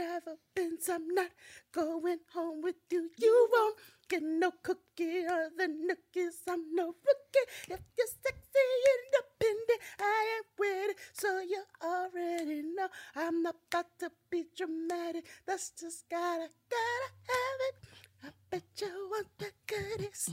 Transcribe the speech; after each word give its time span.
you 0.00 0.38
Benz, 0.54 0.88
I'm 0.88 1.08
not 1.14 1.30
going 1.72 2.18
home 2.32 2.62
with 2.62 2.76
you. 2.90 3.10
You 3.18 3.48
won't 3.52 3.76
get 4.08 4.22
no 4.22 4.50
cookie 4.62 5.24
or 5.28 5.50
the 5.56 5.64
nookies. 5.64 6.40
I'm 6.48 6.74
no 6.74 6.86
rookie. 6.86 7.46
If 7.68 7.80
you're 7.96 8.06
sexy 8.06 8.64
and 8.64 9.02
independent, 9.06 9.80
I 10.00 10.36
ain't 10.36 10.46
with 10.58 10.90
it. 10.90 10.96
So 11.12 11.40
you 11.40 11.62
already 11.82 12.62
know 12.62 12.88
I'm 13.14 13.42
not 13.42 13.56
about 13.70 13.86
to 14.00 14.10
be 14.30 14.44
dramatic. 14.56 15.24
That's 15.46 15.70
just 15.70 16.08
gotta, 16.08 16.48
gotta 16.70 17.08
have 17.28 17.60
it. 17.68 17.74
I 18.22 18.28
bet 18.50 18.62
you 18.80 19.08
want 19.10 19.28
the 19.38 19.50
goodies. 19.66 20.30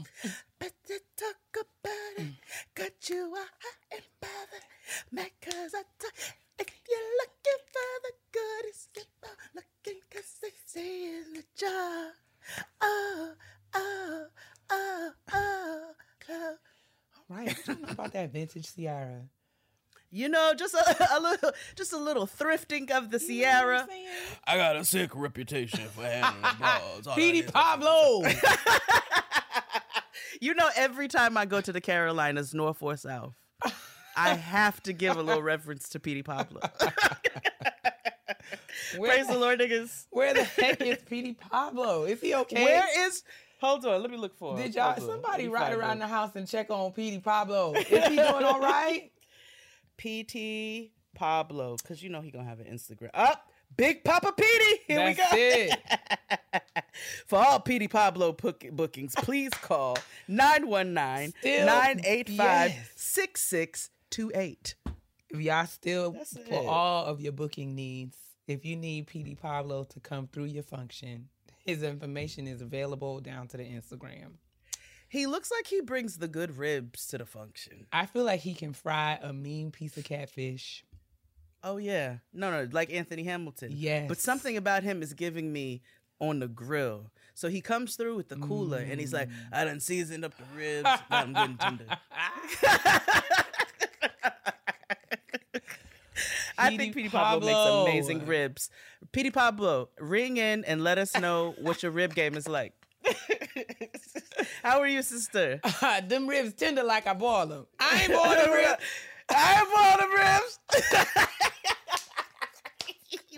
Better 0.60 1.00
talk 1.16 1.64
about 1.64 2.26
it. 2.26 2.34
Got 2.76 3.10
you 3.10 3.34
hot 3.36 3.50
and 3.92 4.02
bothered. 4.22 4.68
Mad 5.12 5.32
cause 5.42 5.74
I 5.76 5.84
talk. 6.00 6.38
If 6.60 6.68
you're 6.90 7.00
looking 7.22 7.64
for 7.72 7.90
the 8.04 8.14
goodies, 8.32 8.88
keep 8.94 9.08
on 9.24 9.30
looking 9.56 10.02
cause 10.14 10.36
they 10.42 10.50
stay 10.66 11.06
in 11.18 11.34
the 11.34 11.44
jar. 11.56 12.12
Oh, 12.82 13.32
oh, 13.74 14.26
oh, 14.70 15.12
oh, 15.34 15.92
oh. 16.30 16.56
All 17.30 17.38
right. 17.38 17.56
Tell 17.66 17.76
me 17.76 17.84
about 17.90 18.14
that 18.14 18.32
vintage 18.32 18.76
Ciara. 18.76 19.22
You 20.10 20.30
know, 20.30 20.54
just 20.58 20.74
a, 20.74 21.08
a 21.18 21.20
little, 21.20 21.52
just 21.76 21.94
a 21.94 21.98
little 21.98 22.26
thrifting 22.26 22.90
of 22.92 23.12
the 23.12 23.20
Ciara. 23.20 23.88
I 24.46 24.56
got 24.58 24.76
a 24.78 24.86
sick 24.86 25.12
reputation 25.14 25.82
for 25.90 26.04
handling 26.04 26.42
bras. 26.58 27.08
All 27.08 27.16
Petey 27.16 27.44
Pablo. 27.44 28.24
You 30.40 30.54
know, 30.54 30.70
every 30.76 31.08
time 31.08 31.36
I 31.36 31.46
go 31.46 31.62
to 31.62 31.72
the 31.74 31.82
Carolinas, 31.82 32.54
North 32.54 32.84
or 32.84 32.96
South, 32.96 33.34
I 34.18 34.34
have 34.34 34.82
to 34.84 34.94
give 34.94 35.16
a 35.18 35.22
little 35.24 35.44
reference 35.44 35.90
to 35.90 36.00
Petey 36.00 36.24
Pablo. 36.24 36.62
Where, 38.98 39.12
Praise 39.12 39.28
the 39.28 39.38
Lord, 39.38 39.60
niggas. 39.60 40.06
Where 40.12 40.34
the 40.34 40.44
heck 40.44 40.82
is 40.82 40.98
Petey 41.10 41.34
Pablo? 41.34 42.06
Is 42.06 42.22
he 42.22 42.34
okay? 42.34 42.64
Where 42.64 43.08
is? 43.08 43.24
Hold 43.60 43.86
on, 43.86 44.02
let 44.02 44.10
me 44.10 44.18
look 44.18 44.36
for. 44.38 44.56
him. 44.56 44.64
Did 44.64 44.76
y'all 44.76 44.94
Hold 44.94 45.10
somebody 45.10 45.48
ride 45.50 45.74
around 45.74 45.94
him. 45.94 46.00
the 46.00 46.08
house 46.08 46.36
and 46.36 46.48
check 46.48 46.70
on 46.70 46.92
Petey 46.94 47.20
Pablo? 47.20 47.74
Is 47.74 47.88
he 47.88 48.16
doing 48.16 48.44
all 48.44 48.60
right? 48.60 49.12
Petey 49.98 50.94
Pablo, 51.16 51.76
because 51.82 52.02
you 52.04 52.10
know 52.10 52.22
he 52.22 52.32
gonna 52.32 52.46
have 52.48 52.60
an 52.60 52.68
Instagram. 52.68 53.10
Up, 53.14 53.50
Big 53.76 54.04
Papa 54.04 54.32
Petey. 54.32 54.82
Here 54.88 54.98
That's 55.16 55.34
we 55.34 55.38
go. 55.40 55.74
it. 55.74 56.84
For 57.28 57.40
all 57.40 57.60
Petey 57.60 57.88
Pablo 57.88 58.32
book- 58.32 58.66
bookings, 58.72 59.16
please 59.16 59.52
call 59.52 59.98
919 60.28 61.34
Still- 61.40 61.66
985 61.66 62.70
yes. 62.72 62.90
6628. 64.12 64.76
If 65.30 65.42
y'all 65.42 65.66
still 65.66 66.16
for 66.50 66.70
all 66.70 67.06
of 67.06 67.20
your 67.20 67.34
booking 67.34 67.76
needs, 67.76 68.18
if 68.48 68.64
you 68.64 68.76
need 68.76 69.08
Petey 69.08 69.36
Pablo 69.36 69.84
to 69.84 70.00
come 70.00 70.28
through 70.28 70.46
your 70.46 70.64
function, 70.64 71.28
his 71.66 71.84
information 71.84 72.48
is 72.48 72.62
available 72.62 73.20
down 73.20 73.48
to 73.50 73.58
the 73.58 73.64
Instagram. 73.64 74.36
He 75.10 75.26
looks 75.26 75.52
like 75.52 75.68
he 75.68 75.82
brings 75.82 76.18
the 76.18 76.28
good 76.28 76.58
ribs 76.58 77.08
to 77.08 77.18
the 77.18 77.26
function. 77.26 77.88
I 77.92 78.06
feel 78.06 78.24
like 78.24 78.42
he 78.42 78.54
can 78.54 78.74
fry 78.74 79.20
a 79.22 79.34
mean 79.34 79.72
piece 79.72 79.98
of 79.98 80.04
catfish. 80.04 80.84
Oh, 81.64 81.78
yeah. 81.78 82.18
No, 82.34 82.52
no, 82.52 82.70
like 82.72 82.94
Anthony 82.94 83.24
Hamilton. 83.24 83.72
Yes. 83.74 84.08
But 84.08 84.20
something 84.20 84.58
about 84.58 84.84
him 84.84 85.02
is 85.02 85.14
giving 85.14 85.52
me 85.52 85.82
on 86.20 86.40
the 86.40 86.48
grill. 86.48 87.12
So 87.36 87.50
he 87.50 87.62
comes 87.62 87.96
through 87.96 88.16
with 88.16 88.30
the 88.30 88.36
cooler 88.38 88.80
and 88.80 89.00
he's 89.00 89.14
like, 89.14 89.30
mm. 89.30 89.34
I 89.52 89.66
done 89.66 89.80
seasoned 89.80 90.26
up 90.26 90.34
the 90.38 90.44
ribs. 90.58 90.90
I'm 91.10 91.34
getting 91.34 91.58
tender. 91.58 91.86
I 96.58 96.76
think 96.76 96.96
Petey 96.96 97.10
Pablo, 97.10 97.48
Pablo. 97.52 97.86
makes 97.86 98.08
amazing 98.08 98.26
ribs. 98.26 98.70
Petey 99.12 99.30
Pablo, 99.32 99.90
ring 100.00 100.38
in 100.38 100.66
and 100.66 100.84
let 100.84 100.98
us 100.98 101.16
know 101.18 101.54
what 101.62 101.84
your 101.84 101.92
rib 101.92 102.16
game 102.16 102.36
is 102.36 102.48
like. 102.48 102.74
How 104.64 104.80
are 104.80 104.88
you, 104.88 105.04
sister? 105.04 105.62
them 106.08 106.28
ribs 106.28 106.54
tender 106.54 106.84
like 106.84 107.06
I 107.08 107.14
boiled 107.14 107.52
them. 107.52 107.68
I 107.80 108.02
ain't 108.02 108.12
boiled 108.12 108.38
them 108.38 108.52
ribs. 108.52 108.82
I 109.30 109.34
have 109.34 109.68
all 109.78 109.98
the 109.98 110.08
ribs. 110.18 110.60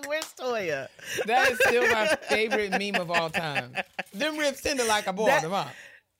Where's 0.08 0.34
Toya? 0.40 0.88
That 1.26 1.52
is 1.52 1.60
still 1.60 1.84
my 1.92 2.16
favorite 2.30 2.72
meme 2.72 2.96
of 3.02 3.12
all 3.12 3.30
time. 3.30 3.74
Them 4.14 4.38
ribs 4.38 4.62
tender 4.62 4.86
like 4.86 5.08
I 5.08 5.12
boiled 5.12 5.30
That- 5.30 5.42
them, 5.42 5.52
huh? 5.52 5.66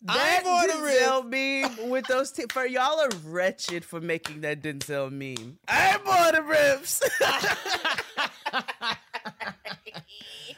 I 0.08 0.14
That 0.18 0.36
ain't 0.36 0.44
boiled 0.46 0.70
them 0.70 0.84
ribs. 0.84 1.02
Denzel 1.34 1.78
meme 1.82 1.90
with 1.90 2.06
those 2.08 2.32
t- 2.32 2.46
for 2.52 2.66
y'all 2.66 3.00
are 3.02 3.10
wretched 3.26 3.84
for 3.84 4.00
making 4.00 4.42
that 4.42 4.62
Denzel 4.62 5.12
meme. 5.12 5.58
I 5.68 5.98
bought 6.06 6.36
the 6.36 6.42
ribs. 6.44 7.02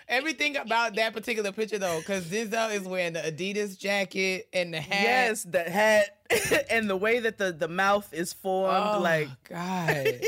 Everything 0.07 0.57
about 0.57 0.95
that 0.95 1.13
particular 1.13 1.51
picture 1.53 1.77
though, 1.79 1.99
because 1.99 2.25
Denzel 2.25 2.73
is 2.75 2.83
wearing 2.83 3.13
the 3.13 3.21
Adidas 3.21 3.77
jacket 3.79 4.47
and 4.51 4.73
the 4.73 4.81
hat. 4.81 5.01
yes, 5.03 5.43
the 5.43 5.63
hat 5.63 6.17
and 6.69 6.89
the 6.89 6.97
way 6.97 7.19
that 7.19 7.37
the 7.37 7.51
the 7.53 7.67
mouth 7.69 8.13
is 8.13 8.33
formed, 8.33 8.95
Oh 8.95 8.99
like 9.01 9.29
God. 9.49 10.19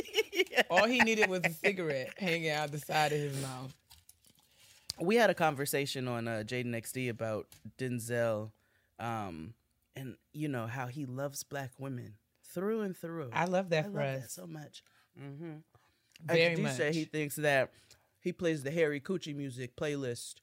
All 0.69 0.87
he 0.87 0.99
needed 1.01 1.29
was 1.29 1.41
a 1.43 1.49
cigarette 1.51 2.11
hanging 2.17 2.49
out 2.51 2.71
the 2.71 2.79
side 2.79 3.11
of 3.11 3.19
his 3.19 3.41
mouth. 3.41 3.73
we 4.99 5.15
had 5.17 5.29
a 5.29 5.33
conversation 5.33 6.07
on 6.07 6.27
uh, 6.27 6.43
Jaden 6.45 6.73
XD 6.75 7.09
about 7.09 7.47
Denzel, 7.77 8.51
um, 8.99 9.53
and 9.95 10.15
you 10.33 10.47
know 10.47 10.67
how 10.67 10.87
he 10.87 11.05
loves 11.05 11.43
black 11.43 11.71
women 11.77 12.15
through 12.53 12.81
and 12.81 12.95
through. 12.95 13.29
I 13.33 13.45
love 13.45 13.69
that 13.69 13.85
I 13.85 13.89
for 13.89 13.97
love 13.99 14.15
us. 14.15 14.21
that 14.21 14.31
so 14.31 14.47
much. 14.47 14.83
hmm 15.17 15.53
Very 16.23 16.51
I 16.51 16.55
do 16.55 16.61
much. 16.63 16.73
say 16.77 16.91
he 16.93 17.05
thinks 17.05 17.35
that 17.37 17.71
he 18.19 18.31
plays 18.31 18.63
the 18.63 18.71
Harry 18.71 18.99
Coochie 19.01 19.35
music 19.35 19.75
playlist 19.75 20.35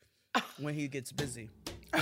when 0.58 0.74
he 0.74 0.88
gets 0.88 1.12
busy. 1.12 1.48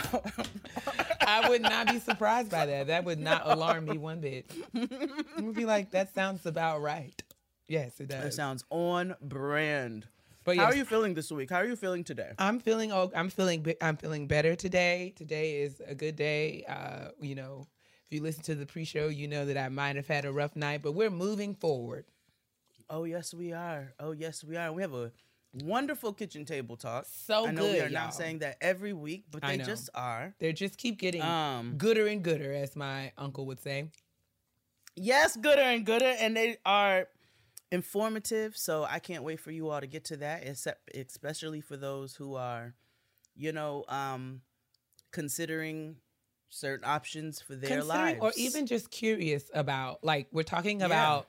I 1.26 1.48
would 1.48 1.62
not 1.62 1.86
be 1.88 1.98
surprised 1.98 2.50
by 2.50 2.66
that. 2.66 2.88
That 2.88 3.04
would 3.04 3.18
not 3.18 3.42
alarm 3.44 3.84
me 3.84 3.98
one 3.98 4.20
bit. 4.20 4.50
I 4.74 5.40
would 5.40 5.56
be 5.56 5.64
like, 5.64 5.90
that 5.92 6.14
sounds 6.14 6.44
about 6.46 6.82
right. 6.82 7.20
Yes, 7.68 8.00
it 8.00 8.08
That 8.08 8.22
does. 8.24 8.34
sounds 8.34 8.64
on 8.70 9.14
brand. 9.20 10.06
But 10.48 10.56
How 10.56 10.62
yes, 10.64 10.72
are 10.72 10.76
you 10.78 10.84
feeling 10.86 11.12
this 11.12 11.30
week? 11.30 11.50
How 11.50 11.58
are 11.58 11.66
you 11.66 11.76
feeling 11.76 12.02
today? 12.04 12.30
I'm 12.38 12.58
feeling 12.58 12.90
oh, 12.90 13.12
I'm 13.14 13.28
feeling 13.28 13.60
be- 13.60 13.76
I'm 13.82 13.98
feeling 13.98 14.26
better 14.26 14.56
today. 14.56 15.12
Today 15.14 15.60
is 15.60 15.82
a 15.86 15.94
good 15.94 16.16
day. 16.16 16.64
Uh, 16.66 17.10
you 17.20 17.34
know, 17.34 17.66
if 18.06 18.12
you 18.16 18.22
listen 18.22 18.42
to 18.44 18.54
the 18.54 18.64
pre-show, 18.64 19.08
you 19.08 19.28
know 19.28 19.44
that 19.44 19.58
I 19.58 19.68
might 19.68 19.96
have 19.96 20.06
had 20.06 20.24
a 20.24 20.32
rough 20.32 20.56
night, 20.56 20.80
but 20.80 20.92
we're 20.92 21.10
moving 21.10 21.54
forward. 21.54 22.06
Oh 22.88 23.04
yes, 23.04 23.34
we 23.34 23.52
are. 23.52 23.92
Oh 24.00 24.12
yes, 24.12 24.42
we 24.42 24.56
are. 24.56 24.72
We 24.72 24.80
have 24.80 24.94
a 24.94 25.12
wonderful 25.52 26.14
kitchen 26.14 26.46
table 26.46 26.78
talk. 26.78 27.04
So 27.10 27.46
I 27.46 27.50
know 27.50 27.64
we 27.64 27.72
good, 27.72 27.80
are 27.80 27.82
not 27.82 27.92
y'all. 27.92 28.00
not 28.04 28.14
saying 28.14 28.38
that 28.38 28.56
every 28.62 28.94
week, 28.94 29.24
but 29.30 29.42
they 29.42 29.58
just 29.58 29.90
are. 29.94 30.34
They 30.38 30.54
just 30.54 30.78
keep 30.78 30.98
getting 30.98 31.20
Um, 31.20 31.74
gooder 31.76 32.06
and 32.06 32.22
gooder, 32.24 32.54
as 32.54 32.74
my 32.74 33.12
uncle 33.18 33.44
would 33.44 33.60
say. 33.60 33.90
Yes, 34.96 35.36
gooder 35.36 35.60
and 35.60 35.84
gooder, 35.84 36.16
and 36.18 36.34
they 36.34 36.56
are 36.64 37.08
informative. 37.70 38.56
So 38.56 38.84
I 38.84 38.98
can't 38.98 39.22
wait 39.22 39.40
for 39.40 39.50
you 39.50 39.68
all 39.70 39.80
to 39.80 39.86
get 39.86 40.04
to 40.06 40.16
that, 40.18 40.44
except 40.44 40.94
especially 40.94 41.60
for 41.60 41.76
those 41.76 42.14
who 42.14 42.34
are, 42.34 42.74
you 43.36 43.52
know, 43.52 43.84
um, 43.88 44.42
considering 45.12 45.96
certain 46.50 46.88
options 46.88 47.40
for 47.40 47.54
their 47.54 47.82
lives, 47.82 48.20
or 48.22 48.32
even 48.36 48.66
just 48.66 48.90
curious 48.90 49.50
about 49.54 50.02
like 50.02 50.28
we're 50.32 50.42
talking 50.42 50.82
about 50.82 51.28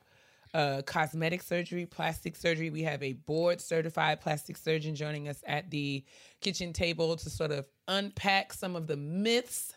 uh, 0.54 0.82
cosmetic 0.86 1.44
surgery, 1.44 1.86
plastic 1.86 2.36
surgery. 2.36 2.70
We 2.70 2.84
have 2.84 3.04
a 3.04 3.14
board 3.14 3.62
certified 3.62 4.22
plastic 4.22 4.58
surgeon 4.58 4.96
joining 4.96 5.28
us 5.28 5.44
at 5.46 5.70
the 5.70 6.04
kitchen 6.42 6.74
table 6.74 7.16
to 7.18 7.30
sort 7.30 7.52
of 7.52 7.68
unpack 7.88 8.54
some 8.54 8.76
of 8.76 8.88
the 8.88 8.98
myths 8.98 9.74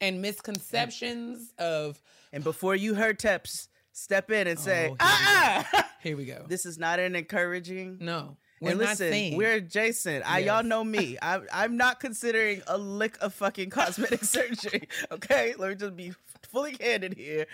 and 0.00 0.22
misconceptions 0.22 1.52
of. 1.58 2.00
And 2.32 2.44
before 2.44 2.74
you 2.74 2.94
heard 2.94 3.18
Teps 3.18 3.68
step 3.98 4.30
in 4.30 4.46
and 4.46 4.58
say, 4.58 4.88
Oh, 4.90 4.96
"Uh, 5.00 5.62
uh 5.72 5.82
Here 6.02 6.16
we 6.16 6.24
go. 6.24 6.44
this 6.48 6.64
is 6.64 6.78
not 6.78 6.98
an 6.98 7.16
encouraging." 7.16 7.98
no, 8.00 8.36
we're 8.60 8.70
and 8.70 8.78
listen, 8.78 9.36
we're 9.36 9.54
adjacent. 9.54 10.28
I 10.28 10.40
y'all 10.40 10.62
know 10.62 10.82
me. 10.82 11.16
I, 11.22 11.40
I'm 11.52 11.76
not 11.76 12.00
considering 12.00 12.62
a 12.66 12.78
lick 12.78 13.16
of 13.20 13.34
fucking 13.34 13.70
cosmetic 13.70 14.24
surgery. 14.24 14.88
Okay, 15.10 15.54
let 15.58 15.70
me 15.70 15.74
just 15.76 15.96
be 15.96 16.12
fully 16.42 16.72
candid 16.72 17.14
here. 17.14 17.46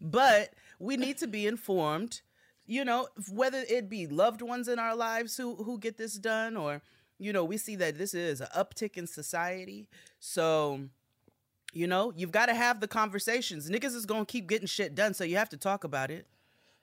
But 0.00 0.52
we 0.78 0.96
need 0.96 1.18
to 1.18 1.26
be 1.26 1.46
informed. 1.46 2.20
You 2.66 2.84
know, 2.84 3.08
whether 3.32 3.64
it 3.68 3.88
be 3.88 4.06
loved 4.06 4.42
ones 4.42 4.68
in 4.68 4.78
our 4.78 4.94
lives 4.94 5.36
who 5.36 5.56
who 5.56 5.78
get 5.78 5.96
this 5.96 6.14
done, 6.14 6.56
or 6.56 6.82
you 7.18 7.32
know, 7.32 7.44
we 7.44 7.56
see 7.56 7.76
that 7.76 7.98
this 7.98 8.14
is 8.14 8.40
an 8.40 8.48
uptick 8.56 8.96
in 8.96 9.06
society. 9.06 9.88
So. 10.18 10.88
You 11.72 11.86
know, 11.86 12.12
you've 12.16 12.32
got 12.32 12.46
to 12.46 12.54
have 12.54 12.80
the 12.80 12.88
conversations. 12.88 13.68
Niggas 13.68 13.94
is 13.94 14.06
gonna 14.06 14.24
keep 14.24 14.48
getting 14.48 14.66
shit 14.66 14.94
done, 14.94 15.14
so 15.14 15.24
you 15.24 15.36
have 15.36 15.50
to 15.50 15.56
talk 15.56 15.84
about 15.84 16.10
it. 16.10 16.26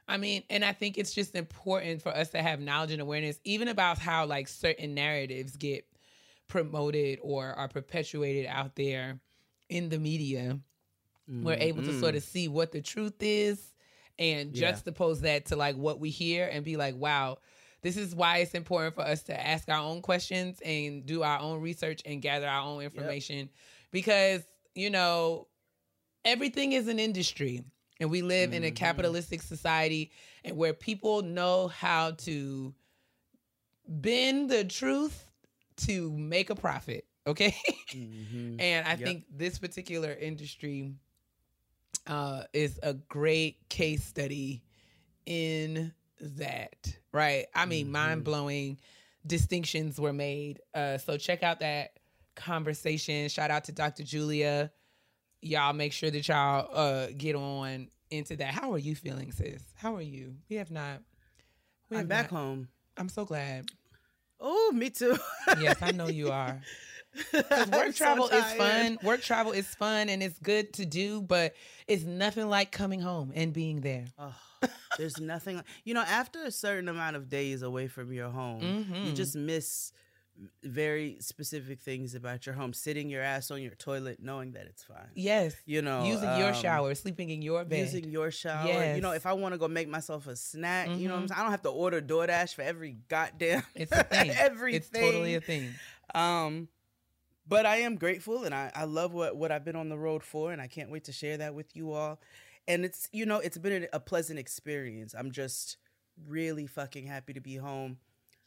I 0.07 0.17
mean, 0.17 0.43
and 0.49 0.63
I 0.63 0.71
think 0.71 0.97
it's 0.97 1.13
just 1.13 1.35
important 1.35 2.01
for 2.01 2.09
us 2.15 2.29
to 2.29 2.41
have 2.41 2.59
knowledge 2.59 2.91
and 2.91 3.01
awareness, 3.01 3.39
even 3.43 3.67
about 3.67 3.97
how 3.97 4.25
like 4.27 4.47
certain 4.47 4.93
narratives 4.93 5.55
get 5.57 5.85
promoted 6.47 7.19
or 7.23 7.53
are 7.53 7.67
perpetuated 7.67 8.45
out 8.45 8.75
there 8.75 9.19
in 9.69 9.89
the 9.89 9.97
media. 9.97 10.59
We're 11.27 11.53
able 11.53 11.81
to 11.81 11.99
sort 11.99 12.13
of 12.13 12.21
mm-hmm. 12.21 12.31
see 12.31 12.47
what 12.47 12.71
the 12.71 12.81
truth 12.81 13.15
is 13.19 13.73
and 14.19 14.55
Yeah. 14.55 14.71
juxtapose 14.71 15.21
that 15.21 15.45
to 15.47 15.55
like 15.55 15.75
what 15.75 15.99
we 15.99 16.11
hear 16.11 16.47
and 16.47 16.63
be 16.63 16.77
like, 16.77 16.95
wow, 16.95 17.39
this 17.81 17.97
is 17.97 18.13
why 18.13 18.37
it's 18.37 18.53
important 18.53 18.93
for 18.93 19.01
us 19.01 19.23
to 19.23 19.47
ask 19.47 19.67
our 19.67 19.79
own 19.79 20.03
questions 20.03 20.59
and 20.63 21.03
do 21.05 21.23
our 21.23 21.39
own 21.39 21.61
research 21.61 22.01
and 22.05 22.21
gather 22.21 22.47
our 22.47 22.61
own 22.61 22.83
information 22.83 23.49
because, 23.91 24.43
you 24.75 24.91
know, 24.91 25.47
everything 26.25 26.73
is 26.73 26.87
an 26.87 26.99
industry 26.99 27.63
and 27.99 28.09
we 28.11 28.21
live 28.21 28.53
in 28.53 28.63
a 28.63 28.71
Mhm. 28.71 28.71
capitalistic 28.71 29.41
society 29.41 30.11
and 30.43 30.57
where 30.57 30.73
people 30.73 31.21
know 31.23 31.67
how 31.67 32.11
to 32.11 32.73
bend 33.87 34.49
the 34.49 34.63
truth 34.63 35.29
to 35.77 36.11
make 36.11 36.49
a 36.49 36.55
profit 36.55 37.05
okay 37.27 37.55
Mhm. 37.93 38.29
and 38.59 38.87
i 38.87 38.95
Yep. 38.95 39.05
think 39.05 39.25
this 39.29 39.59
particular 39.59 40.11
industry 40.13 40.93
uh 42.07 42.43
is 42.53 42.79
a 42.83 42.93
great 42.93 43.67
case 43.69 44.03
study 44.03 44.63
in 45.25 45.93
that 46.19 46.95
right 47.13 47.47
i 47.55 47.65
mean 47.65 47.91
Mhm. 47.91 47.91
mind-blowing 47.91 48.77
distinctions 49.25 49.99
were 49.99 50.13
made 50.13 50.61
uh 50.75 50.97
so 50.97 51.17
check 51.17 51.43
out 51.43 51.59
that 51.59 51.94
conversation 52.35 53.29
shout 53.29 53.49
out 53.51 53.63
to 53.65 53.71
dr 53.71 54.03
julia 54.03 54.71
y'all 55.41 55.73
make 55.73 55.93
sure 55.93 56.09
that 56.11 56.27
y'all 56.27 56.69
uh 56.73 57.07
get 57.17 57.35
on 57.35 57.87
into 58.11 58.35
that 58.35 58.53
how 58.53 58.71
are 58.73 58.77
you 58.77 58.95
feeling 58.95 59.31
sis 59.31 59.61
how 59.75 59.95
are 59.95 60.01
you 60.01 60.35
we 60.49 60.55
have 60.57 60.71
not 60.71 61.01
we 61.89 61.97
I'm 61.97 62.07
back 62.07 62.31
not- 62.31 62.39
home. 62.39 62.67
i'm 62.97 63.09
so 63.09 63.25
glad 63.25 63.65
Oh, 64.39 64.71
me 64.75 64.89
too. 64.89 65.17
yes 65.59 65.77
i 65.81 65.91
know 65.91 66.07
you 66.09 66.29
are 66.29 66.61
work 67.33 67.45
so 67.71 67.91
travel 67.93 68.27
is 68.27 68.43
fun. 68.55 68.97
Work 69.01 69.21
travel 69.21 69.53
is 69.53 69.65
fun 69.75 70.09
and 70.09 70.21
it's 70.21 70.37
good 70.39 70.73
to 70.73 70.85
do, 70.85 71.21
but 71.21 71.53
it's 71.87 72.03
nothing 72.03 72.49
like 72.49 72.73
coming 72.73 72.99
home 72.99 73.31
and 73.33 73.53
being 73.53 73.79
there. 73.79 74.03
Oh, 74.19 74.35
there's 74.97 75.17
nothing. 75.21 75.55
like- 75.55 75.65
You 75.85 75.93
know, 75.93 76.01
after 76.01 76.43
a 76.43 76.51
certain 76.51 76.89
amount 76.89 77.15
of 77.15 77.29
days 77.29 77.61
away 77.61 77.87
from 77.87 78.11
your 78.11 78.29
home, 78.29 78.61
you 78.61 79.11
Mhm. 79.13 79.15
just 79.15 79.33
miss 79.37 79.93
very 80.63 81.17
specific 81.21 81.79
things 81.79 82.13
about 82.15 82.45
your 82.45 82.55
home. 82.55 82.73
Sitting 82.73 83.09
your 83.09 83.21
ass 83.21 83.51
on 83.51 83.61
your 83.61 83.71
toilet, 83.75 84.17
knowing 84.21 84.51
that 84.51 84.65
it's 84.65 84.83
fine. 84.83 85.09
Yes. 85.15 85.55
You 85.65 85.81
know, 85.81 86.03
using 86.05 86.37
your 86.37 86.49
um, 86.49 86.53
shower, 86.53 86.93
sleeping 86.95 87.29
in 87.29 87.41
your 87.41 87.63
bed. 87.63 87.79
Using 87.79 88.09
your 88.09 88.31
shower. 88.31 88.95
You 88.95 89.01
know, 89.01 89.11
if 89.11 89.25
I 89.25 89.33
want 89.33 89.53
to 89.53 89.57
go 89.57 89.67
make 89.67 89.87
myself 89.87 90.27
a 90.27 90.35
snack, 90.35 90.89
you 90.89 91.07
know 91.07 91.13
what 91.13 91.19
I'm 91.21 91.25
Mhm. 91.25 91.29
saying? 91.29 91.39
I 91.39 91.43
don't 91.43 91.51
have 91.51 91.61
to 91.63 91.69
order 91.69 92.01
DoorDash 92.01 92.53
for 92.55 92.61
every 92.63 92.97
goddamn 93.07 93.63
it's 93.75 93.91
a 93.91 94.03
thing. 94.03 94.29
everything. 94.37 94.77
It's 94.77 94.89
totally 94.89 95.35
a 95.35 95.41
thing. 95.41 95.73
Um, 96.13 96.67
but 97.47 97.65
I 97.65 97.77
am 97.77 97.95
grateful 97.95 98.43
and 98.43 98.53
I, 98.55 98.71
I 98.75 98.85
love 98.85 99.13
what, 99.13 99.35
what 99.37 99.51
I've 99.51 99.63
been 99.63 99.75
on 99.75 99.89
the 99.89 99.97
road 99.97 100.23
for, 100.23 100.51
and 100.51 100.61
I 100.61 100.67
can't 100.67 100.89
wait 100.91 101.05
to 101.05 101.11
share 101.13 101.37
that 101.37 101.53
with 101.55 101.75
you 101.75 101.91
all. 101.93 102.19
And 102.67 102.83
it's, 102.83 103.07
you 103.11 103.25
know, 103.27 103.37
it's 103.37 103.57
been 103.57 103.83
a, 103.83 103.87
a 103.97 103.99
pleasant 103.99 104.39
experience. 104.39 105.13
I'm 105.17 105.31
just 105.31 105.77
really 106.27 106.65
fucking 106.65 107.05
happy 107.05 107.33
to 107.33 107.41
be 107.41 107.55
home. 107.55 107.97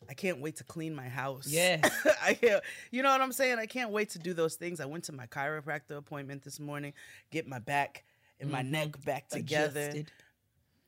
I 0.08 0.14
can't 0.14 0.40
wait 0.40 0.56
to 0.56 0.64
clean 0.64 0.94
my 0.94 1.08
house. 1.08 1.46
Yeah. 1.48 1.80
I 2.22 2.34
can't, 2.34 2.62
you 2.90 3.02
know 3.02 3.10
what 3.10 3.20
I'm 3.20 3.32
saying? 3.32 3.58
I 3.58 3.66
can't 3.66 3.90
wait 3.90 4.10
to 4.10 4.18
do 4.18 4.32
those 4.34 4.54
things. 4.56 4.80
I 4.80 4.84
went 4.86 5.04
to 5.04 5.12
my 5.12 5.26
chiropractor 5.26 5.96
appointment 5.96 6.42
this 6.44 6.60
morning, 6.60 6.92
get 7.30 7.46
my 7.48 7.58
back 7.58 8.04
and 8.40 8.50
my 8.50 8.62
Mhm. 8.62 8.70
neck 8.70 9.04
back 9.04 9.28
together. 9.28 9.80
Adjusted. 9.80 10.10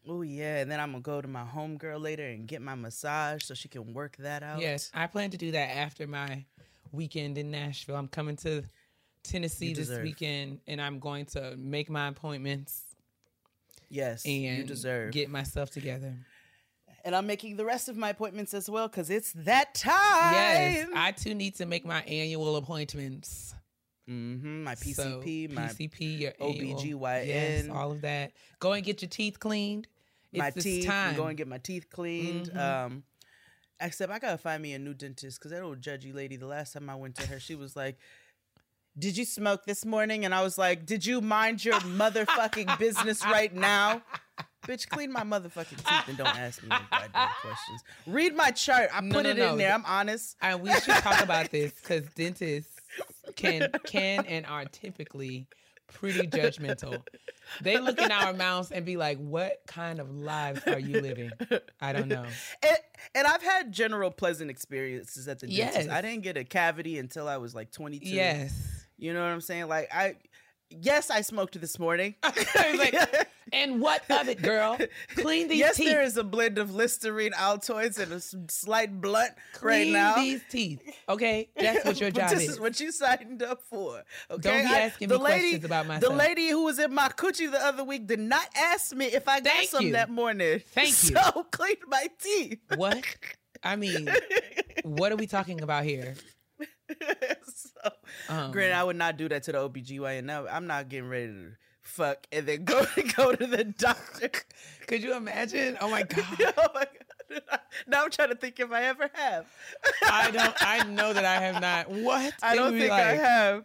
Oh 0.09 0.23
yeah, 0.23 0.59
and 0.61 0.71
then 0.71 0.81
I'm 0.81 0.93
gonna 0.93 1.03
go 1.03 1.21
to 1.21 1.29
my 1.29 1.45
homegirl 1.45 2.01
later 2.01 2.27
and 2.27 2.47
get 2.47 2.62
my 2.62 2.75
massage 2.75 3.45
so 3.45 3.53
she 3.53 3.69
can 3.69 3.93
work 3.93 4.17
that 4.19 4.43
out. 4.43 4.61
Yes. 4.61 4.91
I 4.95 5.07
plan 5.07 5.31
to 5.31 5.37
do 5.37 5.51
that 5.53 5.77
after 5.77 6.06
my 6.06 6.45
weekend 6.93 7.37
in 7.37 7.51
Nashville. 7.51 7.97
I'm 7.97 8.09
coming 8.09 8.37
to 8.37 8.65
Tennessee 9.23 9.75
this 9.75 9.91
weekend 9.91 10.61
and 10.67 10.81
I'm 10.81 10.99
going 10.99 11.27
to 11.27 11.55
make 11.59 11.91
my 11.91 12.09
appointments 12.09 12.83
Yes, 13.91 14.25
and 14.25 14.35
you 14.35 14.65
deserve. 14.65 15.13
get 15.13 15.29
myself 15.29 15.71
together. 15.71 16.15
And 17.05 17.14
I'm 17.17 17.26
making 17.26 17.56
the 17.56 17.64
rest 17.64 17.88
of 17.88 17.97
my 17.97 18.11
appointments 18.11 18.55
as 18.55 18.69
well 18.70 18.88
because 18.88 19.11
it's 19.11 19.32
that 19.32 19.75
time. 19.75 19.93
Yes, 20.35 20.88
I 20.94 21.12
too 21.12 21.35
need 21.35 21.55
to 21.56 21.67
make 21.67 21.85
my 21.85 22.02
annual 22.02 22.56
appointments. 22.56 23.55
mm-hmm, 24.08 24.64
my 24.64 24.75
So, 24.75 25.20
PCP, 25.23 25.52
my 25.52 25.62
PCP, 25.62 26.20
your 26.20 26.32
OBGYN. 26.32 27.26
yes, 27.26 27.69
all 27.69 27.93
of 27.93 28.00
that. 28.02 28.32
Go 28.58 28.73
and 28.73 28.85
get 28.85 29.02
your 29.02 29.08
teeth 29.08 29.38
cleaned. 29.38 29.87
It's 30.32 30.38
my 30.38 30.50
teeth. 30.50 30.87
time. 30.87 31.11
I'm 31.11 31.17
going 31.17 31.37
to 31.37 31.41
get 31.41 31.49
my 31.49 31.58
teeth 31.58 31.87
cleaned. 31.91 32.50
Mhm. 32.52 32.56
Um, 32.87 33.03
except 33.81 34.12
I 34.12 34.19
gotta 34.19 34.38
find 34.38 34.62
me 34.62 34.75
a 34.75 34.79
new 34.79 34.94
dentist 34.94 35.38
because 35.38 35.50
that 35.53 35.62
old 35.62 35.81
judgy 35.81 36.14
lady. 36.14 36.37
The 36.37 36.46
last 36.46 36.73
time 36.75 36.88
I 36.91 36.94
went 36.96 37.17
to 37.17 37.26
her, 37.29 37.41
she 37.41 37.55
was 37.55 37.75
like. 37.76 37.99
Did 38.99 39.17
you 39.17 39.25
smoke 39.25 39.64
this 39.67 39.85
morning? 39.85 40.25
And 40.25 40.35
I 40.35 40.43
was 40.43 40.58
like, 40.58 40.85
Did 40.85 41.06
you 41.06 41.20
mind 41.20 41.64
your 41.64 41.76
motherfucking 41.76 42.76
business 42.79 43.25
right 43.25 43.55
now? 43.55 44.03
Bitch, 44.67 44.89
clean 44.89 45.11
my 45.12 45.23
motherfucking 45.23 45.79
teeth 45.79 46.09
and 46.09 46.17
don't 46.19 46.27
ask 46.39 46.62
me 46.62 46.69
no 46.69 46.79
goddamn 46.91 47.29
questions. 47.41 47.83
Read 48.07 48.37
my 48.37 48.51
chart. 48.51 48.91
I 48.95 49.01
No, 49.01 49.15
put 49.15 49.25
no, 49.25 49.31
it 49.31 49.37
no. 49.39 49.53
in 49.53 49.59
there. 49.59 49.73
I'm 49.73 49.85
honest. 49.87 50.37
and 50.43 50.61
we 50.61 50.71
should 50.81 50.95
talk 50.97 51.23
about 51.23 51.51
this 51.51 51.73
because 51.73 52.05
dentists 52.15 52.77
can 53.37 53.71
can 53.85 54.25
and 54.27 54.45
are 54.47 54.65
typically 54.67 55.47
pretty 55.93 56.27
judgmental. 56.29 57.03
They 57.62 57.79
look 57.79 58.01
in 58.01 58.12
our 58.12 58.33
mouths 58.33 58.71
and 58.71 58.85
be 58.85 58.97
like, 58.97 59.19
"What 59.19 59.62
kind 59.67 59.99
of 59.99 60.11
lives 60.15 60.63
are 60.67 60.79
you 60.79 61.01
living?" 61.01 61.31
I 61.81 61.93
don't 61.93 62.06
know. 62.09 62.25
And, 62.63 62.79
and 63.15 63.27
I've 63.27 63.43
had 63.43 63.73
general 63.73 64.11
pleasant 64.11 64.51
experiences 64.51 65.27
at 65.27 65.41
the 65.41 65.47
dentist. 65.49 65.77
Yes. 65.79 65.89
I 65.89 66.01
didn't 66.01 66.23
get 66.23 66.37
a 66.37 66.45
cavity 66.45 66.99
until 66.99 67.27
I 67.29 67.39
was 67.39 67.55
like 67.55 67.73
22. 67.73 68.06
Yes. 68.09 68.87
You 68.99 69.15
know 69.15 69.21
what 69.21 69.31
I'm 69.31 69.41
saying? 69.41 69.67
Like 69.69 69.89
I 69.93 70.17
yes, 70.69 71.11
I 71.11 71.23
smoked 71.23 71.61
this 71.61 71.79
morning. 71.79 72.15
Like, 72.77 72.95
and 73.52 73.81
what 73.81 74.02
of 74.11 74.29
it, 74.29 74.43
girl? 74.43 74.79
Clean 75.17 75.49
these 75.49 75.58
yes, 75.58 75.76
teeth. 75.76 75.87
Yes, 75.87 75.94
there 75.94 76.02
is 76.02 76.17
a 76.17 76.25
blend 76.25 76.58
of 76.58 76.75
Listerine, 76.75 77.32
Altoids, 77.32 77.99
and 77.99 78.12
a 78.12 78.20
slight 78.50 79.01
blunt 79.01 79.32
right 79.63 79.82
Clean 79.82 79.93
now. 79.93 80.17
these 80.17 80.43
teeth. 80.51 80.82
Okay, 81.08 81.48
that's 81.56 81.84
what 81.84 82.01
your 82.01 82.10
job 82.13 82.31
this 82.31 82.43
is. 82.44 82.48
is 82.51 82.60
what 82.60 82.79
you 82.81 82.93
signed 82.93 83.43
up 83.43 83.63
for. 83.63 84.03
Okay, 84.31 84.41
Don't 84.63 84.69
be 84.69 84.75
I- 84.75 84.93
the 85.06 85.06
me 85.19 85.25
lady, 85.25 85.41
questions 85.58 85.65
about 85.65 86.01
The 86.01 86.10
lady 86.10 86.48
who 86.51 86.65
was 86.65 86.79
in 86.79 86.94
my 86.94 87.08
coochie 87.08 87.51
the 87.51 87.65
other 87.65 87.84
week 87.84 88.06
did 88.06 88.20
not 88.20 88.46
ask 88.56 88.94
me 88.94 89.06
if 89.06 89.27
I 89.29 89.41
got 89.41 89.53
Thank 89.53 89.70
some 89.70 89.86
you. 89.86 89.93
that 89.93 90.10
morning. 90.10 90.60
Thank 90.75 90.89
you. 91.03 91.17
So 91.17 91.44
clean 91.51 91.77
my 91.89 92.06
teeth. 92.22 92.58
what? 92.77 93.05
I 93.63 93.77
mean, 93.77 94.08
what 94.84 95.13
are 95.13 95.17
we 95.17 95.27
talking 95.27 95.60
about 95.60 95.84
here? 95.84 96.15
so, 97.55 97.91
Um, 98.29 98.51
Granted, 98.53 98.75
I 98.75 98.84
would 98.84 98.96
not 98.96 99.17
do 99.17 99.29
that 99.29 99.43
to 99.44 99.53
the 99.53 99.58
OBGYN. 99.69 100.25
No, 100.25 100.46
I'm 100.46 100.67
not 100.67 100.89
getting 100.89 101.08
ready 101.08 101.27
to 101.29 101.51
fuck 101.82 102.27
and 102.32 102.46
then 102.46 102.65
go 102.65 102.84
go 103.17 103.34
to 103.34 103.46
the 103.46 103.65
doctor. 103.65 104.31
could 104.87 105.03
you 105.03 105.15
imagine? 105.15 105.77
Oh 105.81 105.91
my 105.91 106.03
god. 106.08 106.55
oh 106.56 106.69
my 106.75 106.87
god. 107.31 107.60
Now 107.87 108.05
I'm 108.05 108.10
trying 108.10 108.31
to 108.31 108.34
think 108.34 108.58
if 108.58 108.72
I 108.72 108.84
ever 108.84 109.08
have. 109.13 109.46
I 110.03 110.31
don't. 110.31 110.55
I 110.60 110.84
know 110.89 111.13
that 111.13 111.25
I 111.25 111.41
have 111.41 111.60
not. 111.60 111.89
What? 111.89 112.34
I 112.43 112.56
don't 112.56 112.77
think 112.77 112.91
I 112.91 113.15
have. 113.15 113.65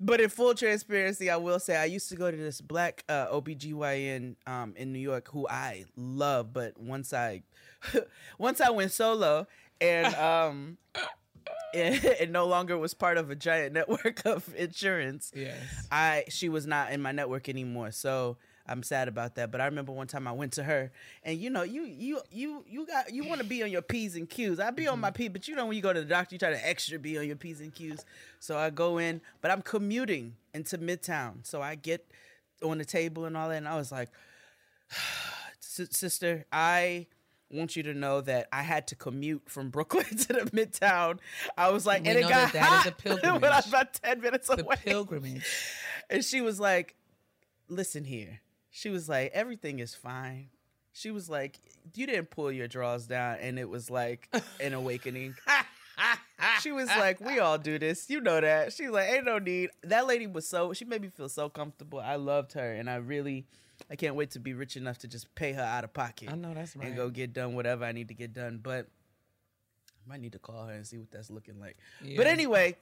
But 0.00 0.20
in 0.20 0.28
full 0.28 0.54
transparency, 0.54 1.30
I 1.30 1.36
will 1.36 1.58
say 1.58 1.76
I 1.76 1.86
used 1.86 2.08
to 2.10 2.16
go 2.16 2.30
to 2.30 2.36
this 2.36 2.60
black 2.60 3.04
uh, 3.08 3.28
OBGYN 3.28 4.36
um, 4.46 4.74
in 4.76 4.92
New 4.92 4.98
York 4.98 5.28
who 5.30 5.48
I 5.48 5.84
love, 5.96 6.52
but 6.52 6.78
once 6.78 7.12
I 7.12 7.42
once 8.38 8.60
I 8.60 8.70
went 8.70 8.92
solo 8.92 9.46
and 9.80 10.14
um 10.14 10.78
it, 11.74 12.04
it 12.20 12.30
no 12.30 12.46
longer 12.46 12.78
was 12.78 12.94
part 12.94 13.18
of 13.18 13.30
a 13.30 13.34
giant 13.34 13.74
network 13.74 14.22
of 14.24 14.48
insurance, 14.56 15.32
Yes. 15.34 15.56
I 15.90 16.24
she 16.28 16.48
was 16.48 16.66
not 16.66 16.92
in 16.92 17.02
my 17.02 17.12
network 17.12 17.48
anymore. 17.48 17.90
So 17.90 18.36
I'm 18.66 18.82
sad 18.82 19.08
about 19.08 19.34
that. 19.34 19.50
But 19.50 19.60
I 19.60 19.66
remember 19.66 19.92
one 19.92 20.06
time 20.06 20.26
I 20.26 20.32
went 20.32 20.52
to 20.54 20.62
her 20.62 20.90
and 21.22 21.38
you 21.38 21.50
know, 21.50 21.62
you 21.62 21.84
you 21.84 22.20
you 22.30 22.64
you 22.68 22.86
got 22.86 23.12
you 23.12 23.24
want 23.24 23.40
to 23.40 23.46
be 23.46 23.62
on 23.62 23.70
your 23.70 23.82
P's 23.82 24.16
and 24.16 24.28
Q's. 24.28 24.60
I 24.60 24.70
be 24.70 24.86
on 24.86 25.00
my 25.00 25.08
mm-hmm. 25.08 25.16
P, 25.16 25.28
but 25.28 25.48
you 25.48 25.54
know 25.54 25.66
when 25.66 25.76
you 25.76 25.82
go 25.82 25.92
to 25.92 26.00
the 26.00 26.06
doctor, 26.06 26.34
you 26.34 26.38
try 26.38 26.50
to 26.50 26.66
extra 26.66 26.98
be 26.98 27.18
on 27.18 27.26
your 27.26 27.36
P's 27.36 27.60
and 27.60 27.74
Q's. 27.74 28.04
So 28.40 28.56
I 28.56 28.70
go 28.70 28.98
in, 28.98 29.20
but 29.40 29.50
I'm 29.50 29.62
commuting 29.62 30.36
into 30.54 30.78
Midtown. 30.78 31.46
So 31.46 31.60
I 31.60 31.74
get 31.74 32.10
on 32.62 32.78
the 32.78 32.84
table 32.84 33.26
and 33.26 33.36
all 33.36 33.48
that, 33.48 33.56
and 33.56 33.68
I 33.68 33.76
was 33.76 33.92
like, 33.92 34.08
sister, 35.60 36.46
I 36.52 37.06
want 37.54 37.76
you 37.76 37.82
to 37.84 37.94
know 37.94 38.20
that 38.22 38.48
I 38.52 38.62
had 38.62 38.88
to 38.88 38.96
commute 38.96 39.42
from 39.48 39.70
Brooklyn 39.70 40.04
to 40.16 40.32
the 40.32 40.50
Midtown. 40.52 41.18
I 41.56 41.70
was 41.70 41.86
like, 41.86 42.02
We 42.02 42.10
and 42.10 42.18
it 42.18 42.22
got 42.28 42.52
that 42.52 42.52
that 42.52 42.86
is 42.86 43.12
a 43.12 43.14
hot 43.14 43.22
when 43.42 43.52
I 43.52 43.60
pilgrimage. 43.60 43.64
was 43.64 43.68
about 43.68 43.94
10 43.94 44.20
minutes 44.20 44.48
The 44.48 44.60
away. 44.62 44.76
pilgrimage. 44.84 45.44
And 46.10 46.24
she 46.24 46.40
was 46.40 46.60
like, 46.60 46.94
listen 47.68 48.04
here. 48.04 48.40
She 48.70 48.90
was 48.90 49.08
like, 49.08 49.30
everything 49.32 49.78
is 49.78 49.94
fine. 49.94 50.48
She 50.92 51.10
was 51.10 51.28
like, 51.30 51.58
you 51.94 52.06
didn't 52.06 52.30
pull 52.30 52.52
your 52.52 52.68
drawers 52.68 53.06
down 53.06 53.38
and 53.40 53.58
it 53.58 53.68
was 53.68 53.90
like 53.90 54.28
an 54.60 54.74
awakening. 54.74 55.34
she 56.60 56.72
was 56.72 56.88
like, 56.88 57.20
we 57.20 57.38
all 57.38 57.58
do 57.58 57.78
this. 57.78 58.08
You 58.10 58.20
know 58.20 58.40
that. 58.40 58.72
She 58.72 58.84
was 58.84 58.92
like, 58.92 59.10
ain't 59.10 59.24
no 59.24 59.38
need. 59.38 59.70
That 59.82 60.06
lady 60.06 60.26
was 60.26 60.46
so, 60.48 60.72
she 60.72 60.84
made 60.84 61.02
me 61.02 61.08
feel 61.08 61.28
so 61.28 61.48
comfortable. 61.48 62.00
I 62.00 62.16
loved 62.16 62.52
her 62.54 62.72
and 62.72 62.88
I 62.88 62.96
really, 62.96 63.46
I 63.94 63.96
can't 63.96 64.16
wait 64.16 64.32
to 64.32 64.40
be 64.40 64.54
rich 64.54 64.76
enough 64.76 64.98
to 64.98 65.06
just 65.06 65.32
pay 65.36 65.52
her 65.52 65.62
out 65.62 65.84
of 65.84 65.94
pocket. 65.94 66.28
I 66.28 66.34
know 66.34 66.52
that's 66.52 66.74
right. 66.74 66.88
and 66.88 66.96
go 66.96 67.10
get 67.10 67.32
done 67.32 67.54
whatever 67.54 67.84
I 67.84 67.92
need 67.92 68.08
to 68.08 68.14
get 68.14 68.32
done. 68.32 68.58
But 68.60 68.88
I 70.04 70.08
might 70.08 70.20
need 70.20 70.32
to 70.32 70.40
call 70.40 70.66
her 70.66 70.72
and 70.72 70.84
see 70.84 70.98
what 70.98 71.12
that's 71.12 71.30
looking 71.30 71.60
like. 71.60 71.76
But 72.16 72.26
anyway, 72.26 72.74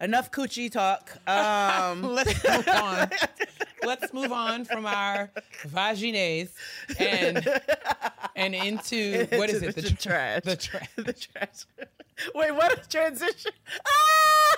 enough 0.00 0.30
coochie 0.30 0.70
talk. 0.70 1.10
Um, 1.26 2.04
Let's 2.04 2.44
move 2.44 2.68
on. 2.68 3.10
Let's 3.84 4.12
move 4.12 4.30
on 4.30 4.64
from 4.64 4.86
our 4.86 5.32
vagines 5.66 6.50
and 7.00 7.44
and 8.36 8.54
into 8.54 9.26
what 9.32 9.50
is 9.50 9.60
it? 9.60 9.74
the 9.74 9.82
tr- 9.82 9.96
trash. 9.96 10.42
The 10.44 10.54
trash. 10.54 10.88
the 10.96 11.12
trash. 11.12 11.66
Wait, 12.32 12.52
what 12.52 12.78
is 12.78 12.86
transition? 12.86 13.50
Ah! 13.84 14.53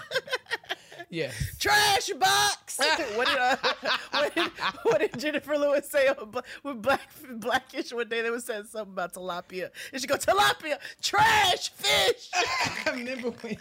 Yes. 1.09 1.35
Trash 1.59 2.11
box. 2.19 2.79
what 3.15 3.29
did 3.29 3.39
uh, 3.39 3.57
what 4.11 4.35
did 4.35 4.49
what 4.83 4.99
did 5.01 5.19
Jennifer 5.19 5.57
Lewis 5.57 5.89
say 5.89 6.09
on 6.09 6.33
with 6.63 6.83
Black 6.83 7.01
Blackish 7.31 7.93
one 7.93 8.09
day? 8.09 8.23
They 8.23 8.31
was 8.31 8.45
saying 8.45 8.65
something 8.65 8.93
about 8.93 9.15
tilapia, 9.15 9.71
and 9.93 10.01
she 10.01 10.07
go 10.09 10.17
tilapia, 10.17 10.79
trash 11.01 11.71
fish. 11.71 12.31
I 12.35 12.91
remember 12.91 13.31
when. 13.31 13.57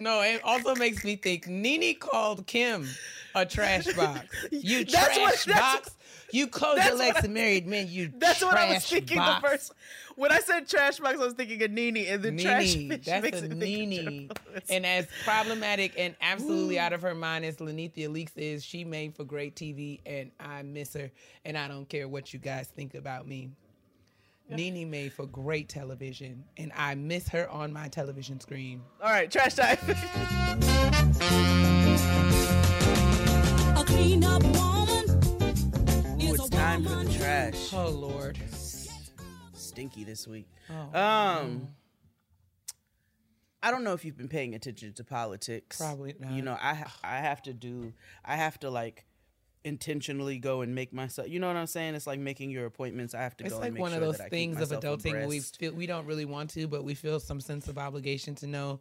No, 0.00 0.22
it 0.22 0.40
also 0.42 0.74
makes 0.74 1.04
me 1.04 1.14
think 1.14 1.46
Nene 1.46 1.94
called 1.96 2.46
Kim 2.48 2.88
a 3.36 3.46
trash 3.46 3.86
box. 3.94 4.26
You 4.50 4.84
That's 4.84 4.92
trash 4.92 5.18
what- 5.18 5.44
that's- 5.46 5.74
box. 5.76 5.90
You 6.32 6.48
close 6.48 6.84
your 6.84 6.96
legs 6.96 7.14
what 7.14 7.16
I- 7.18 7.20
to 7.20 7.28
married 7.28 7.68
men. 7.68 7.86
You 7.88 8.10
That's 8.18 8.42
what 8.42 8.56
I 8.56 8.64
was 8.74 8.88
trash 8.88 8.90
thinking 8.90 9.18
box. 9.18 9.40
the 9.42 9.48
first. 9.48 9.72
When 10.16 10.30
I 10.30 10.38
said 10.38 10.68
trash 10.68 10.98
box, 10.98 11.14
I 11.14 11.24
was 11.24 11.32
thinking 11.34 11.60
of 11.62 11.70
Nene, 11.72 11.96
and 12.08 12.22
then 12.22 12.38
trash 12.38 12.76
Nene, 12.76 12.90
fish 12.90 13.04
that's 13.04 13.22
makes 13.22 13.40
a 13.40 13.48
me 13.48 13.88
think 13.88 14.06
of 14.06 14.06
Nene. 14.06 14.30
And 14.70 14.86
as 14.86 15.06
problematic 15.24 15.94
and 15.98 16.14
absolutely 16.20 16.78
out 16.78 16.92
of 16.92 17.02
her 17.02 17.14
mind 17.14 17.44
as 17.44 17.56
Linnethia 17.56 18.08
Leakes 18.08 18.36
is, 18.36 18.64
she 18.64 18.84
made 18.84 19.16
for 19.16 19.24
great 19.24 19.56
TV, 19.56 20.00
and 20.06 20.30
I 20.38 20.62
miss 20.62 20.94
her. 20.94 21.10
And 21.44 21.58
I 21.58 21.66
don't 21.66 21.88
care 21.88 22.06
what 22.06 22.32
you 22.32 22.38
guys 22.38 22.68
think 22.68 22.94
about 22.94 23.26
me. 23.26 23.50
Nene 24.48 24.88
made 24.88 25.12
for 25.12 25.26
great 25.26 25.68
television, 25.68 26.44
and 26.58 26.70
I 26.76 26.94
miss 26.94 27.28
her 27.28 27.48
on 27.50 27.72
my 27.72 27.88
television 27.88 28.38
screen. 28.40 28.82
All 29.02 29.10
right, 29.10 29.30
trash 29.30 29.54
time. 29.54 29.78
A 33.76 33.84
clean 33.84 34.22
up 34.22 34.42
woman. 34.44 35.10
Ooh, 36.22 36.34
it's 36.34 36.48
time 36.50 36.84
for 36.84 37.04
the 37.04 37.12
trash. 37.18 37.72
Oh 37.72 37.88
Lord. 37.88 38.38
Stinky 39.74 40.04
this 40.04 40.26
week. 40.28 40.46
Oh, 40.70 40.98
Um, 40.98 41.68
I 43.62 43.70
don't 43.70 43.82
know 43.82 43.92
if 43.94 44.04
you've 44.04 44.16
been 44.16 44.28
paying 44.28 44.54
attention 44.54 44.92
to 44.94 45.04
politics. 45.04 45.78
Probably 45.78 46.14
not. 46.18 46.32
You 46.32 46.42
know, 46.42 46.56
I 46.60 46.84
I 47.02 47.16
have 47.18 47.42
to 47.42 47.52
do. 47.52 47.92
I 48.24 48.36
have 48.36 48.58
to 48.60 48.70
like 48.70 49.04
intentionally 49.64 50.38
go 50.38 50.60
and 50.60 50.74
make 50.74 50.92
myself. 50.92 51.28
You 51.28 51.40
know 51.40 51.48
what 51.48 51.56
I'm 51.56 51.66
saying? 51.66 51.94
It's 51.94 52.06
like 52.06 52.20
making 52.20 52.50
your 52.50 52.66
appointments. 52.66 53.14
I 53.14 53.22
have 53.22 53.36
to 53.38 53.44
It's 53.44 53.54
go. 53.54 53.58
like 53.60 53.66
and 53.68 53.74
make 53.74 53.80
one 53.82 53.92
of 53.94 54.00
those 54.00 54.18
that 54.18 54.24
I 54.24 54.26
keep 54.26 54.30
things 54.30 54.60
of 54.60 54.68
adulting 54.78 55.26
we 55.26 55.40
feel 55.40 55.72
we 55.72 55.86
don't 55.86 56.06
really 56.06 56.26
want 56.26 56.50
to, 56.50 56.68
but 56.68 56.84
we 56.84 56.94
feel 56.94 57.18
some 57.18 57.40
sense 57.40 57.66
of 57.66 57.78
obligation 57.78 58.34
to 58.36 58.46
know 58.46 58.80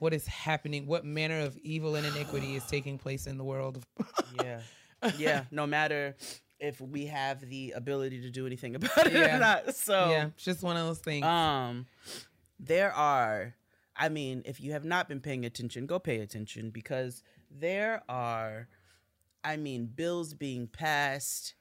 what 0.00 0.12
is 0.12 0.26
happening, 0.26 0.86
what 0.86 1.04
manner 1.04 1.40
of 1.40 1.56
evil 1.58 1.94
and 1.94 2.04
iniquity 2.06 2.56
is 2.56 2.64
taking 2.66 2.98
place 2.98 3.26
in 3.28 3.36
the 3.38 3.44
world. 3.44 3.84
yeah 4.42 4.60
yeah 5.18 5.44
no 5.50 5.66
matter 5.66 6.16
if 6.62 6.80
we 6.80 7.06
have 7.06 7.46
the 7.50 7.72
ability 7.72 8.22
to 8.22 8.30
do 8.30 8.46
anything 8.46 8.74
about 8.80 9.06
it 9.06 9.12
Yeah. 9.12 9.36
or 9.36 9.40
not 9.40 9.74
so 9.74 10.08
yeah, 10.10 10.26
it's 10.28 10.44
just 10.44 10.62
one 10.62 10.76
of 10.78 10.86
those 10.86 11.00
things. 11.00 11.26
um 11.26 11.86
there 12.60 12.92
are 12.92 13.54
i 13.96 14.08
mean 14.08 14.42
if 14.46 14.60
you 14.60 14.72
have 14.72 14.84
not 14.84 15.08
been 15.08 15.20
paying 15.20 15.44
attention 15.44 15.84
go 15.86 15.98
pay 15.98 16.20
attention 16.20 16.70
because 16.70 17.22
there 17.50 18.02
are 18.08 18.68
i 19.44 19.56
mean 19.56 19.86
bills 19.86 20.32
being 20.34 20.66
passed 20.68 21.54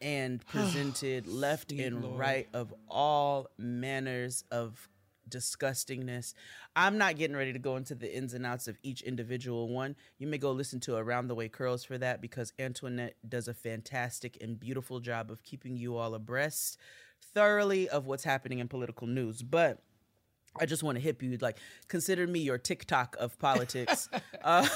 and 0.00 0.46
presented 0.46 1.26
left 1.26 1.70
Sweet 1.70 1.80
and 1.80 2.02
Lord. 2.04 2.18
right 2.18 2.48
of 2.54 2.72
all 2.88 3.48
manners 3.58 4.44
of 4.50 4.88
disgustingness. 5.28 6.34
I'm 6.74 6.98
not 6.98 7.16
getting 7.16 7.36
ready 7.36 7.52
to 7.52 7.58
go 7.58 7.76
into 7.76 7.94
the 7.94 8.14
ins 8.14 8.34
and 8.34 8.46
outs 8.46 8.68
of 8.68 8.78
each 8.82 9.02
individual 9.02 9.68
one. 9.68 9.96
You 10.18 10.26
may 10.26 10.38
go 10.38 10.52
listen 10.52 10.80
to 10.80 10.96
Around 10.96 11.28
the 11.28 11.34
Way 11.34 11.48
Curls 11.48 11.84
for 11.84 11.98
that 11.98 12.20
because 12.20 12.52
Antoinette 12.58 13.16
does 13.28 13.48
a 13.48 13.54
fantastic 13.54 14.38
and 14.40 14.58
beautiful 14.58 15.00
job 15.00 15.30
of 15.30 15.42
keeping 15.42 15.76
you 15.76 15.96
all 15.96 16.14
abreast 16.14 16.78
thoroughly 17.34 17.88
of 17.88 18.06
what's 18.06 18.24
happening 18.24 18.58
in 18.58 18.68
political 18.68 19.06
news. 19.06 19.42
But 19.42 19.80
I 20.60 20.66
just 20.66 20.82
want 20.82 20.96
to 20.96 21.00
hip 21.02 21.22
you 21.22 21.36
like 21.40 21.58
consider 21.88 22.26
me 22.26 22.40
your 22.40 22.58
TikTok 22.58 23.16
of 23.18 23.38
politics. 23.38 24.08
um, 24.44 24.66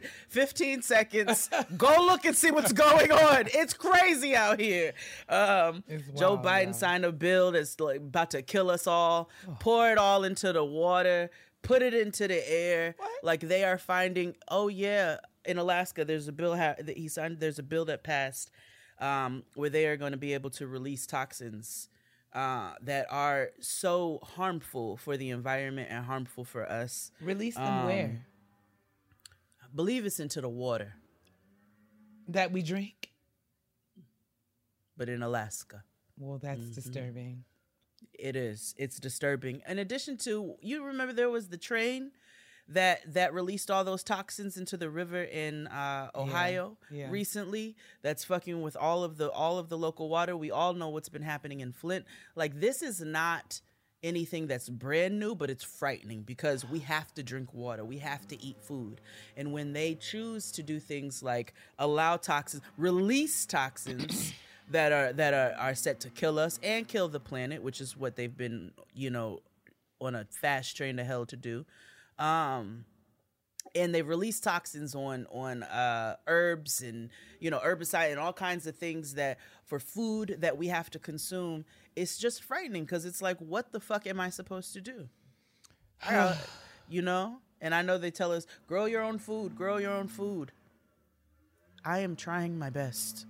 15 0.28 0.82
seconds. 0.82 1.50
Go 1.76 1.94
look 2.06 2.24
and 2.24 2.36
see 2.36 2.50
what's 2.50 2.72
going 2.72 3.12
on. 3.12 3.46
It's 3.54 3.74
crazy 3.74 4.34
out 4.36 4.60
here. 4.60 4.92
Um, 5.28 5.84
It's 5.88 6.08
Joe 6.18 6.36
Biden 6.36 6.66
wild. 6.66 6.74
signed 6.76 7.04
a 7.04 7.12
bill 7.12 7.52
that's 7.52 7.78
like 7.80 7.98
about 7.98 8.30
to 8.32 8.42
kill 8.42 8.70
us 8.70 8.86
all. 8.86 9.30
Pour 9.60 9.90
it 9.90 9.98
all 9.98 10.24
into 10.24 10.52
the 10.52 10.64
water. 10.64 11.30
Put 11.62 11.82
it 11.82 11.94
into 11.94 12.28
the 12.28 12.48
air. 12.52 12.94
Like 13.22 13.40
they 13.40 13.64
are 13.64 13.78
finding. 13.78 14.36
Oh 14.48 14.68
yeah, 14.68 15.16
in 15.44 15.58
Alaska, 15.58 16.04
there's 16.04 16.28
a 16.28 16.32
bill 16.32 16.56
ha- 16.56 16.76
that 16.78 16.96
he 16.96 17.08
signed. 17.08 17.40
There's 17.40 17.58
a 17.58 17.62
bill 17.64 17.84
that 17.86 18.04
passed 18.04 18.50
um, 19.00 19.42
where 19.54 19.70
they 19.70 19.86
are 19.86 19.96
going 19.96 20.12
to 20.12 20.18
be 20.18 20.32
able 20.34 20.50
to 20.50 20.66
release 20.66 21.06
toxins 21.06 21.88
uh, 22.36 22.74
that 22.82 23.06
are 23.10 23.50
so 23.60 24.20
harmful 24.22 24.96
for 24.98 25.16
the 25.16 25.30
environment 25.30 25.88
and 25.90 26.04
harmful 26.04 26.44
for 26.44 26.70
us. 26.70 27.10
Release 27.20 27.54
them 27.56 27.66
um, 27.66 27.84
where? 27.86 28.20
I 29.62 29.66
believe 29.74 30.04
it's 30.06 30.20
into 30.20 30.40
the 30.40 30.48
water, 30.48 30.94
That 32.28 32.52
we 32.52 32.62
drink? 32.62 33.10
but 34.96 35.08
in 35.08 35.22
Alaska. 35.22 35.82
Well, 36.18 36.38
that's 36.38 36.60
Mm-hmm. 36.60 36.72
disturbing. 36.72 37.44
It 38.18 38.34
is. 38.36 38.74
It's 38.78 38.98
disturbing. 38.98 39.62
In 39.68 39.78
addition 39.78 40.16
to, 40.18 40.54
you 40.60 40.84
remember 40.84 41.12
there 41.12 41.28
was 41.30 41.48
the 41.48 41.58
train 41.58 42.12
that 42.68 43.14
that 43.14 43.32
released 43.32 43.70
all 43.70 43.84
those 43.84 44.02
toxins 44.02 44.56
into 44.56 44.76
the 44.76 44.90
river 44.90 45.22
in 45.22 45.66
uh, 45.68 46.10
Ohio 46.14 46.76
yeah. 46.90 47.08
recently. 47.10 47.76
That's 48.02 48.24
fucking 48.24 48.60
with 48.62 48.76
all 48.76 49.04
of 49.04 49.18
the 49.18 49.30
all 49.30 49.58
of 49.58 49.68
the 49.68 49.78
local 49.78 50.08
water. 50.08 50.36
We 50.36 50.50
all 50.50 50.74
know 50.74 50.88
what's 50.88 51.08
been 51.08 51.22
happening 51.22 51.60
in 51.60 51.72
Flint. 51.72 52.04
Like 52.34 52.60
this 52.60 52.82
is 52.82 53.00
not 53.00 53.60
anything 54.02 54.46
that's 54.46 54.68
brand 54.68 55.18
new, 55.18 55.34
but 55.34 55.50
it's 55.50 55.64
frightening 55.64 56.22
because 56.22 56.64
we 56.64 56.80
have 56.80 57.12
to 57.14 57.22
drink 57.22 57.52
water, 57.54 57.84
we 57.84 57.98
have 57.98 58.26
to 58.28 58.42
eat 58.42 58.56
food, 58.60 59.00
and 59.36 59.52
when 59.52 59.72
they 59.72 59.94
choose 59.94 60.50
to 60.52 60.62
do 60.62 60.78
things 60.80 61.22
like 61.22 61.54
allow 61.78 62.16
toxins, 62.16 62.62
release 62.76 63.46
toxins. 63.46 64.32
that 64.68 64.90
are 64.90 65.12
that 65.12 65.32
are, 65.32 65.56
are 65.60 65.74
set 65.76 66.00
to 66.00 66.10
kill 66.10 66.40
us 66.40 66.58
and 66.60 66.88
kill 66.88 67.08
the 67.08 67.20
planet, 67.20 67.62
which 67.62 67.80
is 67.80 67.96
what 67.96 68.16
they've 68.16 68.36
been, 68.36 68.72
you 68.94 69.10
know, 69.10 69.40
on 70.00 70.16
a 70.16 70.26
fast 70.28 70.76
train 70.76 70.96
to 70.96 71.04
hell 71.04 71.24
to 71.24 71.36
do. 71.36 71.64
Um, 72.18 72.84
and 73.74 73.94
they 73.94 74.02
release 74.02 74.40
toxins 74.40 74.94
on 74.94 75.26
on 75.30 75.62
uh, 75.62 76.16
herbs 76.26 76.80
and 76.82 77.10
you 77.40 77.50
know 77.50 77.58
herbicide 77.58 78.10
and 78.10 78.18
all 78.18 78.32
kinds 78.32 78.66
of 78.66 78.76
things 78.76 79.14
that 79.14 79.38
for 79.64 79.78
food 79.78 80.36
that 80.40 80.56
we 80.56 80.68
have 80.68 80.90
to 80.90 80.98
consume. 80.98 81.64
It's 81.94 82.18
just 82.18 82.42
frightening 82.42 82.84
because 82.84 83.04
it's 83.04 83.22
like, 83.22 83.38
what 83.38 83.72
the 83.72 83.80
fuck 83.80 84.06
am 84.06 84.20
I 84.20 84.30
supposed 84.30 84.72
to 84.74 84.80
do? 84.80 85.08
I 86.02 86.36
you 86.88 87.02
know, 87.02 87.38
and 87.60 87.74
I 87.74 87.82
know 87.82 87.98
they 87.98 88.10
tell 88.10 88.32
us 88.32 88.46
grow 88.66 88.86
your 88.86 89.02
own 89.02 89.18
food, 89.18 89.56
grow 89.56 89.76
your 89.76 89.92
own 89.92 90.08
food. 90.08 90.52
I 91.84 92.00
am 92.00 92.16
trying 92.16 92.58
my 92.58 92.70
best. 92.70 93.26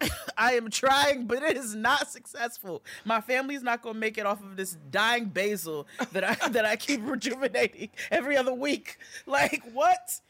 I 0.36 0.52
am 0.54 0.70
trying, 0.70 1.26
but 1.26 1.42
it 1.42 1.56
is 1.56 1.74
not 1.74 2.10
successful. 2.10 2.82
My 3.04 3.20
family's 3.20 3.62
not 3.62 3.82
gonna 3.82 3.98
make 3.98 4.18
it 4.18 4.26
off 4.26 4.42
of 4.42 4.56
this 4.56 4.76
dying 4.90 5.26
basil 5.26 5.86
that 6.12 6.24
I 6.24 6.48
that 6.48 6.64
I 6.64 6.76
keep 6.76 7.00
rejuvenating 7.04 7.90
every 8.10 8.36
other 8.36 8.52
week. 8.54 8.98
Like 9.26 9.62
what? 9.72 10.20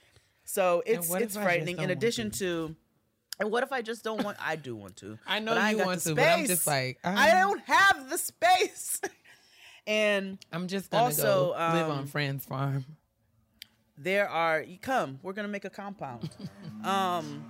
So 0.44 0.82
it's 0.86 1.08
what 1.08 1.22
it's 1.22 1.36
if 1.36 1.40
I 1.40 1.44
just 1.44 1.44
frightening. 1.44 1.78
In 1.78 1.90
addition 1.90 2.30
to, 2.32 2.74
and 3.38 3.50
what 3.52 3.62
if 3.62 3.70
I 3.72 3.82
just 3.82 4.02
don't 4.02 4.24
want? 4.24 4.36
I 4.40 4.56
do 4.56 4.74
want 4.74 4.96
to. 4.96 5.18
I 5.26 5.38
know 5.38 5.52
but 5.52 5.58
I 5.60 5.70
you 5.70 5.78
want 5.78 6.00
to, 6.02 6.14
but 6.14 6.24
I'm 6.26 6.46
just 6.46 6.66
like, 6.66 6.98
I 7.04 7.30
um, 7.30 7.38
don't 7.50 7.60
have 7.66 8.10
the 8.10 8.18
space. 8.18 9.00
and 9.86 10.38
I'm 10.52 10.66
just 10.68 10.90
gonna 10.90 11.04
Also, 11.04 11.48
go 11.48 11.50
live 11.52 11.88
on 11.90 12.06
Friend's 12.06 12.44
farm. 12.44 12.84
there 13.96 14.28
are 14.28 14.62
you 14.62 14.78
come 14.78 15.18
we're 15.22 15.32
gonna 15.32 15.48
make 15.48 15.64
a 15.64 15.70
compound 15.70 16.30
um 16.84 17.44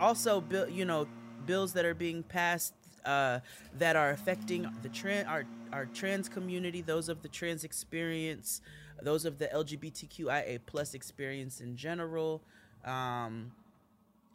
also 0.00 0.40
bill 0.40 0.68
you 0.68 0.84
know 0.84 1.06
bills 1.46 1.72
that 1.72 1.84
are 1.84 1.94
being 1.94 2.22
passed 2.22 2.74
uh 3.04 3.38
that 3.78 3.96
are 3.96 4.10
affecting 4.10 4.66
the 4.82 4.88
trans 4.88 5.26
our 5.28 5.44
our 5.72 5.86
trans 5.86 6.28
community 6.28 6.80
those 6.80 7.08
of 7.08 7.22
the 7.22 7.28
trans 7.28 7.62
experience 7.62 8.62
those 9.02 9.24
of 9.24 9.38
the 9.38 9.46
lgbtqia 9.46 10.58
plus 10.66 10.94
experience 10.94 11.60
in 11.60 11.76
general 11.76 12.40
um 12.84 13.52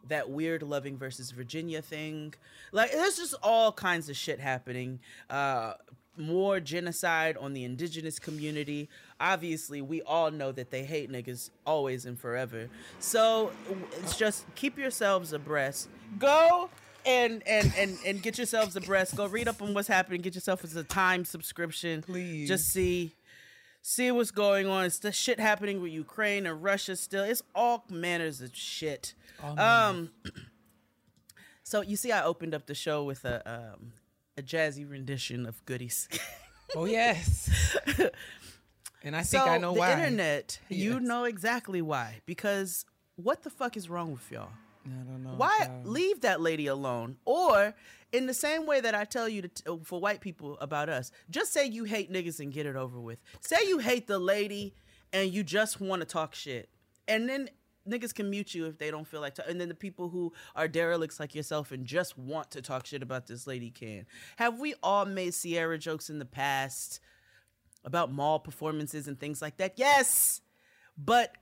that 0.08 0.30
weird 0.30 0.62
loving 0.62 0.96
versus 0.96 1.30
Virginia 1.30 1.82
thing. 1.82 2.34
Like 2.72 2.92
there's 2.92 3.16
just 3.16 3.34
all 3.42 3.72
kinds 3.72 4.08
of 4.08 4.16
shit 4.16 4.40
happening. 4.40 5.00
Uh 5.28 5.74
more 6.16 6.60
genocide 6.60 7.36
on 7.38 7.54
the 7.54 7.64
indigenous 7.64 8.18
community. 8.18 8.90
Obviously, 9.18 9.80
we 9.80 10.02
all 10.02 10.30
know 10.30 10.52
that 10.52 10.70
they 10.70 10.84
hate 10.84 11.10
niggas 11.10 11.50
always 11.64 12.04
and 12.04 12.18
forever. 12.18 12.68
So 12.98 13.52
it's 13.98 14.16
just 14.16 14.44
keep 14.54 14.76
yourselves 14.76 15.32
abreast. 15.32 15.88
Go 16.18 16.68
and 17.06 17.42
and 17.46 17.72
and 17.76 17.98
and 18.06 18.22
get 18.22 18.38
yourselves 18.38 18.76
abreast. 18.76 19.16
Go 19.16 19.26
read 19.26 19.48
up 19.48 19.60
on 19.62 19.74
what's 19.74 19.88
happening. 19.88 20.20
Get 20.20 20.34
yourself 20.34 20.64
as 20.64 20.76
a 20.76 20.84
time 20.84 21.24
subscription. 21.24 22.02
Please. 22.02 22.48
just 22.48 22.68
see 22.68 23.12
see 23.82 24.10
what's 24.10 24.30
going 24.30 24.66
on. 24.66 24.84
It's 24.84 24.98
the 24.98 25.12
shit 25.12 25.40
happening 25.40 25.80
with 25.80 25.92
Ukraine 25.92 26.46
and 26.46 26.62
Russia. 26.62 26.96
Still, 26.96 27.24
it's 27.24 27.42
all 27.54 27.84
manners 27.88 28.40
of 28.40 28.54
shit. 28.54 29.14
All 29.42 29.58
Um. 29.58 30.10
So 31.62 31.82
you 31.82 31.94
see, 31.94 32.10
I 32.10 32.24
opened 32.24 32.52
up 32.52 32.66
the 32.66 32.74
show 32.74 33.04
with 33.04 33.24
a 33.24 33.48
um 33.48 33.92
a 34.36 34.42
jazzy 34.42 34.90
rendition 34.90 35.46
of 35.46 35.64
goodies. 35.66 36.08
Oh 36.76 36.84
yes. 36.84 37.76
and 39.02 39.16
I 39.16 39.22
think 39.22 39.42
so 39.42 39.44
I 39.44 39.58
know 39.58 39.74
the 39.74 39.80
why. 39.80 39.92
internet, 39.92 40.60
you 40.68 41.00
know 41.00 41.24
exactly 41.24 41.82
why. 41.82 42.20
Because 42.26 42.84
what 43.16 43.42
the 43.42 43.50
fuck 43.50 43.76
is 43.76 43.90
wrong 43.90 44.12
with 44.12 44.30
y'all? 44.30 44.50
I 44.86 45.04
don't 45.04 45.22
know. 45.22 45.34
Why 45.36 45.58
child. 45.60 45.86
leave 45.86 46.20
that 46.22 46.40
lady 46.40 46.66
alone? 46.66 47.16
Or 47.24 47.74
in 48.12 48.26
the 48.26 48.34
same 48.34 48.66
way 48.66 48.80
that 48.80 48.94
I 48.94 49.04
tell 49.04 49.28
you 49.28 49.42
to 49.42 49.48
t- 49.48 49.62
uh, 49.66 49.76
for 49.84 50.00
white 50.00 50.20
people 50.20 50.58
about 50.60 50.88
us, 50.88 51.12
just 51.30 51.52
say 51.52 51.66
you 51.66 51.84
hate 51.84 52.12
niggas 52.12 52.40
and 52.40 52.52
get 52.52 52.66
it 52.66 52.76
over 52.76 53.00
with. 53.00 53.18
Say 53.40 53.58
you 53.66 53.78
hate 53.78 54.06
the 54.06 54.18
lady 54.18 54.74
and 55.12 55.32
you 55.32 55.42
just 55.42 55.80
want 55.80 56.00
to 56.02 56.06
talk 56.06 56.34
shit, 56.34 56.68
and 57.08 57.28
then 57.28 57.50
niggas 57.88 58.14
can 58.14 58.30
mute 58.30 58.54
you 58.54 58.66
if 58.66 58.78
they 58.78 58.90
don't 58.90 59.06
feel 59.06 59.20
like. 59.20 59.36
and 59.46 59.60
then 59.60 59.68
the 59.68 59.74
people 59.74 60.08
who 60.08 60.32
are 60.54 60.68
derelicts 60.68 61.18
like 61.18 61.34
yourself 61.34 61.72
and 61.72 61.84
just 61.86 62.16
want 62.16 62.50
to 62.52 62.62
talk 62.62 62.86
shit 62.86 63.02
about 63.02 63.26
this 63.26 63.46
lady 63.46 63.70
can. 63.70 64.06
Have 64.36 64.58
we 64.60 64.74
all 64.82 65.04
made 65.04 65.34
Ciara 65.34 65.78
jokes 65.78 66.10
in 66.10 66.18
the 66.18 66.24
past 66.24 67.00
about 67.84 68.12
mall 68.12 68.38
performances 68.38 69.08
and 69.08 69.18
things 69.18 69.40
like 69.42 69.56
that? 69.56 69.74
Yes, 69.76 70.40
but 70.96 71.34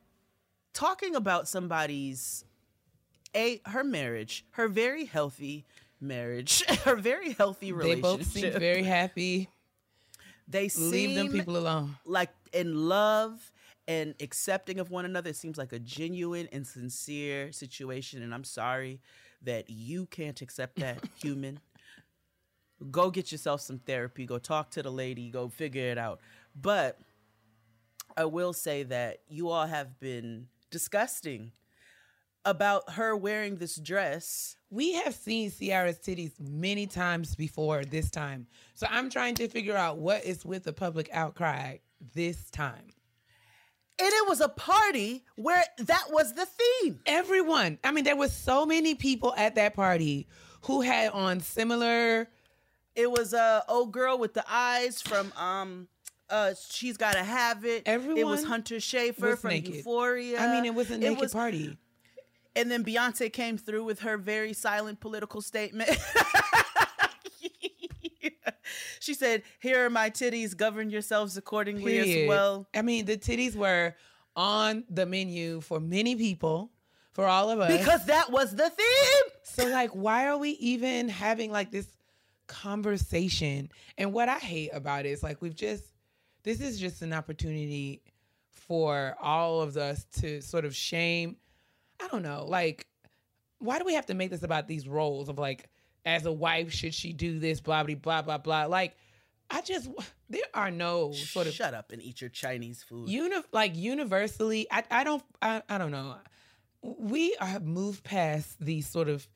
talking 0.72 1.16
about 1.16 1.48
somebody's 1.48 2.44
a 3.34 3.60
her 3.66 3.84
marriage, 3.84 4.44
her 4.52 4.68
very 4.68 5.04
healthy 5.04 5.64
marriage, 6.00 6.62
her 6.84 6.96
very 6.96 7.32
healthy 7.32 7.72
relationship. 7.72 8.02
They 8.02 8.16
both 8.16 8.26
seem 8.26 8.52
very 8.58 8.82
happy. 8.84 9.48
they 10.46 10.68
Leave 10.76 11.14
them 11.14 11.28
seem 11.28 11.32
people 11.32 11.56
alone. 11.56 11.96
like 12.04 12.30
in 12.52 12.88
love 12.88 13.52
and 13.86 14.14
accepting 14.20 14.80
of 14.80 14.90
one 14.90 15.04
another. 15.04 15.30
It 15.30 15.36
seems 15.36 15.56
like 15.58 15.72
a 15.72 15.78
genuine 15.78 16.48
and 16.52 16.66
sincere 16.66 17.52
situation, 17.52 18.22
and 18.22 18.34
I'm 18.34 18.44
sorry 18.44 19.00
that 19.42 19.70
you 19.70 20.06
can't 20.06 20.40
accept 20.40 20.76
that, 20.80 20.98
human. 21.22 21.60
Go 22.90 23.10
get 23.10 23.32
yourself 23.32 23.60
some 23.60 23.78
therapy. 23.78 24.24
Go 24.26 24.38
talk 24.38 24.70
to 24.72 24.82
the 24.82 24.90
lady. 24.90 25.30
Go 25.30 25.48
figure 25.48 25.90
it 25.90 25.98
out. 25.98 26.20
But 26.54 26.98
I 28.16 28.24
will 28.24 28.52
say 28.52 28.84
that 28.84 29.18
you 29.28 29.48
all 29.48 29.66
have 29.66 29.98
been 29.98 30.46
disgusting 30.70 31.52
about 32.44 32.90
her 32.92 33.16
wearing 33.16 33.56
this 33.56 33.76
dress. 33.76 34.56
We 34.70 34.92
have 34.94 35.14
seen 35.14 35.50
Ciara's 35.50 35.98
titties 35.98 36.32
many 36.40 36.86
times 36.86 37.34
before 37.34 37.84
this 37.84 38.10
time. 38.10 38.46
So 38.74 38.86
I'm 38.90 39.10
trying 39.10 39.34
to 39.36 39.48
figure 39.48 39.76
out 39.76 39.98
what 39.98 40.24
is 40.24 40.44
with 40.44 40.64
the 40.64 40.72
public 40.72 41.08
outcry 41.12 41.78
this 42.14 42.50
time. 42.50 42.92
And 44.00 44.08
it 44.08 44.28
was 44.28 44.40
a 44.40 44.48
party 44.48 45.24
where 45.36 45.64
that 45.78 46.04
was 46.10 46.34
the 46.34 46.46
theme. 46.46 47.00
Everyone, 47.06 47.78
I 47.82 47.90
mean, 47.90 48.04
there 48.04 48.14
was 48.16 48.32
so 48.32 48.64
many 48.64 48.94
people 48.94 49.34
at 49.36 49.56
that 49.56 49.74
party 49.74 50.28
who 50.62 50.82
had 50.82 51.10
on 51.12 51.40
similar 51.40 52.28
It 52.94 53.10
was 53.10 53.32
a 53.32 53.64
old 53.68 53.92
girl 53.92 54.18
with 54.18 54.34
the 54.34 54.44
eyes 54.48 55.02
from 55.02 55.32
um 55.36 55.88
uh 56.30 56.52
she's 56.70 56.96
gotta 56.96 57.24
have 57.24 57.64
it. 57.64 57.82
Everyone, 57.86 58.18
it 58.18 58.26
was 58.26 58.44
Hunter 58.44 58.76
Schafer 58.76 59.30
was 59.30 59.40
from 59.40 59.50
naked. 59.50 59.74
Euphoria. 59.76 60.40
I 60.40 60.52
mean, 60.52 60.64
it 60.64 60.74
was 60.74 60.90
a 60.90 60.98
naked 60.98 61.20
was- 61.20 61.32
party. 61.32 61.76
And 62.58 62.70
then 62.70 62.84
Beyonce 62.84 63.32
came 63.32 63.56
through 63.56 63.84
with 63.84 64.00
her 64.00 64.16
very 64.16 64.52
silent 64.52 65.00
political 65.00 65.40
statement. 65.40 65.90
she 69.00 69.14
said, 69.14 69.42
Here 69.60 69.84
are 69.84 69.90
my 69.90 70.10
titties, 70.10 70.56
govern 70.56 70.90
yourselves 70.90 71.36
accordingly 71.36 71.98
as 71.98 72.28
well. 72.28 72.66
I 72.74 72.82
mean, 72.82 73.04
the 73.04 73.16
titties 73.16 73.54
were 73.54 73.94
on 74.34 74.84
the 74.90 75.06
menu 75.06 75.60
for 75.60 75.80
many 75.80 76.16
people, 76.16 76.70
for 77.12 77.26
all 77.26 77.50
of 77.50 77.60
us. 77.60 77.76
Because 77.76 78.04
that 78.06 78.30
was 78.30 78.54
the 78.54 78.70
theme. 78.70 79.32
So 79.42 79.66
like, 79.66 79.90
why 79.90 80.26
are 80.26 80.36
we 80.36 80.50
even 80.50 81.08
having 81.08 81.50
like 81.50 81.70
this 81.70 81.86
conversation? 82.46 83.70
And 83.96 84.12
what 84.12 84.28
I 84.28 84.38
hate 84.38 84.70
about 84.72 85.06
it 85.06 85.10
is 85.10 85.22
like 85.22 85.40
we've 85.40 85.56
just 85.56 85.84
this 86.42 86.60
is 86.60 86.78
just 86.78 87.02
an 87.02 87.12
opportunity 87.12 88.02
for 88.50 89.16
all 89.20 89.60
of 89.60 89.76
us 89.76 90.06
to 90.20 90.40
sort 90.40 90.64
of 90.64 90.74
shame. 90.74 91.36
I 92.00 92.08
don't 92.08 92.22
know, 92.22 92.44
like 92.46 92.86
why 93.58 93.78
do 93.78 93.84
we 93.84 93.94
have 93.94 94.06
to 94.06 94.14
make 94.14 94.30
this 94.30 94.42
about 94.42 94.68
these 94.68 94.88
roles 94.88 95.28
of 95.28 95.38
like 95.38 95.68
as 96.04 96.26
a 96.26 96.32
wife 96.32 96.72
should 96.72 96.94
she 96.94 97.12
do 97.12 97.38
this 97.38 97.60
blah 97.60 97.82
blah 97.82 97.94
blah 97.96 98.22
blah 98.22 98.38
blah? 98.38 98.64
Like 98.66 98.96
I 99.50 99.60
just 99.62 99.88
there 100.30 100.42
are 100.54 100.70
no 100.70 101.12
sort 101.12 101.46
of 101.46 101.54
Shut 101.54 101.74
up 101.74 101.92
and 101.92 102.02
eat 102.02 102.20
your 102.20 102.30
Chinese 102.30 102.82
food. 102.82 103.08
uni- 103.08 103.42
like 103.52 103.76
universally 103.76 104.66
I, 104.70 104.84
I 104.90 105.04
don't 105.04 105.22
I, 105.42 105.62
I 105.68 105.78
don't 105.78 105.90
know. 105.90 106.16
We 106.82 107.36
have 107.40 107.66
moved 107.66 108.04
past 108.04 108.56
these 108.60 108.86
sort 108.86 109.08
of 109.08 109.26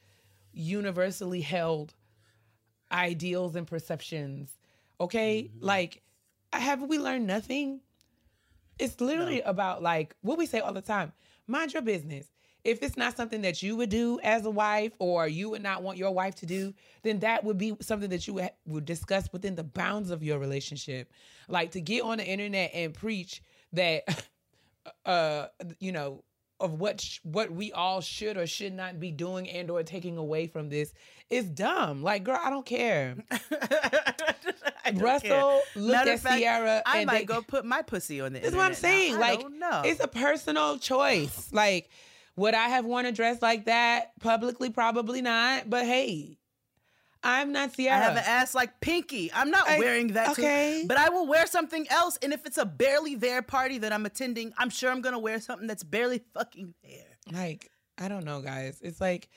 universally 0.52 1.40
held 1.40 1.94
ideals 2.90 3.56
and 3.56 3.66
perceptions 3.66 4.56
okay? 5.00 5.50
Mm-hmm. 5.50 5.64
Like 5.64 6.02
have 6.52 6.82
we 6.82 6.98
learned 6.98 7.26
nothing? 7.26 7.80
It's 8.78 9.00
literally 9.00 9.40
about 9.40 9.82
like 9.82 10.14
what 10.20 10.38
we 10.38 10.46
say 10.46 10.60
all 10.60 10.72
the 10.72 10.80
time 10.82 11.12
mind 11.46 11.72
your 11.72 11.82
business 11.82 12.28
if 12.64 12.82
it's 12.82 12.96
not 12.96 13.16
something 13.16 13.42
that 13.42 13.62
you 13.62 13.74
would 13.76 13.88
do 13.90 14.20
as 14.22 14.44
a 14.46 14.50
wife 14.50 14.92
or 15.00 15.26
you 15.26 15.50
would 15.50 15.62
not 15.62 15.82
want 15.82 15.98
your 15.98 16.10
wife 16.12 16.34
to 16.36 16.46
do 16.46 16.72
then 17.02 17.18
that 17.20 17.42
would 17.44 17.58
be 17.58 17.76
something 17.80 18.10
that 18.10 18.26
you 18.26 18.34
would, 18.34 18.50
would 18.66 18.84
discuss 18.84 19.28
within 19.32 19.54
the 19.54 19.64
bounds 19.64 20.10
of 20.10 20.22
your 20.22 20.38
relationship 20.38 21.10
like 21.48 21.70
to 21.72 21.80
get 21.80 22.02
on 22.02 22.18
the 22.18 22.24
internet 22.24 22.70
and 22.74 22.94
preach 22.94 23.42
that 23.72 24.02
uh 25.06 25.46
you 25.80 25.92
know 25.92 26.22
of 26.60 26.74
what 26.78 27.00
sh- 27.00 27.18
what 27.24 27.50
we 27.50 27.72
all 27.72 28.00
should 28.00 28.36
or 28.36 28.46
should 28.46 28.72
not 28.72 29.00
be 29.00 29.10
doing 29.10 29.48
and 29.50 29.68
or 29.68 29.82
taking 29.82 30.16
away 30.16 30.46
from 30.46 30.68
this 30.68 30.94
is 31.30 31.46
dumb 31.46 32.02
like 32.04 32.22
girl 32.22 32.38
i 32.40 32.50
don't 32.50 32.66
care 32.66 33.16
I 34.84 34.90
Russell 34.96 35.28
care. 35.28 35.60
looked 35.76 35.92
Matter 35.92 36.10
at 36.12 36.20
fact, 36.20 36.40
Ciara 36.42 36.82
I 36.84 37.04
might 37.04 37.18
they- 37.20 37.24
go 37.24 37.40
put 37.42 37.64
my 37.64 37.82
pussy 37.82 38.20
on 38.20 38.32
the 38.32 38.40
That's 38.40 38.54
what 38.54 38.62
I'm 38.64 38.72
internet 38.72 38.82
now. 38.82 38.98
saying. 38.98 39.18
Like, 39.18 39.86
it's 39.86 40.00
a 40.02 40.08
personal 40.08 40.78
choice. 40.78 41.48
Like, 41.52 41.88
would 42.36 42.54
I 42.54 42.68
have 42.68 42.84
worn 42.84 43.06
a 43.06 43.12
dress 43.12 43.42
like 43.42 43.66
that 43.66 44.18
publicly? 44.20 44.70
Probably 44.70 45.20
not. 45.20 45.68
But 45.68 45.84
hey, 45.84 46.38
I'm 47.24 47.52
not 47.52 47.78
I 47.78 47.82
have 47.82 48.16
an 48.16 48.24
ass 48.26 48.54
like 48.54 48.80
Pinky. 48.80 49.30
I'm 49.32 49.50
not 49.50 49.68
I- 49.68 49.78
wearing 49.78 50.08
that 50.08 50.30
okay. 50.30 50.80
too. 50.82 50.88
But 50.88 50.96
I 50.96 51.08
will 51.10 51.26
wear 51.26 51.46
something 51.46 51.86
else. 51.88 52.18
And 52.22 52.32
if 52.32 52.44
it's 52.46 52.58
a 52.58 52.64
barely 52.64 53.14
there 53.14 53.42
party 53.42 53.78
that 53.78 53.92
I'm 53.92 54.06
attending, 54.06 54.52
I'm 54.58 54.70
sure 54.70 54.90
I'm 54.90 55.00
gonna 55.00 55.18
wear 55.18 55.40
something 55.40 55.66
that's 55.68 55.84
barely 55.84 56.22
fucking 56.34 56.74
there. 56.82 57.18
like, 57.32 57.70
I 57.98 58.08
don't 58.08 58.24
know, 58.24 58.40
guys. 58.40 58.80
It's 58.82 59.00
like, 59.00 59.28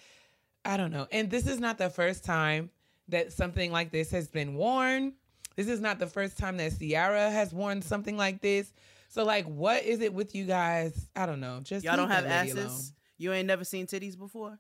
I 0.64 0.78
don't 0.78 0.92
know. 0.92 1.08
And 1.12 1.30
this 1.30 1.46
is 1.46 1.60
not 1.60 1.78
the 1.78 1.90
first 1.90 2.24
time 2.24 2.72
that 3.10 3.32
something 3.32 3.72
like 3.72 3.92
this 3.92 4.10
has 4.12 4.28
been 4.28 4.56
worn. 4.56 5.14
This 5.56 5.68
is 5.68 5.80
not 5.80 6.00
the 6.00 6.08
first 6.08 6.38
time 6.38 6.58
that 6.58 6.78
Ciara 6.80 7.30
has 7.30 7.54
worn 7.54 7.82
something 7.82 8.18
like 8.18 8.42
this. 8.42 8.74
So, 9.16 9.24
like, 9.24 9.46
what 9.46 9.86
is 9.86 10.02
it 10.02 10.14
with 10.14 10.36
you 10.36 10.44
guys? 10.44 11.08
I 11.16 11.26
don't 11.26 11.40
know. 11.40 11.62
Just 11.64 11.86
Y'all 11.86 11.96
don't 11.96 12.10
have 12.10 12.26
asses. 12.26 12.58
alone. 12.58 12.82
You 13.18 13.32
ain't 13.32 13.48
never 13.48 13.64
seen 13.64 13.88
titties 13.88 14.18
before. 14.18 14.60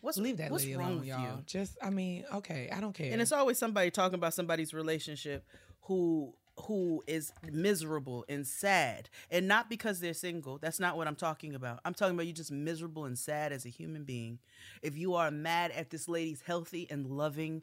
What's 0.00 0.18
Leave 0.18 0.38
that 0.38 0.50
what's 0.50 0.64
lady 0.64 0.76
wrong 0.76 0.88
alone, 0.88 0.98
with 0.98 1.08
y'all. 1.08 1.20
you? 1.36 1.42
Just, 1.46 1.78
I 1.80 1.90
mean, 1.90 2.24
okay, 2.34 2.68
I 2.74 2.80
don't 2.80 2.92
care. 2.92 3.12
And 3.12 3.22
it's 3.22 3.30
always 3.30 3.58
somebody 3.58 3.92
talking 3.92 4.16
about 4.16 4.34
somebody's 4.34 4.74
relationship 4.74 5.46
who 5.82 6.34
who 6.66 7.04
is 7.06 7.32
miserable 7.48 8.24
and 8.28 8.44
sad. 8.44 9.08
And 9.30 9.46
not 9.46 9.70
because 9.70 10.00
they're 10.00 10.14
single. 10.14 10.58
That's 10.58 10.80
not 10.80 10.96
what 10.96 11.06
I'm 11.06 11.14
talking 11.14 11.54
about. 11.54 11.78
I'm 11.84 11.94
talking 11.94 12.16
about 12.16 12.26
you 12.26 12.32
just 12.32 12.50
miserable 12.50 13.04
and 13.04 13.16
sad 13.16 13.52
as 13.52 13.64
a 13.64 13.68
human 13.68 14.02
being. 14.02 14.40
If 14.82 14.98
you 14.98 15.14
are 15.14 15.30
mad 15.30 15.70
at 15.70 15.90
this 15.90 16.08
lady's 16.08 16.42
healthy 16.42 16.88
and 16.90 17.06
loving 17.06 17.62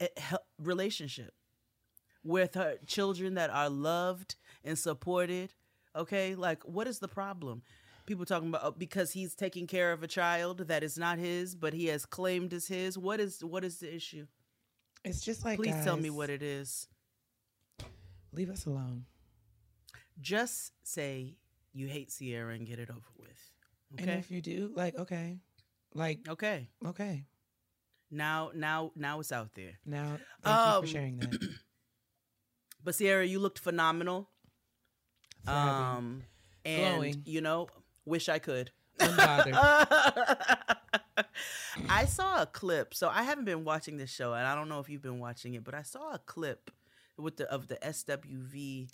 eh, 0.00 0.08
relationship 0.60 1.32
with 2.24 2.54
her 2.54 2.74
children 2.86 3.34
that 3.34 3.50
are 3.50 3.70
loved 3.70 4.34
and 4.64 4.78
supported, 4.78 5.54
okay? 5.94 6.34
Like 6.34 6.62
what 6.64 6.86
is 6.86 6.98
the 6.98 7.08
problem? 7.08 7.62
People 8.06 8.24
talking 8.24 8.48
about 8.48 8.62
oh, 8.64 8.70
because 8.70 9.12
he's 9.12 9.34
taking 9.34 9.66
care 9.66 9.92
of 9.92 10.02
a 10.02 10.06
child 10.08 10.68
that 10.68 10.82
is 10.82 10.96
not 10.96 11.18
his, 11.18 11.54
but 11.54 11.74
he 11.74 11.86
has 11.86 12.06
claimed 12.06 12.52
as 12.54 12.66
his. 12.66 12.96
What 12.96 13.20
is 13.20 13.44
what 13.44 13.64
is 13.64 13.78
the 13.80 13.94
issue? 13.94 14.26
It's 15.04 15.20
just 15.20 15.44
like, 15.44 15.58
Please 15.58 15.76
tell 15.84 15.96
me 15.96 16.10
what 16.10 16.30
it 16.30 16.42
is. 16.42 16.88
Leave 18.32 18.50
us 18.50 18.66
alone. 18.66 19.04
Just 20.20 20.72
say 20.84 21.36
you 21.72 21.86
hate 21.86 22.12
Ciara 22.18 22.54
and 22.54 22.66
get 22.66 22.78
it 22.78 22.90
over 22.90 23.00
with. 23.18 23.50
And 23.98 24.10
if 24.10 24.30
you 24.30 24.40
do, 24.42 24.70
like, 24.74 24.98
okay, 24.98 25.38
like, 25.94 26.20
Okay. 26.28 26.68
okay. 26.84 27.24
Now, 28.10 28.50
now, 28.54 28.90
now 28.96 29.20
it's 29.20 29.32
out 29.32 29.54
there. 29.54 29.78
Now, 29.86 30.18
thank 30.42 30.56
you 30.66 30.72
Um, 30.72 30.82
for 30.82 30.86
sharing 30.88 31.18
that. 31.18 31.48
But 32.84 32.96
Ciara, 32.96 33.24
you 33.26 33.38
looked 33.38 33.58
phenomenal. 33.58 34.30
For 35.48 35.54
having- 35.54 35.96
Um, 35.96 36.22
and 36.64 36.94
Glowing. 36.96 37.22
you 37.24 37.40
know, 37.40 37.68
wish 38.04 38.28
I 38.28 38.38
could. 38.38 38.70
Unbothered. 38.98 39.54
I 41.88 42.04
saw 42.06 42.42
a 42.42 42.46
clip. 42.46 42.94
So 42.94 43.08
I 43.08 43.22
haven't 43.22 43.44
been 43.44 43.64
watching 43.64 43.96
this 43.96 44.10
show, 44.10 44.32
and 44.34 44.46
I 44.46 44.54
don't 44.54 44.68
know 44.68 44.80
if 44.80 44.88
you've 44.88 45.02
been 45.02 45.18
watching 45.20 45.54
it, 45.54 45.64
but 45.64 45.74
I 45.74 45.82
saw 45.82 46.12
a 46.14 46.18
clip 46.18 46.70
with 47.16 47.36
the 47.36 47.50
of 47.50 47.66
the 47.68 47.76
SWV 47.76 48.88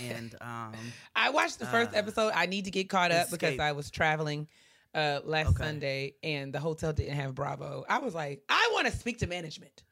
and 0.00 0.34
um 0.42 0.72
I 1.14 1.30
watched 1.30 1.58
the 1.60 1.66
first 1.66 1.94
Uh, 1.94 1.98
episode. 1.98 2.32
I 2.34 2.46
need 2.46 2.64
to 2.64 2.70
get 2.72 2.88
caught 2.88 3.12
up 3.12 3.30
because 3.30 3.58
I 3.60 3.72
was 3.72 3.90
traveling 3.90 4.48
uh 4.94 5.20
last 5.24 5.50
Okay. 5.50 5.64
Sunday 5.64 6.14
and 6.22 6.52
the 6.52 6.58
hotel 6.60 6.92
didn't 6.92 7.14
have 7.16 7.34
Bravo. 7.34 7.84
I 7.88 7.98
was 7.98 8.14
like, 8.14 8.42
I 8.48 8.70
want 8.74 8.86
to 8.88 8.92
speak 8.96 9.18
to 9.18 9.26
management. 9.28 9.82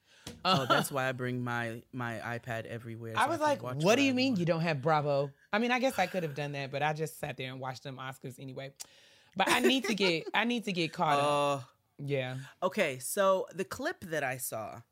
oh 0.45 0.67
that's 0.69 0.91
why 0.97 1.09
I 1.09 1.13
bring 1.13 1.43
my 1.45 1.83
my 1.93 2.19
iPad 2.25 2.67
everywhere. 2.67 3.15
so 3.15 3.21
I 3.21 3.27
was 3.29 3.39
can 3.39 3.47
like, 3.47 3.63
watch 3.63 3.77
what 3.85 3.97
do 3.97 4.03
I 4.03 4.07
you 4.07 4.15
mean 4.15 4.33
want." 4.33 4.41
you 4.41 4.47
don't 4.47 4.63
have 4.63 4.83
Bravo? 4.83 5.31
I 5.57 5.59
mean, 5.59 5.71
I 5.71 5.79
guess 5.79 5.99
I 5.99 6.07
could 6.07 6.23
have 6.23 6.35
done 6.35 6.53
that, 6.53 6.71
but 6.71 6.83
I 6.83 6.93
just 6.93 7.19
sat 7.19 7.39
there 7.39 7.51
and 7.51 7.59
watched 7.59 7.83
them 7.83 7.97
Oscars 7.97 8.39
anyway. 8.39 8.73
But 9.35 9.49
I 9.51 9.61
need 9.61 9.85
to 9.85 9.95
get 9.95 10.27
I 10.35 10.45
need 10.45 10.65
to 10.65 10.73
get 10.73 10.93
caught 10.93 11.19
up. 11.19 11.25
Oh, 11.27 11.65
Yeah. 11.99 12.37
okay. 12.63 12.99
So 12.99 13.47
the 13.55 13.65
clip 13.65 14.01
that 14.11 14.23
I 14.23 14.37
saw, 14.37 14.83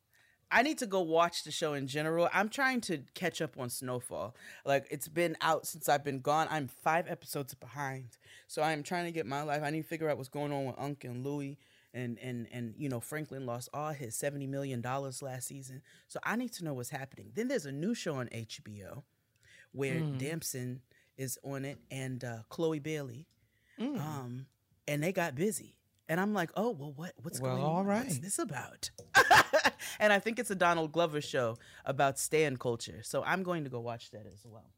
I 0.50 0.62
need 0.62 0.78
to 0.78 0.86
go 0.86 1.02
watch 1.02 1.44
the 1.44 1.50
show 1.50 1.74
in 1.74 1.86
general. 1.86 2.30
I'm 2.32 2.48
trying 2.48 2.80
to 2.82 3.02
catch 3.14 3.42
up 3.42 3.58
on 3.58 3.68
Snowfall. 3.68 4.34
Like 4.64 4.86
it's 4.90 5.06
been 5.08 5.36
out 5.42 5.66
since 5.66 5.86
I've 5.86 6.02
been 6.02 6.20
gone. 6.20 6.46
I'm 6.50 6.68
five 6.68 7.10
episodes 7.10 7.52
behind. 7.52 8.16
So 8.46 8.62
I'm 8.62 8.82
trying 8.82 9.04
to 9.04 9.12
get 9.12 9.26
my 9.26 9.42
life. 9.42 9.62
I 9.62 9.68
need 9.68 9.82
to 9.82 9.88
figure 9.88 10.08
out 10.08 10.16
what's 10.16 10.30
going 10.30 10.50
on 10.50 10.64
with 10.64 10.76
Unc 10.78 11.04
and 11.04 11.22
Louie. 11.26 11.58
And, 11.92 12.18
and 12.18 12.48
and 12.50 12.74
you 12.76 12.88
know 12.88 12.98
Franklin 12.98 13.46
lost 13.46 13.68
all 13.72 13.92
his 13.92 14.16
seventy 14.16 14.48
million 14.48 14.80
dollars 14.80 15.22
last 15.22 15.46
season, 15.46 15.80
so 16.08 16.18
I 16.24 16.34
need 16.34 16.52
to 16.54 16.64
know 16.64 16.74
what's 16.74 16.90
happening. 16.90 17.30
Then 17.34 17.46
there's 17.46 17.66
a 17.66 17.70
new 17.72 17.94
show 17.94 18.16
on 18.16 18.26
HBO 18.30 19.04
where 19.74 19.94
Mm. 20.00 20.18
Damson 20.18 20.80
is 21.16 21.38
on 21.44 21.64
it 21.64 21.78
and 21.90 22.24
uh, 22.24 22.38
Chloe 22.48 22.78
Bailey, 22.78 23.26
Mm. 23.78 24.00
um, 24.00 24.46
and 24.88 25.02
they 25.02 25.12
got 25.12 25.34
busy. 25.34 25.76
And 26.08 26.20
I'm 26.20 26.32
like, 26.34 26.50
oh 26.56 26.70
well, 26.70 26.92
what 26.94 27.12
what's 27.22 27.40
Well, 27.40 27.52
going 27.56 27.62
all 27.64 27.76
on? 27.78 27.86
What's 27.86 28.18
this 28.18 28.38
about? 28.38 28.90
and 29.98 30.12
I 30.12 30.18
think 30.18 30.38
it's 30.38 30.50
a 30.50 30.54
Donald 30.54 30.92
Glover 30.92 31.20
show 31.20 31.56
about 31.84 32.18
stan 32.18 32.56
culture. 32.56 33.00
So 33.02 33.22
I'm 33.24 33.42
going 33.42 33.64
to 33.64 33.70
go 33.70 33.80
watch 33.80 34.10
that 34.10 34.26
as 34.26 34.44
well. 34.44 34.70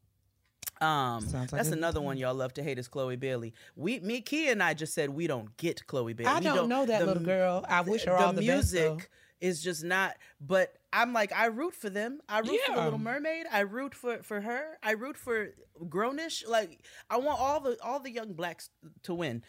Um, 0.79 1.25
like 1.33 1.49
that's 1.49 1.69
another 1.69 1.99
one 1.99 2.17
y'all 2.17 2.35
love 2.35 2.53
to 2.53 2.63
hate 2.63 2.77
is 2.77 2.87
Chloe 2.87 3.15
Bailey. 3.15 3.53
We, 3.75 3.99
me, 3.99 4.21
Keia, 4.21 4.51
and 4.51 4.61
I 4.61 4.75
just 4.75 4.93
said 4.93 5.09
we 5.09 5.25
don't 5.25 5.55
get 5.57 5.85
Chloe 5.87 6.13
Bailey. 6.13 6.29
I 6.29 6.37
We 6.37 6.45
don't, 6.45 6.69
know 6.69 6.85
that 6.85 6.99
the 6.99 7.05
little 7.07 7.23
girl. 7.23 7.65
I 7.67 7.81
wish 7.81 8.05
her 8.05 8.11
the 8.11 8.23
all 8.25 8.33
the 8.33 8.41
music 8.41 8.97
best. 8.97 9.09
Is 9.41 9.61
just 9.61 9.83
not. 9.83 10.15
But 10.41 10.73
I'm 10.93 11.13
like, 11.13 11.31
I 11.33 11.45
root 11.47 11.75
for 11.75 11.89
them. 11.89 12.19
I 12.27 12.39
root 12.39 12.59
for 12.65 12.75
the 12.75 12.81
Little 12.83 12.99
Mermaid. 12.99 13.45
I 13.51 13.59
root 13.61 13.93
for 13.95 14.23
for 14.23 14.41
her. 14.41 14.77
I 14.83 14.91
root 14.91 15.17
for 15.17 15.49
Grownish. 15.83 16.47
Like 16.47 16.79
I 17.09 17.17
want 17.17 17.39
all 17.39 17.59
the 17.59 17.77
all 17.83 17.99
the 17.99 18.11
young 18.11 18.33
blacks 18.33 18.69
to 19.03 19.13
win. 19.13 19.43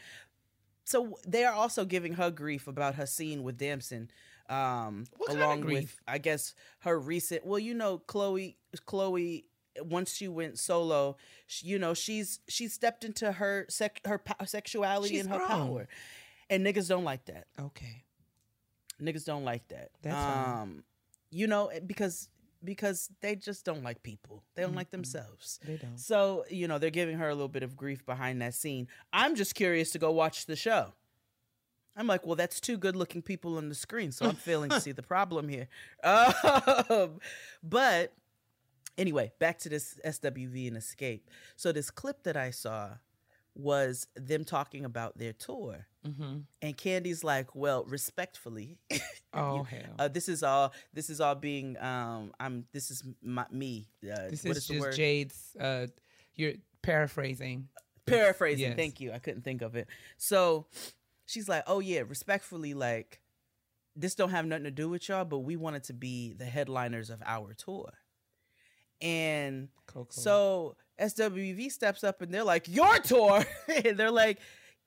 So 0.85 1.19
they 1.27 1.45
are 1.45 1.53
also 1.55 1.85
giving 1.85 2.15
her 2.15 2.31
grief 2.31 2.67
about 2.67 2.95
her 2.95 3.07
scene 3.07 3.43
with 3.43 3.59
Damson. 3.59 4.11
Um, 4.49 5.05
What 5.19 5.31
along 5.35 5.67
with? 5.67 6.01
I 6.09 6.17
guess 6.17 6.55
her 6.81 6.99
recent. 6.99 7.45
Well, 7.45 7.59
you 7.59 7.75
know, 7.75 7.99
Chloe. 7.99 8.57
Chloe. 8.87 9.45
Once 9.81 10.13
she 10.13 10.27
went 10.27 10.59
solo, 10.59 11.17
she, 11.47 11.67
you 11.69 11.79
know 11.79 11.95
she's 11.95 12.41
she 12.49 12.67
stepped 12.67 13.05
into 13.05 13.31
her 13.31 13.65
sec, 13.69 14.01
her 14.05 14.21
sexuality 14.45 15.11
She's 15.15 15.21
and 15.21 15.31
her 15.31 15.39
grown. 15.39 15.49
power, 15.49 15.89
and 16.51 16.67
niggas 16.67 16.89
don't 16.89 17.05
like 17.05 17.27
that 17.27 17.47
Okay. 17.61 18.03
Niggas 19.01 19.25
don't 19.25 19.45
like 19.45 19.67
that. 19.69 19.91
That's 20.03 20.15
fine. 20.17 20.61
um, 20.63 20.85
you 21.31 21.47
know, 21.47 21.71
because 21.87 22.29
because 22.65 23.09
they 23.21 23.37
just 23.37 23.65
don't 23.65 23.85
like 23.85 24.03
people. 24.03 24.43
They 24.57 24.63
don't 24.63 24.75
like 24.75 24.91
themselves. 24.91 25.61
They 25.65 25.77
don't. 25.77 25.99
So 25.99 26.45
you 26.51 26.67
know, 26.69 26.79
they're 26.79 26.91
giving 26.91 27.19
her 27.19 27.29
a 27.29 27.35
little 27.35 27.49
bit 27.49 27.63
of 27.63 27.77
grief 27.77 28.05
behind 28.05 28.43
that 28.43 28.55
scene. 28.55 28.89
I'm 29.13 29.35
just 29.35 29.55
curious 29.55 29.91
to 29.93 29.99
go 29.99 30.11
watch 30.11 30.47
the 30.47 30.57
show. 30.57 30.93
I'm 31.97 32.07
like, 32.07 32.25
well, 32.25 32.37
that's 32.37 32.61
two 32.61 32.77
good-looking 32.77 33.23
people 33.23 33.57
on 33.57 33.69
the 33.69 33.75
screen, 33.75 34.13
so 34.13 34.27
I'm 34.27 34.37
failing 34.49 34.71
to 34.71 34.81
see 34.81 34.93
the 34.93 35.03
problem 35.03 35.49
here. 35.49 35.67
Um, 36.05 37.19
but 37.63 38.13
anyway, 38.97 39.33
back 39.41 39.59
to 39.61 39.69
this 39.69 39.99
SWV 40.05 40.69
and 40.69 40.77
Xscape. 40.77 41.23
So 41.57 41.73
this 41.73 41.91
clip 41.91 42.23
that 42.23 42.37
I 42.37 42.51
saw 42.51 42.91
was 43.59 44.07
them 44.15 44.45
talking 44.45 44.85
about 44.85 45.19
their 45.19 45.33
tour. 45.33 45.87
Mm-hmm. 46.07 46.39
And 46.63 46.77
Kandi's 46.77 47.25
like, 47.25 47.55
well, 47.55 47.85
respectfully, 47.85 48.79
Oh 49.35 49.65
hell. 49.65 49.81
uh, 49.99 50.09
this 50.09 50.29
is 50.29 50.43
all. 50.43 50.73
This 50.95 51.11
is 51.11 51.21
all 51.21 51.35
being. 51.35 51.77
Um, 51.79 52.33
I'm. 52.41 52.65
This 52.73 52.91
is 52.91 53.03
my, 53.23 53.45
me. 53.51 53.89
Uh, 54.03 54.31
this 54.31 54.45
what 54.45 54.57
is 54.57 54.67
the 54.69 54.75
just? 54.75 54.97
Jade's. 54.97 55.57
Uh, 55.61 55.89
you're 56.35 56.55
paraphrasing. 56.83 57.69
Paraphrasing. 58.07 58.69
Yes. 58.69 58.77
Thank 58.77 59.01
you. 59.01 59.13
I 59.13 59.19
couldn't 59.19 59.43
think 59.43 59.61
of 59.61 59.75
it. 59.75 59.89
So 60.17 60.67
she's 61.27 61.49
like, 61.49 61.65
oh 61.67 61.81
yeah, 61.81 62.03
respectfully, 62.07 62.73
like 62.75 63.21
this 63.97 64.15
don't 64.15 64.31
have 64.31 64.47
nothing 64.47 64.65
to 64.65 64.71
do 64.71 64.89
with 64.89 65.09
y'all, 65.09 65.25
but 65.25 65.41
we 65.41 65.57
wanted 65.57 65.85
to 65.85 65.93
be 65.93 66.33
the 66.33 66.45
headliners 66.45 67.11
of 67.11 67.21
our 67.27 67.53
tour. 67.55 67.93
And 69.01 69.69
Coco. 69.87 70.09
So 70.11 70.77
SWV 71.01 71.71
steps 71.71 72.03
up 72.05 72.23
and 72.23 72.33
they're 72.33 72.45
like, 72.45 72.69
Your 72.69 72.99
tour. 72.99 73.45
and 73.85 73.97
they're 73.99 74.11
like, 74.11 74.39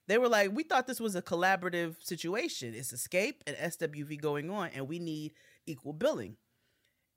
they 0.07 0.17
were 0.17 0.27
like, 0.29 0.51
we 0.53 0.63
thought 0.63 0.87
this 0.87 0.99
was 0.99 1.15
a 1.15 1.21
collaborative 1.21 1.95
situation. 2.03 2.73
It's 2.75 2.91
Xscape 2.91 3.35
and 3.47 3.55
SWV 3.55 4.19
going 4.19 4.49
on, 4.49 4.69
and 4.73 4.87
we 4.87 4.99
need 4.99 5.33
equal 5.65 5.93
billing. 5.93 6.35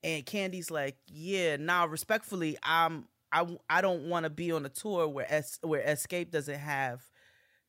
And 0.03 0.25
Kandi's 0.25 0.71
like, 0.71 0.97
yeah, 1.09 1.57
nah, 1.57 1.85
respectfully, 1.85 2.57
I'm 2.63 3.07
I 3.33 3.47
I 3.69 3.81
don't 3.81 4.09
want 4.09 4.25
to 4.25 4.31
be 4.31 4.53
on 4.53 4.65
a 4.67 4.69
tour 4.69 5.09
where 5.09 5.27
es- 5.29 5.59
where 5.63 5.83
Xscape 5.83 6.31
doesn't 6.31 6.59
have 6.59 7.03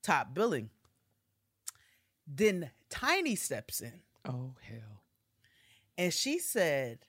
top 0.04 0.34
billing. 0.34 0.70
Then 2.28 2.72
Tiny 2.90 3.36
steps 3.36 3.82
in 3.82 3.92
oh 4.26 4.54
hell. 4.62 5.02
and 5.98 6.14
she 6.14 6.40
said, 6.40 7.00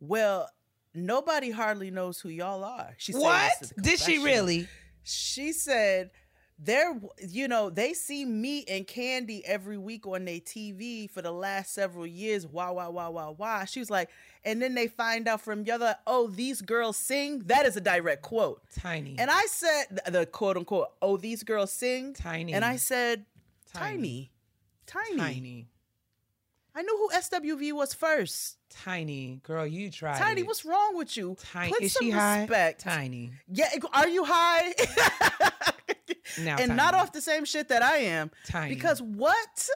Well, 0.00 0.48
nobody 0.94 1.50
hardly 1.50 1.90
knows 1.90 2.20
who 2.20 2.28
y'all 2.28 2.64
are. 2.64 2.94
She 2.98 3.12
said 3.12 3.20
What? 3.22 3.52
this 3.60 3.70
in 3.72 3.82
the 3.82 3.90
Did 3.90 3.98
she 4.00 4.18
really? 4.18 4.68
She 5.02 5.52
said 5.52 6.10
they're 6.58 6.98
you 7.28 7.46
know 7.46 7.70
they 7.70 7.92
see 7.94 8.24
me 8.24 8.64
and 8.68 8.84
Kandi 8.86 9.42
every 9.44 9.78
week 9.78 10.06
on 10.08 10.24
their 10.24 10.40
tv 10.40 11.08
for 11.08 11.22
the 11.22 11.30
last 11.30 11.72
several 11.72 12.04
years 12.06 12.46
wah 12.46 12.72
wah 12.72 12.90
wah 12.90 13.08
wah 13.10 13.30
wah 13.30 13.64
she 13.64 13.78
was 13.78 13.90
like 13.90 14.10
and 14.44 14.60
then 14.60 14.74
they 14.74 14.88
find 14.88 15.28
out 15.28 15.40
from 15.40 15.62
the 15.62 15.70
other 15.70 15.94
oh 16.06 16.26
these 16.26 16.60
girls 16.60 16.96
sing 16.96 17.38
that 17.46 17.64
is 17.64 17.76
a 17.76 17.80
direct 17.80 18.22
quote 18.22 18.60
Tiny. 18.76 19.14
and 19.20 19.30
i 19.30 19.46
said 19.46 19.84
the 20.08 20.26
quote 20.26 20.56
unquote 20.56 20.88
oh 21.00 21.16
these 21.16 21.44
girls 21.44 21.70
sing 21.70 22.12
Tiny. 22.12 22.52
and 22.52 22.64
i 22.64 22.74
said 22.74 23.24
Tiny. 23.72 24.32
tiny 24.84 25.16
tiny, 25.16 25.16
Tiny. 25.34 25.66
I 26.78 26.82
knew 26.82 26.96
who 26.96 27.08
swv 27.18 27.72
was 27.72 27.92
first 27.94 28.56
Tiny. 28.70 29.40
Girl, 29.44 29.66
you 29.66 29.90
tried. 29.90 30.18
tiny 30.18 30.42
it. 30.42 30.46
what's 30.46 30.62
wrong 30.62 30.94
with 30.94 31.16
you 31.16 31.38
Tiny. 31.40 31.72
Put 31.72 31.82
Is 31.82 31.94
some 31.94 32.04
she 32.04 32.10
high? 32.10 32.74
Tiny. 32.78 33.32
yeah 33.50 33.70
are 33.94 34.06
you 34.06 34.24
high 34.26 34.74
Now 36.40 36.56
and 36.58 36.76
not 36.76 36.94
off 36.94 37.12
the 37.12 37.20
same 37.20 37.44
shit 37.44 37.68
that 37.68 37.82
I 37.82 37.98
am. 37.98 38.30
Tiny. 38.46 38.74
Because 38.74 39.00
what? 39.00 39.68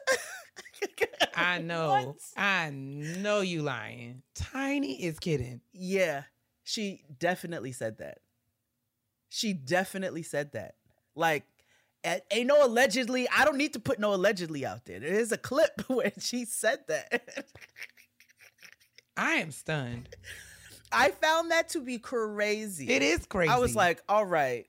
I 1.35 1.59
know. 1.59 1.89
What? 1.89 2.15
I 2.37 2.69
know 2.71 3.41
you 3.41 3.61
lying. 3.61 4.21
Tiny 4.35 5.03
is 5.03 5.19
kidding. 5.19 5.61
Yeah, 5.71 6.23
she 6.63 7.03
definitely 7.17 7.71
said 7.71 7.97
that. 7.99 8.19
She 9.29 9.53
definitely 9.53 10.23
said 10.23 10.51
that. 10.51 10.75
Like, 11.15 11.45
ain't 12.03 12.47
no 12.47 12.65
allegedly. 12.65 13.27
I 13.29 13.45
don't 13.45 13.57
need 13.57 13.73
to 13.73 13.79
put 13.79 13.99
no 13.99 14.13
allegedly 14.13 14.65
out 14.65 14.85
there. 14.85 14.99
There 14.99 15.13
is 15.13 15.31
a 15.31 15.37
clip 15.37 15.83
where 15.87 16.11
she 16.19 16.45
said 16.45 16.79
that. 16.87 17.47
I 19.15 19.35
am 19.35 19.51
stunned. 19.51 20.09
I 20.91 21.09
found 21.09 21.51
that 21.51 21.69
to 21.69 21.81
be 21.81 21.97
crazy. 21.97 22.89
It 22.89 23.01
is 23.01 23.25
crazy. 23.25 23.51
I 23.51 23.57
was 23.57 23.75
like, 23.75 24.01
all 24.07 24.25
right. 24.25 24.65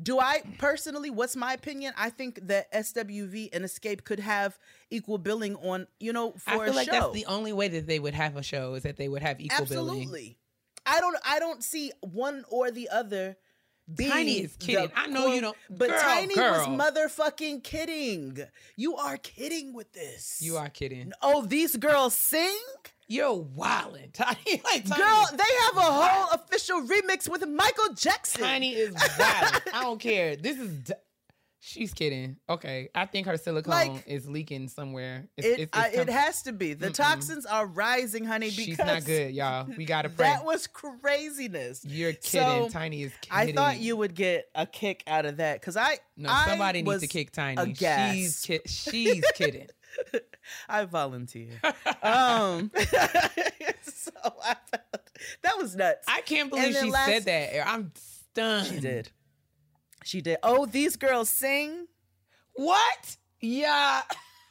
Do 0.00 0.20
I 0.20 0.42
personally, 0.58 1.10
what's 1.10 1.34
my 1.34 1.54
opinion? 1.54 1.92
I 1.96 2.10
think 2.10 2.46
that 2.46 2.72
SWV 2.72 3.48
and 3.52 3.64
Xscape 3.64 4.04
could 4.04 4.20
have 4.20 4.56
equal 4.90 5.18
billing 5.18 5.56
on, 5.56 5.88
you 5.98 6.12
know, 6.12 6.34
for 6.38 6.62
I 6.62 6.66
feel 6.66 6.74
like 6.74 6.86
show. 6.86 6.92
that's 6.92 7.12
the 7.12 7.26
only 7.26 7.52
way 7.52 7.66
that 7.68 7.88
they 7.88 7.98
would 7.98 8.14
have 8.14 8.36
a 8.36 8.42
show 8.42 8.74
is 8.74 8.84
that 8.84 8.96
they 8.96 9.08
would 9.08 9.22
have 9.22 9.40
equal 9.40 9.66
billing. 9.66 9.88
Absolutely. 9.88 10.38
I 10.86 11.00
don't 11.00 11.16
I 11.24 11.38
don't 11.40 11.62
see 11.62 11.92
one 12.00 12.44
or 12.48 12.70
the 12.70 12.88
other 12.90 13.36
being 13.94 14.10
Tiny 14.10 14.40
is 14.40 14.56
kidding. 14.56 14.90
I 14.94 15.06
know 15.06 15.32
you 15.32 15.40
don't- 15.40 15.56
But 15.70 15.88
Girl, 15.88 15.98
Tiny 16.00 16.34
girl. 16.34 16.52
was 16.52 16.92
motherfucking 16.92 17.62
kidding. 17.64 18.38
You 18.76 18.96
are 18.96 19.16
kidding 19.16 19.72
with 19.72 19.92
this. 19.92 20.40
You 20.42 20.56
are 20.56 20.68
kidding. 20.68 21.12
Oh, 21.22 21.44
these 21.46 21.76
girls 21.76 22.14
sing? 22.14 22.58
You're 23.10 23.34
wildin'. 23.42 24.12
Tiny, 24.12 24.60
like, 24.64 24.84
Tiny, 24.86 25.02
Girl, 25.02 25.26
they 25.32 25.54
have 25.64 25.76
a 25.76 25.80
whole 25.80 26.28
official 26.34 26.82
remix 26.82 27.28
with 27.28 27.46
Michael 27.48 27.94
Jackson. 27.94 28.42
Tiny 28.42 28.74
is 28.74 28.92
wild. 29.18 29.62
I 29.72 29.82
don't 29.82 29.98
care. 29.98 30.36
This 30.36 30.58
is. 30.58 30.92
She's 31.60 31.92
kidding. 31.92 32.36
Okay, 32.48 32.88
I 32.94 33.06
think 33.06 33.26
her 33.26 33.36
silicone 33.36 33.72
Like, 33.72 34.04
is 34.06 34.28
leaking 34.28 34.68
somewhere. 34.68 35.28
It's, 35.36 35.46
It, 35.46 35.50
it's, 35.50 35.62
it's 35.62 35.76
I, 35.76 35.88
it 36.02 36.08
has 36.08 36.42
to 36.42 36.52
be. 36.52 36.74
The 36.74 36.90
toxins 36.90 37.46
are 37.46 37.66
rising, 37.66 38.24
honey, 38.24 38.50
because 38.50 38.64
She's 38.64 38.78
not 38.78 39.04
good, 39.04 39.34
y'all. 39.34 39.66
We 39.76 39.84
gotta 39.84 40.08
pray. 40.08 40.26
that 40.28 40.44
was 40.44 40.68
craziness. 40.68 41.84
You're 41.84 42.12
kidding. 42.12 42.64
So, 42.64 42.68
Tiny 42.70 43.02
is 43.02 43.12
Kidding. 43.22 43.58
I 43.58 43.60
thought 43.60 43.78
you 43.80 43.96
would 43.96 44.14
get 44.14 44.48
a 44.54 44.66
kick 44.66 45.02
out 45.08 45.26
of 45.26 45.38
that 45.38 45.60
because 45.60 45.76
I 45.76 45.98
No, 46.16 46.28
I 46.30 46.46
somebody 46.46 46.82
needs 46.82 47.00
to 47.00 47.08
kick 47.08 47.32
Tiny. 47.32 47.74
She's 47.74 48.40
ki- 48.40 48.60
she's 48.66 49.24
kidding. 49.34 49.66
I 50.68 50.84
volunteer. 50.84 51.60
um, 52.02 52.70
so 53.82 54.12
I, 54.44 54.56
that 55.42 55.58
was 55.58 55.74
nuts. 55.74 56.04
I 56.08 56.20
can't 56.20 56.50
believe 56.50 56.76
she 56.76 56.90
last- 56.90 57.06
said 57.08 57.24
that. 57.24 57.68
I'm 57.68 57.90
stunned. 57.96 58.66
she 58.68 58.80
did. 58.80 59.10
She 60.08 60.22
did. 60.22 60.38
Oh, 60.42 60.64
these 60.64 60.96
girls 60.96 61.28
sing. 61.28 61.86
What? 62.54 63.16
Yeah. 63.42 64.00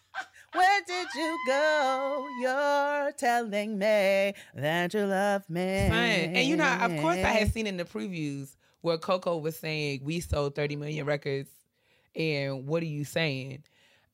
Where 0.53 0.81
did 0.85 1.07
you 1.15 1.37
go? 1.47 2.27
You're 2.41 3.11
telling 3.13 3.79
me 3.79 4.35
that 4.53 4.93
you 4.93 5.05
love 5.07 5.49
me. 5.49 5.87
Fine. 5.89 6.35
And 6.35 6.47
you 6.47 6.57
know, 6.57 6.71
of 6.79 6.95
course, 7.01 7.17
I 7.17 7.29
had 7.29 7.51
seen 7.51 7.65
in 7.65 7.75
the 7.75 7.85
previews 7.85 8.55
where 8.81 8.99
Coco 8.99 9.37
was 9.37 9.57
saying 9.57 10.01
we 10.03 10.19
sold 10.19 10.53
30 10.53 10.75
million 10.75 11.07
records, 11.07 11.49
and 12.15 12.67
what 12.67 12.83
are 12.83 12.87
you 12.87 13.03
saying? 13.03 13.63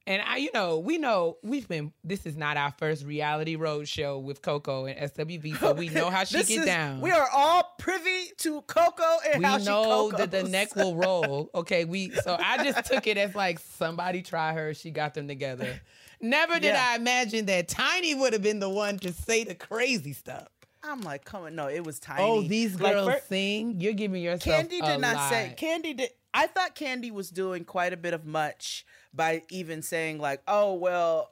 And 0.06 0.22
I, 0.22 0.36
you 0.38 0.50
know, 0.54 0.80
we 0.80 0.98
know 0.98 1.38
we've 1.44 1.68
been. 1.68 1.94
This 2.04 2.26
is 2.26 2.36
not 2.36 2.58
our 2.58 2.74
first 2.78 3.06
reality 3.06 3.56
road 3.56 3.88
show 3.88 4.20
with 4.20 4.42
Coco 4.42 4.86
and 4.86 5.00
SWV, 5.12 5.58
so 5.58 5.72
we 5.74 5.88
know 5.88 6.10
how 6.10 6.26
she 6.26 6.40
get 6.44 6.50
is- 6.50 6.66
down. 6.66 7.00
We 7.00 7.12
are 7.12 7.28
all 7.34 7.74
privy 7.80 8.32
to 8.40 8.62
Coco 8.64 9.04
and 9.32 9.40
we 9.40 9.46
how 9.46 9.60
she 9.60 9.66
know 9.66 10.12
that 10.12 10.30
the 10.30 10.44
neck 10.50 10.76
will 10.76 10.96
roll. 10.96 11.50
Okay, 11.56 11.86
we 11.86 12.10
so 12.12 12.36
I 12.38 12.62
just 12.70 12.86
took 12.92 13.08
it 13.08 13.18
as 13.18 13.34
like 13.34 13.60
somebody 13.60 14.22
try 14.22 14.52
her, 14.54 14.74
she 14.74 14.92
got 14.92 15.14
them 15.14 15.28
together. 15.30 15.80
Never 16.20 16.56
did 16.56 16.74
Yeah. 16.74 16.86
I 16.92 16.96
imagine 16.98 17.46
that 17.48 17.68
Tiny 17.70 18.14
would 18.16 18.34
have 18.34 18.42
been 18.44 18.60
the 18.60 18.70
one 18.70 18.98
to 19.00 19.14
say 19.14 19.44
the 19.46 19.56
crazy 19.56 20.12
stuff. 20.14 20.48
I'm 20.86 21.00
like, 21.02 21.24
come 21.24 21.44
on, 21.44 21.56
no, 21.56 21.68
it 21.70 21.86
was 21.86 21.98
tiny. 22.00 22.22
Oh, 22.24 22.42
these 22.42 22.78
Like, 22.80 22.92
girls 22.94 23.08
fir- 23.10 23.22
sing. 23.30 23.80
You're 23.80 23.94
giving 23.94 24.22
yourself. 24.22 24.66
Kandi 24.66 24.82
did 24.86 25.00
not 25.00 25.30
say. 25.30 25.56
Kandi 25.58 25.96
did. 25.96 26.10
I 26.34 26.48
thought 26.48 26.76
Kandi 26.76 27.10
was 27.12 27.30
doing 27.30 27.64
quite 27.64 27.94
a 27.94 27.98
bit 27.98 28.14
of 28.14 28.26
much 28.26 28.86
by 29.14 29.44
even 29.50 29.82
saying 29.82 30.20
like, 30.20 30.42
"Oh 30.48 30.74
well, 30.74 31.32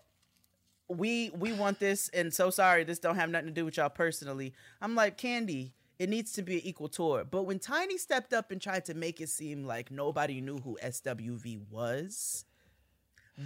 we 0.88 1.30
we 1.32 1.54
want 1.54 1.80
this, 1.80 2.10
and 2.10 2.34
so 2.34 2.50
sorry, 2.50 2.84
this 2.84 3.00
don't 3.00 3.15
have 3.15 3.30
nothing 3.30 3.48
to 3.48 3.54
do 3.54 3.65
with 3.65 3.78
y'all 3.78 3.89
personally." 3.89 4.54
I'm 4.82 4.96
like, 4.96 5.17
Kandi, 5.17 5.72
it 6.00 6.10
needs 6.10 6.34
to 6.34 6.41
be 6.41 6.56
an 6.56 6.65
equal 6.65 6.89
tour. 6.89 7.26
But 7.30 7.44
when 7.44 7.60
Tiny 7.60 7.98
stepped 7.98 8.34
up 8.34 8.52
and 8.52 8.62
tried 8.62 8.86
to 8.86 8.94
make 8.94 9.22
it 9.22 9.30
seem 9.30 9.65
like 9.65 9.91
nobody 9.91 10.41
knew 10.41 10.58
who 10.58 10.78
SWV 10.84 11.70
was, 11.70 12.46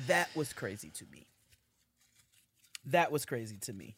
that 0.08 0.34
was 0.36 0.54
crazy 0.54 0.90
to 0.92 1.06
me. 1.12 1.28
That 2.86 3.12
was 3.12 3.26
crazy 3.26 3.58
to 3.58 3.74
me. 3.74 3.98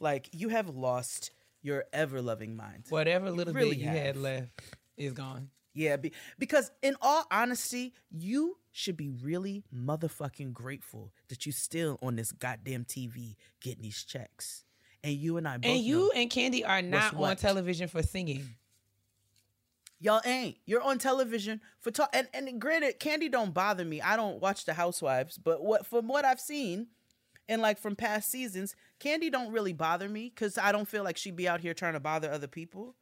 Like 0.00 0.28
you 0.32 0.48
have 0.48 0.68
lost 0.68 1.30
your 1.62 1.84
ever 1.92 2.20
loving 2.20 2.56
mind. 2.56 2.84
Whatever 2.90 3.30
little 3.30 3.54
really 3.54 3.76
bit 3.76 3.78
you 3.78 3.88
had 3.88 4.16
left 4.16 4.60
is 4.96 5.12
gone. 5.12 5.50
Yeah, 5.74 5.96
be, 5.96 6.12
because 6.38 6.70
in 6.82 6.94
all 7.02 7.26
honesty, 7.30 7.94
you 8.10 8.58
should 8.70 8.96
be 8.96 9.10
really 9.10 9.64
motherfucking 9.74 10.52
grateful 10.52 11.12
that 11.28 11.46
you 11.46 11.52
still 11.52 11.98
on 12.00 12.16
this 12.16 12.30
goddamn 12.32 12.84
TV 12.84 13.34
getting 13.60 13.82
these 13.82 14.02
checks. 14.04 14.64
And 15.02 15.14
you 15.14 15.36
and 15.36 15.46
I 15.46 15.58
both 15.58 15.70
And 15.70 15.80
you 15.80 16.10
and 16.14 16.30
Kandi 16.30 16.66
are 16.66 16.80
not 16.80 17.14
on 17.14 17.36
television 17.36 17.88
for 17.88 18.02
singing. 18.02 18.48
y'all 20.00 20.20
ain't. 20.24 20.56
You're 20.64 20.80
on 20.80 20.98
television 20.98 21.60
for 21.80 21.90
talk. 21.90 22.08
And, 22.14 22.28
and 22.32 22.60
granted, 22.60 23.00
Kandi 23.00 23.30
don't 23.30 23.52
bother 23.52 23.84
me. 23.84 24.00
I 24.00 24.16
don't 24.16 24.40
watch 24.40 24.64
The 24.64 24.74
Housewives, 24.74 25.38
but 25.38 25.62
what 25.62 25.86
from 25.86 26.08
what 26.08 26.24
I've 26.24 26.40
seen, 26.40 26.86
and 27.48 27.60
like 27.60 27.78
from 27.78 27.96
past 27.96 28.30
seasons, 28.30 28.74
Kandi 29.00 29.30
don't 29.30 29.52
really 29.52 29.72
bother 29.72 30.08
me 30.08 30.32
because 30.34 30.56
I 30.56 30.72
don't 30.72 30.88
feel 30.88 31.04
like 31.04 31.16
she'd 31.16 31.36
be 31.36 31.48
out 31.48 31.60
here 31.60 31.74
trying 31.74 31.94
to 31.94 32.00
bother 32.00 32.30
other 32.30 32.48
people. 32.48 32.94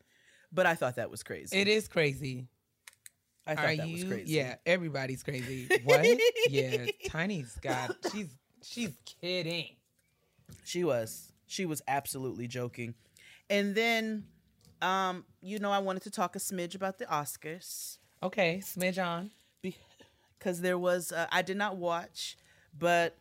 But 0.53 0.67
I 0.67 0.75
thought 0.75 0.97
that 0.97 1.11
was 1.11 1.23
crazy. 1.23 1.57
It 1.57 1.69
is 1.69 1.89
crazy. 1.89 2.47
I 3.47 3.55
thought 3.57 3.65
Are 3.65 3.77
that 3.77 3.87
you? 3.89 3.93
was 3.93 4.05
crazy. 4.05 4.33
Yeah, 4.35 4.55
everybody's 4.67 5.23
crazy. 5.23 5.69
What? 5.85 6.07
yeah, 6.49 6.87
Tiny's 7.09 7.57
got. 7.61 7.97
She's 8.13 8.29
she's 8.63 8.97
kidding. 9.21 9.67
She 10.65 10.85
was. 10.85 11.33
She 11.47 11.67
was 11.67 11.83
absolutely 11.89 12.47
joking. 12.47 12.95
And 13.51 13.75
then, 13.75 14.25
um, 14.81 15.25
you 15.43 15.59
know, 15.59 15.71
I 15.73 15.81
wanted 15.81 16.03
to 16.05 16.11
talk 16.11 16.37
a 16.37 16.39
smidge 16.39 16.75
about 16.75 16.99
the 16.99 17.05
Oscars 17.07 17.99
Okay, 18.23 18.63
smidge 18.65 19.05
on. 19.05 19.31
because 20.39 20.61
there 20.61 20.79
was. 20.79 21.11
Uh, 21.13 21.27
I 21.33 21.43
did 21.43 21.57
not 21.57 21.77
watch, 21.77 22.37
but 22.79 23.17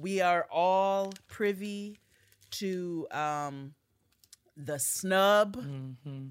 we 0.00 0.20
are 0.20 0.46
all 0.50 1.12
privy 1.28 1.98
to 2.52 3.06
um, 3.10 3.74
the 4.56 4.78
snub 4.78 5.56
Mm-hmm. 5.56 6.26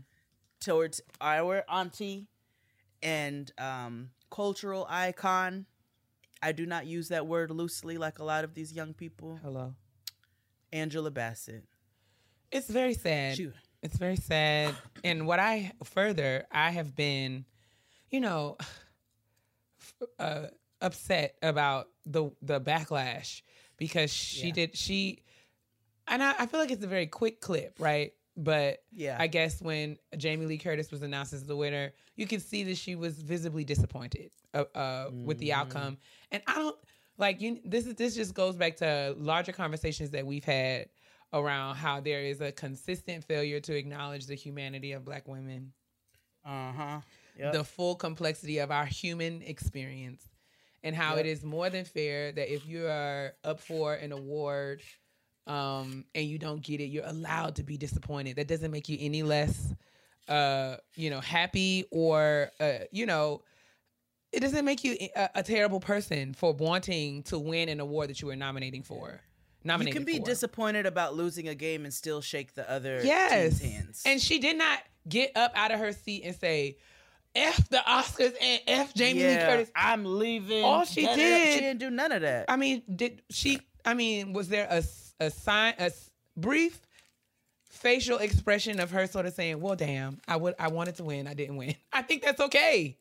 towards 0.60 1.02
our 1.20 1.64
auntie 1.68 2.28
and 3.04 3.52
um, 3.58 4.10
cultural 4.30 4.86
icon. 4.90 5.66
I 6.44 6.52
do 6.54 6.66
not 6.66 6.86
use 6.88 7.10
that 7.10 7.28
word 7.28 7.52
loosely 7.52 7.98
like 7.98 8.20
a 8.20 8.24
lot 8.24 8.44
of 8.44 8.54
these 8.54 8.74
young 8.74 8.94
people. 8.94 9.40
Hello. 9.44 9.76
Angela 10.74 11.12
Bassett. 11.12 11.66
It's 12.52 12.68
very 12.70 12.94
sad. 12.94 13.38
She- 13.38 13.52
It's 13.84 13.98
very 13.98 14.16
sad. 14.16 14.76
And 15.04 15.26
what 15.28 15.40
I 15.40 15.72
further, 15.84 16.46
I 16.52 16.70
have 16.72 16.96
been, 16.96 17.46
you 18.10 18.20
know, 18.20 18.58
uh, 20.20 20.48
upset 20.82 21.36
about 21.42 21.88
the 22.06 22.32
the 22.42 22.60
backlash 22.60 23.42
because 23.78 24.12
she 24.14 24.48
Yeah. 24.48 24.54
did 24.54 24.78
she, 24.78 25.24
and 26.08 26.22
I, 26.24 26.34
I 26.40 26.46
feel 26.46 26.60
like 26.60 26.72
it's 26.72 26.84
a 26.84 26.88
very 26.88 27.08
quick 27.08 27.40
clip, 27.42 27.76
right? 27.80 28.14
But 28.38 28.84
Yeah. 28.92 29.18
I 29.20 29.28
guess 29.28 29.62
when 29.62 29.98
Jamie 30.18 30.46
Lee 30.46 30.58
Curtis 30.58 30.90
was 30.92 31.02
announced 31.02 31.34
as 31.34 31.44
the 31.44 31.56
winner, 31.56 31.92
you 32.16 32.26
could 32.28 32.42
see 32.42 32.64
that 32.64 32.78
she 32.78 32.96
was 32.96 33.22
visibly 33.22 33.64
disappointed 33.66 34.32
uh, 34.54 34.64
uh, 34.76 35.10
with 35.12 35.38
the 35.40 35.50
Mm-hmm. 35.50 35.60
outcome. 35.62 35.98
And 36.32 36.42
I 36.48 36.56
don't 36.56 36.78
like 37.18 37.42
you. 37.42 37.60
This 37.66 37.86
is 37.86 37.96
this 37.96 38.16
just 38.16 38.34
goes 38.34 38.56
back 38.56 38.78
to 38.78 39.16
larger 39.18 39.52
conversations 39.52 40.12
that 40.12 40.26
we've 40.26 40.46
had 40.46 40.88
around 41.34 41.76
how 41.76 42.00
there 42.00 42.22
is 42.22 42.42
a 42.42 42.52
consistent 42.52 43.24
failure 43.26 43.60
to 43.60 43.76
acknowledge 43.76 44.26
the 44.28 44.36
humanity 44.36 44.92
of 44.94 45.04
Black 45.06 45.28
women, 45.28 45.74
Uh 46.46 46.72
huh. 46.72 47.02
Yep. 47.38 47.54
the 47.54 47.64
full 47.64 47.96
complexity 47.96 48.58
of 48.60 48.72
our 48.72 48.86
human 48.86 49.42
experience, 49.42 50.28
and 50.84 50.96
how 50.96 51.16
Yep. 51.16 51.26
it 51.26 51.30
is 51.30 51.44
more 51.44 51.70
than 51.70 51.86
fair 51.86 52.32
that 52.32 52.54
if 52.54 52.66
you 52.66 52.88
are 52.88 53.34
up 53.44 53.60
for 53.60 53.94
an 53.94 54.12
award 54.12 54.82
um, 55.48 56.06
and 56.16 56.26
you 56.26 56.38
don't 56.38 56.62
get 56.62 56.80
it, 56.82 56.86
you're 56.86 57.06
allowed 57.06 57.56
to 57.56 57.64
be 57.64 57.78
disappointed. 57.78 58.36
That 58.38 58.48
doesn't 58.48 58.72
make 58.72 58.90
you 58.90 58.98
any 59.00 59.24
less, 59.24 59.74
uh, 60.28 60.78
you 60.96 61.10
know, 61.10 61.20
happy 61.20 61.86
or, 61.92 62.52
uh, 62.60 62.80
you 62.92 63.06
know, 63.06 63.42
it 64.32 64.40
doesn't 64.40 64.64
make 64.64 64.84
you 64.84 64.96
a, 65.16 65.30
a 65.36 65.44
terrible 65.44 65.80
person 65.80 66.34
for 66.34 66.54
wanting 66.54 67.24
to 67.24 67.38
win 67.40 67.68
an 67.70 67.80
award 67.80 68.10
that 68.10 68.22
you 68.22 68.28
were 68.28 68.36
nominating 68.36 68.84
for. 68.84 69.20
You 69.64 69.78
can 69.92 70.06
be 70.06 70.18
for. 70.18 70.26
disappointed 70.26 70.86
about 70.88 71.16
losing 71.16 71.48
a 71.48 71.54
game 71.56 71.84
and 71.86 71.94
still 71.94 72.22
shake 72.22 72.56
the 72.56 72.70
other 72.70 73.02
Yes. 73.04 73.60
team's 73.60 73.74
hands. 73.74 74.04
And 74.06 74.22
she 74.22 74.40
did 74.40 74.58
not 74.58 74.80
get 75.08 75.36
up 75.36 75.52
out 75.54 75.72
of 75.72 75.80
her 75.80 75.92
seat 75.92 76.24
and 76.24 76.36
say, 76.36 76.78
F 77.36 77.70
the 77.70 77.78
Oscars 77.78 78.34
and 78.42 78.60
F 78.68 78.94
Jamie 78.94 79.24
Lee 79.24 79.36
Curtis. 79.38 79.72
I'm 79.76 80.04
leaving. 80.04 80.64
All 80.64 80.84
she 80.86 81.06
did- 81.06 81.54
she 81.54 81.60
didn't 81.62 81.78
do 81.80 81.90
none 81.90 82.12
of 82.12 82.22
that. 82.24 82.46
I 82.50 82.56
mean, 82.58 82.84
did 82.94 83.22
she? 83.30 83.60
I 83.86 83.94
mean, 83.94 84.34
was 84.34 84.50
there 84.50 84.68
a 84.70 84.82
a 85.22 85.32
sign, 85.32 85.74
a 85.80 85.92
brief 86.36 86.80
facial 87.70 88.18
expression 88.18 88.80
of 88.80 88.92
her 88.92 89.08
sort 89.08 89.26
of 89.26 89.34
saying, 89.34 89.62
"Well, 89.62 89.76
damn, 89.76 90.20
I 90.28 90.36
would, 90.36 90.56
I 90.60 90.68
wanted 90.68 90.96
to 90.96 91.04
win, 91.04 91.28
I 91.28 91.34
didn't 91.34 91.56
win." 91.58 91.76
I 91.94 92.02
think 92.02 92.24
that's 92.24 92.42
okay. 92.42 92.98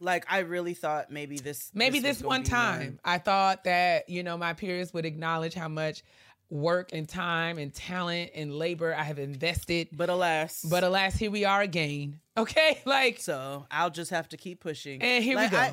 like 0.00 0.24
I 0.28 0.40
really 0.40 0.74
thought 0.74 1.10
maybe 1.10 1.38
this 1.38 1.70
Maybe 1.74 1.98
was 1.98 2.02
this, 2.04 2.22
one 2.22 2.42
time, 2.44 2.98
I 3.04 3.18
thought 3.18 3.64
that 3.64 4.08
you 4.08 4.22
know 4.22 4.36
my 4.36 4.52
peers 4.54 4.92
would 4.94 5.04
acknowledge 5.04 5.54
how 5.54 5.68
much 5.68 6.02
work 6.50 6.90
and 6.94 7.06
time 7.08 7.58
and 7.58 7.74
talent 7.74 8.30
and 8.34 8.54
labor 8.54 8.94
I 8.94 9.02
have 9.02 9.18
invested. 9.18 9.88
But 9.92 10.08
alas, 10.08 10.62
But 10.68 10.82
alas, 10.82 11.14
here 11.16 11.30
we 11.30 11.44
are 11.44 11.60
again. 11.60 12.20
Okay, 12.38 12.78
like, 12.86 13.18
so 13.18 13.66
I'll 13.68 13.90
just 13.90 14.12
have 14.12 14.28
to 14.28 14.36
keep 14.36 14.60
pushing. 14.60 15.02
and 15.02 15.24
here 15.24 15.34
Like, 15.34 15.50
we 15.50 15.56
go. 15.56 15.62
I- 15.62 15.72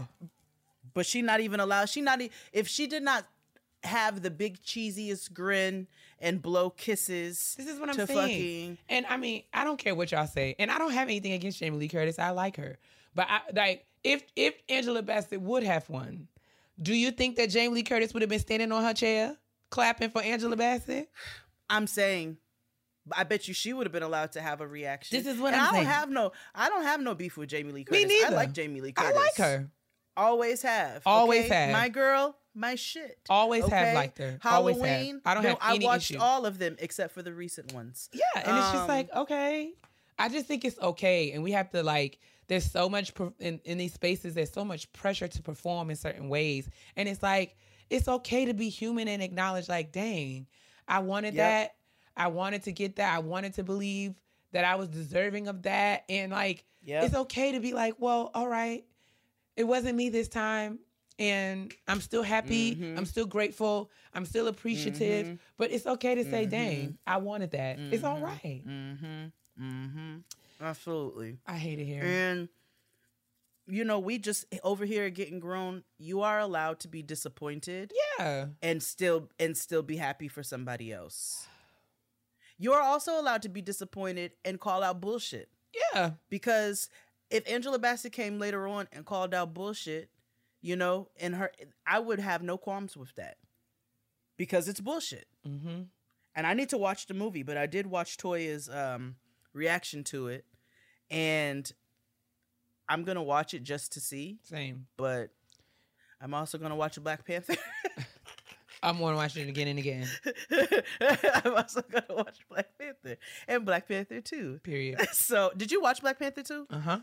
but 0.96 1.06
she 1.06 1.22
not 1.22 1.40
even 1.42 1.60
allowed. 1.60 1.90
She 1.90 2.02
not 2.02 2.20
e- 2.22 2.32
if 2.52 2.68
she 2.68 2.88
did 2.88 3.04
not 3.04 3.24
have 3.86 4.22
the 4.22 4.32
big 4.32 4.62
cheesiest 4.62 5.34
grin 5.34 5.88
and 6.20 6.42
blow 6.42 6.70
kisses. 6.70 7.56
This 7.58 7.68
is 7.68 7.80
what 7.80 7.90
I'm 7.90 7.96
saying. 7.96 8.08
fucking 8.08 8.78
And 8.90 9.06
I 9.08 9.18
mean, 9.18 9.44
I 9.54 9.64
don't 9.64 9.78
care 9.78 9.96
what 9.96 10.12
y'all 10.12 10.28
say, 10.28 10.56
and 10.60 10.72
I 10.72 10.78
don't 10.78 10.92
have 10.92 11.08
anything 11.08 11.34
against 11.34 11.60
Jamie 11.60 11.78
Lee 11.78 11.88
Curtis. 11.88 12.20
I 12.20 12.32
like 12.32 12.58
her, 12.58 12.78
but 13.14 13.28
I 13.30 13.42
like 13.54 13.86
if 14.04 14.24
if 14.36 14.56
Angela 14.70 15.02
Bassett 15.02 15.42
would 15.42 15.64
have 15.64 15.90
won, 15.90 16.28
do 16.82 16.94
you 16.94 17.12
think 17.12 17.36
that 17.38 17.50
Jamie 17.50 17.76
Lee 17.76 17.84
Curtis 17.84 18.14
would 18.14 18.22
have 18.22 18.30
been 18.30 18.40
standing 18.40 18.72
on 18.72 18.84
her 18.84 18.94
chair 18.94 19.38
clapping 19.70 20.10
for 20.10 20.22
Angela 20.22 20.56
Bassett? 20.56 21.10
I'm 21.70 21.88
saying. 21.88 22.38
I 23.12 23.24
bet 23.24 23.48
you 23.48 23.54
she 23.54 23.72
would 23.72 23.86
have 23.86 23.94
been 23.94 24.02
allowed 24.02 24.32
to 24.32 24.42
have 24.42 24.62
a 24.62 24.68
reaction. 24.68 25.16
This 25.16 25.32
is 25.32 25.40
what 25.40 25.54
and 25.54 25.62
I'm 25.62 25.62
I 25.62 25.66
don't 25.66 25.76
saying. 25.76 25.86
have 25.86 26.10
no. 26.10 26.32
I 26.56 26.70
don't 26.70 26.82
have 26.82 27.00
no 27.02 27.14
beef 27.14 27.38
with 27.38 27.50
Jamie 27.50 27.72
Lee 27.72 27.84
Curtis. 27.84 28.04
Me 28.04 28.08
neither. 28.08 28.34
I 28.34 28.36
like 28.36 28.52
Jamie 28.52 28.82
Lee 28.82 28.94
Curtis. 28.94 29.16
I 29.16 29.20
like 29.20 29.38
her. 29.38 29.70
Always 30.18 30.64
have. 30.64 31.04
Always 31.06 31.46
okay? 31.46 31.54
have. 31.54 31.72
My 31.72 31.90
girl, 31.90 32.36
my 32.56 32.76
shit. 32.76 33.20
Always 33.30 33.64
have 33.64 33.72
okay? 33.74 33.94
liked 33.96 34.18
her. 34.18 34.40
Always 34.44 34.78
have. 34.78 34.86
Halloween. 34.86 35.22
I 35.26 35.34
don't 35.34 35.44
no, 35.44 35.50
have 35.50 35.76
any 35.76 35.86
I 35.86 35.88
watched 35.90 36.12
issue. 36.12 36.20
all 36.20 36.46
of 36.46 36.58
them 36.58 36.76
except 36.80 37.14
for 37.14 37.22
the 37.22 37.34
recent 37.34 37.74
ones. 37.74 38.10
Yeah, 38.14 38.22
and 38.36 38.58
it's 38.58 38.72
just 38.72 38.84
Um, 38.84 38.88
like 38.88 39.14
okay. 39.16 39.74
I 40.18 40.30
just 40.30 40.46
think 40.46 40.64
it's 40.64 40.80
okay, 40.80 41.32
and 41.34 41.44
we 41.44 41.52
have 41.52 41.70
to 41.72 41.84
like. 41.84 42.20
There's 42.48 42.64
so 42.70 42.88
much 42.90 43.12
in 43.40 43.60
in 43.66 43.78
these 43.78 43.94
spaces. 43.94 44.34
There's 44.36 44.52
so 44.54 44.64
much 44.64 44.92
pressure 44.94 45.28
to 45.28 45.42
perform 45.42 45.90
in 45.90 45.96
certain 45.96 46.30
ways, 46.30 46.70
and 46.96 47.10
it's 47.10 47.22
like 47.24 47.56
it's 47.90 48.08
okay 48.08 48.46
to 48.46 48.54
be 48.54 48.70
human 48.70 49.08
and 49.08 49.22
acknowledge, 49.22 49.68
like, 49.70 49.92
dang, 49.92 50.48
I 50.88 51.00
wanted 51.00 51.34
Yep. 51.36 51.36
that. 51.36 51.76
I 52.18 52.28
wanted 52.28 52.64
to 52.64 52.72
get 52.72 52.96
that. 52.96 53.14
I 53.14 53.20
wanted 53.20 53.54
to 53.56 53.64
believe 53.64 54.16
that 54.54 54.64
I 54.64 54.76
was 54.76 54.88
deserving 54.88 55.48
of 55.48 55.64
that. 55.64 56.04
And 56.08 56.32
like, 56.32 56.64
Yep. 56.84 57.04
it's 57.04 57.16
okay 57.16 57.52
to 57.52 57.60
be 57.60 57.74
like, 57.74 57.96
well, 58.00 58.32
all 58.34 58.48
right, 58.48 58.86
it 59.58 59.66
wasn't 59.66 59.98
me 59.98 60.10
this 60.10 60.28
time. 60.30 60.80
And 61.18 61.74
I'm 61.88 62.02
still 62.02 62.24
happy. 62.24 62.76
Mhm. 62.76 62.98
I'm 62.98 63.06
still 63.06 63.26
grateful. 63.26 63.90
I'm 64.14 64.26
still 64.26 64.48
appreciative. 64.48 65.28
Mhm. 65.28 65.40
But 65.58 65.72
it's 65.72 65.86
okay 65.86 66.16
to 66.16 66.24
say, 66.24 66.46
Mhm. 66.46 66.50
dang, 66.50 66.98
I 67.08 67.18
wanted 67.18 67.52
that. 67.52 67.80
It's 67.80 68.04
all 68.04 68.18
Mhm. 68.18 68.24
right. 68.24 68.64
Mm-hmm. 68.68 69.26
Mm-hmm. 69.64 70.16
Absolutely. 70.62 71.38
I 71.46 71.58
hate 71.58 71.80
it 71.80 71.86
here. 71.86 72.04
And 72.04 72.50
you 73.68 73.84
know, 73.84 73.98
we 73.98 74.20
just 74.20 74.46
over 74.64 74.86
here 74.86 75.10
getting 75.10 75.40
grown. 75.40 75.84
You 75.98 76.22
are 76.22 76.38
allowed 76.40 76.80
to 76.82 76.88
be 76.88 77.02
disappointed 77.02 77.92
yeah. 78.20 78.50
and 78.62 78.84
still 78.84 79.30
and 79.40 79.58
still 79.58 79.82
be 79.82 79.98
happy 79.98 80.28
for 80.28 80.44
somebody 80.44 80.92
else. 80.94 81.48
You're 82.58 82.82
also 82.82 83.20
allowed 83.20 83.42
to 83.42 83.50
be 83.50 83.62
disappointed 83.62 84.34
and 84.46 84.60
call 84.60 84.84
out 84.84 85.02
bullshit. 85.02 85.50
Yeah. 85.94 86.12
because 86.30 86.90
if 87.30 87.46
Angela 87.50 87.78
Bassett 87.80 88.14
came 88.14 88.38
later 88.40 88.66
on 88.68 88.88
and 88.94 89.06
called 89.06 89.34
out 89.34 89.54
bullshit, 89.54 90.10
you 90.66 90.76
know, 90.76 91.10
and 91.20 91.36
her, 91.36 91.52
I 91.86 92.00
would 92.00 92.20
have 92.20 92.42
no 92.42 92.58
qualms 92.58 92.98
with 92.98 93.14
that 93.16 93.38
because 94.36 94.68
it's 94.68 94.82
bullshit. 94.82 95.28
Mm-hmm. 95.48 95.84
And 96.36 96.48
I 96.48 96.56
need 96.56 96.70
to 96.70 96.78
watch 96.78 97.06
the 97.06 97.14
movie, 97.14 97.44
but 97.44 97.56
I 97.56 97.68
did 97.68 97.86
watch 97.86 98.18
Toya's 98.18 98.68
um, 98.68 99.16
reaction 99.54 100.04
to 100.06 100.28
it, 100.28 100.44
and 101.12 101.72
I'm 102.90 103.04
gonna 103.04 103.24
watch 103.24 103.54
it 103.54 103.64
just 103.64 103.94
to 103.94 104.00
see. 104.00 104.40
Same. 104.44 104.88
But 104.98 105.30
I'm 106.20 106.34
also 106.34 106.58
gonna 106.58 106.76
watch 106.76 107.02
Black 107.02 107.26
Panther. 107.26 107.56
I'm 108.84 109.00
going 109.00 109.14
to 109.14 109.18
watch 109.18 109.36
it 109.36 109.50
again 109.50 109.68
and 109.68 109.80
again. 109.80 110.08
I'm 111.44 111.56
also 111.56 111.82
gonna 111.82 112.06
watch 112.10 112.38
Black 112.50 112.68
Panther 112.78 113.18
and 113.48 113.66
Black 113.66 113.88
Panther 113.88 114.22
too. 114.22 114.60
Period. 114.64 115.00
So, 115.14 115.52
did 115.58 115.72
you 115.72 115.82
watch 115.82 116.02
Black 116.02 116.20
Panther 116.20 116.44
too? 116.44 116.68
Uh 116.70 116.80
huh. 116.80 117.00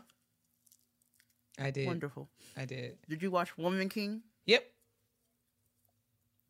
I 1.59 1.71
did. 1.71 1.87
Wonderful. 1.87 2.29
I 2.57 2.65
did. 2.65 2.97
Did 3.09 3.21
you 3.21 3.31
watch 3.31 3.57
Woman 3.57 3.89
King? 3.89 4.21
Yep. 4.45 4.63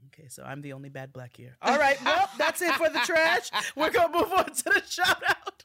Okay, 0.07 0.27
so 0.29 0.43
I'm 0.43 0.61
the 0.61 0.73
only 0.73 0.89
bad 0.89 1.11
black 1.13 1.35
here. 1.35 1.55
All 1.61 1.77
right, 1.77 2.01
well, 2.05 2.29
that's 2.37 2.61
it 2.61 2.73
for 2.75 2.89
the 2.89 2.99
trash. 2.99 3.49
We're 3.75 3.91
gonna 3.91 4.17
move 4.17 4.31
on 4.33 4.45
to 4.45 4.63
the 4.65 4.83
shout 4.87 5.23
out. 5.27 5.63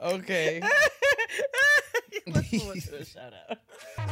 Okay. 0.00 0.60
Let's 2.26 2.52
move 2.52 2.68
on 2.68 2.80
to 2.80 2.90
the 2.90 3.04
shout 3.04 3.32
out. 3.50 3.58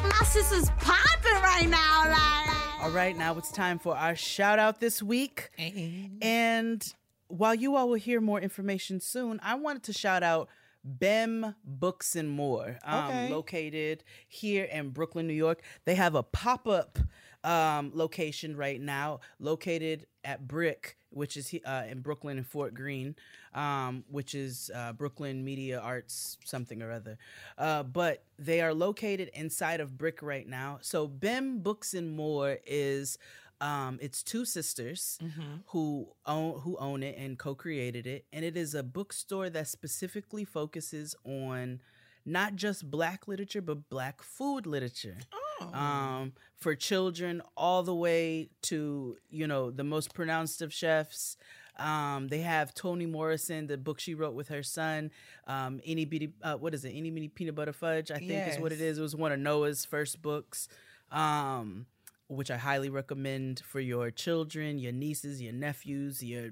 My 0.03 0.25
sister's 0.27 0.69
popping 0.79 1.43
right 1.43 1.69
now. 1.69 2.11
Like, 2.11 2.85
All 2.85 2.91
right, 2.91 3.17
now 3.17 3.37
it's 3.39 3.53
time 3.53 3.79
for 3.79 3.97
our 3.97 4.17
shout 4.17 4.59
out 4.59 4.81
this 4.81 5.03
week. 5.03 5.51
And 5.59 6.19
And 6.23 6.95
while 7.29 7.55
you 7.55 7.77
all 7.77 7.89
will 7.89 7.95
hear 7.97 8.21
more 8.21 8.41
information 8.41 9.01
soon, 9.01 9.39
I 9.43 9.55
wanted 9.55 9.83
to 9.85 9.93
shout 9.93 10.23
out 10.23 10.49
BEM 10.87 11.55
Books 11.65 12.17
and 12.17 12.31
More, 12.31 12.79
um, 12.85 13.09
Okay. 13.09 13.29
located 13.31 14.05
here 14.29 14.65
in 14.65 14.91
Brooklyn, 14.91 15.27
New 15.27 15.35
York. 15.35 15.63
They 15.85 15.95
have 15.97 16.15
a 16.15 16.23
pop 16.23 16.67
up 16.69 16.99
um, 17.45 17.91
location 17.95 18.57
right 18.57 18.81
now, 18.81 19.21
located 19.39 20.07
at 20.25 20.47
Brick, 20.49 20.97
which 21.11 21.37
is 21.37 21.55
uh, 21.65 21.85
in 21.89 22.01
Brooklyn 22.01 22.39
and 22.39 22.47
Fort 22.47 22.75
Greene, 22.75 23.15
um, 23.55 24.05
which 24.11 24.35
is 24.35 24.71
uh, 24.75 24.93
Brooklyn 24.93 25.45
Media 25.45 25.79
Arts 25.81 26.39
something 26.45 26.83
or 26.83 26.91
other. 26.91 27.19
Uh, 27.57 27.83
but 27.85 28.25
they 28.39 28.61
are 28.61 28.75
located 28.75 29.31
inside 29.35 29.81
of 29.81 29.97
Brick 29.97 30.23
right 30.23 30.47
now. 30.49 30.79
So 30.83 31.07
BEM 31.07 31.61
Books 31.61 31.95
and 31.95 32.11
More 32.17 32.59
is 32.67 33.19
um, 33.61 33.99
it's 34.03 34.23
two 34.23 34.45
sisters 34.45 35.19
who 35.67 36.09
own 36.27 36.61
who 36.61 36.77
own 36.79 37.03
it 37.03 37.17
and 37.19 37.39
co-created 37.39 38.07
it, 38.07 38.27
and 38.33 38.45
it 38.45 38.57
is 38.57 38.75
a 38.75 38.83
bookstore 38.83 39.49
that 39.51 39.69
specifically 39.69 40.45
focuses 40.45 41.15
on 41.25 41.81
not 42.25 42.57
just 42.57 42.91
Black 42.91 43.27
literature 43.29 43.63
but 43.63 43.89
Black 43.89 44.21
food 44.23 44.67
literature 44.67 45.17
oh, 45.61 45.73
um, 45.73 46.33
for 46.57 46.75
children 46.75 47.41
all 47.57 47.83
the 47.83 47.95
way 47.95 48.51
to 48.63 49.17
you 49.31 49.47
know 49.47 49.71
the 49.71 49.85
most 49.85 50.13
pronounced 50.15 50.61
of 50.61 50.73
chefs. 50.73 51.37
Um, 51.79 52.29
they 52.29 52.39
have 52.39 52.73
Toni 52.75 53.05
Morrison, 53.05 53.67
the 53.67 53.77
book 53.77 54.01
she 54.01 54.15
wrote 54.15 54.35
with 54.35 54.49
her 54.49 54.63
son. 54.63 55.11
Um, 55.47 55.81
Any 55.85 56.07
Bitty, 56.07 56.33
uh, 56.43 56.55
what 56.55 56.73
is 56.75 56.85
it? 56.87 56.91
Any 56.91 57.11
Mini 57.11 57.29
Peanut 57.29 57.55
Butter 57.55 57.75
Fudge, 57.75 58.11
I 58.11 58.17
think 58.19 58.49
is 58.49 58.59
what 58.59 58.73
it 58.73 58.81
is. 58.81 58.99
It 58.99 59.03
was 59.03 59.15
one 59.15 59.31
of 59.31 59.39
Noah's 59.39 59.85
first 59.85 60.23
books. 60.23 60.69
Um, 61.11 61.85
which 62.29 62.51
I 62.51 62.57
highly 62.57 62.91
recommend 62.91 63.61
for 63.61 63.79
your 63.79 64.11
children, 64.11 64.79
your 64.79 64.93
nieces, 64.93 65.41
your 65.41 65.53
nephews, 65.53 66.23
your 66.23 66.49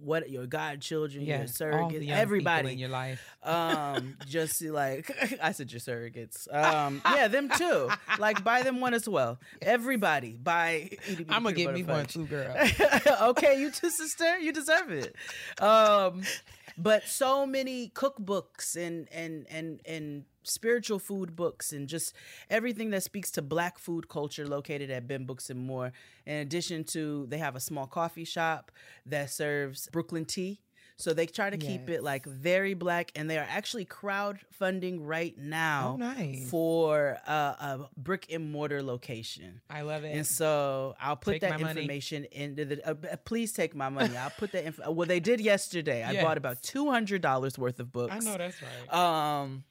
what, 0.00 0.30
your 0.30 0.46
godchildren, 0.46 1.24
yes, 1.24 1.58
your 1.58 1.72
surrogates, 1.72 2.10
everybody 2.10 2.72
in 2.72 2.78
your 2.78 2.88
life. 2.88 3.36
um 3.42 4.16
just 4.28 4.62
like 4.62 5.10
i 5.42 5.52
said 5.52 5.70
your 5.72 5.80
surrogates. 5.80 6.52
Um 6.54 7.02
yeah 7.04 7.28
them 7.28 7.48
too. 7.48 7.90
Like 8.18 8.42
buy 8.44 8.62
them 8.62 8.80
one 8.80 8.94
as 8.94 9.08
well. 9.08 9.38
Everybody 9.60 10.32
buy 10.32 10.90
I'm 11.28 11.42
gonna 11.42 11.52
get 11.54 11.74
me 11.74 11.82
one 11.82 12.06
too, 12.06 12.26
girl. 12.26 12.54
okay 13.22 13.60
you 13.60 13.70
too 13.70 13.90
sister. 13.90 14.38
You 14.38 14.52
deserve 14.52 14.90
it. 14.90 15.14
Um 15.60 16.22
but 16.78 17.04
so 17.04 17.46
many 17.46 17.88
cookbooks 17.90 18.76
and 18.76 19.08
and 19.12 19.46
and 19.50 19.80
and 19.86 20.24
spiritual 20.46 20.98
food 20.98 21.34
books 21.36 21.72
and 21.72 21.88
just 21.88 22.14
everything 22.50 22.90
that 22.90 23.02
speaks 23.02 23.30
to 23.32 23.42
black 23.42 23.78
food 23.78 24.08
culture 24.08 24.46
located 24.46 24.90
at 24.90 25.06
BEM 25.08 25.24
Books 25.26 25.50
and 25.50 25.60
More. 25.60 25.92
In 26.24 26.36
addition 26.36 26.84
to 26.84 27.26
they 27.28 27.38
have 27.38 27.56
a 27.56 27.60
small 27.60 27.86
coffee 27.86 28.24
shop 28.24 28.70
that 29.06 29.30
serves 29.30 29.88
Brooklyn 29.92 30.24
tea. 30.24 30.60
So 30.98 31.12
they 31.12 31.26
try 31.26 31.50
to 31.50 31.58
keep 31.58 31.90
it 31.90 32.02
like 32.02 32.24
very 32.24 32.72
black 32.72 33.12
and 33.14 33.28
they 33.28 33.36
are 33.36 33.46
actually 33.50 33.84
crowdfunding 33.84 34.98
right 35.02 35.36
now 35.36 35.92
Oh, 35.92 35.96
nice. 35.96 36.48
for 36.48 37.18
a, 37.26 37.30
a 37.32 37.90
brick 37.98 38.28
and 38.32 38.50
mortar 38.50 38.82
location. 38.82 39.60
I 39.68 39.82
love 39.82 40.04
it. 40.04 40.16
And 40.16 40.26
so 40.26 40.94
I'll 40.98 41.16
put 41.16 41.32
Take 41.32 41.40
that 41.42 41.50
my 41.52 41.66
money. 41.66 41.80
information 41.82 42.24
into 42.32 42.64
the. 42.64 42.88
Uh, 42.88 42.94
uh, 43.12 43.16
please 43.24 43.52
take 43.52 43.74
my 43.74 43.90
money. 43.90 44.16
I'll 44.16 44.30
put 44.30 44.52
that. 44.52 44.64
Inf- 44.64 44.80
well, 44.88 45.06
they 45.06 45.20
did 45.20 45.40
yesterday. 45.40 46.02
I 46.02 46.22
bought 46.22 46.38
about 46.38 46.62
two 46.62 46.90
hundred 46.90 47.20
dollars 47.20 47.58
worth 47.58 47.78
of 47.78 47.92
books. 47.92 48.14
I 48.14 48.18
know 48.20 48.38
that's 48.38 48.56
right. 48.62 48.94
Um, 49.42 49.64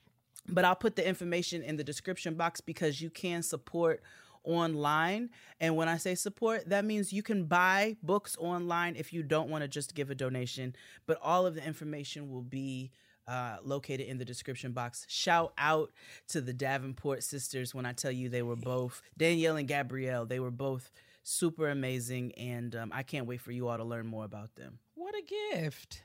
but 0.48 0.66
I'll 0.66 0.76
put 0.76 0.96
the 0.96 1.08
information 1.08 1.62
in 1.62 1.78
the 1.78 1.84
description 1.84 2.36
box 2.36 2.62
because 2.62 3.02
you 3.02 3.10
can 3.10 3.44
support 3.44 4.02
online. 4.44 5.30
And 5.60 5.76
when 5.76 5.90
I 5.90 5.98
say 5.98 6.16
support, 6.16 6.70
that 6.70 6.86
means 6.86 7.12
you 7.12 7.24
can 7.24 7.46
buy 7.46 7.98
books 8.04 8.36
online 8.40 8.96
if 8.96 9.12
you 9.12 9.24
don't 9.24 9.50
want 9.50 9.64
to 9.64 9.68
just 9.68 9.96
give 9.96 10.12
a 10.12 10.16
donation. 10.16 10.76
But 11.08 11.20
all 11.22 11.46
of 11.46 11.56
the 11.56 11.66
information 11.66 12.30
will 12.30 12.44
be 12.44 12.92
uh, 13.28 13.58
located 13.64 14.08
in 14.08 14.18
the 14.18 14.26
description 14.26 14.72
box. 14.72 15.06
Shout 15.10 15.54
out 15.58 15.92
to 16.28 16.42
the 16.42 16.54
Davenport 16.54 17.24
sisters 17.24 17.74
when 17.74 17.86
I 17.86 17.94
tell 17.94 18.12
you 18.12 18.30
they 18.30 18.44
were 18.44 18.56
both, 18.56 19.02
Danielle 19.18 19.58
and 19.58 19.68
Gabrielle, 19.68 20.26
they 20.26 20.40
were 20.40 20.52
both 20.52 20.92
super 21.24 21.70
amazing. 21.70 22.34
And 22.34 22.76
um, 22.76 22.92
I 22.94 23.04
can't 23.04 23.26
wait 23.26 23.42
for 23.42 23.52
you 23.52 23.68
all 23.68 23.78
to 23.78 23.84
learn 23.84 24.06
more 24.06 24.26
about 24.26 24.56
them. 24.56 24.80
what 24.94 25.16
a 25.16 25.24
gift. 25.56 26.04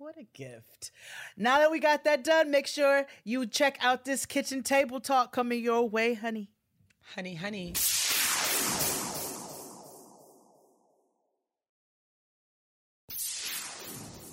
What 0.00 0.16
a 0.16 0.24
gift. 0.32 0.92
Now 1.36 1.58
that 1.58 1.70
we 1.70 1.78
got 1.78 2.04
that 2.04 2.24
done, 2.24 2.50
make 2.50 2.66
sure 2.66 3.04
you 3.22 3.44
check 3.44 3.76
out 3.82 4.06
this 4.06 4.24
kitchen 4.24 4.62
table 4.62 4.98
talk 4.98 5.30
coming 5.30 5.62
your 5.62 5.86
way, 5.86 6.14
honey. 6.14 6.48
Honey, 7.14 7.34
honey. 7.34 7.74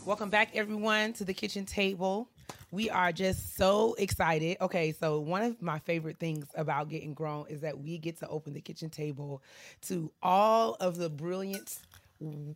Welcome 0.05 0.29
back, 0.29 0.55
everyone, 0.55 1.11
to 1.11 1.25
the 1.25 1.33
kitchen 1.33 1.65
table. 1.65 2.29
We 2.71 2.89
are 2.89 3.11
just 3.11 3.57
so 3.57 3.93
excited. 3.95 4.55
Okay, 4.61 4.93
so 4.93 5.19
one 5.19 5.43
of 5.43 5.61
my 5.61 5.79
favorite 5.79 6.17
things 6.17 6.47
about 6.55 6.87
getting 6.87 7.13
grown 7.13 7.47
is 7.49 7.59
that 7.59 7.77
we 7.77 7.97
get 7.97 8.19
to 8.19 8.27
open 8.29 8.53
the 8.53 8.61
kitchen 8.61 8.89
table 8.89 9.43
to 9.87 10.13
all 10.23 10.77
of 10.79 10.95
the 10.95 11.09
brilliant 11.09 11.77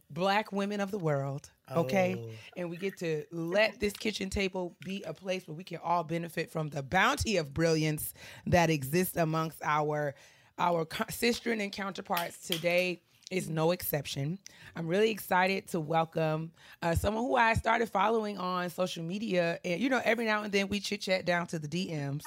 black 0.09 0.51
women 0.51 0.79
of 0.79 0.91
the 0.91 0.97
world. 0.97 1.49
Okay, 1.73 2.35
and 2.57 2.69
we 2.69 2.75
get 2.77 2.97
to 2.99 3.23
let 3.31 3.79
this 3.79 3.93
kitchen 3.93 4.29
table 4.29 4.75
be 4.83 5.03
a 5.03 5.13
place 5.13 5.47
where 5.47 5.55
we 5.55 5.63
can 5.63 5.79
all 5.83 6.03
benefit 6.03 6.51
from 6.51 6.69
the 6.69 6.83
bounty 6.83 7.37
of 7.37 7.53
brilliance 7.53 8.13
that 8.47 8.69
exists 8.69 9.15
amongst 9.15 9.59
our 9.63 10.13
our 10.59 10.85
co- 10.85 11.05
sister 11.09 11.51
and 11.51 11.71
counterparts 11.71 12.45
today 12.45 13.01
is 13.31 13.49
no 13.49 13.71
exception. 13.71 14.37
I'm 14.75 14.87
really 14.87 15.09
excited 15.09 15.67
to 15.69 15.79
welcome 15.79 16.51
uh, 16.81 16.95
someone 16.95 17.23
who 17.23 17.35
I 17.37 17.53
started 17.53 17.89
following 17.89 18.37
on 18.37 18.69
social 18.69 19.03
media, 19.03 19.59
and 19.63 19.79
you 19.79 19.89
know, 19.89 20.01
every 20.03 20.25
now 20.25 20.43
and 20.43 20.51
then 20.51 20.67
we 20.67 20.79
chit 20.81 21.01
chat 21.01 21.25
down 21.25 21.47
to 21.47 21.59
the 21.59 21.67
DMs. 21.67 22.23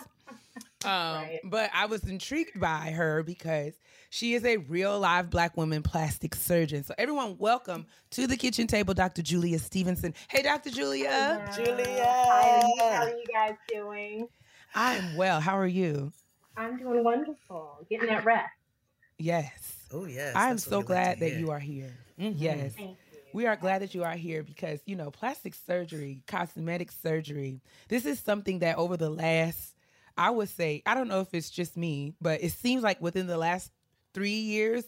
Um, 0.84 1.26
But 1.44 1.70
I 1.74 1.86
was 1.86 2.04
intrigued 2.04 2.60
by 2.60 2.90
her 2.90 3.22
because 3.22 3.74
she 4.10 4.34
is 4.34 4.44
a 4.44 4.58
real 4.58 4.98
live 5.00 5.30
black 5.30 5.56
woman 5.56 5.82
plastic 5.82 6.34
surgeon. 6.34 6.84
So 6.84 6.94
everyone, 6.98 7.36
welcome 7.38 7.86
to 8.10 8.26
the 8.26 8.36
kitchen 8.36 8.66
table, 8.66 8.94
Dr. 8.94 9.22
Julia 9.22 9.58
Stevenson. 9.58 10.14
Hey, 10.28 10.42
Dr. 10.42 10.70
Julia. 10.70 11.50
Julia. 11.54 12.04
Hi, 12.06 12.60
how 12.78 13.02
are 13.04 13.08
you 13.08 13.24
guys 13.32 13.54
doing? 13.68 14.28
I 14.74 14.96
am 14.96 15.16
well. 15.16 15.40
How 15.40 15.58
are 15.58 15.66
you? 15.66 16.12
I'm 16.56 16.76
doing 16.76 17.02
wonderful. 17.02 17.86
Getting 17.90 18.08
that 18.08 18.24
rest. 18.24 18.50
Yes. 19.18 19.76
Oh 19.92 20.06
yes. 20.06 20.32
I'm 20.36 20.58
so 20.58 20.70
we 20.70 20.76
like 20.78 20.86
glad 20.86 21.20
that 21.20 21.32
you 21.34 21.50
are 21.50 21.58
here. 21.60 21.92
Mhm. 22.18 22.34
Yes. 22.36 22.74
Thank 22.74 22.90
you. 22.90 22.96
We 23.32 23.46
are 23.46 23.56
glad 23.56 23.82
that 23.82 23.94
you 23.94 24.04
are 24.04 24.14
here 24.14 24.42
because, 24.44 24.80
you 24.86 24.94
know, 24.94 25.10
plastic 25.10 25.54
surgery, 25.54 26.22
cosmetic 26.28 26.92
surgery, 26.92 27.60
this 27.88 28.04
is 28.06 28.20
something 28.20 28.60
that 28.60 28.76
over 28.78 28.96
the 28.96 29.10
last, 29.10 29.73
I 30.16 30.30
would 30.30 30.48
say, 30.48 30.82
I 30.86 30.94
don't 30.94 31.08
know 31.08 31.20
if 31.20 31.34
it's 31.34 31.50
just 31.50 31.76
me, 31.76 32.14
but 32.20 32.42
it 32.42 32.52
seems 32.52 32.82
like 32.82 33.00
within 33.00 33.26
the 33.26 33.36
last 33.38 33.70
three 34.12 34.30
years, 34.40 34.84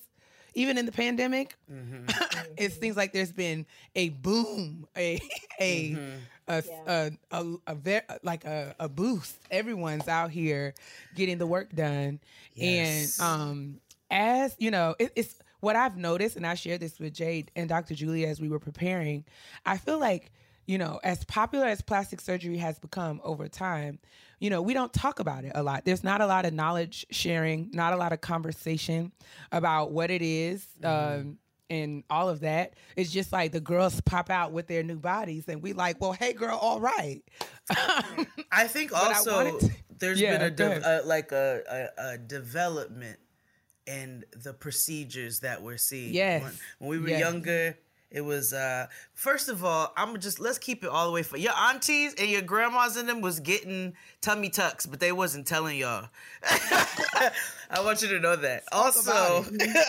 even 0.55 0.79
in 0.79 0.87
the 0.87 0.93
pandemic, 0.93 1.57
Mm-hmm. 1.71 2.07
it 2.57 2.73
seems 2.73 2.97
like 2.97 3.13
there's 3.13 3.33
been 3.33 3.67
a 3.95 4.11
boom, 4.11 4.87
a 4.97 5.21
a 5.61 5.91
Mm-hmm. 5.93 6.17
a, 6.49 6.63
Yeah. 6.65 7.11
a, 7.33 7.41
a, 7.43 7.57
a 7.67 7.75
ver- 7.75 8.03
like 8.23 8.45
a, 8.45 8.75
a 8.79 8.89
boost. 8.89 9.37
Everyone's 9.51 10.07
out 10.09 10.31
here 10.31 10.75
getting 11.17 11.39
the 11.39 11.47
work 11.47 11.73
done, 11.75 12.21
Yes. 12.55 13.19
and 13.19 13.27
um, 13.29 13.81
as 14.11 14.55
you 14.59 14.71
know, 14.71 14.95
it, 14.99 15.13
it's 15.17 15.35
what 15.61 15.75
I've 15.75 15.97
noticed, 15.97 16.37
and 16.37 16.47
I 16.47 16.55
shared 16.55 16.81
this 16.81 16.99
with 17.01 17.13
Jade 17.15 17.51
and 17.57 17.69
Dr. 17.69 17.95
Julia 17.95 18.29
as 18.29 18.41
we 18.41 18.49
were 18.49 18.61
preparing. 18.61 19.25
I 19.65 19.77
feel 19.79 19.99
like 19.99 20.31
you 20.67 20.79
know, 20.79 21.01
as 21.05 21.25
popular 21.25 21.67
as 21.67 21.81
plastic 21.81 22.21
surgery 22.21 22.57
has 22.59 22.79
become 22.79 23.21
over 23.25 23.49
time, 23.49 23.99
you 24.41 24.51
know, 24.51 24.61
we 24.61 24.75
don't 24.75 24.93
talk 24.93 25.21
about 25.21 25.45
it 25.45 25.53
a 25.55 25.63
lot. 25.63 25.85
There's 25.85 26.03
not 26.05 26.21
a 26.21 26.27
lot 26.27 26.45
of 26.45 26.53
knowledge 26.53 27.07
sharing, 27.11 27.71
not 27.73 27.93
a 27.93 27.97
lot 27.97 28.13
of 28.13 28.21
conversation 28.21 29.13
about 29.53 29.93
what 29.93 30.11
it 30.11 30.23
is, 30.23 30.67
um, 30.85 31.39
and 31.71 32.05
all 32.11 32.29
of 32.29 32.41
that. 32.41 32.75
It's 32.97 33.11
just 33.11 33.33
like 33.33 33.53
the 33.53 33.61
girls 33.61 34.01
pop 34.03 34.29
out 34.31 34.53
with 34.53 34.67
their 34.67 34.83
new 34.83 34.97
bodies, 34.99 35.49
and 35.49 35.63
we 35.63 35.73
like, 35.73 36.01
well, 36.01 36.13
hey, 36.13 36.33
girl, 36.33 36.57
all 36.57 36.81
right. 36.81 37.23
I 38.53 38.67
think 38.69 38.93
I 38.95 39.15
also 39.15 39.33
wanted 39.35 39.61
to- 39.61 39.71
there's 39.99 40.21
Yeah, 40.21 40.37
been 40.37 40.47
a, 40.47 40.51
de- 40.51 40.83
a 40.85 41.07
like 41.07 41.33
a, 41.33 41.89
a, 41.99 42.03
a 42.15 42.19
development 42.19 43.19
in 43.87 44.25
the 44.33 44.53
procedures 44.53 45.41
that 45.41 45.63
we're 45.63 45.79
seeing. 45.79 46.13
Yes. 46.13 46.43
When, 46.43 46.53
when 46.79 46.91
we 46.91 46.99
were 46.99 47.09
Yes. 47.09 47.21
younger, 47.21 47.79
it 48.11 48.21
was 48.21 48.53
uh 48.53 48.87
first 49.15 49.49
of 49.49 49.65
all, 49.65 49.93
I'm 49.97 50.19
just 50.21 50.41
let's 50.41 50.59
keep 50.59 50.85
it 50.85 50.91
all 50.91 51.07
the 51.07 51.13
way 51.13 51.23
for 51.23 51.37
your 51.37 51.55
aunties 51.55 52.15
and 52.15 52.31
your 52.31 52.43
grandmas 52.43 52.97
and 52.97 53.09
them 53.09 53.21
was 53.21 53.41
getting 53.41 53.95
tummy 54.21 54.49
tucks, 54.49 54.87
but 54.87 55.01
they 55.01 55.13
wasn't 55.13 55.47
telling 55.47 55.77
y'all. 55.77 56.09
I 57.71 57.83
want 57.83 58.03
you 58.03 58.09
to 58.09 58.21
know 58.21 58.37
that. 58.37 58.63
Also, 58.71 59.45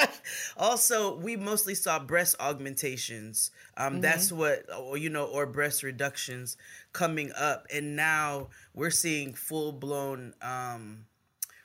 also 0.58 1.18
we 1.18 1.36
mostly 1.36 1.76
saw 1.76 2.00
breast 2.00 2.36
augmentations. 2.40 3.52
Um, 3.78 4.02
That's 4.02 4.32
what, 4.32 4.64
or, 4.76 4.98
you 4.98 5.10
know, 5.10 5.26
or 5.26 5.46
breast 5.46 5.84
reductions 5.84 6.58
coming 6.94 7.32
up, 7.38 7.68
and 7.72 7.96
now 7.96 8.48
we're 8.74 8.90
seeing 8.90 9.34
full 9.34 9.72
blown 9.72 10.34
um, 10.42 11.06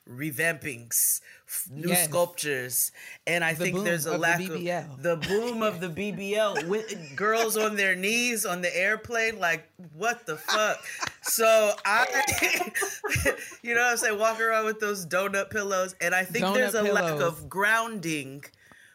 revampings, 0.09 1.21
f- 1.47 1.67
new 1.71 1.89
Yes. 1.89 2.09
sculptures, 2.09 2.93
and 3.27 3.45
I 3.45 3.55
The 3.55 3.65
think 3.65 3.85
there's 3.85 4.07
a 4.07 4.11
the 4.11 4.19
lack 4.19 4.41
BBL. 4.41 4.95
of 4.95 5.03
the 5.03 5.17
boom 5.17 5.63
of 5.63 5.81
the 5.81 5.89
BBL 5.89 6.67
with 6.67 7.15
girls 7.17 7.57
on 7.57 7.77
their 7.77 7.95
knees 7.95 8.45
on 8.45 8.63
the 8.63 8.77
airplane. 8.77 9.39
Like, 9.39 9.69
what 9.95 10.27
the 10.27 10.37
fuck? 10.37 10.85
So 11.23 11.73
I, 11.85 12.07
you 13.63 13.75
know 13.75 13.83
what 13.83 13.91
I'm 13.93 13.97
saying, 13.97 14.19
walk 14.19 14.41
around 14.41 14.65
with 14.65 14.81
those 14.81 15.07
donut 15.07 15.51
pillows, 15.51 15.95
and 16.01 16.15
I 16.15 16.25
think 16.25 16.45
Donut 16.45 16.55
there's 16.55 16.75
a 16.75 16.83
lack 16.83 17.21
of 17.21 17.49
grounding 17.49 18.45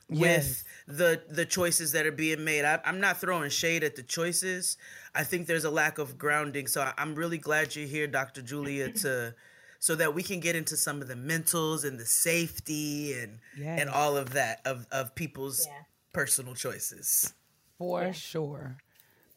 Yes. 0.10 0.64
with 0.88 0.98
the 0.98 1.22
the 1.30 1.46
choices 1.46 1.92
that 1.92 2.06
are 2.06 2.14
being 2.14 2.44
made. 2.46 2.64
I, 2.64 2.80
I'm 2.86 3.02
not 3.02 3.20
throwing 3.20 3.50
shade 3.50 3.84
at 3.84 3.98
the 3.98 4.04
choices. 4.04 4.78
I 5.14 5.24
think 5.26 5.48
there's 5.48 5.66
a 5.66 5.70
lack 5.70 5.98
of 5.98 6.18
grounding. 6.18 6.68
So 6.68 6.82
I, 6.82 6.94
I'm 6.98 7.14
really 7.16 7.38
glad 7.38 7.76
you're 7.76 7.88
here, 7.88 8.08
Dr. 8.08 8.42
Julia, 8.42 8.90
to 8.92 9.36
so 9.80 9.96
that 9.96 10.14
we 10.14 10.24
can 10.24 10.40
get 10.40 10.56
into 10.56 10.76
some 10.78 11.02
of 11.02 11.08
the 11.08 11.14
mentals 11.16 11.84
and 11.86 12.00
the 12.00 12.06
safety 12.06 13.14
and 13.14 13.40
Yes. 13.58 13.82
and 13.82 13.90
all 13.90 14.18
of 14.18 14.32
that 14.34 14.62
of 14.66 14.88
of 14.92 15.14
people's 15.16 15.66
Yeah. 15.66 15.74
personal 16.14 16.56
choices. 16.56 17.34
For 17.78 18.12
sure. 18.14 18.78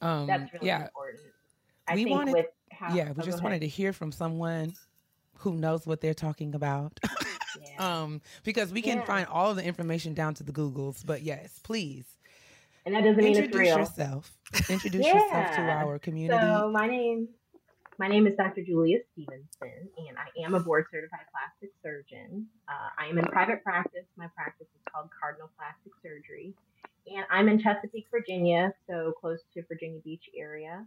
Um, 0.01 0.26
That's 0.26 0.53
really 0.55 0.66
yeah, 0.66 0.84
important. 0.84 1.20
I 1.86 1.95
We 1.95 2.05
think 2.05 2.16
wanted- 2.16 2.32
with 2.34 2.47
how, 2.72 2.95
yeah. 2.95 3.05
oh, 3.05 3.12
We 3.12 3.14
go 3.14 3.22
just 3.30 3.43
wanted 3.43 3.61
to 3.61 3.68
hear 3.68 3.93
from 3.93 4.12
someone 4.12 4.72
who 5.38 5.55
knows 5.57 5.86
what 5.86 6.01
they're 6.01 6.14
talking 6.14 6.55
about. 6.55 6.99
Yeah. 7.61 8.03
um, 8.03 8.22
because 8.45 8.72
we 8.72 8.80
can 8.80 8.99
Yeah. 8.99 9.05
find 9.07 9.26
all 9.26 9.51
of 9.51 9.57
the 9.57 9.64
information 9.64 10.14
down 10.14 10.34
to 10.34 10.45
the 10.45 10.53
Googles. 10.53 11.05
But 11.05 11.22
yes, 11.22 11.59
please 11.64 12.05
and 12.86 12.95
that 12.95 13.01
doesn't 13.03 13.16
mean 13.18 13.30
it's 13.32 13.38
introduce 13.41 13.59
real. 13.61 13.78
yourself. 13.80 14.38
Introduce 14.70 15.05
yourself 15.05 15.57
to 15.57 15.61
our 15.62 15.99
community. 15.99 16.41
So 16.41 16.70
my 16.70 16.86
name, 16.86 17.28
my 18.01 18.09
name 18.09 18.26
is 18.26 18.34
Dr. 18.34 18.64
Julia 18.64 18.96
Stevenson, 19.12 19.86
and 19.98 20.16
I 20.16 20.42
am 20.42 20.55
a 20.55 20.61
board 20.61 20.86
certified 20.90 21.26
plastic 21.30 21.70
surgeon. 21.82 22.46
Uh, 22.66 22.88
I 22.98 23.07
am 23.09 23.18
in 23.18 23.26
private 23.26 23.62
practice. 23.62 24.07
My 24.16 24.26
practice 24.34 24.68
is 24.74 24.80
called 24.90 25.11
Cardinal 25.20 25.51
Plastic 25.59 25.92
Surgery, 26.03 26.55
and 27.14 27.26
I'm 27.30 27.51
in 27.51 27.61
Chesapeake, 27.61 28.07
Virginia, 28.11 28.72
so 28.88 29.12
close 29.20 29.40
to 29.53 29.62
Virginia 29.68 30.01
Beach 30.03 30.24
area. 30.34 30.86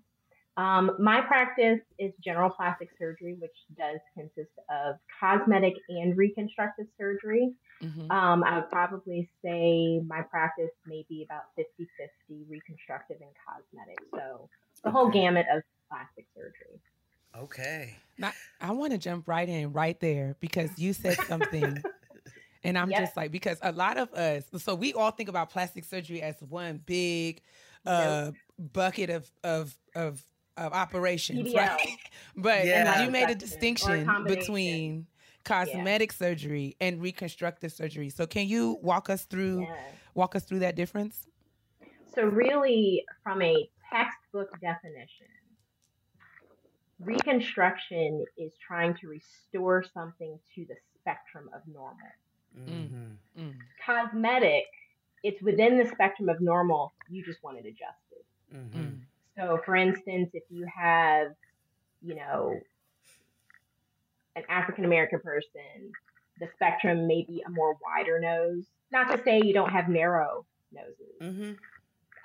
Um, 0.57 0.95
my 0.97 1.21
practice 1.21 1.81
is 1.99 2.13
general 2.23 2.49
plastic 2.49 2.89
surgery, 2.97 3.35
which 3.39 3.57
does 3.77 3.99
consist 4.17 4.57
of 4.71 4.95
cosmetic 5.19 5.75
and 5.89 6.17
reconstructive 6.17 6.87
surgery. 6.97 7.53
Mhm. 7.81 8.09
Um, 8.11 8.43
I 8.43 8.57
would 8.57 8.71
probably 8.71 9.29
say 9.43 9.99
my 9.99 10.23
practice 10.23 10.71
may 10.87 11.05
be 11.09 11.23
about 11.23 11.53
50 11.55 11.85
50 11.95 12.45
reconstructive 12.49 13.21
and 13.21 13.31
cosmetic. 13.45 13.99
So 14.15 14.49
the 14.83 14.89
whole 14.89 15.09
gamut 15.09 15.45
of 15.51 15.61
plastic 15.89 16.25
surgery. 16.35 16.81
Okay. 17.37 17.95
Now, 18.17 18.31
I 18.61 18.71
want 18.71 18.91
to 18.93 18.97
jump 18.97 19.27
right 19.27 19.47
in 19.47 19.73
right 19.73 19.99
there 19.99 20.35
because 20.39 20.77
you 20.77 20.93
said 20.93 21.17
something. 21.17 21.83
And 22.65 22.77
I'm 22.77 22.91
Yep. 22.91 22.99
just 22.99 23.17
like, 23.17 23.29
because 23.31 23.57
a 23.61 23.73
lot 23.73 23.97
of 23.97 24.13
us, 24.13 24.45
so 24.63 24.73
we 24.73 24.93
all 24.93 25.11
think 25.11 25.27
about 25.27 25.49
plastic 25.49 25.83
surgery 25.83 26.21
as 26.21 26.35
one 26.41 26.77
big 26.85 27.41
uh, 27.85 28.31
bucket 28.57 29.09
of, 29.09 29.29
of, 29.43 29.75
of, 29.95 30.25
of 30.55 30.71
operations, 30.71 31.43
BBL. 31.53 31.57
right? 31.57 31.97
But 32.37 32.65
Yeah. 32.67 33.03
you 33.03 33.09
made 33.09 33.29
a 33.29 33.35
distinction 33.35 34.05
combination. 34.05 34.39
between 34.39 35.07
cosmetic 35.43 36.13
surgery 36.13 36.77
and 36.79 37.01
reconstructive 37.01 37.73
surgery. 37.73 38.09
So 38.09 38.25
can 38.25 38.47
you 38.47 38.79
walk 38.81 39.09
us 39.09 39.25
through 39.25 39.67
Yeah. 39.69 39.75
walk 40.15 40.33
us 40.37 40.45
through 40.45 40.59
that 40.59 40.77
difference? 40.77 41.27
So, 42.15 42.23
really, 42.23 43.03
from 43.23 43.41
a 43.41 43.69
textbook 43.91 44.49
definition, 44.61 45.27
reconstruction 47.05 48.25
is 48.37 48.51
trying 48.65 48.95
to 48.95 49.07
restore 49.07 49.83
something 49.93 50.39
to 50.55 50.65
the 50.65 50.75
spectrum 50.99 51.49
of 51.53 51.61
normal. 51.67 52.07
Mhm. 52.55 53.17
Mm. 53.37 53.59
Cosmetic, 53.85 54.65
it's 55.23 55.41
within 55.41 55.77
the 55.77 55.85
spectrum 55.85 56.29
of 56.29 56.41
normal, 56.41 56.93
you 57.09 57.23
just 57.23 57.41
want 57.43 57.57
it 57.57 57.65
adjusted. 57.65 58.25
Mhm. 58.51 58.71
Mm. 58.71 59.05
So, 59.35 59.57
for 59.65 59.75
instance, 59.75 60.29
if 60.33 60.43
you 60.49 60.65
have, 60.65 61.35
you 62.01 62.15
know, 62.15 62.59
an 64.35 64.43
African 64.49 64.85
American 64.85 65.19
person, 65.19 65.91
the 66.39 66.47
spectrum 66.55 67.07
may 67.07 67.23
be 67.23 67.41
a 67.45 67.49
more 67.49 67.75
wider 67.81 68.19
nose. 68.19 68.65
Not 68.91 69.09
to 69.15 69.23
say 69.23 69.41
you 69.43 69.53
don't 69.53 69.71
have 69.71 69.89
narrow 69.89 70.45
noses, 70.71 71.19
Mhm. 71.19 71.57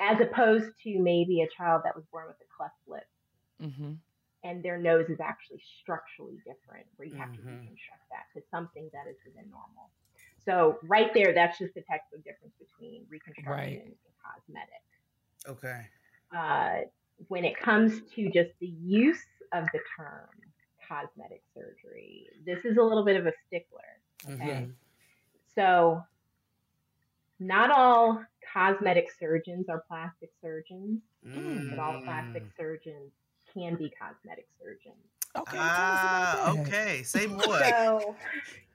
as 0.01 0.21
opposed 0.21 0.79
to 0.83 0.99
maybe 0.99 1.43
a 1.43 1.49
child 1.49 1.83
that 1.85 1.95
was 1.95 2.05
born 2.07 2.27
with 2.27 2.41
a 2.41 2.45
cleft 2.45 2.77
lip 2.87 3.07
hmm 3.61 3.95
and 4.49 4.63
their 4.63 4.79
nose 4.79 5.09
is 5.11 5.21
actually 5.21 5.61
structurally 5.81 6.39
different, 6.47 6.87
where 6.97 7.07
you 7.07 7.17
have 7.19 7.33
to 7.35 7.41
Mhm. 7.41 7.61
reconstruct 7.61 8.09
that 8.11 8.25
to 8.35 8.41
something 8.51 8.89
that 8.93 9.07
is 9.07 9.17
within 9.27 9.49
normal. 9.51 9.91
So, 10.45 10.79
right 10.85 11.13
there, 11.13 11.35
that's 11.35 11.59
just 11.59 11.75
the 11.75 11.83
textbook 11.83 12.25
difference 12.25 12.55
between 12.59 13.07
reconstruction 13.11 13.53
Right. 13.53 13.83
and 13.85 13.97
cosmetic. 14.25 14.83
Okay. 15.47 15.87
uh, 16.31 16.83
when 17.29 17.45
it 17.45 17.57
comes 17.57 18.03
to 18.15 18.31
just 18.31 18.51
the 18.61 18.67
use 18.67 19.25
of 19.53 19.65
the 19.73 19.81
term 19.97 20.29
cosmetic 20.87 21.43
surgery, 21.55 22.29
this 22.45 22.65
is 22.65 22.77
a 22.77 22.83
little 22.83 23.05
bit 23.05 23.17
of 23.17 23.27
a 23.27 23.33
stickler. 23.47 24.01
Okay. 24.29 24.67
Mhm. 24.67 24.75
So, 25.55 26.03
not 27.41 27.71
all 27.71 28.25
cosmetic 28.53 29.11
surgeons 29.19 29.69
are 29.69 29.81
plastic 29.89 30.31
surgeons, 30.41 31.03
but 31.71 31.79
all 31.79 32.01
plastic 32.03 32.45
Mm. 32.45 32.57
surgeons 32.57 33.13
can 33.55 33.77
be 33.77 33.91
cosmetic 34.01 34.47
surgeons. 34.61 34.97
Okay. 35.37 35.57
tell 35.57 35.65
us 35.67 36.01
about 36.05 36.55
that. 36.57 36.67
okay. 36.67 37.03
Say 37.03 37.27
more. 37.27 37.59
So, 37.59 38.17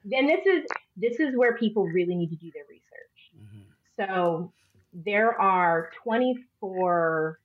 then 0.05 0.27
this 0.27 0.45
is 0.45 0.65
this 0.97 1.19
is 1.19 1.35
where 1.35 1.55
people 1.57 1.87
really 1.87 2.15
need 2.15 2.29
to 2.29 2.35
do 2.35 2.51
their 2.53 2.65
research. 2.69 3.31
Mhm. 3.35 3.63
So 3.97 4.53
there 4.93 5.39
are 5.39 5.89
24 6.03 7.39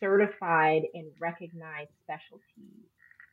certified 0.00 0.82
and 0.94 1.06
recognized 1.20 1.90
specialties 2.02 2.88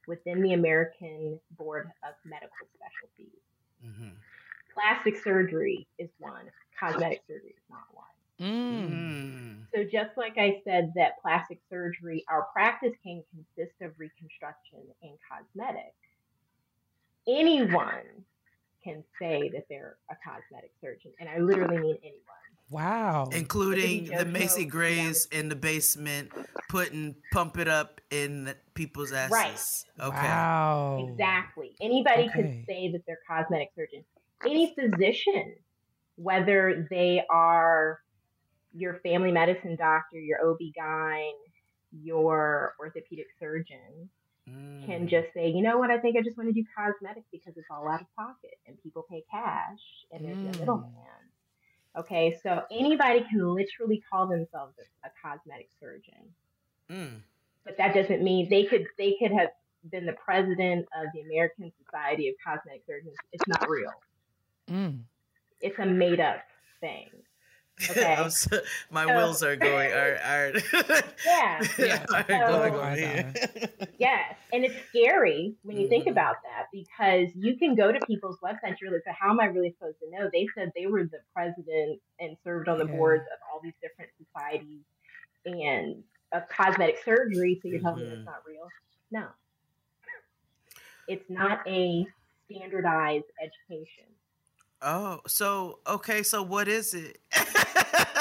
within 0.07 0.41
the 0.41 0.53
American 0.53 1.39
Board 1.57 1.91
of 2.07 2.13
Medical 2.25 2.67
Specialties. 2.75 3.41
Mhm. 3.85 4.13
Plastic 4.73 5.17
surgery 5.17 5.87
is 5.97 6.09
one, 6.19 6.49
cosmetic 6.79 7.21
surgery 7.27 7.49
is 7.57 7.69
not 7.69 7.83
one. 7.93 8.05
Mm. 8.39 8.89
Mm. 8.89 9.55
So 9.73 9.83
just 9.83 10.17
like 10.17 10.37
I 10.37 10.61
said 10.63 10.93
that 10.95 11.21
plastic 11.21 11.59
surgery, 11.69 12.23
our 12.29 12.47
practice 12.53 12.93
can 13.03 13.23
consist 13.31 13.75
of 13.81 13.91
reconstruction 13.97 14.79
and 15.03 15.11
cosmetic. 15.29 15.93
Anyone 17.27 18.25
can 18.83 19.03
say 19.21 19.49
that 19.53 19.65
they're 19.69 19.97
a 20.09 20.15
cosmetic 20.23 20.71
surgeon, 20.81 21.11
and 21.19 21.29
I 21.29 21.39
literally 21.39 21.77
mean 21.77 21.97
anyone. 22.01 22.23
Wow. 22.71 23.29
including 23.31 24.05
the 24.05 24.25
Macy 24.25 24.61
yeah. 24.61 24.67
Grays 24.67 25.27
in 25.31 25.49
the 25.49 25.55
basement, 25.55 26.31
putting 26.69 27.15
pump 27.31 27.57
it 27.57 27.67
up 27.67 27.99
in 28.11 28.53
people's 28.75 29.11
asses. 29.11 29.85
Right. 29.97 30.07
Okay. 30.07 30.17
Wow. 30.17 31.07
Exactly. 31.09 31.75
Anybody 31.81 32.29
Okay. 32.29 32.33
could 32.33 32.65
say 32.67 32.91
that 32.91 33.01
they're 33.07 33.19
cosmetic 33.27 33.71
surgeon. 33.75 34.03
Any 34.45 34.75
physician, 34.75 35.55
whether 36.15 36.87
they 36.91 37.23
are 37.29 38.01
your 38.73 38.95
family 39.01 39.31
medicine 39.31 39.75
doctor, 39.75 40.19
your 40.19 40.39
OB-GYN, 40.51 41.31
your 41.91 42.75
orthopedic 42.79 43.27
surgeon, 43.39 44.09
Mm. 44.47 44.85
can 44.87 45.07
just 45.07 45.31
say, 45.33 45.49
you 45.49 45.61
know 45.61 45.77
what, 45.77 45.91
I 45.91 45.99
think 45.99 46.17
I 46.17 46.21
just 46.23 46.35
want 46.35 46.49
to 46.49 46.53
do 46.53 46.65
cosmetics 46.75 47.27
because 47.31 47.55
it's 47.55 47.67
all 47.69 47.87
out 47.87 48.01
of 48.01 48.07
pocket 48.15 48.57
and 48.65 48.81
people 48.81 49.05
pay 49.07 49.23
cash 49.29 49.79
and 50.11 50.25
there's 50.25 50.37
Mm. 50.37 50.43
no 50.45 50.59
middleman. 50.59 50.93
Okay, 51.95 52.39
so 52.41 52.65
anybody 52.71 53.21
can 53.29 53.53
literally 53.53 54.01
call 54.09 54.25
themselves 54.27 54.73
a, 54.79 55.07
a 55.07 55.11
cosmetic 55.21 55.69
surgeon, 55.79 56.33
Mm. 56.89 57.21
but 57.63 57.77
that 57.77 57.93
doesn't 57.93 58.23
mean 58.23 58.49
they 58.49 58.63
could 58.65 58.87
they 58.97 59.13
could 59.19 59.31
have 59.31 59.49
been 59.91 60.05
the 60.07 60.13
president 60.13 60.87
of 60.95 61.07
the 61.13 61.21
American 61.21 61.71
Society 61.83 62.27
of 62.29 62.35
Cosmetic 62.43 62.83
Surgeons. 62.87 63.15
It's 63.31 63.47
not 63.47 63.69
real. 63.69 63.93
Mm. 64.67 65.03
It's 65.61 65.77
a 65.77 65.85
made 65.85 66.19
up 66.19 66.41
thing. 66.79 67.09
Okay. 67.89 68.15
So- 68.29 68.59
my 68.91 69.05
So- 69.05 69.15
wheels 69.17 69.43
are 69.43 69.55
going. 69.55 69.91
Are, 69.91 70.15
are 70.17 70.51
Yeah. 71.25 71.67
Yeah. 71.77 72.05
are 72.13 72.23
So- 72.27 72.69
going 72.71 72.97
here. 72.97 73.33
Yes, 73.99 74.35
and 74.53 74.63
it's 74.63 74.75
scary 74.87 75.55
when 75.63 75.77
you 75.77 75.89
think 75.89 76.05
Mhm. 76.05 76.11
about 76.11 76.37
that 76.43 76.67
because 76.71 77.27
you 77.35 77.57
can 77.57 77.75
go 77.75 77.91
to 77.91 77.99
people's 78.07 78.37
websites. 78.41 78.77
You're 78.81 78.91
like, 78.93 79.01
so 79.05 79.11
how 79.19 79.29
am 79.29 79.41
I 79.41 79.45
really 79.45 79.71
supposed 79.77 79.97
to 79.99 80.09
know? 80.09 80.29
They 80.31 80.47
said 80.55 80.71
they 80.73 80.85
were 80.87 81.03
the 81.03 81.19
president 81.35 81.99
and 82.19 82.37
served 82.45 82.69
on 82.69 82.77
the 82.79 82.85
Yeah. 82.85 82.95
boards 82.95 83.23
of 83.23 83.39
all 83.51 83.59
these 83.61 83.73
different 83.81 84.11
societies 84.17 84.83
and 85.45 86.01
of 86.31 86.47
cosmetic 86.47 86.99
surgery. 87.03 87.59
So 87.61 87.67
you're 87.67 87.81
telling 87.81 88.05
me 88.05 88.15
it's 88.15 88.25
not 88.25 88.41
real? 88.47 88.69
No, 89.11 89.27
it's 91.07 91.29
not 91.29 91.67
a 91.67 92.05
standardized 92.45 93.25
education. 93.41 94.05
Oh, 94.81 95.19
so 95.27 95.79
okay. 95.87 96.23
So 96.23 96.41
what 96.41 96.67
is 96.67 96.93
it? 96.93 97.17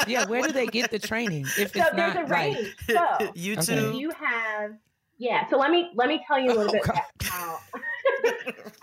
Yeah, 0.07 0.25
where 0.29 0.43
do 0.43 0.53
they 0.53 0.67
get 0.67 0.91
the 0.91 0.99
training 0.99 1.45
if 1.57 1.57
So 1.57 1.63
it's 1.63 1.73
there's 1.75 1.93
a 1.93 1.97
not 1.97 2.29
like. 2.31 2.57
So 2.89 3.33
YouTube? 3.35 3.99
you 3.99 4.11
have 4.11 4.73
yeah. 5.19 5.49
So 5.51 5.57
let 5.57 5.71
me 5.71 5.91
let 5.95 6.09
me 6.09 6.21
tell 6.27 6.39
you 6.41 6.51
a 6.51 6.55
little 6.55 6.69
Oh, 6.69 6.73
bit 6.73 6.83
God. 6.83 6.95
about 7.21 7.31
how 7.33 7.59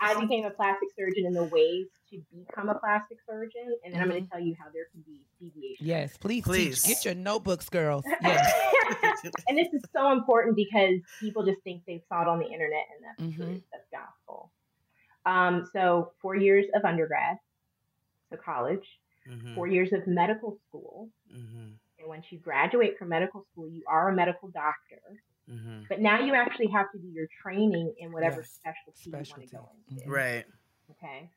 I 0.00 0.18
became 0.20 0.44
a 0.44 0.50
plastic 0.50 0.88
surgeon 0.98 1.26
and 1.26 1.36
the 1.36 1.44
ways 1.44 1.86
to 2.10 2.20
become 2.34 2.68
a 2.68 2.78
plastic 2.78 3.18
surgeon, 3.28 3.76
and 3.84 3.92
then 3.92 4.00
I'm 4.00 4.08
going 4.08 4.24
to 4.24 4.30
tell 4.30 4.40
you 4.40 4.54
how 4.58 4.66
there 4.72 4.84
can 4.92 5.02
be 5.02 5.20
deviations. 5.40 5.86
Yes, 5.86 6.16
please, 6.18 6.44
Please. 6.44 6.82
teach. 6.82 6.96
Get 6.96 7.04
your 7.04 7.14
notebooks, 7.14 7.68
girls. 7.68 8.04
Yes. 8.22 8.52
and 9.48 9.58
this 9.58 9.66
is 9.72 9.82
so 9.94 10.12
important 10.12 10.54
because 10.56 11.00
people 11.20 11.44
just 11.44 11.60
think 11.62 11.82
they 11.86 12.02
saw 12.08 12.22
it 12.22 12.28
on 12.28 12.38
the 12.38 12.46
internet 12.46 12.84
and 12.94 13.04
that's 13.04 13.34
Mhm. 13.34 13.36
truth, 13.36 13.62
that's 13.72 13.84
gospel. 13.90 14.52
Um, 15.24 15.68
so 15.72 16.12
four 16.22 16.36
years 16.36 16.66
of 16.74 16.84
undergrad, 16.84 17.38
so 18.30 18.36
college, 18.36 18.86
Mhm, 19.26 19.54
four 19.54 19.66
years 19.66 19.92
of 19.92 20.06
medical 20.06 20.58
school, 20.68 21.10
mhm, 21.32 21.78
and 21.98 22.08
once 22.08 22.26
you 22.30 22.38
graduate 22.38 22.98
from 22.98 23.08
medical 23.08 23.44
school, 23.52 23.68
you 23.68 23.82
are 23.88 24.08
a 24.10 24.14
medical 24.14 24.48
doctor. 24.50 25.00
mhm. 25.48 25.86
But 25.88 26.00
now 26.00 26.20
you 26.20 26.34
actually 26.34 26.68
have 26.68 26.90
to 26.92 26.98
do 26.98 27.08
your 27.08 27.28
training 27.42 27.94
in 27.98 28.12
whatever 28.12 28.40
Yes, 28.40 28.50
specialty, 28.50 29.10
you 29.10 29.24
want 29.30 29.42
to 29.42 29.48
go 29.56 29.70
into. 29.88 30.06
Mhm. 30.06 30.10
Right. 30.10 30.46
Okay. 30.90 31.30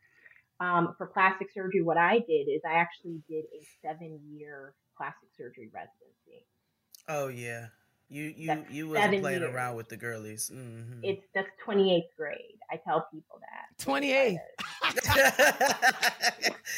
Um, 0.59 0.95
for 0.97 1.07
plastic 1.07 1.51
surgery, 1.51 1.81
what 1.81 1.97
I 1.97 2.19
did 2.19 2.47
is 2.49 2.61
I 2.65 2.73
actually 2.75 3.23
did 3.29 3.45
a 3.53 3.63
seven-year 3.81 4.75
plastic 4.97 5.29
surgery 5.37 5.69
residency. 5.73 6.47
Oh 7.07 7.27
yeah. 7.27 7.69
You 8.11 8.33
you 8.35 8.47
That's 8.47 8.71
you 8.71 8.87
wasn't 8.89 9.03
seven 9.05 9.19
playing 9.21 9.41
years. 9.41 9.53
around 9.53 9.75
with 9.75 9.89
the 9.89 9.97
girlies. 9.97 10.49
Mhm. 10.53 10.99
It's 11.03 11.21
that's 11.33 11.47
28th 11.65 12.07
grade. 12.17 12.55
I 12.71 12.77
tell 12.77 13.07
people 13.11 13.39
that. 13.39 13.83
28. 13.83 14.37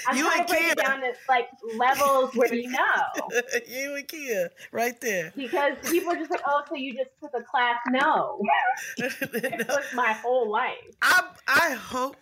I'm 0.07 0.17
you 0.17 0.23
trying 0.23 0.39
and 0.39 0.47
to 0.47 0.53
break 0.53 0.63
Keia. 0.63 0.71
it 0.71 0.77
down 0.77 1.01
to 1.01 1.13
like 1.29 1.47
levels 1.77 2.35
where 2.35 2.53
you 2.53 2.69
know. 2.71 3.29
you 3.67 3.95
and 3.95 4.07
Keia, 4.07 4.49
right 4.71 4.99
there. 5.01 5.31
Because 5.35 5.77
people 5.89 6.11
are 6.11 6.15
just 6.17 6.31
like, 6.31 6.41
oh, 6.45 6.63
so 6.67 6.75
you 6.75 6.93
just 6.93 7.09
took 7.21 7.31
a 7.33 7.43
class? 7.43 7.77
No, 7.89 8.41
it 8.97 9.67
was 9.67 9.85
my 9.93 10.13
whole 10.13 10.49
life. 10.49 10.75
I 11.01 11.23
I 11.47 11.71
hope 11.71 12.17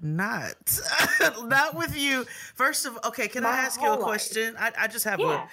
not. 0.00 0.80
not 1.44 1.74
with 1.74 1.96
you. 1.96 2.24
First 2.54 2.86
of 2.86 2.98
okay, 3.06 3.28
can 3.28 3.44
I 3.44 3.50
ask 3.50 3.80
you 3.80 3.86
a 3.86 3.90
whole 3.90 3.98
life. 3.98 4.04
question? 4.06 4.54
I, 4.58 4.72
I 4.78 4.86
just 4.88 5.04
have 5.04 5.20
Yeah. 5.20 5.44
a 5.44 5.48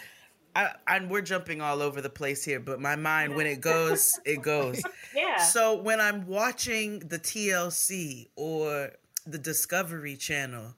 I, 0.55 0.71
and 0.87 1.09
we're 1.09 1.21
jumping 1.21 1.59
all 1.61 1.81
over 1.81 1.99
the 2.01 2.09
place 2.09 2.43
here, 2.45 2.59
but 2.61 2.79
my 2.79 2.95
mind, 2.95 3.35
when 3.35 3.45
it 3.45 3.59
goes, 3.61 4.17
it 4.25 4.41
goes. 4.41 4.81
Yeah. 5.15 5.37
So 5.37 5.75
when 5.81 5.99
I'm 6.01 6.27
watching 6.27 6.99
the 6.99 7.17
TLC 7.19 8.27
or 8.35 8.91
the 9.25 9.37
Discovery 9.37 10.15
Channel, 10.17 10.75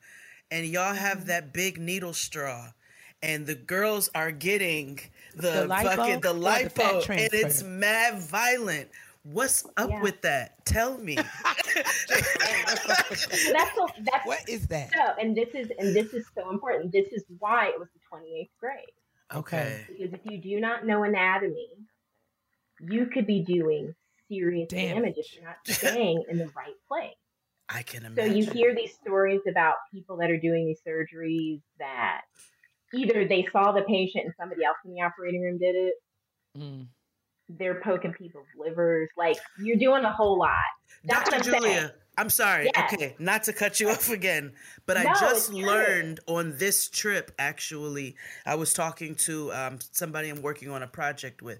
and 0.51 0.65
y'all 0.65 0.93
have 0.93 1.19
Mm-hmm. 1.19 1.27
that 1.27 1.53
big 1.53 1.79
needle 1.79 2.13
straw, 2.13 2.67
and 3.23 3.45
the 3.47 3.55
girls 3.55 4.09
are 4.13 4.31
getting 4.31 4.99
the, 5.35 5.41
The 5.41 5.67
lipo 5.67 5.95
fucking 5.95 6.19
the 6.21 6.29
or 6.29 6.33
the 6.33 6.39
lipo, 6.39 7.09
and 7.09 7.29
it's 7.33 7.63
mad 7.63 8.19
violent. 8.21 8.89
What's 9.23 9.65
up 9.75 9.89
Yeah. 9.89 10.01
with 10.03 10.21
that? 10.21 10.63
Tell 10.65 10.97
me. 10.99 11.15
That's 12.17 13.75
so 13.75 13.87
that's 13.99 14.25
What 14.25 14.47
is 14.47 14.67
that? 14.67 14.91
so, 14.93 15.13
and 15.19 15.35
this 15.35 15.49
is 15.53 15.69
and 15.77 15.95
this 15.95 16.13
is 16.13 16.25
so 16.35 16.49
important. 16.49 16.91
This 16.91 17.07
is 17.11 17.23
why 17.39 17.67
it 17.67 17.79
was 17.79 17.87
the 17.93 17.99
28th 18.17 18.49
grade. 18.59 18.85
Okay. 19.35 19.85
Because 19.87 20.13
if 20.13 20.21
you 20.25 20.41
do 20.41 20.59
not 20.59 20.85
know 20.85 21.03
anatomy, 21.03 21.69
you 22.79 23.07
could 23.07 23.25
be 23.27 23.43
doing 23.43 23.93
serious 24.29 24.67
Damage. 24.69 24.93
damage 24.95 25.13
if 25.17 25.35
you're 25.35 25.45
not 25.45 25.57
staying 25.65 26.23
in 26.29 26.37
the 26.37 26.49
right 26.55 26.75
place. 26.87 27.13
I 27.69 27.81
can 27.81 28.01
So 28.01 28.07
imagine. 28.07 28.29
So, 28.31 28.37
you 28.37 28.51
hear 28.51 28.75
these 28.75 28.93
stories 28.93 29.41
about 29.49 29.75
people 29.93 30.17
that 30.17 30.29
are 30.29 30.39
doing 30.39 30.65
these 30.67 30.79
surgeries 30.87 31.61
that 31.79 32.21
either 32.93 33.27
they 33.27 33.47
saw 33.51 33.71
the 33.73 33.81
patient 33.81 34.25
and 34.25 34.33
somebody 34.39 34.63
else 34.63 34.77
in 34.85 34.93
the 34.93 35.01
operating 35.01 35.41
room 35.41 35.57
did 35.57 35.75
it. 35.75 35.93
Mm. 36.57 36.87
They're 37.49 37.81
poking 37.81 38.13
people's 38.13 38.47
livers. 38.57 39.09
Like 39.17 39.37
you're 39.61 39.77
doing 39.77 40.03
a 40.05 40.11
whole 40.11 40.37
lot. 40.39 40.53
That's 41.03 41.29
Dr. 41.29 41.31
what 41.31 41.35
I'm 41.35 41.43
Julia, 41.43 41.61
saying. 41.79 41.89
I'm 42.17 42.29
sorry. 42.29 42.69
Yes. 42.75 42.93
Okay, 42.93 43.15
not 43.19 43.43
to 43.43 43.53
cut 43.53 43.79
you 43.79 43.89
off 43.91 44.09
again, 44.09 44.53
but 44.85 44.97
I 44.97 45.03
just 45.19 45.51
true. 45.51 45.65
learned 45.65 46.19
on 46.27 46.57
this 46.57 46.89
trip. 46.89 47.31
Actually, 47.37 48.15
I 48.45 48.55
was 48.55 48.73
talking 48.73 49.15
to 49.15 49.53
um, 49.53 49.79
somebody 49.91 50.29
I'm 50.29 50.41
working 50.41 50.69
on 50.69 50.81
a 50.83 50.87
project 50.87 51.41
with, 51.41 51.59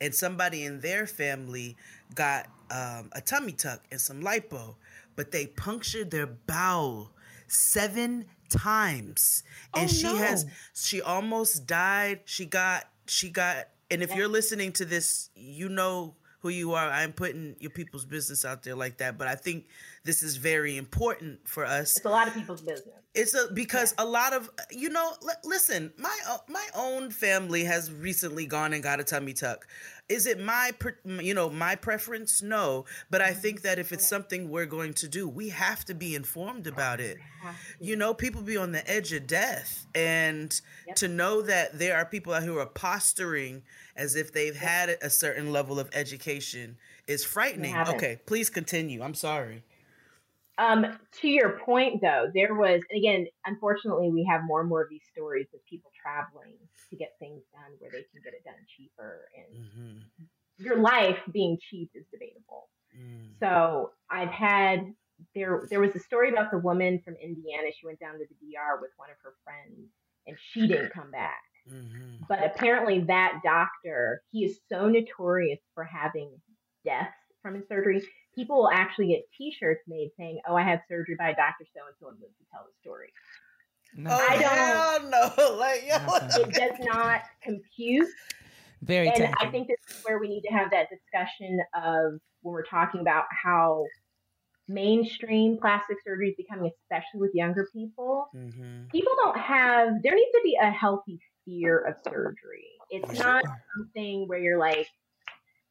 and 0.00 0.14
somebody 0.14 0.64
in 0.64 0.80
their 0.80 1.06
family 1.06 1.76
got 2.14 2.46
um, 2.70 3.10
a 3.12 3.20
tummy 3.20 3.52
tuck 3.52 3.82
and 3.90 4.00
some 4.00 4.22
lipo, 4.22 4.76
but 5.16 5.32
they 5.32 5.46
punctured 5.46 6.10
their 6.10 6.26
bowel 6.26 7.10
seven 7.48 8.26
times, 8.48 9.42
and 9.74 9.90
Oh, 9.90 9.92
she 9.92 10.06
has 10.16 10.46
she 10.74 11.02
almost 11.02 11.66
died. 11.66 12.20
She 12.26 12.46
got 12.46 12.84
she 13.06 13.30
got, 13.30 13.68
and 13.90 14.02
if 14.02 14.14
you're 14.14 14.28
listening 14.28 14.72
to 14.74 14.84
this, 14.84 15.30
you 15.34 15.68
know 15.68 16.14
who 16.46 16.52
you 16.52 16.74
are. 16.74 16.88
I'm 16.88 17.12
putting 17.12 17.56
your 17.58 17.70
people's 17.70 18.04
business 18.04 18.44
out 18.44 18.62
there 18.62 18.76
like 18.76 18.98
that, 18.98 19.18
but 19.18 19.26
I 19.26 19.34
think 19.34 19.66
this 20.04 20.22
is 20.22 20.36
very 20.36 20.76
important 20.76 21.46
for 21.48 21.64
us. 21.64 21.96
It's 21.96 22.06
a 22.06 22.08
lot 22.08 22.28
of 22.28 22.34
people's 22.34 22.62
business. 22.62 22.94
It's 23.16 23.34
a 23.34 23.48
because 23.52 23.94
a 23.98 24.04
lot 24.04 24.32
of 24.34 24.50
you 24.70 24.90
know. 24.90 25.12
L- 25.22 25.40
listen, 25.44 25.92
my 25.98 26.16
o- 26.28 26.44
my 26.48 26.66
own 26.74 27.10
family 27.10 27.64
has 27.64 27.90
recently 27.90 28.44
gone 28.46 28.72
and 28.74 28.82
got 28.82 29.00
a 29.00 29.04
tummy 29.04 29.32
tuck. 29.32 29.66
Is 30.08 30.26
it 30.26 30.38
my 30.38 30.70
per- 30.78 30.98
you 31.04 31.32
know 31.34 31.48
my 31.48 31.74
preference? 31.76 32.42
No, 32.42 32.84
but 33.10 33.22
I 33.22 33.32
think 33.32 33.62
that 33.62 33.78
if 33.78 33.90
it's 33.90 34.06
something 34.06 34.50
we're 34.50 34.66
going 34.66 34.92
to 34.94 35.08
do, 35.08 35.26
we 35.26 35.48
have 35.48 35.84
to 35.86 35.94
be 35.94 36.14
informed 36.14 36.66
about 36.66 37.00
it. 37.00 37.16
You 37.80 37.96
know, 37.96 38.12
people 38.12 38.42
be 38.42 38.56
on 38.58 38.72
the 38.72 38.88
edge 38.88 39.12
of 39.12 39.26
death, 39.26 39.86
and 39.94 40.60
Yep. 40.86 40.96
to 40.96 41.08
know 41.08 41.40
that 41.42 41.78
there 41.78 41.96
are 41.96 42.04
people 42.04 42.34
out 42.34 42.42
here 42.42 42.52
who 42.52 42.58
are 42.58 42.66
posturing 42.66 43.62
as 43.96 44.14
if 44.14 44.30
they've 44.32 44.54
had 44.56 44.90
a 45.00 45.08
certain 45.10 45.52
level 45.52 45.80
of 45.80 45.88
education 45.94 46.76
is 47.06 47.24
frightening. 47.24 47.74
Okay, 47.76 48.20
please 48.26 48.50
continue. 48.50 49.02
I'm 49.02 49.14
sorry. 49.14 49.62
Um, 50.58 50.98
to 51.20 51.28
your 51.28 51.58
point, 51.58 52.00
though, 52.00 52.30
there 52.32 52.54
was, 52.54 52.80
and 52.90 52.98
again, 52.98 53.26
unfortunately, 53.44 54.10
we 54.10 54.24
have 54.30 54.40
more 54.44 54.60
and 54.60 54.68
more 54.68 54.82
of 54.82 54.88
these 54.88 55.04
stories 55.12 55.48
of 55.54 55.60
people 55.66 55.90
traveling 56.00 56.56
to 56.90 56.96
get 56.96 57.12
things 57.18 57.42
done 57.52 57.76
where 57.78 57.90
they 57.90 58.04
can 58.10 58.22
get 58.24 58.32
it 58.32 58.44
done 58.44 58.54
cheaper. 58.76 59.28
And 59.36 59.66
hmm 59.66 59.98
your 60.58 60.80
life 60.80 61.18
being 61.32 61.58
cheap 61.60 61.90
is 61.94 62.04
debatable. 62.10 62.68
Mm. 62.98 63.38
So 63.40 63.90
I've 64.10 64.30
had 64.30 64.80
there. 65.34 65.66
There 65.70 65.80
was 65.80 65.94
a 65.94 66.00
story 66.00 66.30
about 66.30 66.50
the 66.50 66.58
woman 66.58 67.00
from 67.04 67.14
Indiana. 67.14 67.68
She 67.78 67.86
went 67.86 68.00
down 68.00 68.14
to 68.14 68.24
the 68.24 68.34
DR 68.40 68.80
with 68.80 68.90
one 68.96 69.10
of 69.10 69.16
her 69.22 69.34
friends, 69.44 69.90
and 70.26 70.36
she 70.52 70.66
didn't 70.66 70.92
come 70.94 71.10
back. 71.10 71.42
hmm 71.68 72.24
But 72.28 72.44
apparently, 72.44 73.00
that 73.00 73.40
doctor, 73.44 74.22
he 74.30 74.44
is 74.44 74.58
so 74.70 74.88
notorious 74.88 75.60
for 75.74 75.84
having 75.84 76.30
deaths 76.84 77.12
from 77.42 77.54
his 77.54 77.68
surgery. 77.68 78.02
People 78.36 78.56
will 78.58 78.70
actually 78.70 79.08
get 79.08 79.22
T-shirts 79.36 79.82
made 79.88 80.10
saying, 80.16 80.40
"Oh, 80.46 80.54
I 80.54 80.62
had 80.62 80.82
surgery 80.88 81.16
by 81.18 81.32
Doctor 81.32 81.64
So 81.74 81.80
and 81.86 81.94
So 81.98 82.08
and 82.08 82.20
live 82.20 82.30
to 82.30 82.44
tell 82.52 82.64
the 82.64 82.72
story." 82.80 83.12
No, 83.96 84.10
Oh 84.12 84.26
I 84.28 84.36
don't- 84.36 85.10
hell 85.10 85.36
no! 85.38 85.56
Like 85.56 85.84
yo. 85.88 86.42
It 86.44 86.52
does 86.52 86.86
not 86.86 87.22
compute, 87.42 88.08
very 88.82 89.08
and 89.08 89.16
tacky. 89.16 89.34
I 89.40 89.50
think 89.50 89.68
this 89.68 89.78
is 89.96 90.04
where 90.04 90.18
we 90.18 90.28
need 90.28 90.42
to 90.42 90.52
have 90.52 90.70
that 90.70 90.88
discussion 90.90 91.58
of 91.74 92.20
when 92.42 92.52
we're 92.52 92.64
talking 92.66 93.00
about 93.00 93.24
how 93.30 93.84
mainstream 94.68 95.56
plastic 95.58 95.96
surgery 96.04 96.30
is 96.30 96.36
becoming, 96.36 96.70
especially 96.82 97.20
with 97.20 97.34
younger 97.34 97.68
people. 97.72 98.28
Mhm. 98.34 98.90
People 98.90 99.14
don't 99.16 99.38
have. 99.38 100.02
There 100.02 100.14
needs 100.14 100.32
to 100.32 100.40
be 100.44 100.56
a 100.60 100.70
healthy 100.70 101.18
fear 101.44 101.78
of 101.78 101.96
surgery. 102.02 102.68
It's 102.90 103.18
not 103.18 103.44
something 103.76 104.26
where 104.28 104.38
you're 104.38 104.58
like 104.58 104.88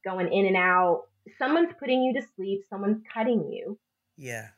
going 0.03 0.31
in 0.31 0.45
and 0.47 0.55
out. 0.57 1.03
Someone's 1.37 1.73
putting 1.79 2.01
you 2.03 2.13
to 2.19 2.27
sleep. 2.35 2.61
Someone's 2.69 3.01
cutting 3.13 3.51
you. 3.51 3.77
yeah. 4.17 4.49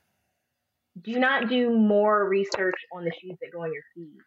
Do 0.99 1.19
not 1.19 1.47
do 1.47 1.69
more 1.77 2.27
research 2.27 2.73
on 2.91 3.03
the 3.05 3.11
shoes 3.21 3.37
that 3.41 3.51
go 3.53 3.61
on 3.61 3.71
your 3.71 3.83
feet 3.93 4.17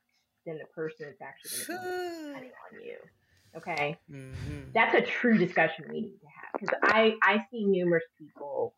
than 0.46 0.56
the 0.58 0.66
person 0.66 1.06
that's 1.06 1.20
actually 1.20 1.74
going 1.74 1.82
to 1.82 1.90
be 2.28 2.32
cutting 2.34 2.50
on 2.72 2.80
you. 2.84 2.96
Okay, 3.56 3.98
Mhm. 4.08 4.72
that's 4.72 4.94
a 4.94 5.02
true 5.02 5.36
discussion 5.36 5.86
we 5.88 6.02
need 6.02 6.18
to 6.20 6.26
have 6.28 6.52
because 6.60 6.78
I 6.84 7.16
I 7.22 7.44
see 7.50 7.64
numerous 7.64 8.04
people 8.16 8.72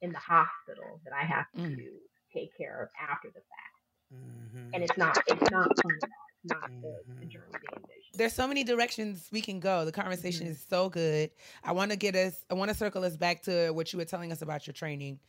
in 0.00 0.12
the 0.12 0.20
hospital 0.20 1.00
that 1.04 1.12
I 1.12 1.24
have 1.24 1.50
to 1.56 1.58
Mm. 1.60 1.98
take 2.32 2.56
care 2.56 2.80
of 2.84 2.88
after 3.00 3.28
the 3.30 3.40
fact, 3.40 3.80
Mhm. 4.14 4.70
and 4.74 4.84
it's 4.84 4.96
not 4.96 5.18
it's 5.26 5.50
not 5.50 5.66
fun 5.82 5.92
at 6.00 6.04
all. 6.04 6.21
It's 6.44 6.52
not 6.52 6.70
the, 6.82 7.02
the 7.20 7.26
Mhm. 7.26 7.30
journey 7.30 7.52
they 7.52 7.76
envision. 7.76 8.02
There's 8.14 8.32
so 8.32 8.46
many 8.48 8.64
directions 8.64 9.28
we 9.32 9.40
can 9.40 9.60
go. 9.60 9.84
The 9.84 9.92
conversation 9.92 10.46
is 10.46 10.60
so 10.68 10.88
good. 10.88 11.30
I 11.64 11.72
want 11.72 11.90
to 11.92 11.96
get 11.96 12.14
us. 12.16 12.44
I 12.50 12.54
want 12.54 12.70
to 12.70 12.76
circle 12.76 13.04
us 13.04 13.16
back 13.16 13.42
to 13.42 13.70
what 13.70 13.92
you 13.92 13.98
were 13.98 14.04
telling 14.04 14.32
us 14.32 14.42
about 14.42 14.66
your 14.66 14.74
training. 14.74 15.20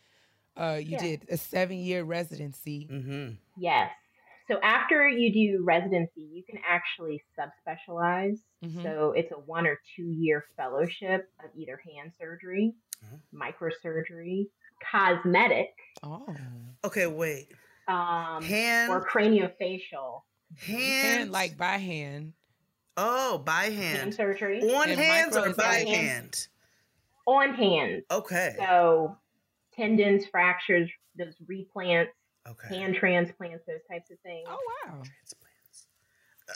Uh, 0.57 0.79
you 0.81 0.91
Yeah. 0.91 0.99
did 0.99 1.25
a 1.29 1.37
seven 1.37 1.77
year 1.77 2.03
residency. 2.03 2.87
Mm-hmm. 2.91 3.35
Yes. 3.57 3.91
So 4.49 4.59
after 4.61 5.07
you 5.07 5.31
do 5.31 5.63
residency, 5.63 6.21
you 6.21 6.43
can 6.43 6.59
actually 6.67 7.23
subspecialize. 7.39 8.39
Mhm. 8.63 8.83
So 8.83 9.11
it's 9.13 9.31
a 9.31 9.39
one 9.39 9.65
or 9.65 9.79
two 9.95 10.09
year 10.11 10.45
fellowship 10.57 11.31
of 11.43 11.49
either 11.55 11.77
hand 11.77 12.13
surgery, 12.19 12.73
Mhm. 13.05 13.21
microsurgery, 13.33 14.49
cosmetic, 14.91 15.69
Oh, 16.01 16.35
Okay, 16.83 17.07
wait. 17.07 17.53
um, 17.87 18.43
Hand, 18.43 18.91
or 18.91 19.07
craniofacial 19.07 20.23
hand, 20.57 20.81
hand 21.19 21.31
like 21.31 21.57
by 21.57 21.77
hand. 21.77 22.33
oh, 22.97 23.37
by 23.39 23.65
hand 23.65 23.97
hand, 23.97 24.13
surgery 24.13 24.61
on 24.61 24.89
And 24.89 24.99
hands 24.99 25.35
or 25.37 25.53
by 25.53 25.63
hand. 25.63 25.87
hand. 25.89 26.47
on 27.25 27.53
hands. 27.53 28.03
Okay, 28.11 28.55
So 28.57 29.17
tendons, 29.75 30.25
fractures, 30.27 30.89
those 31.17 31.33
replants, 31.49 32.07
okay. 32.47 32.75
hand 32.77 32.95
transplants, 32.95 33.63
those 33.67 33.81
types 33.89 34.11
of 34.11 34.19
things. 34.19 34.47
Oh 34.49 34.57
wow. 34.85 34.93
Transplants. 34.95 35.39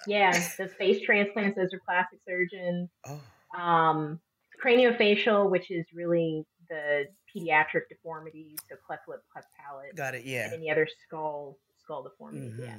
Yeah, 0.06 0.32
those 0.58 0.74
face 0.74 1.02
transplants, 1.04 1.58
those 1.58 1.74
are 1.74 1.80
plastic 1.86 2.20
surgeons. 2.28 2.90
Oh, 3.06 3.22
um, 3.60 4.20
craniofacial, 4.64 5.50
which 5.50 5.72
is 5.72 5.86
really 5.94 6.46
the 6.70 7.06
pediatric 7.34 7.88
deformities, 7.90 8.58
so 8.70 8.76
cleft 8.86 9.08
lip, 9.08 9.22
cleft 9.32 9.48
palate, 9.58 9.96
got 9.96 10.14
it. 10.14 10.26
Yeah. 10.26 10.46
and 10.46 10.54
any 10.56 10.70
other 10.70 10.88
skull 11.06 11.58
skull 11.82 12.04
deformities. 12.04 12.54
Yeah. 12.60 12.76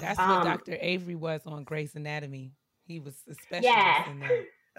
That's 0.00 0.18
Um, 0.18 0.28
what 0.30 0.44
Dr. 0.44 0.78
Avery 0.80 1.14
was 1.14 1.42
on 1.46 1.64
Grey's 1.64 1.94
Anatomy. 1.94 2.52
He 2.86 2.98
was 3.00 3.14
a 3.28 3.34
specialist 3.34 3.64
Yes. 3.64 4.08
in 4.08 4.20
that. 4.20 4.30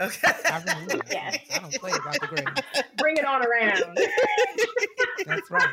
Okay. 0.01 0.28
I 0.45 0.59
remember. 0.59 1.05
Yes. 1.11 1.38
I 1.53 1.59
don't 1.59 1.74
play 1.76 1.91
about 1.91 2.20
the 2.20 2.28
Grey. 2.28 2.84
Bring 2.97 3.18
it 3.18 3.26
on 3.26 3.45
around. 3.45 3.97
That's 5.26 5.51
right. 5.51 5.70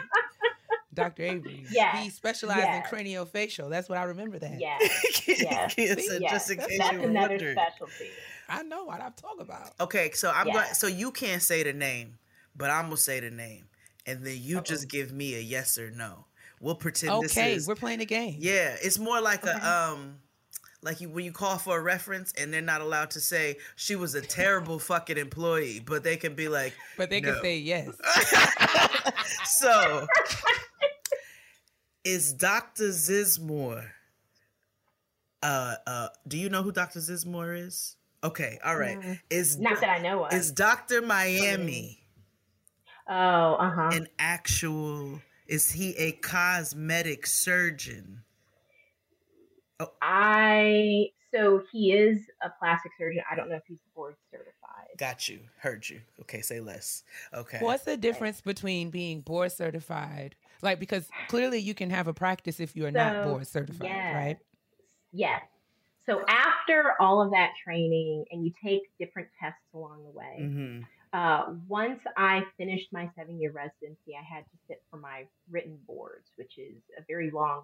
Dr. 0.92 1.22
Avery. 1.22 1.64
Yeah. 1.70 1.96
He 2.02 2.10
specialized 2.10 2.58
Yes. 2.60 2.90
in 2.92 2.98
craniofacial. 2.98 3.70
That's 3.70 3.88
what 3.88 3.96
I 3.98 4.02
remember 4.04 4.38
that. 4.40 4.58
yeah, 4.60 4.76
Yes. 5.26 5.72
Yeah. 6.20 6.30
Just 6.30 6.50
in 6.50 6.58
case 6.58 6.78
that's 6.78 6.92
you 6.92 6.98
were 7.00 7.04
another 7.08 7.28
wondering. 7.30 7.56
specialty. 7.56 8.10
I 8.48 8.62
know 8.64 8.84
what 8.84 9.00
I'm 9.00 9.12
talking 9.12 9.40
about. 9.42 9.72
Okay, 9.80 10.10
so 10.12 10.30
I'm 10.30 10.48
Yeah. 10.48 10.52
going. 10.54 10.74
So 10.74 10.86
you 10.88 11.12
can't 11.12 11.40
say 11.42 11.62
the 11.62 11.72
name, 11.72 12.18
but 12.56 12.68
I'm 12.70 12.86
gonna 12.86 12.96
say 12.96 13.20
the 13.20 13.30
name, 13.30 13.68
and 14.06 14.26
then 14.26 14.36
you 14.38 14.58
Uh-oh. 14.58 14.62
just 14.62 14.88
give 14.88 15.12
me 15.12 15.36
a 15.36 15.40
yes 15.40 15.78
or 15.78 15.90
no. 15.92 16.26
We'll 16.60 16.74
pretend 16.74 17.12
Okay, 17.12 17.22
this 17.22 17.32
is. 17.32 17.38
Okay, 17.38 17.60
we're 17.66 17.74
playing 17.76 18.00
a 18.00 18.04
game. 18.04 18.36
Yeah, 18.38 18.76
it's 18.82 18.98
more 18.98 19.20
like 19.20 19.42
Okay. 19.46 19.58
a 19.58 19.92
um, 19.92 20.16
like 20.82 21.00
you 21.00 21.08
when 21.08 21.24
you 21.24 21.32
call 21.32 21.56
for 21.58 21.78
a 21.78 21.82
reference 21.82 22.32
and 22.38 22.52
they're 22.52 22.60
not 22.60 22.80
allowed 22.82 23.10
to 23.12 23.20
say 23.20 23.56
she 23.76 23.96
was 23.96 24.14
a 24.14 24.20
terrible 24.20 24.78
fucking 24.78 25.16
employee, 25.18 25.80
but 25.84 26.04
they 26.04 26.16
can 26.16 26.34
be 26.34 26.48
like, 26.48 26.74
But 26.96 27.10
they 27.10 27.20
can 27.20 27.40
say 27.40 27.58
yes. 27.58 27.88
so 29.44 30.06
is 32.04 32.32
Dr. 32.32 32.88
Zizmor 32.90 33.86
uh 35.42 35.74
uh 35.86 36.08
do 36.28 36.36
you 36.38 36.48
know 36.50 36.62
who 36.62 36.72
Dr. 36.72 36.98
Zizmor 37.00 37.58
is? 37.58 37.96
Okay, 38.22 38.58
all 38.62 38.76
right. 38.76 39.00
Mm, 39.00 39.18
Is 39.30 39.58
Not 39.58 39.80
that 39.80 39.88
I 39.88 39.98
know 39.98 40.24
of. 40.24 40.32
is 40.34 40.52
Dr. 40.52 41.00
Miami 41.00 42.02
oh, 43.08 43.14
uh 43.54 43.70
huh. 43.70 43.90
an 43.94 44.06
actual 44.18 45.20
is 45.50 45.72
he 45.72 45.96
a 45.96 46.12
cosmetic 46.12 47.26
surgeon? 47.26 48.22
I 50.00 51.08
so 51.34 51.62
he 51.72 51.92
is 51.92 52.26
a 52.42 52.50
plastic 52.58 52.92
surgeon. 52.96 53.22
I 53.30 53.34
don't 53.34 53.48
know 53.48 53.56
if 53.56 53.62
he's 53.66 53.78
board 53.94 54.14
certified. 54.30 54.86
Got 54.96 55.28
you. 55.28 55.40
Heard 55.58 55.88
you. 55.88 56.00
Okay, 56.20 56.40
say 56.40 56.60
less. 56.60 57.02
Okay. 57.34 57.58
What's 57.60 57.84
the 57.84 57.96
difference 57.96 58.40
between 58.40 58.90
being 58.90 59.20
board 59.22 59.52
certified? 59.52 60.36
Like, 60.62 60.78
because 60.78 61.08
clearly 61.28 61.58
you 61.58 61.74
can 61.74 61.90
have 61.90 62.06
a 62.06 62.14
practice 62.14 62.60
if 62.60 62.76
you 62.76 62.86
are 62.86 62.90
not 62.90 63.24
board 63.24 63.46
certified, 63.46 63.88
yes. 63.88 64.14
right? 64.14 64.38
Yes. 65.12 65.42
So 66.06 66.22
after 66.28 66.94
all 67.00 67.22
of 67.22 67.30
that 67.30 67.52
training, 67.62 68.24
and 68.30 68.44
you 68.44 68.52
take 68.62 68.82
different 68.98 69.28
tests 69.40 69.60
along 69.74 70.04
the 70.04 70.10
way. 70.10 70.38
Mm-hmm. 70.40 70.82
Uh, 71.12 71.54
once 71.68 72.00
I 72.16 72.42
finished 72.56 72.88
my 72.92 73.08
seven-year 73.16 73.52
residency, 73.52 74.12
I 74.18 74.22
had 74.22 74.42
to 74.44 74.56
sit 74.68 74.82
for 74.90 74.96
my 74.98 75.24
written 75.50 75.78
boards, 75.86 76.30
which 76.36 76.56
is 76.58 76.76
a 76.98 77.02
very 77.08 77.30
long 77.30 77.62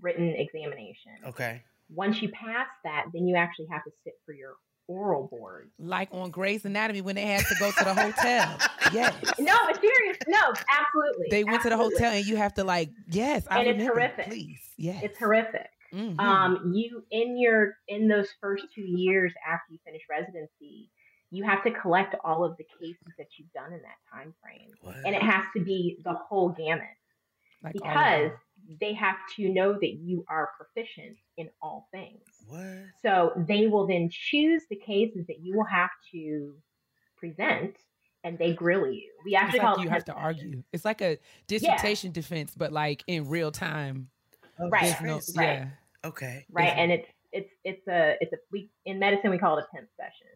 written 0.00 0.28
examination. 0.36 1.12
Okay. 1.26 1.62
Once 1.94 2.22
you 2.22 2.28
pass 2.30 2.66
that, 2.84 3.06
then 3.12 3.26
you 3.26 3.36
actually 3.36 3.66
have 3.70 3.84
to 3.84 3.90
sit 4.04 4.14
for 4.24 4.32
your 4.32 4.54
oral 4.86 5.26
boards. 5.28 5.70
Like 5.78 6.08
on 6.12 6.30
Grey's 6.30 6.64
Anatomy 6.64 7.02
when 7.02 7.16
they 7.16 7.26
had 7.26 7.44
to 7.44 7.54
go 7.60 7.70
to 7.70 7.84
the 7.84 7.94
hotel. 7.94 8.58
yes. 8.92 9.14
No, 9.38 9.54
it's 9.68 9.80
serious. 9.80 10.16
No, 10.26 10.38
absolutely. 10.70 11.26
They 11.30 11.44
went 11.44 11.62
to 11.62 11.68
the 11.68 11.76
hotel 11.76 12.12
and 12.12 12.24
you 12.26 12.36
have 12.36 12.54
to 12.54 12.64
like, 12.64 12.88
yes, 13.10 13.46
I 13.50 13.60
And 13.60 13.68
it's 13.68 13.78
remember. 13.78 14.00
horrific. 14.00 14.26
Please, 14.28 14.60
yes. 14.78 15.02
It's 15.02 15.18
horrific. 15.18 15.68
Mhm. 15.92 16.20
um, 16.20 16.72
you 16.74 17.02
in 17.10 17.38
your 17.38 17.72
in 17.88 18.08
those 18.08 18.28
first 18.42 18.64
two 18.74 18.82
years 18.82 19.32
after 19.50 19.72
you 19.72 19.78
finish 19.86 20.02
residency 20.10 20.90
you 21.30 21.44
have 21.44 21.62
to 21.64 21.70
collect 21.70 22.14
all 22.24 22.44
of 22.44 22.56
the 22.56 22.64
cases 22.80 23.12
that 23.18 23.26
you've 23.38 23.52
done 23.52 23.72
in 23.72 23.80
that 23.82 23.98
time 24.12 24.34
frame 24.42 24.70
What? 24.80 24.96
and 25.04 25.14
it 25.14 25.22
has 25.22 25.44
to 25.56 25.62
be 25.62 25.98
the 26.04 26.14
whole 26.14 26.50
gamut 26.50 26.84
Like 27.62 27.74
because 27.74 28.30
they 28.80 28.92
have 28.94 29.16
to 29.36 29.48
know 29.48 29.72
that 29.74 29.94
you 30.00 30.24
are 30.28 30.50
proficient 30.56 31.16
in 31.36 31.48
all 31.62 31.88
things 31.92 32.22
what? 32.46 32.62
so 33.02 33.32
they 33.48 33.66
will 33.66 33.86
then 33.86 34.08
choose 34.10 34.62
the 34.70 34.76
cases 34.76 35.26
that 35.28 35.40
you 35.40 35.56
will 35.56 35.66
have 35.66 35.90
to 36.12 36.54
present 37.16 37.76
and 38.24 38.38
they 38.38 38.52
grill 38.52 38.90
you 38.90 39.10
we 39.24 39.34
It's 39.34 39.42
actually 39.42 39.60
call 39.60 39.70
like 39.76 39.80
it 39.80 39.84
you 39.84 39.90
have 39.90 40.04
to 40.06 40.12
argue. 40.14 40.62
It's 40.72 40.84
like 40.84 41.00
a 41.02 41.18
dissertation 41.46 42.12
defense, 42.12 42.54
but 42.56 42.72
like 42.72 43.02
in 43.06 43.28
real 43.28 43.50
time. 43.50 44.08
Right, 44.58 44.94
no- 45.02 45.20
right. 45.36 45.58
Yeah. 45.58 45.68
Okay. 46.04 46.46
right 46.50 46.68
Is- 46.68 46.74
and 46.76 46.92
it's 46.92 47.08
it's 47.32 47.50
it's 47.64 47.88
a 47.88 48.16
it's 48.20 48.32
a 48.32 48.36
we 48.50 48.70
in 48.86 48.98
medicine 48.98 49.30
we 49.30 49.38
call 49.38 49.58
it 49.58 49.64
a 49.70 49.76
pimp 49.76 49.88
session 49.96 50.28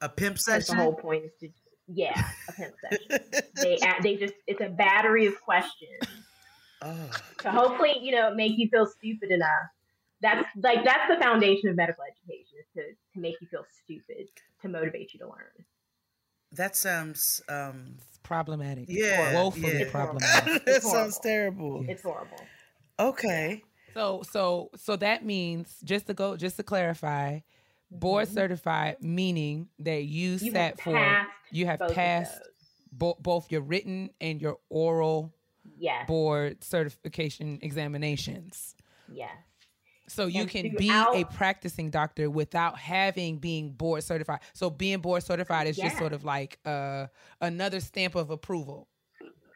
A 0.00 0.08
pimp 0.08 0.34
Because 0.36 0.44
session. 0.44 0.76
the 0.76 0.82
whole 0.82 0.94
point 0.94 1.24
is 1.24 1.32
to 1.40 1.48
yeah 1.90 2.28
a 2.48 2.52
pimp 2.52 2.74
session 2.80 3.42
they 3.56 3.76
a- 3.76 4.02
they 4.02 4.16
just 4.16 4.34
it's 4.46 4.60
a 4.60 4.68
battery 4.68 5.24
of 5.26 5.40
questions 5.40 5.98
oh. 6.82 7.10
to 7.38 7.50
hopefully 7.50 7.94
you 8.02 8.12
know 8.12 8.34
make 8.34 8.58
you 8.58 8.68
feel 8.68 8.84
stupid 8.86 9.30
enough 9.30 9.48
that's 10.20 10.46
like 10.62 10.84
that's 10.84 11.08
the 11.08 11.16
foundation 11.20 11.70
of 11.70 11.76
medical 11.76 12.04
education 12.04 12.58
is 12.60 12.66
to 12.74 12.82
to 13.14 13.20
make 13.20 13.36
you 13.40 13.46
feel 13.46 13.64
stupid 13.84 14.28
to 14.60 14.68
motivate 14.68 15.14
you 15.14 15.20
to 15.20 15.26
learn 15.26 15.64
That 16.52 16.76
sounds 16.76 17.40
um 17.48 17.96
problematic. 18.22 18.84
Yeah, 18.88 19.32
Woefully 19.34 19.78
yeah. 19.80 19.90
problematic. 19.90 20.64
that 20.66 20.82
sounds 20.82 21.18
horrible. 21.22 21.22
terrible. 21.22 21.84
it's 21.88 22.02
horrible 22.02 22.40
Okay. 23.00 23.62
So 23.94 24.22
so 24.30 24.70
so 24.76 24.96
that 24.96 25.24
means 25.24 25.76
just 25.84 26.06
to 26.08 26.14
go 26.14 26.36
just 26.36 26.56
to 26.56 26.62
clarify, 26.62 27.40
board 27.90 28.28
Mhm. 28.28 28.34
certified 28.34 28.96
meaning 29.02 29.68
that 29.78 30.04
you, 30.04 30.32
you 30.32 30.38
sat 30.38 30.80
for 30.80 31.18
you 31.50 31.66
have 31.66 31.78
both 31.80 31.94
passed 31.94 32.42
bo- 32.92 33.16
both 33.20 33.50
your 33.50 33.62
written 33.62 34.10
and 34.20 34.40
your 34.42 34.58
oral 34.68 35.32
yes 35.78 36.06
board 36.06 36.62
certification 36.62 37.58
examinations. 37.62 38.74
yes 39.08 39.36
So 40.08 40.26
you 40.26 40.40
And 40.40 40.50
can 40.50 40.76
be 40.76 41.08
a 41.12 41.24
practicing 41.24 41.90
doctor 41.90 42.30
without 42.30 42.78
having 42.78 43.38
being 43.38 43.72
board 43.72 44.02
certified. 44.02 44.40
So 44.54 44.70
being 44.70 45.00
board 45.00 45.22
certified 45.22 45.66
is 45.66 45.78
just 45.78 45.98
sort 45.98 46.12
of 46.14 46.24
like 46.24 46.58
uh, 46.64 47.08
another 47.40 47.80
stamp 47.80 48.14
of 48.14 48.30
approval. 48.30 48.88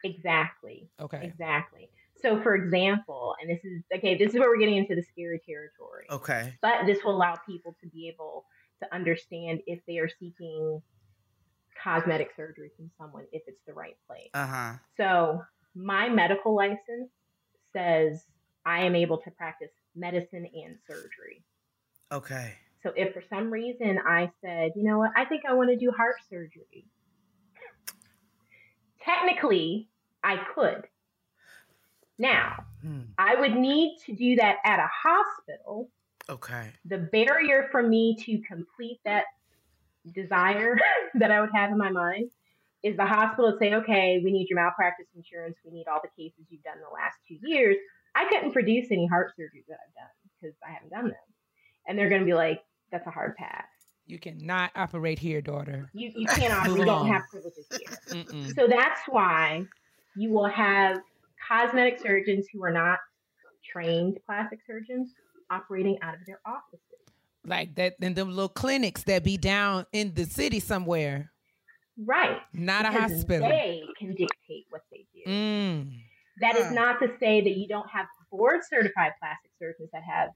Exactly. 0.03 0.89
Okay. 0.99 1.25
Exactly. 1.25 1.89
So, 2.23 2.41
for 2.41 2.55
example, 2.55 3.35
and 3.41 3.49
this 3.49 3.63
is 3.65 3.83
okay, 3.93 4.17
this 4.17 4.33
is 4.33 4.39
where 4.39 4.49
we're 4.49 4.59
getting 4.59 4.77
into 4.77 4.95
the 4.95 5.03
scary 5.03 5.41
territory. 5.45 6.05
Okay. 6.09 6.53
But 6.61 6.85
this 6.85 7.03
will 7.03 7.15
allow 7.15 7.35
people 7.45 7.75
to 7.81 7.89
be 7.89 8.07
able 8.07 8.45
to 8.81 8.95
understand 8.95 9.59
if 9.67 9.79
they 9.87 9.97
are 9.97 10.07
seeking 10.07 10.81
cosmetic 11.83 12.29
surgery 12.35 12.71
from 12.77 12.89
someone, 12.97 13.25
if 13.33 13.43
it's 13.45 13.59
the 13.67 13.73
right 13.73 13.97
place. 14.07 14.29
Uh 14.33 14.47
huh. 14.47 14.73
So, 14.95 15.41
my 15.75 16.07
medical 16.07 16.55
license 16.55 17.11
says 17.73 18.23
I 18.65 18.83
am 18.83 18.95
able 18.95 19.17
to 19.17 19.31
practice 19.31 19.71
medicine 19.93 20.47
and 20.53 20.77
surgery. 20.89 21.43
Okay. 22.09 22.53
So, 22.83 22.93
if 22.95 23.13
for 23.13 23.23
some 23.29 23.51
reason 23.51 23.99
I 24.07 24.31
said, 24.41 24.71
you 24.77 24.83
know 24.83 24.99
what, 24.99 25.11
I 25.17 25.25
think 25.25 25.43
I 25.45 25.53
want 25.55 25.71
to 25.71 25.77
do 25.77 25.91
heart 25.91 26.15
surgery, 26.29 26.85
technically 29.03 29.89
I 30.23 30.37
could. 30.55 30.87
Now, 32.17 32.65
Hmm. 32.83 32.99
I 33.17 33.35
would 33.35 33.55
need 33.55 33.97
to 34.05 34.13
do 34.13 34.35
that 34.35 34.57
at 34.65 34.79
a 34.79 34.89
hospital. 34.91 35.89
Okay. 36.29 36.69
The 36.85 36.97
barrier 36.97 37.69
for 37.71 37.81
me 37.81 38.15
to 38.25 38.39
complete 38.39 38.99
that 39.05 39.23
desire 40.13 40.77
that 41.15 41.31
I 41.31 41.39
would 41.41 41.51
have 41.53 41.71
in 41.71 41.77
my 41.77 41.89
mind 41.89 42.29
is 42.83 42.97
the 42.97 43.05
hospital 43.05 43.51
would 43.51 43.59
say, 43.59 43.73
okay, 43.75 44.19
we 44.23 44.31
need 44.31 44.49
your 44.49 44.59
malpractice 44.59 45.07
insurance. 45.15 45.55
We 45.63 45.71
need 45.71 45.87
all 45.87 46.01
the 46.03 46.09
cases 46.21 46.45
you've 46.49 46.63
done 46.63 46.75
in 46.75 46.81
the 46.81 46.93
last 46.93 47.17
two 47.25 47.37
years. 47.41 47.77
I 48.13 48.27
couldn't 48.27 48.51
produce 48.51 48.87
any 48.91 49.07
heart 49.07 49.31
surgeries 49.39 49.65
that 49.69 49.77
I've 49.87 49.95
done 49.95 50.11
because 50.41 50.55
I 50.67 50.71
haven't 50.71 50.89
done 50.89 51.05
them. 51.05 51.15
And 51.87 51.97
they're 51.97 52.09
going 52.09 52.21
to 52.21 52.25
be 52.25 52.33
like, 52.33 52.61
that's 52.91 53.07
a 53.07 53.11
hard 53.11 53.37
pass. 53.37 53.65
You 54.05 54.19
cannot 54.19 54.71
operate 54.75 55.17
here, 55.17 55.41
daughter. 55.41 55.89
You, 55.93 56.11
you 56.13 56.27
cannot, 56.27 56.67
Move 56.67 56.79
we 56.79 56.85
don't 56.85 57.07
have 57.07 57.23
privileges 57.31 57.65
here. 57.71 58.23
Mm-mm. 58.23 58.53
So 58.53 58.67
that's 58.67 58.99
why 59.07 59.65
you 60.17 60.31
will 60.31 60.49
have 60.49 60.99
cosmetic 61.47 61.99
surgeons 61.99 62.47
who 62.51 62.63
are 62.63 62.71
not 62.71 62.99
trained 63.71 64.17
plastic 64.25 64.59
surgeons 64.65 65.13
operating 65.49 65.97
out 66.01 66.13
of 66.13 66.19
their 66.25 66.39
offices. 66.45 66.79
Like 67.45 67.75
that 67.75 67.95
in 68.01 68.13
them 68.13 68.29
little 68.29 68.49
clinics 68.49 69.03
that 69.03 69.23
be 69.23 69.37
down 69.37 69.85
in 69.91 70.13
the 70.13 70.25
city 70.25 70.59
somewhere. 70.59 71.31
Right. 71.97 72.39
Not 72.53 72.85
a 72.85 72.91
hospital. 72.91 73.47
They 73.49 73.83
can 73.99 74.09
dictate 74.15 74.65
what 74.69 74.81
they 74.91 75.05
do. 75.13 75.29
Mm. 75.29 75.99
That 76.41 76.55
is 76.55 76.65
Huh. 76.67 76.73
not 76.73 76.99
to 77.01 77.15
say 77.19 77.41
that 77.41 77.57
you 77.57 77.67
don't 77.67 77.89
have 77.89 78.07
board 78.31 78.61
certified 78.67 79.11
plastic 79.19 79.51
surgeons 79.59 79.89
that 79.93 80.03
have 80.03 80.29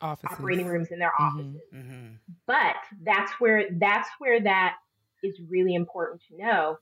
Offices. 0.00 0.38
operating 0.38 0.66
rooms 0.66 0.88
in 0.92 0.98
their 0.98 1.12
Mhm. 1.18 1.26
offices. 1.26 1.62
Mm-hmm. 1.72 2.14
But 2.46 2.76
that's 3.02 3.32
where 3.40 3.68
that's 3.72 4.08
where 4.18 4.40
that 4.40 4.76
is 5.22 5.40
really 5.48 5.74
important 5.74 6.22
to 6.28 6.36
know. 6.36 6.78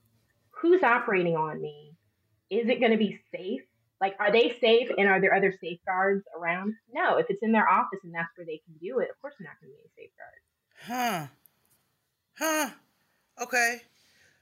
Who's 0.61 0.83
operating 0.83 1.35
on 1.35 1.59
me? 1.61 1.92
Is 2.49 2.67
it 2.69 2.79
going 2.79 2.91
to 2.91 2.97
be 2.97 3.19
safe? 3.31 3.61
Like, 4.01 4.15
are 4.19 4.31
they 4.31 4.57
safe 4.59 4.89
and 4.97 5.07
are 5.07 5.21
there 5.21 5.33
other 5.33 5.53
safeguards 5.61 6.23
around? 6.37 6.73
No, 6.93 7.17
if 7.17 7.27
it's 7.29 7.41
in 7.41 7.51
their 7.53 7.67
office 7.69 7.99
and 8.03 8.13
that's 8.13 8.29
where 8.35 8.45
they 8.45 8.61
can 8.65 8.75
do 8.81 8.99
it, 8.99 9.09
of 9.09 9.19
course, 9.21 9.33
not 9.39 9.53
going 9.61 9.71
to 9.71 9.77
be 9.77 9.79
any 9.79 10.09
safeguards. 10.87 11.29
Huh. 12.37 12.69
Huh. 12.69 12.69
Okay. 13.41 13.81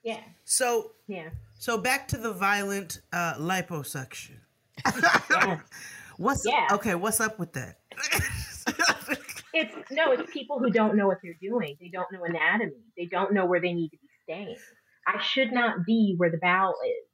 Yeah, 0.04 0.22
So 0.46 0.94
yeah, 1.08 1.30
so 1.60 1.78
back 1.78 2.08
to 2.08 2.18
the 2.18 2.34
violent 2.34 3.02
uh, 3.14 3.36
liposuction. 3.36 4.38
yeah. 5.30 5.60
What's 6.18 6.44
Yeah. 6.44 6.68
okay? 6.72 6.96
What's 6.96 7.20
up 7.20 7.38
with 7.38 7.54
that? 7.54 7.78
It's 9.54 9.74
no, 9.92 10.14
it's 10.14 10.32
people 10.32 10.60
who 10.60 10.70
don't 10.70 10.96
know 10.96 11.08
what 11.08 11.18
they're 11.22 11.36
doing. 11.42 11.76
They 11.82 11.90
don't 11.90 12.08
know 12.14 12.24
anatomy. 12.24 12.86
They 12.98 13.06
don't 13.06 13.34
know 13.34 13.46
where 13.46 13.60
they 13.60 13.74
need 13.74 13.90
to 13.90 13.98
be 13.98 14.08
staying. 14.24 14.56
I 15.06 15.22
should 15.22 15.52
not 15.52 15.86
be 15.86 16.14
where 16.16 16.30
the 16.30 16.38
bowel 16.38 16.76
is. 16.86 17.11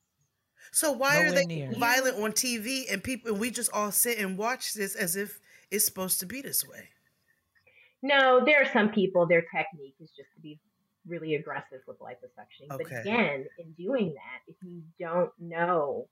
So 0.72 0.92
why 0.92 1.18
are 1.24 1.32
they 1.32 1.46
near. 1.46 1.72
violent 1.74 2.18
on 2.22 2.32
TV 2.32 2.92
and 2.92 3.04
people? 3.04 3.32
And 3.32 3.40
we 3.40 3.52
just 3.52 3.72
all 3.74 3.92
sit 3.92 4.18
and 4.20 4.38
watch 4.38 4.74
this 4.74 4.96
as 4.96 5.16
if 5.16 5.40
it's 5.72 5.86
supposed 5.86 6.20
to 6.22 6.26
be 6.26 6.42
this 6.42 6.68
way. 6.68 6.90
No, 8.02 8.44
there 8.46 8.62
are 8.62 8.72
some 8.72 8.90
people, 8.90 9.26
their 9.28 9.42
technique 9.42 9.96
is 10.00 10.10
just 10.16 10.30
to 10.36 10.42
be 10.42 10.60
really 11.08 11.36
aggressive 11.36 11.80
with 11.88 11.98
liposuction. 12.00 12.72
Okay. 12.72 12.84
But 12.84 13.00
again, 13.02 13.46
in 13.60 13.72
doing 13.74 14.14
that, 14.14 14.42
if 14.52 14.56
you 14.62 14.82
don't 15.00 15.32
know 15.40 16.08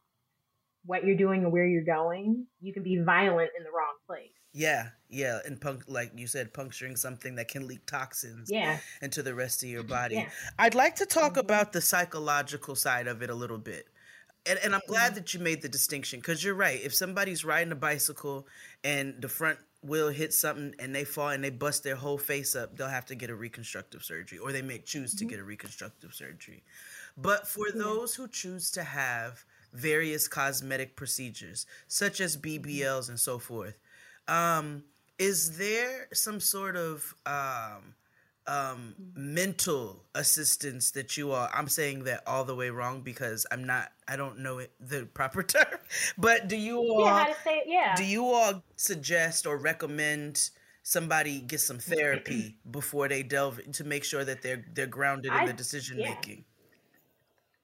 what 0.85 1.03
you're 1.03 1.17
doing 1.17 1.43
and 1.43 1.51
where 1.51 1.65
you're 1.65 1.83
going, 1.83 2.45
you 2.61 2.73
can 2.73 2.83
be 2.83 2.97
violent 2.97 3.51
in 3.57 3.63
the 3.63 3.69
wrong 3.71 3.95
place. 4.07 4.29
Yeah, 4.53 4.89
yeah, 5.09 5.39
and 5.45 5.59
punk 5.59 5.83
like 5.87 6.11
you 6.15 6.27
said, 6.27 6.53
puncturing 6.53 6.95
something 6.95 7.35
that 7.35 7.49
can 7.49 7.67
leak 7.67 7.85
toxins 7.85 8.49
Yeah. 8.49 8.79
into 9.01 9.21
the 9.21 9.35
rest 9.35 9.63
of 9.63 9.69
your 9.69 9.83
body. 9.83 10.15
Yeah. 10.15 10.29
I'd 10.57 10.75
like 10.75 10.95
to 10.97 11.05
talk 11.05 11.33
Mhm. 11.33 11.41
about 11.41 11.73
the 11.73 11.81
psychological 11.81 12.75
side 12.75 13.07
of 13.07 13.21
it 13.21 13.29
a 13.29 13.35
little 13.35 13.57
bit. 13.57 13.87
And, 14.47 14.59
and 14.63 14.75
I'm 14.75 14.81
glad 14.87 15.13
Mm-hmm. 15.13 15.15
that 15.15 15.33
you 15.33 15.39
made 15.39 15.61
the 15.61 15.69
distinction 15.69 16.19
because 16.19 16.43
you're 16.43 16.55
right. 16.55 16.79
If 16.83 16.93
somebody's 16.93 17.43
riding 17.45 17.71
a 17.71 17.75
bicycle 17.75 18.47
and 18.83 19.19
the 19.21 19.29
front 19.29 19.59
wheel 19.81 20.09
hits 20.09 20.37
something 20.37 20.73
and 20.79 20.95
they 20.95 21.03
fall 21.03 21.29
and 21.29 21.43
they 21.43 21.49
bust 21.49 21.83
their 21.83 21.95
whole 21.95 22.17
face 22.17 22.55
up, 22.55 22.75
they'll 22.77 22.87
have 22.87 23.05
to 23.07 23.15
get 23.15 23.29
a 23.29 23.35
reconstructive 23.35 24.03
surgery 24.03 24.37
or 24.39 24.51
they 24.51 24.61
may 24.61 24.79
choose 24.79 25.15
Mm-hmm. 25.15 25.17
to 25.17 25.25
get 25.25 25.39
a 25.39 25.43
reconstructive 25.43 26.13
surgery. 26.13 26.63
But 27.17 27.47
for 27.47 27.65
those 27.73 28.15
who 28.15 28.27
choose 28.27 28.71
to 28.71 28.83
have 28.83 29.43
various 29.73 30.27
cosmetic 30.27 30.95
procedures, 30.95 31.65
such 31.87 32.19
as 32.21 32.37
BBLs 32.37 33.09
and 33.09 33.19
so 33.19 33.39
forth, 33.39 33.77
um, 34.27 34.83
is 35.19 35.57
there 35.57 36.07
some 36.13 36.39
sort 36.39 36.75
of 36.75 37.15
um, 37.25 37.95
um, 38.47 38.95
mental 39.15 40.03
assistance 40.13 40.91
that 40.91 41.17
you 41.17 41.31
all? 41.31 41.49
I'm 41.53 41.67
saying 41.67 42.03
that 42.05 42.23
all 42.27 42.45
the 42.45 42.55
way 42.55 42.69
wrong 42.69 43.01
because 43.01 43.45
I'm 43.51 43.65
not. 43.65 43.91
I 44.07 44.15
don't 44.15 44.39
know 44.39 44.59
it, 44.59 44.71
the 44.79 45.05
proper 45.13 45.43
term. 45.43 45.79
But 46.17 46.47
do 46.47 46.55
you 46.55 46.77
all? 46.77 47.01
Yeah, 47.01 47.19
how 47.19 47.25
to 47.25 47.35
say 47.43 47.57
it? 47.57 47.63
Yeah. 47.67 47.95
do 47.95 48.05
you 48.05 48.25
all 48.25 48.63
suggest 48.75 49.45
or 49.45 49.57
recommend 49.57 50.49
somebody 50.83 51.41
get 51.41 51.59
some 51.59 51.79
therapy 51.79 52.57
before 52.69 53.07
they 53.07 53.23
delve 53.23 53.59
to 53.73 53.83
make 53.83 54.03
sure 54.03 54.23
that 54.23 54.41
they're 54.41 54.63
they're 54.73 54.87
grounded 54.87 55.33
in 55.33 55.45
the 55.45 55.53
decision 55.53 55.99
yeah. 55.99 56.09
making? 56.09 56.45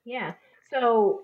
Yeah. 0.06 0.34
So 0.72 1.24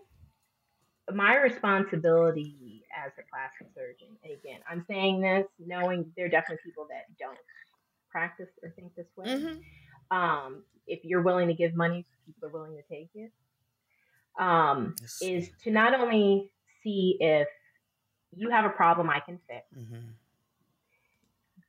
my 1.14 1.38
responsibility 1.38 2.84
as 3.06 3.12
a 3.18 3.24
plastic 3.30 3.68
surgeon, 3.74 4.16
and 4.24 4.34
again, 4.34 4.60
I'm 4.70 4.86
saying 4.88 5.22
this 5.22 5.46
knowing 5.60 6.12
there 6.16 6.26
are 6.26 6.30
definitely 6.30 6.64
people 6.64 6.88
that 6.90 7.06
don't 7.20 7.38
practice 8.18 8.50
or 8.64 8.70
think 8.76 8.90
this 8.96 9.08
way. 9.16 9.28
Mm-hmm. 9.28 10.18
Um, 10.18 10.64
if 10.88 11.00
you're 11.04 11.22
willing 11.30 11.48
to 11.50 11.54
give 11.54 11.74
money, 11.76 12.06
people 12.26 12.48
are 12.50 12.52
willing 12.58 12.76
to 12.82 12.86
take 12.96 13.10
it. 13.14 13.32
Um, 14.40 14.96
Yes. 15.02 15.20
is 15.22 15.50
to 15.64 15.72
not 15.72 15.92
only 16.00 16.52
see 16.84 17.18
if 17.20 17.48
you 18.40 18.50
have 18.50 18.66
a 18.66 18.70
problem 18.82 19.10
I 19.10 19.20
can 19.28 19.38
fix, 19.50 19.66
Mm-hmm. 19.78 20.08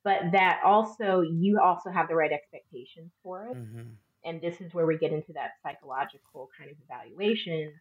but 0.04 0.20
that 0.32 0.60
also 0.64 1.08
you 1.22 1.60
also 1.60 1.90
have 1.90 2.06
the 2.08 2.14
right 2.22 2.32
expectations 2.32 3.10
for 3.22 3.36
it. 3.48 3.56
Mm-hmm. 3.56 3.88
and 4.24 4.40
this 4.40 4.56
is 4.60 4.74
where 4.74 4.86
we 4.86 4.96
get 5.04 5.12
into 5.18 5.32
that 5.32 5.50
psychological 5.62 6.48
kind 6.58 6.70
of 6.70 6.76
evaluation. 6.86 7.72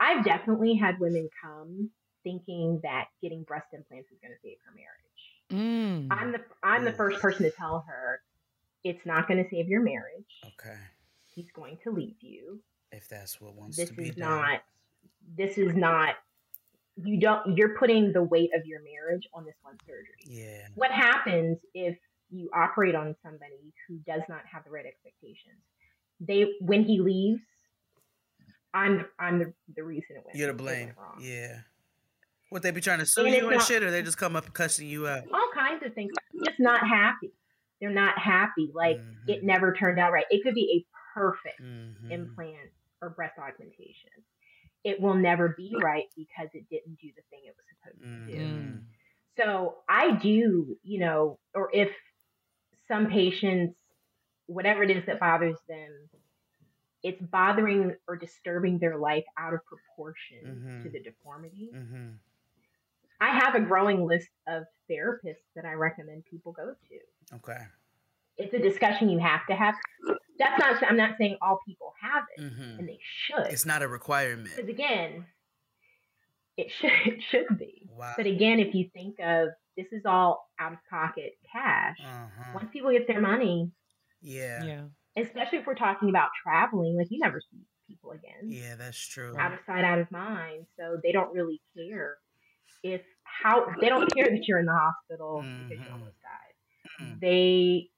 I've 0.00 0.24
definitely 0.24 0.74
had 0.84 0.98
women 1.00 1.28
come 1.42 1.90
thinking 2.24 2.80
that 2.82 3.06
getting 3.20 3.42
breast 3.50 3.66
implants 3.78 4.08
is 4.12 4.18
going 4.22 4.32
to 4.36 4.40
save 4.46 4.58
her 4.64 4.72
marriage. 4.82 5.11
Mm. 5.52 6.08
I'm 6.10 6.32
the 6.32 6.40
I'm 6.62 6.84
the 6.84 6.92
first 6.92 7.20
person 7.20 7.44
to 7.44 7.50
tell 7.50 7.84
her 7.88 8.20
it's 8.84 9.04
not 9.06 9.28
going 9.28 9.42
to 9.42 9.48
save 9.50 9.68
your 9.68 9.82
marriage. 9.82 10.24
Okay, 10.46 10.76
He's 11.34 11.50
going 11.54 11.78
to 11.84 11.90
leave 11.90 12.16
you. 12.20 12.60
if 12.90 13.08
that's 13.08 13.40
what 13.40 13.54
wants 13.54 13.76
This 13.76 13.88
to 13.90 13.94
be 13.94 14.04
This 14.04 14.10
is 14.10 14.16
done. 14.16 14.30
not 14.40 14.60
this 15.36 15.58
is 15.58 15.74
not 15.74 16.14
you 17.02 17.18
don't 17.20 17.56
you're 17.56 17.76
putting 17.78 18.12
the 18.12 18.22
weight 18.22 18.50
of 18.54 18.66
your 18.66 18.80
marriage 18.82 19.26
on 19.34 19.44
this 19.44 19.54
one 19.62 19.76
surgery. 19.86 20.24
Yeah. 20.26 20.66
What 20.74 20.90
happens 20.90 21.58
if 21.74 21.96
you 22.30 22.50
operate 22.54 22.94
on 22.94 23.14
somebody 23.22 23.72
who 23.88 23.98
does 24.06 24.22
not 24.28 24.40
have 24.50 24.64
the 24.64 24.70
right 24.70 24.86
expectations? 24.86 25.60
They 26.20 26.46
when 26.60 26.82
he 26.84 27.00
leaves, 27.00 27.40
I'm 28.74 29.04
I'm 29.18 29.38
the, 29.38 29.52
the 29.76 29.82
reason 29.84 30.16
it 30.16 30.22
went. 30.24 30.36
You're 30.36 30.48
to 30.48 30.54
blame. 30.54 30.86
went 30.86 30.98
wrong. 30.98 31.18
Yeah. 31.20 31.58
Would 32.52 32.62
they 32.62 32.70
be 32.70 32.82
trying 32.82 32.98
to 32.98 33.06
sue 33.06 33.24
And 33.24 33.34
you 33.34 33.48
and 33.48 33.56
not- 33.56 33.66
shit, 33.66 33.82
or 33.82 33.90
they 33.90 34.02
just 34.02 34.18
come 34.18 34.36
up 34.36 34.52
cussing 34.52 34.86
you 34.86 35.08
out? 35.08 35.24
All 35.32 35.48
kinds 35.54 35.82
of 35.84 35.94
things. 35.94 36.12
Just 36.44 36.60
not 36.60 36.86
happy. 36.86 37.32
They're 37.80 37.90
not 37.90 38.18
happy. 38.18 38.70
Like 38.74 38.98
Mhm. 38.98 39.28
it 39.28 39.42
never 39.42 39.72
turned 39.72 39.98
out 39.98 40.12
right. 40.12 40.26
It 40.30 40.42
could 40.44 40.54
be 40.54 40.84
a 40.86 41.14
perfect 41.14 41.60
Mhm. 41.62 42.10
implant 42.10 42.70
or 43.00 43.10
breast 43.10 43.38
augmentation. 43.38 44.10
It 44.84 45.00
will 45.00 45.14
never 45.14 45.48
be 45.56 45.74
right 45.82 46.06
because 46.16 46.50
it 46.54 46.68
didn't 46.68 46.96
do 47.00 47.10
the 47.16 47.22
thing 47.30 47.40
it 47.46 47.56
was 47.56 47.66
supposed 47.68 48.00
to 48.02 48.32
do. 48.32 48.38
Mhm. 48.38 48.84
So 49.38 49.82
I 49.88 50.12
do, 50.16 50.78
you 50.82 51.00
know, 51.00 51.38
or 51.54 51.70
if 51.72 51.90
some 52.86 53.08
patients, 53.08 53.78
whatever 54.46 54.82
it 54.82 54.90
is 54.90 55.06
that 55.06 55.18
bothers 55.18 55.56
them, 55.68 56.10
it's 57.02 57.20
bothering 57.22 57.96
or 58.06 58.16
disturbing 58.16 58.78
their 58.78 58.96
life 58.98 59.24
out 59.38 59.54
of 59.54 59.60
proportion 59.64 60.82
to 60.82 60.88
Mhm. 60.88 60.92
the 60.92 61.00
deformity. 61.00 61.70
I 63.22 63.38
have 63.38 63.54
a 63.54 63.60
growing 63.60 64.04
list 64.06 64.28
of 64.48 64.64
therapists 64.90 65.46
that 65.54 65.64
I 65.64 65.74
recommend 65.74 66.24
people 66.30 66.52
go 66.52 66.72
to. 66.74 67.36
Okay. 67.36 67.62
It's 68.36 68.52
a 68.52 68.58
discussion 68.58 69.08
you 69.08 69.18
have 69.20 69.46
to 69.48 69.54
have. 69.54 69.74
That's 70.38 70.58
not. 70.58 70.82
I'm 70.90 70.96
not 70.96 71.12
saying 71.18 71.36
all 71.40 71.60
people 71.66 71.92
have 72.00 72.24
it, 72.36 72.52
hmm 72.52 72.78
and 72.78 72.88
they 72.88 72.98
should. 73.00 73.46
It's 73.52 73.66
not 73.66 73.82
a 73.82 73.88
requirement. 73.88 74.50
Because 74.56 74.68
again, 74.68 75.26
it 76.56 76.70
should 76.72 76.90
it 77.06 77.22
should 77.30 77.58
be. 77.58 77.88
Wow. 77.90 78.14
But 78.16 78.26
again, 78.26 78.58
if 78.58 78.74
you 78.74 78.88
think 78.92 79.16
of 79.20 79.48
this 79.76 79.86
is 79.92 80.02
all 80.04 80.48
out 80.58 80.72
of 80.72 80.78
pocket 80.90 81.32
cash. 81.52 81.96
Uh-huh. 82.04 82.52
Once 82.54 82.70
people 82.72 82.90
get 82.90 83.06
their 83.06 83.20
money, 83.20 83.70
Yeah. 84.20 84.64
Yeah. 84.64 84.84
especially 85.16 85.58
if 85.58 85.66
we're 85.66 85.74
talking 85.74 86.08
about 86.08 86.30
traveling, 86.42 86.96
like 86.96 87.06
you 87.10 87.20
never 87.20 87.40
see 87.40 87.60
people 87.88 88.10
again. 88.10 88.50
Yeah, 88.50 88.74
that's 88.76 88.98
true. 89.06 89.34
Out 89.38 89.52
of 89.52 89.60
sight, 89.66 89.84
out 89.84 89.98
of 89.98 90.10
mind. 90.10 90.66
So 90.78 90.98
they 91.02 91.12
don't 91.12 91.32
really 91.32 91.60
care 91.76 92.16
if 92.82 93.00
how 93.42 93.66
they 93.80 93.88
don't 93.88 94.12
care 94.14 94.30
that 94.30 94.46
you're 94.46 94.58
in 94.58 94.66
the 94.66 94.72
hospital 94.72 95.42
because 95.68 95.84
you 95.84 95.92
almost 95.92 96.16
died. 96.22 97.06
Mm. 97.06 97.20
They 97.20 97.88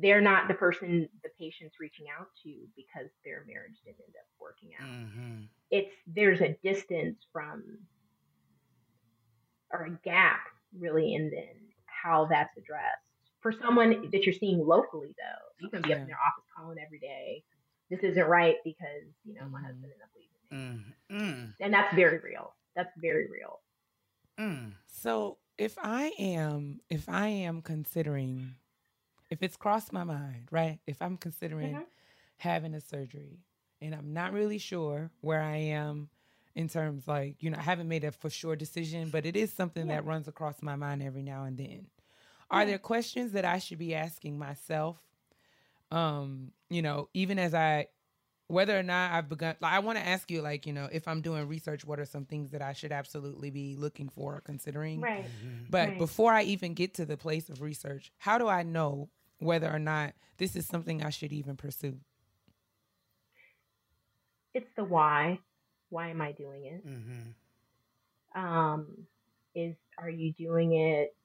they're 0.00 0.20
not 0.22 0.48
the 0.48 0.54
person 0.54 1.08
the 1.22 1.30
patient's 1.38 1.76
reaching 1.80 2.06
out 2.18 2.28
to 2.42 2.50
because 2.76 3.10
their 3.24 3.44
marriage 3.46 3.76
didn't 3.84 4.00
end 4.06 4.14
up 4.18 4.26
working 4.40 4.70
out. 4.80 4.88
hmm 4.88 5.42
It's 5.70 5.92
there's 6.06 6.40
a 6.40 6.56
distance 6.62 7.18
from 7.32 7.78
or 9.72 9.84
a 9.86 9.90
gap 10.04 10.40
really 10.78 11.14
in 11.14 11.30
then 11.30 11.56
how 11.86 12.26
that's 12.30 12.56
addressed. 12.56 13.02
For 13.40 13.52
someone 13.52 14.08
that 14.10 14.24
you're 14.24 14.34
seeing 14.34 14.64
locally 14.64 15.14
though, 15.16 15.64
you 15.64 15.70
can 15.70 15.82
be 15.82 15.92
up 15.92 16.00
in 16.00 16.06
their 16.06 16.18
office 16.18 16.44
calling 16.56 16.78
every 16.84 16.98
day. 16.98 17.42
This 17.90 18.00
isn't 18.02 18.26
right 18.26 18.56
because, 18.64 19.06
you 19.24 19.34
know, 19.34 19.46
my 19.48 19.60
husband 19.60 19.84
ended 19.84 19.98
up 20.02 20.10
leaving 20.16 20.84
me. 21.10 21.16
Mm. 21.16 21.52
And 21.60 21.72
that's 21.72 21.94
very 21.94 22.18
real. 22.18 22.54
That's 22.74 22.90
very 23.00 23.28
real. 23.30 23.60
Mm. 24.38 24.72
So 24.86 25.38
if 25.58 25.76
I 25.78 26.12
am 26.18 26.80
if 26.90 27.08
I 27.08 27.28
am 27.28 27.62
considering 27.62 28.56
if 29.30 29.42
it's 29.42 29.56
crossed 29.56 29.92
my 29.92 30.04
mind, 30.04 30.48
right? 30.52 30.80
If 30.86 31.02
I'm 31.02 31.16
considering 31.18 31.74
Mhm. 31.74 31.86
having 32.38 32.74
a 32.74 32.80
surgery 32.80 33.40
and 33.80 33.94
I'm 33.94 34.12
not 34.12 34.32
really 34.32 34.58
sure 34.58 35.10
where 35.22 35.42
I 35.42 35.56
am 35.56 36.10
in 36.54 36.68
terms 36.68 37.08
like, 37.08 37.42
you 37.42 37.50
know, 37.50 37.58
I 37.58 37.62
haven't 37.62 37.88
made 37.88 38.04
a 38.04 38.12
for 38.12 38.30
sure 38.30 38.56
decision, 38.56 39.10
but 39.10 39.26
it 39.26 39.36
is 39.36 39.52
something 39.52 39.88
Yeah. 39.88 39.88
that 39.88 40.04
runs 40.06 40.28
across 40.28 40.62
my 40.62 40.76
mind 40.76 41.02
every 41.02 41.22
now 41.22 41.44
and 41.44 41.58
then. 41.58 41.88
Are 42.50 42.64
Yeah. 42.64 42.66
there 42.66 42.78
questions 42.78 43.32
that 43.32 43.44
I 43.44 43.58
should 43.58 43.78
be 43.78 43.94
asking 43.94 44.38
myself? 44.38 44.98
Um, 45.90 46.52
you 46.68 46.82
know, 46.82 47.08
even 47.14 47.38
as 47.38 47.54
I 47.54 47.88
whether 48.48 48.78
or 48.78 48.82
not 48.82 49.12
I've 49.12 49.28
begun 49.28 49.56
like 49.60 49.72
I 49.72 49.80
want 49.80 49.98
to 49.98 50.06
ask 50.06 50.30
you 50.30 50.40
like, 50.42 50.66
you 50.66 50.72
know, 50.72 50.88
if 50.92 51.08
I'm 51.08 51.20
doing 51.20 51.48
research, 51.48 51.84
what 51.84 51.98
are 51.98 52.04
some 52.04 52.24
things 52.24 52.50
that 52.52 52.62
I 52.62 52.72
should 52.72 52.92
absolutely 52.92 53.50
be 53.50 53.76
looking 53.76 54.08
for 54.08 54.36
or 54.36 54.40
considering? 54.40 55.00
Right. 55.00 55.24
Mm-hmm. 55.24 55.64
But 55.68 55.88
Right. 55.88 55.98
before 55.98 56.32
I 56.32 56.42
even 56.44 56.74
get 56.74 56.94
to 56.94 57.04
the 57.06 57.16
place 57.16 57.48
of 57.48 57.60
research, 57.60 58.12
how 58.18 58.38
do 58.38 58.46
I 58.48 58.62
know 58.62 59.08
whether 59.38 59.70
or 59.72 59.78
not 59.78 60.14
this 60.38 60.54
is 60.54 60.66
something 60.66 61.02
I 61.02 61.10
should 61.10 61.32
even 61.32 61.56
pursue? 61.56 61.98
It's 64.54 64.70
the 64.76 64.84
why. 64.84 65.40
Why 65.90 66.08
am 66.10 66.20
I 66.20 66.32
doing 66.32 66.64
it? 66.66 66.82
hmm 66.82 67.30
Um, 68.34 69.06
is 69.54 69.74
are 69.98 70.10
you 70.10 70.32
doing 70.34 70.74
it 70.74 71.16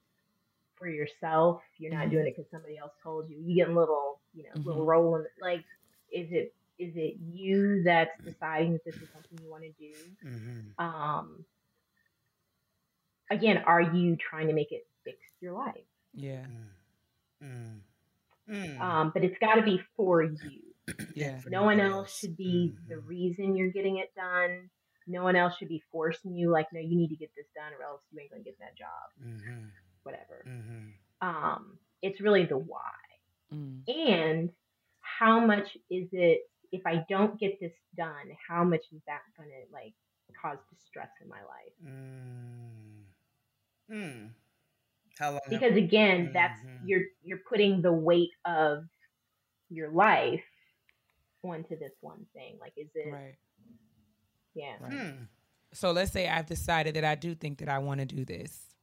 for 0.75 0.87
yourself? 0.87 1.61
You're 1.77 1.93
not 1.93 2.07
Mhm. 2.07 2.11
doing 2.11 2.27
it 2.27 2.35
because 2.35 2.49
somebody 2.49 2.77
else 2.77 2.93
told 3.03 3.29
you. 3.29 3.37
You 3.37 3.55
getting 3.55 3.75
little, 3.75 4.21
you 4.33 4.43
know, 4.43 4.61
little 4.63 4.85
rolling. 4.85 5.25
Like, 5.41 5.63
is 6.11 6.31
it 6.31 6.53
is 6.81 6.93
it 6.95 7.15
you 7.21 7.83
that's 7.83 8.11
deciding 8.25 8.73
that 8.73 8.83
this 8.85 8.95
is 9.01 9.09
something 9.13 9.37
you 9.41 9.49
want 9.49 9.63
to 9.63 9.71
do? 9.79 9.93
hmm 10.23 10.83
Um, 10.83 11.45
again, 13.29 13.57
are 13.65 13.81
you 13.81 14.15
trying 14.17 14.47
to 14.47 14.53
make 14.53 14.71
it 14.71 14.87
fix 15.03 15.17
your 15.39 15.53
life? 15.53 15.85
Yeah. 16.13 16.45
Mm. 17.43 17.79
Mm. 18.49 18.79
Um, 18.81 19.11
but 19.13 19.23
it's 19.23 19.37
got 19.39 19.55
to 19.55 19.61
be 19.63 19.81
for 19.95 20.23
you. 20.23 20.61
Yeah. 21.15 21.39
No 21.47 21.63
one 21.63 21.79
else 21.79 22.17
should 22.17 22.35
be 22.37 22.73
the 22.87 22.95
Mhm. 22.95 23.07
reason 23.07 23.55
you're 23.55 23.69
getting 23.71 23.97
it 23.97 24.13
done. 24.15 24.69
No 25.07 25.23
one 25.23 25.35
else 25.35 25.55
should 25.57 25.67
be 25.67 25.83
forcing 25.91 26.33
you, 26.35 26.49
like, 26.49 26.67
no, 26.73 26.79
you 26.79 26.95
need 26.97 27.09
to 27.09 27.15
get 27.15 27.31
this 27.35 27.47
done 27.55 27.73
or 27.73 27.83
else 27.83 28.01
you 28.11 28.19
ain't 28.19 28.31
gonna 28.31 28.43
get 28.43 28.57
that 28.59 28.75
job. 28.77 29.11
Mhm. 29.21 29.71
Whatever. 30.03 30.43
Mhm. 30.47 30.93
Um, 31.21 31.79
it's 32.01 32.19
really 32.21 32.45
the 32.45 32.57
why. 32.57 32.95
Mm. 33.51 33.83
And 33.89 34.53
how 35.01 35.39
much 35.45 35.77
is 35.89 36.09
it 36.13 36.49
if 36.71 36.81
I 36.85 37.05
don't 37.09 37.39
get 37.39 37.59
this 37.59 37.73
done, 37.97 38.31
how 38.47 38.63
much 38.63 38.85
is 38.93 39.01
that 39.07 39.21
gonna 39.37 39.49
like 39.71 39.93
cause 40.41 40.57
distress 40.73 41.09
in 41.21 41.27
my 41.29 41.41
life? 41.43 41.73
Mm. 41.85 43.03
Mm. 43.89 44.29
How 45.19 45.31
long? 45.31 45.39
have- 45.43 45.49
Because 45.49 45.75
again, 45.77 46.31
that's 46.33 46.59
Mhm. 46.61 46.79
you're 46.87 47.05
you're 47.23 47.39
putting 47.49 47.81
the 47.81 47.91
weight 47.93 48.31
of 48.45 48.87
your 49.69 49.89
life 49.89 50.43
onto 51.43 51.77
this 51.77 51.93
one 52.01 52.25
thing. 52.33 52.57
Like 52.59 52.73
is 52.77 52.89
it 52.95 53.11
Right. 53.11 53.35
yeah. 54.53 54.77
Right. 54.79 54.93
Hmm. 54.93 55.23
So 55.73 55.91
let's 55.91 56.11
say 56.11 56.27
I've 56.27 56.45
decided 56.47 56.95
that 56.95 57.05
I 57.05 57.15
do 57.15 57.33
think 57.35 57.59
that 57.59 57.69
I 57.69 57.79
want 57.79 57.99
to 57.99 58.05
do 58.05 58.25
this. 58.25 58.75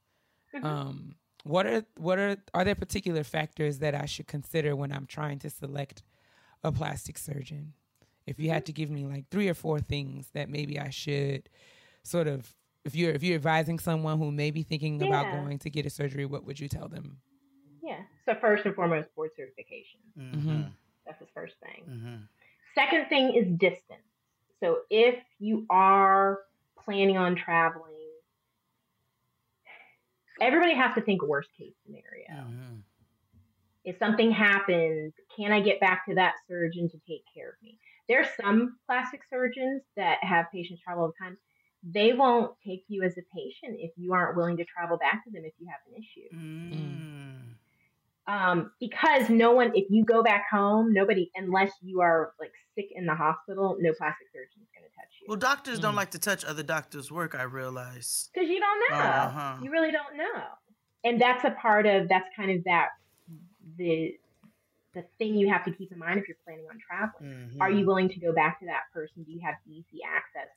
Mhm. 0.54 0.64
Um, 0.64 1.16
what 1.44 1.66
are 1.66 1.84
what 1.96 2.18
are 2.18 2.36
are 2.54 2.64
there 2.64 2.74
particular 2.74 3.24
factors 3.24 3.78
that 3.78 3.94
I 3.94 4.06
should 4.06 4.26
consider 4.26 4.74
when 4.76 4.92
I'm 4.92 5.06
trying 5.06 5.38
to 5.40 5.50
select 5.50 6.02
a 6.64 6.72
plastic 6.72 7.16
surgeon? 7.18 7.74
If 8.28 8.38
you 8.38 8.50
had 8.50 8.66
to 8.66 8.72
give 8.72 8.90
me 8.90 9.04
like 9.06 9.28
three 9.30 9.48
or 9.48 9.54
four 9.54 9.80
things 9.80 10.28
that 10.34 10.48
maybe 10.48 10.78
I 10.78 10.90
should 10.90 11.48
sort 12.02 12.26
of 12.28 12.54
if 12.84 12.94
you're 12.94 13.12
if 13.12 13.22
you're 13.22 13.34
advising 13.36 13.78
someone 13.78 14.18
who 14.18 14.30
may 14.30 14.50
be 14.50 14.62
thinking 14.62 15.02
about 15.02 15.30
going 15.32 15.58
to 15.60 15.70
get 15.70 15.86
a 15.86 15.90
surgery, 15.90 16.24
what 16.26 16.44
would 16.44 16.60
you 16.60 16.68
tell 16.68 16.88
them? 16.88 17.18
Yeah. 17.82 18.02
So 18.24 18.34
first 18.40 18.64
and 18.66 18.74
foremost, 18.74 19.14
board 19.14 19.30
certification. 19.36 20.00
Mhm. 20.16 20.72
That's 21.06 21.18
the 21.18 21.26
first 21.34 21.54
thing. 21.60 21.84
Mhm. 21.88 22.28
Second 22.74 23.08
thing 23.08 23.34
is 23.34 23.48
distance. 23.58 24.02
So 24.60 24.82
if 24.90 25.22
you 25.38 25.66
are 25.70 26.40
planning 26.84 27.16
on 27.16 27.34
traveling, 27.36 27.94
everybody 30.40 30.74
has 30.74 30.94
to 30.94 31.00
think 31.00 31.22
worst 31.22 31.50
case 31.56 31.74
scenario. 31.84 32.28
Mhm. 32.30 32.82
If 33.84 33.98
something 33.98 34.30
happens, 34.30 35.14
can 35.34 35.52
I 35.52 35.60
get 35.60 35.80
back 35.80 36.04
to 36.06 36.14
that 36.16 36.34
surgeon 36.46 36.88
to 36.90 36.98
take 37.06 37.24
care 37.32 37.50
of 37.50 37.62
me? 37.62 37.78
There 38.08 38.20
are 38.20 38.28
some 38.40 38.76
plastic 38.86 39.20
surgeons 39.30 39.82
that 39.96 40.18
have 40.22 40.46
patients 40.52 40.80
travel 40.82 41.04
all 41.04 41.08
the 41.08 41.24
time. 41.24 41.36
They 41.82 42.12
won't 42.12 42.52
take 42.66 42.84
you 42.88 43.02
as 43.02 43.12
a 43.18 43.22
patient 43.34 43.76
if 43.80 43.92
you 43.96 44.12
aren't 44.12 44.36
willing 44.36 44.56
to 44.56 44.64
travel 44.64 44.96
back 44.98 45.24
to 45.24 45.30
them 45.30 45.44
if 45.44 45.52
you 45.58 45.66
have 45.68 45.80
an 45.86 46.02
issue. 46.02 46.28
Mm. 46.36 47.54
um, 48.26 48.72
because 48.80 49.28
no 49.30 49.52
one, 49.52 49.72
if 49.74 49.86
you 49.90 50.04
go 50.04 50.22
back 50.22 50.46
home, 50.50 50.92
nobody, 50.92 51.30
unless 51.36 51.70
you 51.82 52.00
are 52.00 52.32
like 52.40 52.52
sick 52.74 52.88
in 52.94 53.06
the 53.06 53.14
hospital, 53.14 53.76
no 53.80 53.92
plastic 53.96 54.26
surgeon 54.32 54.60
is 54.62 54.68
going 54.74 54.84
to 54.88 54.94
touch 54.96 55.08
you 55.20 55.26
Well, 55.28 55.36
doctors 55.38 55.78
don't 55.78 55.94
Mm. 55.94 55.96
like 55.98 56.10
to 56.12 56.18
touch 56.18 56.44
other 56.44 56.62
doctors' 56.62 57.10
work. 57.12 57.34
I 57.34 57.44
realize. 57.44 58.28
because 58.34 58.48
you 58.48 58.60
don't 58.60 58.80
know. 58.90 59.04
Uh-huh. 59.04 59.56
You 59.62 59.70
really 59.70 59.92
don't 59.92 60.16
know, 60.16 60.42
and 61.04 61.20
that's 61.20 61.44
a 61.44 61.50
part 61.52 61.86
of 61.86 62.08
that's 62.08 62.28
kind 62.36 62.50
of 62.50 62.64
that 62.64 62.88
the 63.76 64.18
the 65.02 65.06
thing 65.18 65.34
you 65.34 65.48
have 65.48 65.64
to 65.64 65.72
keep 65.72 65.92
in 65.92 65.98
mind 65.98 66.18
if 66.18 66.28
you're 66.28 66.36
planning 66.44 66.66
on 66.70 66.78
traveling. 66.78 67.50
Mhm. 67.54 67.60
Are 67.60 67.70
you 67.70 67.86
willing 67.86 68.08
to 68.08 68.20
go 68.20 68.32
back 68.32 68.58
to 68.60 68.66
that 68.66 68.82
person? 68.92 69.22
Do 69.22 69.32
you 69.32 69.40
have 69.40 69.54
easy 69.66 70.00
access? 70.04 70.48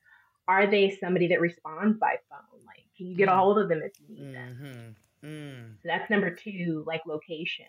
Are 0.48 0.68
they 0.68 0.90
somebody 0.92 1.28
that 1.28 1.40
responds 1.40 1.98
by 2.00 2.18
phone? 2.30 2.66
Like, 2.66 2.84
can 2.98 3.08
you 3.08 3.16
get 3.16 3.30
a 3.30 3.36
hold 3.36 3.60
of 3.60 3.70
them 3.70 3.82
if 3.84 3.94
you 4.00 4.08
need 4.16 4.34
them? 4.34 4.96
Mhm. 5.24 5.30
Mm. 5.30 5.74
So 5.82 5.88
that's 5.88 6.10
number 6.10 6.34
two, 6.34 6.84
like 6.88 7.06
location. 7.06 7.66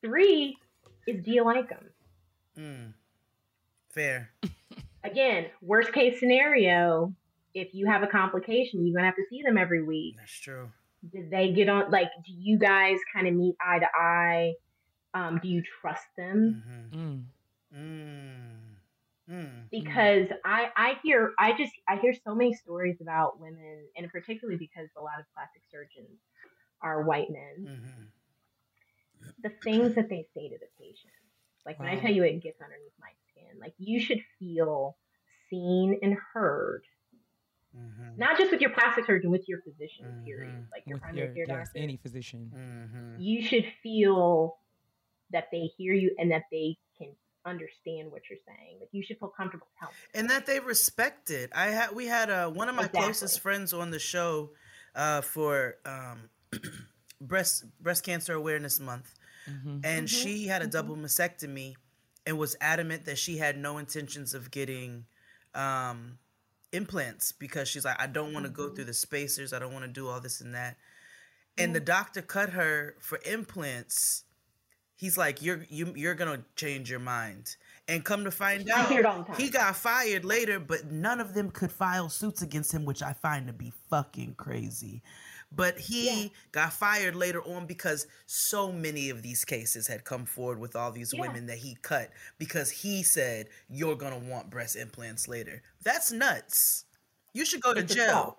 Three 0.00 0.56
is 1.06 1.22
do 1.22 1.30
you 1.30 1.44
like 1.44 1.68
them? 1.68 1.90
Mm. 2.56 2.94
Fair. 3.90 4.30
again, 5.04 5.50
worst 5.60 5.92
case 5.92 6.18
scenario, 6.18 7.14
if 7.54 7.74
you 7.74 7.86
have 7.86 8.02
a 8.02 8.06
complication, 8.06 8.86
you're 8.86 8.94
gonna 8.96 9.06
have 9.06 9.16
to 9.16 9.26
see 9.28 9.42
them 9.42 9.58
every 9.58 9.82
week. 9.82 10.16
That's 10.16 10.40
true. 10.40 10.70
Did 11.12 11.30
they 11.30 11.52
get 11.52 11.68
on? 11.68 11.90
Like, 11.90 12.08
do 12.24 12.32
you 12.32 12.58
guys 12.58 12.98
kind 13.12 13.26
of 13.26 13.34
meet 13.34 13.56
eye 13.60 13.80
to 13.80 13.86
eye? 13.94 14.54
Um, 15.14 15.38
do 15.42 15.48
you 15.48 15.62
trust 15.80 16.06
them? 16.16 16.62
Mhm. 16.92 16.98
Mm. 16.98 17.24
Mm. 17.74 18.76
Mm. 19.28 19.70
Because 19.70 20.28
I 20.44 20.70
I 20.76 20.94
hear 21.02 21.32
I 21.38 21.52
just 21.56 21.72
I 21.88 21.96
hear 21.96 22.14
so 22.24 22.34
many 22.34 22.54
stories 22.54 23.00
about 23.00 23.40
women, 23.40 23.86
and 23.96 24.10
particularly 24.10 24.58
because 24.58 24.88
a 24.96 25.02
lot 25.02 25.18
of 25.20 25.26
plastic 25.34 25.62
surgeons 25.70 26.18
are 26.80 27.02
white 27.02 27.30
men. 27.30 27.66
Mhm. 27.66 28.06
The 29.42 29.50
things 29.64 29.94
that 29.94 30.08
they 30.08 30.26
say 30.34 30.48
to 30.48 30.58
the 30.58 30.66
patient, 30.78 31.12
like 31.64 31.78
when 31.78 31.88
I 31.88 31.96
tell 32.00 32.12
you 32.12 32.24
it 32.24 32.42
gets 32.42 32.60
underneath 32.60 32.92
my 33.00 33.10
skin, 33.30 33.58
like 33.60 33.74
you 33.78 34.00
should 34.00 34.20
feel 34.38 34.96
seen 35.48 35.98
and 36.02 36.14
heard 36.32 36.82
Mhm. 37.74 38.16
not 38.18 38.36
just 38.38 38.50
with 38.52 38.60
your 38.60 38.70
plastic 38.70 39.06
surgeon, 39.06 39.30
with 39.30 39.48
your 39.48 39.60
physician, 39.62 40.22
period, 40.24 40.52
Mhm. 40.52 40.70
like 40.70 40.86
your 40.86 40.96
With 40.96 41.02
primary 41.02 41.26
your 41.28 41.46
care 41.46 41.58
yes, 41.58 41.68
doctor. 41.68 41.78
any 41.78 41.96
physician. 41.96 42.50
Mhm. 42.54 43.20
You 43.22 43.42
should 43.42 43.66
feel 43.82 44.58
that 45.32 45.48
they 45.50 45.70
hear 45.76 45.94
you 45.94 46.14
and 46.18 46.30
that 46.30 46.44
they 46.50 46.76
can 46.98 47.08
understand 47.44 48.10
what 48.12 48.22
you're 48.30 48.38
saying. 48.46 48.78
Like 48.80 48.88
you 48.92 49.02
should 49.02 49.18
feel 49.18 49.32
comfortable 49.36 49.66
telling. 49.78 49.94
them. 50.12 50.20
and 50.20 50.30
that 50.30 50.46
they 50.46 50.60
respect 50.60 51.30
it. 51.30 51.50
I 51.54 51.66
had 51.66 51.94
we 51.94 52.06
had 52.06 52.30
uh, 52.30 52.48
one 52.50 52.68
of 52.68 52.74
my 52.74 52.82
Exactly. 52.82 53.02
closest 53.02 53.40
friends 53.40 53.72
on 53.72 53.90
the 53.90 53.98
show. 53.98 54.50
uh, 54.94 55.22
for 55.22 55.76
um, 55.86 56.28
breast 57.20 57.64
breast 57.80 58.04
cancer 58.04 58.34
awareness 58.34 58.78
month, 58.78 59.14
and 59.84 60.08
she 60.08 60.46
had 60.46 60.62
a 60.62 60.66
double 60.66 60.96
mastectomy, 60.96 61.74
and 62.26 62.38
was 62.38 62.56
adamant 62.60 63.06
that 63.06 63.18
she 63.18 63.38
had 63.38 63.56
no 63.56 63.78
intentions 63.78 64.34
of 64.34 64.50
getting 64.50 65.06
um, 65.54 66.18
implants 66.72 67.32
because 67.32 67.68
she's 67.68 67.84
like, 67.84 68.00
I 68.00 68.06
don't 68.06 68.32
want 68.32 68.44
to 68.44 68.50
go 68.50 68.68
through 68.68 68.84
the 68.84 68.94
spacers, 68.94 69.52
I 69.52 69.58
don't 69.58 69.72
want 69.72 69.84
to 69.84 69.90
do 69.90 70.08
all 70.08 70.20
this 70.20 70.40
and 70.42 70.54
that, 70.54 70.76
and 71.56 71.74
the 71.74 71.80
doctor 71.80 72.20
cut 72.22 72.50
her 72.50 72.96
for 73.00 73.18
implants. 73.24 74.24
He's 75.02 75.18
like, 75.18 75.42
you're 75.42 75.66
you, 75.68 75.92
you're 75.96 76.14
gonna 76.14 76.44
change 76.54 76.88
your 76.88 77.00
mind, 77.00 77.56
and 77.88 78.04
come 78.04 78.22
to 78.22 78.30
find 78.30 78.70
out, 78.70 78.88
hear 78.88 79.00
it 79.00 79.04
all 79.06 79.18
the 79.18 79.24
time. 79.24 79.36
he 79.36 79.50
got 79.50 79.74
fired 79.74 80.24
later, 80.24 80.60
but 80.60 80.92
none 80.92 81.18
of 81.20 81.34
them 81.34 81.50
could 81.50 81.72
file 81.72 82.08
suits 82.08 82.40
against 82.40 82.72
him, 82.72 82.84
which 82.84 83.02
I 83.02 83.12
find 83.12 83.48
to 83.48 83.52
be 83.52 83.72
fucking 83.90 84.36
crazy. 84.36 85.02
But 85.50 85.76
he 85.76 86.22
Yeah. 86.22 86.28
got 86.52 86.72
fired 86.72 87.16
later 87.16 87.42
on 87.42 87.66
because 87.66 88.06
so 88.26 88.70
many 88.70 89.10
of 89.10 89.22
these 89.22 89.44
cases 89.44 89.88
had 89.88 90.04
come 90.04 90.24
forward 90.24 90.60
with 90.60 90.76
all 90.76 90.92
these 90.92 91.12
Yeah. 91.12 91.22
women 91.22 91.46
that 91.46 91.58
he 91.58 91.76
cut 91.82 92.12
because 92.38 92.70
he 92.70 93.02
said 93.02 93.48
you're 93.68 93.96
gonna 93.96 94.20
want 94.20 94.50
breast 94.50 94.76
implants 94.76 95.26
later. 95.26 95.62
That's 95.82 96.12
nuts. 96.12 96.84
You 97.34 97.44
should 97.44 97.60
go 97.60 97.74
to 97.74 97.80
It's 97.80 97.92
jail. 97.92 98.06
assault. 98.06 98.38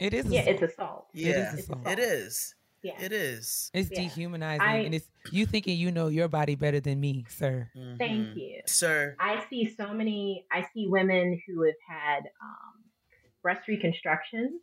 It 0.00 0.14
is. 0.14 0.26
Yeah, 0.26 0.40
assault. 0.40 0.62
it's 0.62 0.72
assault. 0.72 1.06
Yeah, 1.12 1.52
It's 1.54 1.62
assault. 1.62 1.86
it 1.86 1.98
is. 2.00 2.54
Yeah. 2.82 3.00
It 3.00 3.12
is. 3.12 3.70
It's 3.74 3.90
Yeah. 3.90 4.00
dehumanizing, 4.02 4.62
I- 4.62 4.78
and 4.78 4.94
it's 4.94 5.06
you 5.30 5.44
thinking 5.46 5.76
you 5.76 5.90
know 5.90 6.08
your 6.08 6.28
body 6.28 6.54
better 6.54 6.80
than 6.80 6.98
me, 7.00 7.26
sir. 7.28 7.70
Thank 7.98 8.28
Mhm. 8.28 8.36
you. 8.36 8.60
sir. 8.66 9.16
I 9.18 9.44
see 9.50 9.68
so 9.76 9.92
many. 9.92 10.46
I 10.50 10.62
see 10.72 10.86
women 10.88 11.40
who 11.46 11.62
have 11.64 11.74
had 11.86 12.20
um, 12.42 12.84
breast 13.42 13.66
reconstructions, 13.68 14.60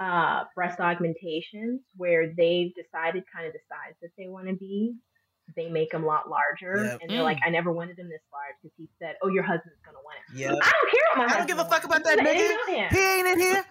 uh, 0.00 0.44
breast 0.54 0.78
augmentations, 0.80 1.80
where 1.96 2.32
they've 2.34 2.72
decided 2.74 3.24
kind 3.34 3.46
of 3.46 3.52
the 3.52 3.58
size 3.68 3.94
that 4.02 4.10
they 4.16 4.28
want 4.28 4.46
to 4.48 4.54
be. 4.54 4.94
They 5.56 5.68
make 5.70 5.90
them 5.90 6.04
a 6.04 6.06
lot 6.06 6.28
larger, 6.28 6.84
Yep. 6.84 6.98
and 7.00 7.10
they're 7.10 7.22
like, 7.22 7.38
"I 7.44 7.48
never 7.50 7.72
wanted 7.72 7.96
them 7.96 8.08
this 8.10 8.20
large 8.32 8.54
because 8.62 8.76
he 8.76 8.86
said, 8.98 9.16
oh, 9.22 9.28
your 9.28 9.42
husband's 9.42 9.80
gonna 9.84 9.96
want 10.04 10.18
it.' 10.18 10.38
Yeah. 10.38 10.48
I 10.48 10.50
don't 10.52 10.90
care 10.90 11.00
what 11.14 11.16
my 11.28 11.34
I 11.34 11.38
don't 11.38 11.46
give 11.48 11.58
a 11.58 11.64
fuck 11.64 11.84
about 11.84 12.04
that 12.04 12.18
nigga. 12.18 12.34
ain't 12.34 12.68
on 12.68 12.74
him. 12.74 12.88
He 12.90 13.00
ain't 13.00 13.26
in 13.28 13.40
here. 13.40 13.64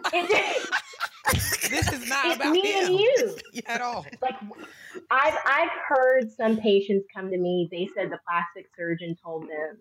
This 1.69 1.91
is 1.91 2.07
not 2.07 2.27
it's 2.27 2.35
about 2.37 2.51
me 2.53 2.61
him 2.61 2.85
and 2.85 2.99
you. 2.99 3.35
at 3.67 3.81
all. 3.81 4.05
like 4.21 4.35
I've 5.11 5.37
I've 5.45 5.69
heard 5.87 6.31
some 6.31 6.57
patients 6.57 7.05
come 7.13 7.29
to 7.29 7.37
me. 7.37 7.67
They 7.69 7.89
said 7.93 8.09
the 8.09 8.19
plastic 8.25 8.67
surgeon 8.77 9.17
told 9.21 9.43
them 9.43 9.77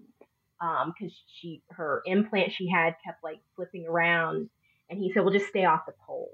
um, 0.61 0.93
because 0.99 1.15
she 1.41 1.63
her 1.71 2.03
implant 2.07 2.53
she 2.53 2.69
had 2.69 2.97
kept 3.05 3.23
like 3.23 3.39
flipping 3.55 3.87
around, 3.87 4.49
and 4.91 4.99
he 4.99 5.13
said, 5.13 5.23
"Well, 5.23 5.33
just 5.33 5.47
stay 5.47 5.65
off 5.65 5.87
the 5.87 5.95
pole." 6.05 6.33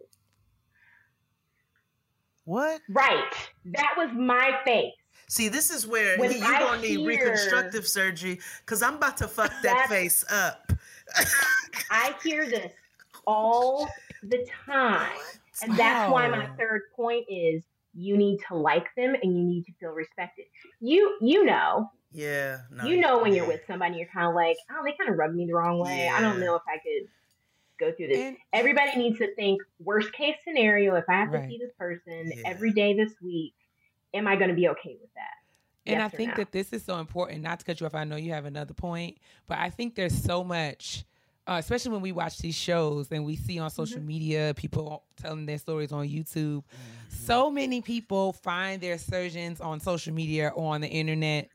What? 2.45 2.81
Right, 2.89 3.33
that 3.67 3.95
was 3.97 4.11
my 4.15 4.59
face. 4.65 4.93
See, 5.29 5.49
this 5.49 5.71
is 5.71 5.87
where 5.87 6.17
he, 6.29 6.39
you 6.39 6.45
I 6.45 6.59
gonna 6.59 6.83
need 6.83 7.07
reconstructive 7.07 7.87
surgery 7.87 8.41
because 8.61 8.83
I'm 8.83 8.95
about 8.95 9.17
to 9.19 9.29
fuck 9.29 9.53
that 9.63 9.89
face 9.89 10.25
up. 10.31 10.73
I 11.91 12.15
hear 12.23 12.49
this 12.49 12.73
all 13.27 13.89
the 14.23 14.47
time, 14.67 15.11
and 15.63 15.77
that's 15.77 16.11
why 16.11 16.29
my 16.29 16.47
third 16.59 16.83
point 16.95 17.25
is 17.29 17.63
you 17.95 18.17
need 18.17 18.39
to 18.49 18.57
like 18.57 18.87
them 18.97 19.15
and 19.23 19.37
you 19.37 19.45
need 19.45 19.65
to 19.65 19.73
feel 19.81 19.91
respected. 19.91 20.47
You 20.81 21.19
you 21.21 21.45
know 21.45 21.91
Yeah, 22.13 22.59
no, 22.71 22.85
you 22.85 23.01
know 23.01 23.19
when 23.21 23.35
you're 23.35 23.47
with 23.47 23.61
somebody, 23.67 23.97
you're 23.97 24.09
kind 24.13 24.29
of 24.29 24.35
like, 24.35 24.57
oh, 24.71 24.83
they 24.85 24.93
kind 24.93 25.11
of 25.11 25.17
rub 25.19 25.35
me 25.35 25.47
the 25.47 25.55
wrong 25.55 25.79
way. 25.79 26.09
I 26.09 26.21
don't 26.21 26.41
know 26.41 26.55
if 26.55 26.63
I 26.67 26.79
could 26.79 27.09
go 27.79 27.93
through 27.97 28.09
this. 28.09 28.19
And 28.19 28.37
Everybody 28.53 28.97
needs 28.97 29.19
to 29.19 29.35
think 29.35 29.61
worst 29.79 30.13
case 30.13 30.37
scenario. 30.45 30.95
If 30.95 31.05
I 31.09 31.15
have 31.15 31.33
to 31.33 31.47
see 31.49 31.59
this 31.59 31.73
person 31.79 32.33
Yeah. 32.35 32.43
every 32.47 32.73
day 32.73 32.95
this 32.95 33.13
week, 33.23 33.55
am 34.15 34.27
I 34.29 34.37
going 34.37 34.51
to 34.51 34.55
be 34.55 34.69
okay 34.69 34.97
with 35.01 35.13
that? 35.15 35.35
And 35.85 35.99
Yes 35.99 36.15
I 36.15 36.17
think 36.17 36.31
no? 36.31 36.37
that 36.37 36.53
this 36.53 36.73
is 36.73 36.85
so 36.85 36.99
important, 36.99 37.43
not 37.43 37.59
to 37.59 37.65
cut 37.65 37.81
you 37.81 37.87
off. 37.87 37.95
I 37.95 38.05
know 38.05 38.17
you 38.17 38.33
have 38.33 38.45
another 38.45 38.75
point, 38.75 39.19
but 39.49 39.59
I 39.59 39.69
think 39.71 39.97
there's 39.97 40.17
so 40.17 40.45
much, 40.45 41.05
uh, 41.47 41.57
especially 41.59 41.91
when 41.93 42.01
we 42.01 42.13
watch 42.13 42.39
these 42.39 42.55
shows 42.55 43.11
and 43.11 43.25
we 43.25 43.37
see 43.37 43.59
on 43.59 43.71
social 43.71 43.99
Mm-hmm. 43.99 44.07
media 44.07 44.55
people 44.57 45.03
telling 45.21 45.47
their 45.47 45.59
stories 45.59 45.91
on 45.93 46.07
YouTube. 46.09 46.63
Mm-hmm. 46.63 47.17
So 47.25 47.51
many 47.51 47.81
people 47.83 48.33
find 48.33 48.81
their 48.81 48.99
surgeons 48.99 49.61
on 49.61 49.81
social 49.81 50.13
media 50.15 50.49
or 50.55 50.75
on 50.75 50.81
the 50.81 50.89
internet 50.89 51.49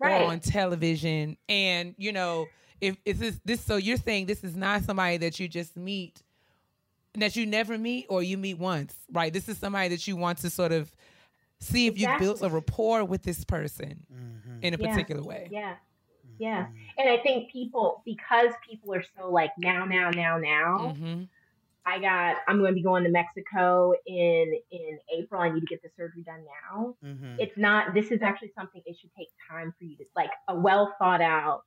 Right. 0.00 0.22
or 0.22 0.26
on 0.30 0.38
television. 0.40 1.36
And, 1.48 1.94
you 1.98 2.12
know, 2.12 2.46
if, 2.80 2.96
if 3.04 3.18
this, 3.18 3.40
this, 3.44 3.60
so 3.60 3.74
you're 3.76 3.96
saying 3.96 4.26
this 4.26 4.44
is 4.44 4.54
not 4.54 4.82
somebody 4.84 5.16
that 5.16 5.40
you 5.40 5.48
just 5.48 5.76
meet, 5.76 6.22
that 7.14 7.34
you 7.34 7.44
never 7.46 7.76
meet 7.76 8.06
or 8.08 8.22
you 8.22 8.38
meet 8.38 8.58
once, 8.58 8.94
right? 9.12 9.32
This 9.32 9.48
is 9.48 9.58
somebody 9.58 9.88
that 9.88 10.06
you 10.06 10.14
want 10.14 10.38
to 10.38 10.50
sort 10.50 10.70
of 10.70 10.92
see 11.58 11.88
if 11.88 11.98
you've 11.98 12.16
built 12.20 12.42
a 12.42 12.48
rapport 12.48 13.04
with 13.04 13.24
this 13.24 13.44
person 13.44 14.06
Mhm. 14.12 14.62
in 14.62 14.74
a 14.74 14.76
Yeah. 14.76 14.88
particular 14.88 15.22
way. 15.24 15.48
Yeah. 15.50 15.74
Yeah. 16.38 16.64
Mm-hmm. 16.66 16.74
And 16.98 17.08
I 17.08 17.18
think 17.22 17.50
people, 17.52 18.02
because 18.04 18.52
people 18.68 18.94
are 18.94 19.04
so 19.16 19.30
like 19.30 19.50
now, 19.58 19.84
now, 19.84 20.10
now, 20.10 20.38
now, 20.38 20.94
hmm 20.96 21.24
I 21.86 21.98
got, 22.00 22.36
I'm 22.46 22.58
going 22.58 22.72
to 22.72 22.74
be 22.74 22.82
going 22.82 23.04
to 23.04 23.10
Mexico 23.10 23.94
in, 24.06 24.52
in 24.70 24.98
April. 25.16 25.40
I 25.40 25.48
need 25.48 25.60
to 25.60 25.66
get 25.66 25.80
the 25.82 25.88
surgery 25.96 26.22
done 26.22 26.44
now. 26.44 26.94
Mhm. 27.02 27.36
it's 27.38 27.56
not 27.56 27.94
this 27.94 28.10
is 28.10 28.20
actually 28.20 28.52
something 28.54 28.82
it 28.84 28.96
should 29.00 29.14
take 29.16 29.28
time 29.50 29.72
for 29.78 29.84
you 29.84 29.96
to 29.96 30.04
like 30.14 30.30
a 30.48 30.54
well 30.54 30.94
thought 30.98 31.22
out 31.22 31.62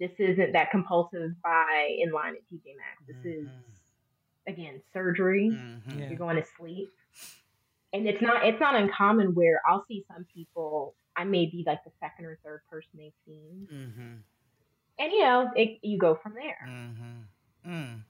this 0.00 0.10
isn't 0.18 0.52
that 0.52 0.70
compulsive 0.70 1.30
buy 1.42 1.96
in 1.98 2.10
line 2.12 2.34
at 2.34 2.42
tj 2.52 2.76
maxx 2.76 3.02
this 3.06 3.24
is 3.24 3.48
again 4.46 4.82
surgery 4.92 5.50
Mhm. 5.50 5.98
Yeah. 6.00 6.08
you're 6.08 6.18
going 6.18 6.36
to 6.36 6.44
sleep 6.58 6.90
and 7.92 8.06
it's 8.06 8.20
not 8.20 8.44
it's 8.44 8.60
not 8.60 8.74
uncommon 8.74 9.34
where 9.34 9.60
i'll 9.68 9.84
see 9.86 10.04
some 10.12 10.26
people 10.34 10.94
i 11.16 11.24
may 11.24 11.46
be 11.46 11.64
like 11.66 11.82
the 11.84 11.90
second 12.00 12.24
or 12.26 12.38
third 12.44 12.60
person 12.70 12.90
they've 12.96 13.12
seen 13.26 13.66
Mhm. 13.70 14.22
and 14.98 15.12
you 15.12 15.20
know 15.20 15.50
it, 15.56 15.78
you 15.82 15.98
go 15.98 16.14
from 16.14 16.34
there 16.34 16.58
Mhm. 16.66 17.26
Mm. 17.66 18.04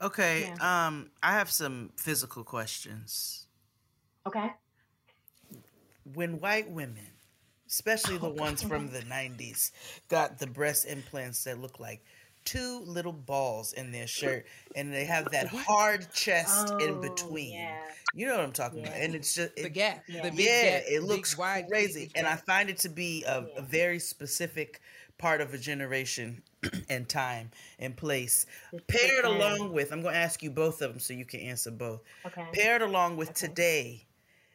Okay. 0.00 0.50
Um, 0.60 1.10
I 1.22 1.32
have 1.32 1.50
some 1.50 1.92
physical 1.96 2.44
questions. 2.44 3.46
okay 4.26 4.54
When 6.04 6.40
white 6.40 6.70
women, 6.70 7.06
especially 7.68 8.16
the 8.16 8.30
ones 8.30 8.62
from 8.62 8.88
the 8.90 9.02
'90s, 9.04 9.70
got 10.08 10.38
the 10.38 10.46
breast 10.46 10.86
implants 10.86 11.44
that 11.44 11.58
look 11.58 11.78
like 11.78 12.04
two 12.44 12.80
little 12.80 13.12
balls 13.12 13.72
in 13.72 13.92
their 13.92 14.06
shirt, 14.06 14.46
and 14.74 14.92
they 14.92 15.04
have 15.04 15.30
that 15.30 15.48
hard 15.48 16.12
chest 16.12 16.74
in 16.78 16.98
Oh, 16.98 17.00
between. 17.00 17.54
yeah. 17.54 17.94
You 18.12 18.26
know 18.26 18.36
what 18.36 18.44
I'm 18.44 18.52
talking 18.52 18.82
about? 18.82 18.96
And 18.98 19.14
it's 19.14 19.34
just 19.34 19.52
The 19.60 19.68
gap. 19.70 20.04
Yeah. 20.08 20.22
The 20.22 20.30
big 20.32 20.58
yeah, 20.58 20.60
gap, 20.60 20.82
it 20.88 21.02
looks 21.02 21.36
wide 21.36 21.66
crazy, 21.68 22.10
big 22.12 22.12
and 22.14 22.26
I 22.26 22.36
find 22.36 22.68
it 22.70 22.78
to 22.78 22.88
be 22.88 23.24
a, 23.24 23.48
a 23.56 23.62
very 23.62 23.98
specific 23.98 24.80
part 25.18 25.40
of 25.40 25.52
a 25.54 25.58
generation 25.58 26.42
and 26.88 27.08
time 27.08 27.50
and 27.78 27.96
place. 27.96 28.46
Paired 28.88 29.24
Okay. 29.24 29.26
along 29.26 29.72
with, 29.72 29.92
I'm 29.92 30.02
going 30.02 30.14
to 30.14 30.20
ask 30.20 30.42
you 30.42 30.50
both 30.50 30.82
of 30.82 30.90
them 30.90 31.00
so 31.00 31.12
you 31.14 31.24
can 31.24 31.40
answer 31.40 31.70
both. 31.70 32.02
okay 32.24 32.52
Paired 32.52 32.82
along 32.82 33.16
with 33.16 33.30
Okay. 33.30 33.34
today, 33.34 34.06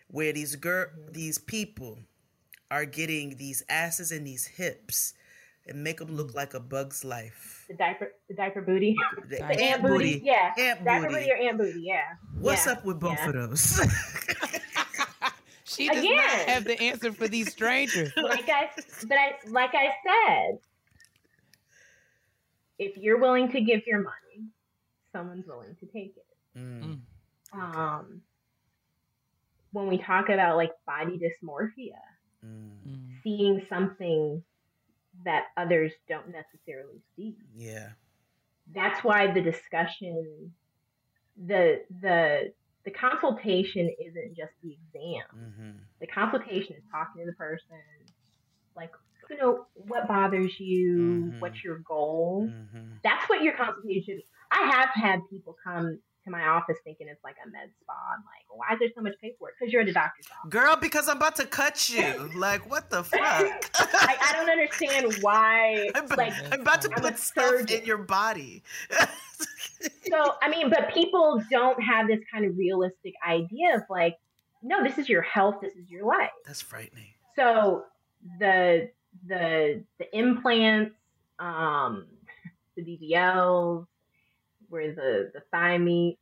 where 0.08 0.34
these 0.34 0.56
girl, 0.56 0.88
these 1.12 1.38
people 1.38 2.00
are 2.72 2.86
getting 2.86 3.38
these 3.38 3.64
asses 3.70 4.12
and 4.12 4.26
these 4.26 4.46
hips 4.48 5.14
and 5.66 5.84
make 5.84 5.98
them 6.00 6.12
look 6.16 6.34
like 6.34 6.54
a 6.54 6.60
bug's 6.60 7.04
life. 7.04 7.55
The 7.68 7.74
diaper 7.76 8.12
the 8.30 8.36
diaper 8.36 8.62
booty 8.62 8.96
The 9.28 9.28
the 9.38 9.44
Ant 9.44 9.62
ant 9.62 9.82
booty, 9.84 10.22
yeah 10.24 10.54
Ant 10.58 10.86
diaper 10.86 11.08
booty. 11.08 11.16
booty 11.16 11.32
or 11.32 11.36
ant 11.38 11.58
booty 11.58 11.82
yeah 11.82 12.04
What's 12.38 12.66
Yeah. 12.66 12.74
up 12.74 12.86
with 12.86 13.00
both 13.00 13.18
Yeah. 13.20 13.30
of 13.30 13.50
those? 13.50 13.80
She 15.68 15.90
does 15.90 16.04
not 16.06 16.48
have 16.48 16.64
the 16.64 16.80
answer 16.80 17.12
for 17.12 17.28
these 17.28 17.52
strangers. 17.52 18.12
like 18.18 18.48
I, 18.48 18.70
but 19.08 19.18
I, 19.18 19.34
like 19.50 19.72
I 19.74 19.90
said, 20.06 20.60
if 22.78 22.96
you're 22.98 23.18
willing 23.20 23.52
to 23.52 23.62
give 23.62 23.82
your 23.88 24.00
money, 24.00 24.46
someone's 25.12 25.46
willing 25.48 25.76
to 25.80 25.86
take 25.88 26.14
it. 26.18 26.60
Mm, 26.60 27.00
Um, 27.52 28.22
when 29.72 29.88
we 29.88 29.98
talk 29.98 30.30
about 30.30 30.56
like 30.56 30.72
body 30.86 31.18
dysmorphia, 31.18 31.98
mm, 32.46 32.70
Mm. 32.88 33.10
seeing 33.24 33.66
something 33.68 34.44
that 35.26 35.46
others 35.58 35.92
don't 36.08 36.30
necessarily 36.30 37.02
see, 37.16 37.36
yeah. 37.56 37.90
that's 38.74 39.04
why 39.04 39.32
the 39.32 39.42
discussion, 39.42 40.54
the 41.38 41.82
the 42.02 42.54
the 42.86 42.92
consultation 42.92 43.90
isn't 44.06 44.36
just 44.38 44.54
the 44.64 44.74
exam. 44.74 45.26
hmm 45.56 45.72
the 46.02 46.08
consultation 46.08 46.76
is 46.76 46.84
talking 46.92 47.22
to 47.22 47.26
the 47.26 47.34
person 47.38 47.80
like 48.76 48.92
you 49.30 49.38
know 49.38 49.66
what 49.74 50.08
bothers 50.08 50.60
you 50.60 51.32
Mhm. 51.34 51.40
what's 51.42 51.64
your 51.64 51.80
goal 51.80 52.48
hmm 52.74 52.96
that's 53.04 53.30
what 53.30 53.42
your 53.44 53.56
consultation 53.56 54.22
i 54.52 54.62
have 54.72 54.90
had 54.94 55.20
people 55.30 55.56
come 55.64 56.00
to 56.26 56.32
my 56.32 56.48
office 56.48 56.78
thinking 56.84 57.08
it's 57.08 57.24
like 57.24 57.36
a 57.46 57.50
med 57.50 57.70
spa 57.82 57.94
i'm 58.14 58.24
like 58.26 58.46
why 58.50 58.74
is 58.74 58.80
there 58.80 58.90
so 58.96 59.02
much 59.02 59.14
paperwork 59.22 59.54
because 59.60 59.72
you're 59.72 59.82
at 59.82 59.88
a 59.88 59.94
doctor's 59.94 60.26
office 60.28 60.50
Girl, 60.50 60.76
because 60.76 61.10
I'm 61.10 61.18
about 61.18 61.36
to 61.38 61.46
cut 61.46 61.90
you. 61.90 62.32
Like, 62.36 62.70
what 62.70 62.90
the 62.90 63.04
fuck? 63.04 63.22
I, 63.76 64.18
I 64.22 64.34
don't 64.34 64.50
understand 64.50 65.16
why 65.22 65.90
I'm, 65.96 66.08
like 66.18 66.34
I'm 66.52 66.62
about 66.62 66.82
to 66.82 66.90
I'm 66.96 67.02
put 67.02 67.18
stuff 67.18 67.72
in 67.72 67.86
your 67.86 67.98
body. 67.98 68.62
so 70.12 70.34
I 70.42 70.50
mean, 70.50 70.70
but 70.70 70.94
people 70.94 71.42
don't 71.50 71.82
have 71.82 72.08
this 72.08 72.20
kind 72.32 72.46
of 72.46 72.58
realistic 72.58 73.14
idea 73.28 73.76
of 73.76 73.84
like, 73.90 74.18
no, 74.62 74.84
this 74.84 74.98
is 74.98 75.08
your 75.08 75.22
health, 75.22 75.56
this 75.62 75.74
is 75.74 75.90
your 75.90 76.06
life. 76.06 76.30
That's 76.46 76.62
frightening. 76.62 77.14
So 77.36 77.84
the 78.40 78.90
the 79.28 79.84
the 79.98 80.18
implants, 80.18 80.96
um, 81.40 82.06
the 82.76 82.84
BBLs, 82.84 83.86
where 84.76 84.94
the 84.94 85.32
the 85.34 85.40
thigh 85.52 85.78
meat 85.80 86.18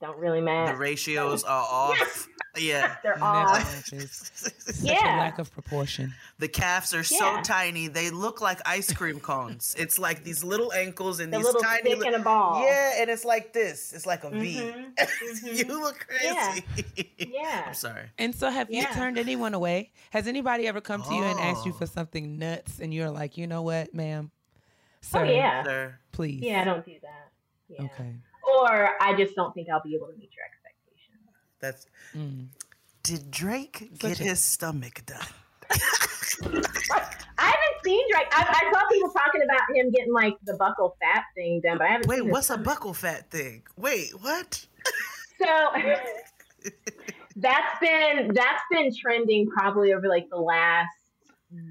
don't 0.00 0.18
really 0.18 0.40
match. 0.40 0.70
The 0.70 0.76
ratios 0.76 1.42
are 1.42 1.66
off. 1.68 2.28
Yeah. 2.56 2.94
They're 3.02 3.14
Never 3.14 3.24
off. 3.24 3.74
matches. 3.92 4.30
Such 4.34 4.74
a 4.78 4.86
Yeah. 4.94 5.16
lack 5.18 5.38
of 5.40 5.50
proportion. 5.52 6.14
The 6.38 6.46
calves 6.48 6.94
are 6.94 7.02
so 7.02 7.40
tiny, 7.42 7.88
they 7.88 8.10
look 8.10 8.40
like 8.40 8.60
ice 8.64 8.92
cream 8.92 9.18
cones. 9.18 9.74
It's 9.78 9.98
like 9.98 10.22
these 10.22 10.44
little 10.44 10.72
ankles 10.72 11.18
and 11.18 11.32
The 11.32 11.38
these 11.38 11.46
little 11.46 11.60
tiny. 11.60 11.90
stick 11.90 11.98
li- 12.00 12.06
and 12.06 12.16
a 12.16 12.20
ball. 12.20 12.62
yeah, 12.62 13.00
and 13.00 13.10
it's 13.10 13.24
like 13.24 13.52
this. 13.52 13.92
It's 13.92 14.06
like 14.06 14.22
a 14.24 14.30
V. 14.30 14.56
Mhm, 14.56 15.56
you 15.58 15.64
mhm. 15.64 15.80
look 15.80 16.06
crazy. 16.08 16.64
Yeah. 17.18 17.64
I'm 17.66 17.74
sorry. 17.74 18.06
And 18.18 18.34
so, 18.34 18.50
have 18.50 18.70
you 18.70 18.84
turned 18.94 19.18
anyone 19.18 19.54
away? 19.54 19.90
Has 20.10 20.26
anybody 20.28 20.68
ever 20.68 20.80
come 20.80 21.02
to 21.02 21.12
you 21.14 21.22
and 21.24 21.40
asked 21.40 21.66
you 21.66 21.72
Oh. 21.74 21.78
for 21.78 21.86
something 21.86 22.38
nuts, 22.38 22.78
and 22.80 22.94
you're 22.94 23.10
like, 23.10 23.36
you 23.36 23.46
know 23.48 23.62
what, 23.62 23.92
ma'am, 23.94 24.30
Oh 25.14 25.22
yeah. 25.24 25.64
Sir. 25.64 25.98
please, 26.12 26.40
Yeah, 26.40 26.60
I 26.62 26.64
don't 26.64 26.84
do 26.86 26.94
that. 27.02 27.30
Yeah. 27.68 27.82
okay, 27.84 28.14
Or 28.60 28.90
I 29.00 29.14
just 29.16 29.34
don't 29.34 29.52
think 29.54 29.68
I'll 29.68 29.82
be 29.82 29.94
able 29.94 30.06
to 30.08 30.16
meet 30.16 30.30
your 30.34 30.44
expectations. 30.44 31.34
That's 31.60 31.86
Mm. 32.14 32.48
did 33.02 33.30
Drake 33.30 33.88
Such 33.92 33.98
get 33.98 34.20
a- 34.20 34.24
his 34.24 34.40
stomach 34.40 35.02
done? 35.06 35.26
I 36.40 37.44
haven't 37.44 37.84
seen 37.84 38.04
Drake. 38.10 38.28
I, 38.32 38.42
I 38.42 38.72
saw 38.72 38.88
people 38.90 39.10
talking 39.10 39.42
about 39.42 39.60
him 39.74 39.90
getting 39.90 40.12
like 40.12 40.34
the 40.44 40.54
buccal 40.54 40.92
fat 41.00 41.24
thing 41.34 41.60
done, 41.62 41.78
but 41.78 41.86
I 41.86 41.90
haven't. 41.92 42.08
Wait, 42.08 42.16
seen 42.18 42.26
his 42.26 42.32
what's 42.32 42.50
a 42.50 42.56
buccal 42.58 42.94
fat 42.96 43.30
thing? 43.30 43.62
Wait, 43.76 44.10
what? 44.20 44.64
So 45.38 45.46
that's 47.36 47.78
been 47.80 48.32
that's 48.34 48.62
been 48.70 48.90
trending 48.94 49.48
probably 49.48 49.92
over 49.92 50.08
like 50.08 50.28
the 50.30 50.36
last 50.38 50.88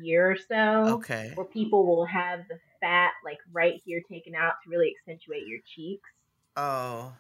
year 0.02 0.32
or 0.32 0.38
so. 0.38 0.94
Okay. 0.96 1.32
Where 1.36 1.46
people 1.46 1.86
will 1.86 2.06
have 2.06 2.40
the 2.50 2.60
fat 2.82 3.12
like 3.24 3.38
right 3.52 3.82
here 3.86 4.02
taken 4.10 4.36
out 4.36 4.54
to 4.64 4.70
really 4.70 4.94
accentuate 5.00 5.48
your 5.48 5.60
cheeks. 5.76 6.10
Oh. 6.56 7.14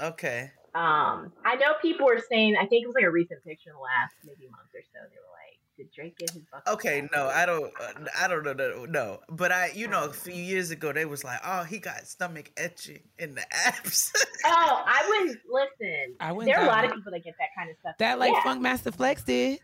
Okay. 0.00 0.50
Um, 0.74 1.32
I 1.44 1.54
know 1.54 1.74
people 1.80 2.06
were 2.06 2.20
saying. 2.28 2.56
I 2.56 2.66
think 2.66 2.82
it 2.82 2.86
was 2.86 2.96
like 2.96 3.04
a 3.04 3.10
recent 3.10 3.44
picture 3.44 3.70
in 3.70 3.76
the 3.76 3.80
last 3.80 4.14
maybe 4.24 4.50
month 4.50 4.70
or 4.74 4.80
so. 4.92 4.98
They 5.08 5.16
were 5.20 5.30
like, 5.30 5.58
"Did 5.76 5.92
Drake 5.94 6.18
get 6.18 6.30
his 6.30 6.42
buccal?" 6.52 6.72
Okay, 6.74 7.02
fat 7.02 7.10
no. 7.12 7.28
I 7.28 7.46
don't. 7.46 7.72
Uh, 7.80 8.06
I 8.20 8.26
don't 8.26 8.42
know. 8.42 8.54
No, 8.54 8.84
no, 8.84 9.20
but 9.28 9.52
I, 9.52 9.70
you 9.72 9.86
know, 9.86 10.04
a 10.06 10.12
few 10.12 10.34
years 10.34 10.72
ago 10.72 10.92
they 10.92 11.04
was 11.04 11.22
like, 11.22 11.38
"Oh, 11.44 11.62
he 11.62 11.78
got 11.78 12.04
stomach 12.08 12.50
etching 12.56 13.02
in 13.18 13.36
the 13.36 13.44
abs." 13.54 14.12
Oh, 14.46 14.82
I 14.84 15.06
wouldn't 15.08 15.40
listen. 15.50 16.16
I 16.20 16.30
wouldn't 16.32 16.52
there 16.52 16.60
are 16.60 16.66
a 16.66 16.68
lot 16.68 16.84
of 16.84 16.92
people 16.92 17.12
that 17.12 17.24
get 17.24 17.34
that 17.38 17.48
kind 17.56 17.70
of 17.70 17.76
stuff. 17.80 17.94
that 17.98 18.18
like 18.18 18.34
Yeah. 18.34 18.42
Funk 18.42 18.60
Master 18.60 18.92
Flex 18.92 19.22
did. 19.22 19.58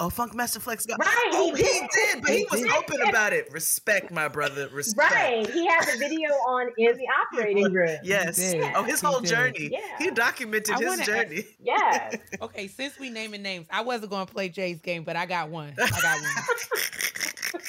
Oh, 0.00 0.08
Funkmaster 0.08 0.60
Flex 0.60 0.86
got. 0.86 0.98
Right, 0.98 1.28
he 1.30 1.36
oh, 1.38 1.54
he 1.54 1.62
did. 1.62 1.82
did, 1.94 2.22
but 2.22 2.30
he 2.32 2.38
He 2.38 2.46
was 2.50 2.60
did. 2.62 2.70
open 2.72 3.00
about 3.08 3.32
it. 3.32 3.50
Respect, 3.52 4.10
my 4.10 4.26
brother. 4.26 4.68
Respect. 4.72 5.12
Right. 5.14 5.48
He 5.48 5.64
has 5.68 5.94
a 5.94 5.98
video 5.98 6.30
on 6.30 6.72
in 6.76 6.96
the 6.96 7.06
operating 7.32 7.72
room. 7.72 7.96
Yes. 8.02 8.54
Oh, 8.74 8.82
his 8.82 9.00
He 9.00 9.06
whole 9.06 9.20
did. 9.20 9.30
journey. 9.30 9.68
Yeah. 9.72 9.78
He 10.00 10.10
documented 10.10 10.74
I 10.74 10.78
his 10.78 10.88
wanna- 10.88 11.02
uh, 11.02 11.04
journey. 11.06 11.44
Yeah. 11.60 12.16
Okay, 12.42 12.66
since 12.66 12.98
we 12.98 13.08
naming 13.08 13.42
names, 13.42 13.66
I 13.70 13.82
wasn't 13.82 14.10
going 14.10 14.26
to 14.26 14.32
play 14.32 14.48
Jay's 14.48 14.80
game, 14.80 15.04
but 15.04 15.14
I 15.16 15.26
got 15.26 15.48
one. 15.48 15.72
I 15.80 15.88
got 15.88 16.20
one. 16.20 17.60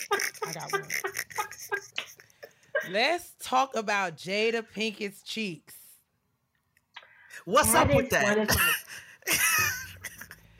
I 0.47 0.53
got 0.53 0.71
one. 0.71 0.83
Let's 2.91 3.33
talk 3.39 3.75
about 3.75 4.17
Jada 4.17 4.65
Pinkett's 4.75 5.21
cheeks. 5.21 5.75
What's 7.45 7.71
That 7.71 7.89
up 7.89 7.95
with 7.95 8.07
is 8.11 8.23
one 8.23 8.47
that? 8.47 8.57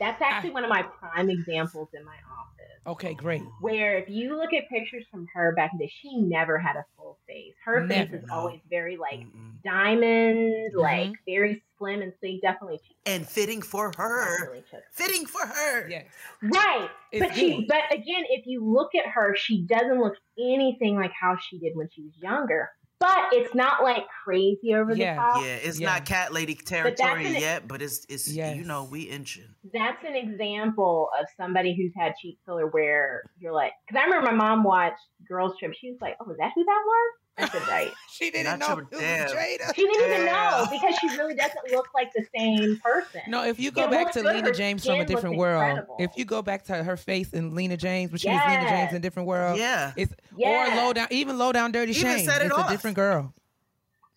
my- 0.00 0.06
That's 0.06 0.22
actually 0.22 0.50
one 0.50 0.64
of 0.64 0.70
my 0.70 0.82
prime 0.82 1.30
examples 1.30 1.88
in 1.94 2.04
my 2.04 2.12
office. 2.14 2.52
Okay, 2.86 3.14
great. 3.14 3.42
Where 3.60 3.98
if 3.98 4.08
you 4.08 4.36
look 4.36 4.52
at 4.52 4.68
pictures 4.68 5.04
from 5.10 5.26
her 5.34 5.52
back 5.56 5.72
in 5.72 5.78
the 5.78 5.86
day, 5.86 5.92
she 6.02 6.16
never 6.18 6.56
had 6.56 6.76
a 6.76 6.84
full 6.96 7.18
face. 7.26 7.54
Her 7.64 7.84
Never, 7.84 8.10
face 8.12 8.22
is 8.22 8.28
no. 8.28 8.34
always 8.34 8.60
very 8.70 8.96
like 8.96 9.20
Mm-mm. 9.20 9.60
diamond, 9.64 10.72
Mhm. 10.72 10.80
like 10.80 11.12
very 11.26 11.62
slim 11.78 12.00
and 12.02 12.12
sleek. 12.20 12.42
Definitely, 12.42 12.80
and 13.04 13.26
fitting 13.28 13.60
for 13.60 13.90
her. 13.96 14.38
definitely 14.38 14.64
Fitting 14.92 15.26
for 15.26 15.44
her. 15.46 15.88
Yes. 15.88 16.06
Right. 16.42 16.88
It's 17.10 17.26
but 17.26 17.34
she 17.34 17.64
but 17.66 17.82
again, 17.92 18.24
if 18.30 18.46
you 18.46 18.64
look 18.64 18.94
at 18.94 19.06
her, 19.06 19.34
she 19.34 19.62
doesn't 19.62 19.98
look 20.00 20.14
anything 20.38 20.94
like 20.96 21.12
how 21.12 21.36
she 21.36 21.58
did 21.58 21.74
when 21.76 21.88
she 21.90 22.02
was 22.02 22.16
younger. 22.18 22.70
But 22.98 23.26
it's 23.32 23.54
not 23.54 23.82
like 23.82 24.04
crazy 24.24 24.74
over 24.74 24.94
Yeah. 24.94 25.14
the 25.14 25.20
top. 25.20 25.42
Yeah, 25.44 25.54
it's 25.56 25.78
Yeah. 25.78 25.90
not 25.90 26.06
cat 26.06 26.32
lady 26.32 26.54
that's 26.54 26.64
territory 26.70 27.26
an- 27.26 27.40
yet, 27.40 27.68
but 27.68 27.82
it's 27.82 28.06
it's 28.08 28.26
Yes. 28.32 28.56
you 28.56 28.64
know 28.64 28.84
we 28.84 29.02
inching. 29.02 29.54
That's 29.72 30.02
an 30.02 30.14
example 30.16 31.10
of 31.20 31.26
somebody 31.36 31.76
who's 31.76 31.92
had 31.96 32.14
cheek 32.20 32.38
filler 32.46 32.66
where 32.68 33.22
you're 33.38 33.52
like, 33.52 33.72
because 33.86 34.00
I 34.00 34.04
remember 34.06 34.30
my 34.30 34.36
mom 34.36 34.64
watched 34.64 34.96
Girls 35.28 35.58
Trip. 35.58 35.72
She 35.74 35.90
was 35.90 36.00
like, 36.00 36.16
"Oh, 36.20 36.30
is 36.30 36.38
that 36.38 36.52
who 36.54 36.64
that 36.64 36.82
was?" 36.86 37.12
I 37.38 37.48
said, 37.48 37.62
"Right." 37.68 37.92
She 38.10 38.30
didn't 38.30 38.58
Not 38.58 38.68
know 38.68 38.74
your 38.76 38.84
it 38.84 38.90
was 38.92 39.00
damn. 39.00 39.28
Jada. 39.28 39.74
She 39.74 39.82
didn't 39.86 40.10
even 40.12 40.24
know 40.26 40.66
because 40.70 40.94
she 40.98 41.08
really 41.18 41.34
doesn't 41.34 41.70
look 41.70 41.88
like 41.94 42.10
the 42.14 42.24
same 42.34 42.78
person. 42.82 43.20
No, 43.28 43.44
if 43.44 43.60
you 43.60 43.70
go 43.70 43.84
It 43.84 43.90
back 43.90 44.12
to 44.12 44.22
good. 44.22 44.36
Lena 44.36 44.52
James 44.52 44.86
from 44.86 45.00
a 45.00 45.04
different 45.04 45.36
world, 45.36 45.62
incredible. 45.62 45.96
if 45.98 46.12
you 46.16 46.24
go 46.24 46.40
back 46.40 46.64
to 46.64 46.82
her 46.82 46.96
face 46.96 47.32
in 47.34 47.54
Lena 47.54 47.76
James, 47.76 48.10
when 48.10 48.18
she 48.18 48.28
was 48.30 48.40
Lena 48.46 48.68
James 48.68 48.90
in 48.92 48.96
a 48.96 49.00
different 49.00 49.28
world, 49.28 49.58
Yeah. 49.58 49.92
it's 49.96 50.14
Yeah. 50.36 50.72
or 50.80 50.84
low 50.86 50.92
down, 50.94 51.08
even 51.10 51.36
low 51.36 51.52
down, 51.52 51.72
dirty 51.72 51.92
Even 51.92 52.16
shame. 52.16 52.24
set 52.24 52.40
it 52.40 52.46
it's 52.46 52.54
off. 52.54 52.68
a 52.68 52.72
different 52.72 52.96
girl. 52.96 53.34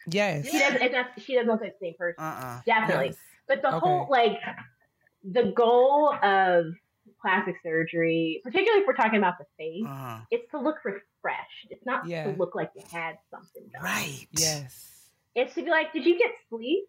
Yes. 0.07 0.47
She 0.49 0.57
doesn't. 0.57 0.81
It's 0.81 0.93
not, 0.93 1.07
she 1.17 1.35
doesn't 1.35 1.49
look 1.49 1.61
like 1.61 1.77
the 1.79 1.85
same 1.87 1.93
person. 1.97 2.23
Uh-uh. 2.23 2.61
Definitely. 2.65 3.05
Yes. 3.07 3.15
But 3.47 3.61
the 3.61 3.67
Okay. 3.67 3.79
whole 3.79 4.07
like 4.09 4.39
the 5.29 5.51
goal 5.55 6.13
of 6.23 6.65
plastic 7.21 7.55
surgery, 7.63 8.41
particularly 8.43 8.81
if 8.81 8.87
we're 8.87 8.95
talking 8.95 9.17
about 9.17 9.37
the 9.37 9.45
face, 9.57 9.83
Uh-huh. 9.85 10.19
it's 10.31 10.49
to 10.51 10.59
look 10.59 10.77
refreshed. 10.85 11.67
It's 11.69 11.85
not 11.85 12.05
Yeah. 12.07 12.25
to 12.25 12.31
look 12.37 12.55
like 12.55 12.71
you 12.75 12.83
had 12.91 13.17
something 13.31 13.67
done. 13.73 13.83
Right. 13.83 14.27
Yes. 14.31 14.85
It's 15.35 15.53
to 15.55 15.63
be 15.63 15.69
like, 15.69 15.93
did 15.93 16.05
you 16.05 16.17
get 16.17 16.31
sleep? 16.49 16.85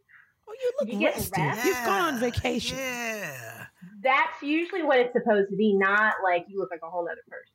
Oh, 0.48 0.52
you 0.52 0.72
look 0.80 0.88
Did 0.88 0.94
you 0.94 1.00
get 1.00 1.14
rested. 1.14 1.38
rest? 1.38 1.64
You've 1.64 1.84
gone 1.84 2.14
on 2.14 2.20
vacation. 2.20 2.76
Yeah. 2.78 3.66
That's 4.02 4.42
usually 4.42 4.82
what 4.82 4.98
it's 4.98 5.12
supposed 5.12 5.50
to 5.50 5.56
be, 5.56 5.74
not 5.74 6.14
like 6.24 6.46
you 6.48 6.58
look 6.58 6.70
like 6.70 6.80
a 6.82 6.90
whole 6.90 7.06
other 7.08 7.22
person. 7.28 7.54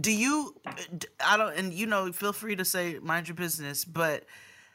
Do 0.00 0.12
you 0.12 0.54
I 1.24 1.36
don't 1.36 1.56
and 1.56 1.72
you 1.72 1.86
know, 1.86 2.12
feel 2.12 2.32
free 2.32 2.54
to 2.56 2.64
say 2.64 2.98
mind 3.00 3.28
your 3.28 3.34
business, 3.34 3.84
but 3.84 4.24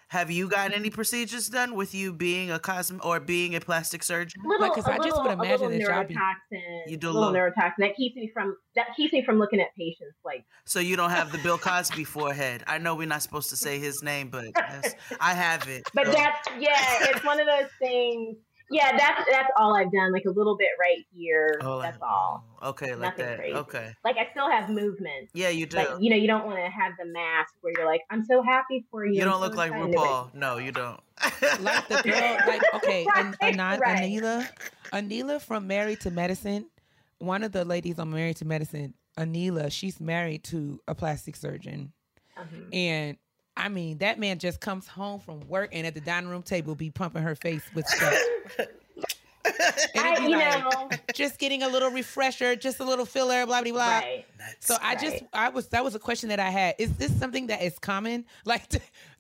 have 0.10 0.30
you 0.30 0.48
gotten 0.48 0.74
any 0.74 0.90
procedures 0.90 1.48
done 1.50 1.76
with 1.76 1.94
you 1.96 2.14
being 2.14 2.52
a 2.52 2.60
cosm 2.60 3.00
or 3.04 3.20
being 3.20 3.56
a 3.56 3.60
plastic 3.60 4.04
surgeon? 4.04 4.42
Little, 4.46 4.62
Like, 4.68 4.74
'cause 4.74 4.88
a 4.88 4.92
I 4.94 4.98
just 4.98 5.08
little, 5.10 5.24
would 5.24 5.30
a 5.30 5.34
imagine 5.34 5.52
little 5.70 5.70
that 5.70 5.80
y'all 5.82 6.04
be- 6.04 6.16
neurotoxin. 6.16 6.82
You 6.92 6.98
do 6.98 7.08
a 7.08 7.12
a 7.12 7.14
little 7.14 7.32
little- 7.32 7.50
neurotoxin 7.52 7.74
that 7.80 7.96
keeps 7.96 8.16
me 8.16 8.30
from 8.34 8.56
that 8.76 8.88
keeps 8.96 9.14
me 9.14 9.24
from 9.24 9.38
looking 9.40 9.60
at 9.60 9.68
patients 9.78 10.18
like 10.26 10.44
So 10.66 10.80
you 10.80 10.96
don't 10.96 11.10
have 11.12 11.32
the 11.32 11.38
Bill 11.40 11.58
Cosby 11.58 12.04
forehead. 12.04 12.64
I 12.68 12.78
know 12.78 12.96
we're 12.96 13.08
not 13.08 13.22
supposed 13.22 13.50
to 13.52 13.56
say 13.58 13.80
his 13.80 14.02
name, 14.04 14.30
but 14.30 14.46
that's, 14.56 14.96
I 15.20 15.34
have 15.34 15.68
it. 15.68 15.84
But 15.94 16.08
So- 16.08 16.12
that's 16.14 16.48
yeah, 16.60 17.10
it's 17.10 17.24
one 17.24 17.40
of 17.40 17.46
those 17.48 17.70
things. 17.80 18.38
Yeah, 18.72 18.98
that's 18.98 19.30
that's 19.30 19.50
all 19.58 19.76
I've 19.76 19.92
done. 19.92 20.12
Like 20.12 20.26
a 20.26 20.30
little 20.32 20.56
bit 20.58 20.70
right 20.80 21.06
here. 21.16 21.60
Oh, 21.62 21.82
that's 21.82 22.00
like- 22.00 22.10
all. 22.10 22.46
Okay, 22.64 22.92
like 22.96 23.18
Nothing 23.18 23.26
that. 23.26 23.38
crazy. 23.38 23.56
Okay. 23.56 23.94
Like 24.06 24.18
I 24.18 24.28
still 24.32 24.50
have 24.50 24.70
movement. 24.70 25.30
Yeah, 25.34 25.50
you 25.50 25.66
do. 25.66 25.78
But 25.78 26.02
you 26.02 26.10
know, 26.10 26.16
you 26.16 26.28
don't 26.28 26.46
want 26.46 26.58
to 26.58 26.70
have 26.72 26.94
the 26.98 27.06
mask 27.06 27.54
where 27.62 27.74
you're 27.78 27.86
like, 27.86 28.02
I'm 28.10 28.24
so 28.24 28.42
happy 28.42 28.86
for 28.90 29.06
you. 29.06 29.16
you 29.20 29.24
don't 29.26 29.34
so 29.34 29.40
look 29.42 29.56
like 29.56 29.72
excited." 29.72 29.96
RuPaul. 29.96 30.34
No, 30.34 30.58
you 30.58 30.72
don't. 30.72 31.00
like 31.62 31.88
the 31.90 32.02
girl, 32.04 32.38
like 32.48 32.62
okay, 32.76 33.06
An- 33.16 33.36
Right, 33.42 33.54
Anan- 33.54 33.80
right. 33.80 34.00
Anila, 34.00 34.48
Anila 34.94 35.42
from 35.42 35.68
Married 35.68 36.00
to 36.02 36.12
Medicine. 36.12 36.66
One 37.20 37.44
of 37.44 37.52
the 37.52 37.66
ladies 37.66 38.00
on 38.00 38.10
Married 38.12 38.38
to 38.38 38.46
Medicine, 38.46 38.94
Anila, 39.18 39.72
she's 39.72 40.00
married 40.00 40.44
to 40.46 40.80
a 40.88 40.96
plastic 40.96 41.36
surgeon, 41.36 41.94
Mhm. 42.38 42.74
and 42.74 43.18
I 43.56 43.70
mean 43.70 44.00
that 44.00 44.20
man 44.20 44.40
just 44.40 44.60
comes 44.60 44.88
home 44.88 45.20
from 45.20 45.42
work 45.48 45.70
and 45.74 45.86
at 45.86 45.94
the 45.94 46.02
dining 46.02 46.30
room 46.30 46.44
table 46.44 46.76
be 46.76 46.90
pumping 46.90 47.22
her 47.24 47.36
face 47.36 47.64
with 47.76 47.88
stuff. 47.88 48.14
I, 48.60 48.66
it'd 50.14 50.24
be 50.24 50.32
you 50.32 50.38
like, 50.38 50.64
know, 50.64 50.90
just 51.14 51.38
getting 51.38 51.64
a 51.64 51.68
little 51.68 51.92
refresher, 51.92 52.56
just 52.56 52.80
a 52.80 52.84
little 52.84 53.06
filler, 53.06 53.46
blah 53.46 53.62
blah 53.62 53.72
blah. 53.72 53.88
right. 53.88 54.26
So 54.60 54.76
I 54.82 54.96
just 54.96 55.24
I 55.34 55.50
was 55.50 55.68
that 55.70 55.84
was 55.84 55.94
a 55.96 56.00
question 56.00 56.30
that 56.30 56.40
I 56.40 56.50
had. 56.50 56.76
Is 56.80 56.94
this 56.98 57.18
something 57.18 57.48
that 57.48 57.62
is 57.62 57.78
common? 57.80 58.26
Like 58.46 58.68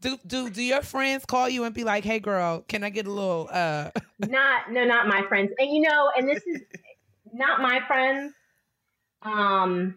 do 0.01 0.17
do 0.25 0.49
do 0.49 0.61
your 0.61 0.81
friends 0.81 1.25
call 1.25 1.47
you 1.47 1.63
and 1.63 1.73
be 1.75 1.83
like, 1.83 2.03
"Hey 2.03 2.19
girl, 2.19 2.61
can 2.67 2.83
I 2.83 2.89
get 2.89 3.05
a 3.07 3.11
little 3.11 3.49
uh 3.51 3.91
Not 4.19 4.71
no, 4.71 4.83
not 4.85 5.07
my 5.07 5.23
friends. 5.27 5.51
And 5.59 5.69
you 5.69 5.81
know, 5.81 6.09
and 6.17 6.27
this 6.27 6.43
is 6.47 6.61
not 7.31 7.61
my 7.61 7.81
friends. 7.87 8.33
Um, 9.21 9.95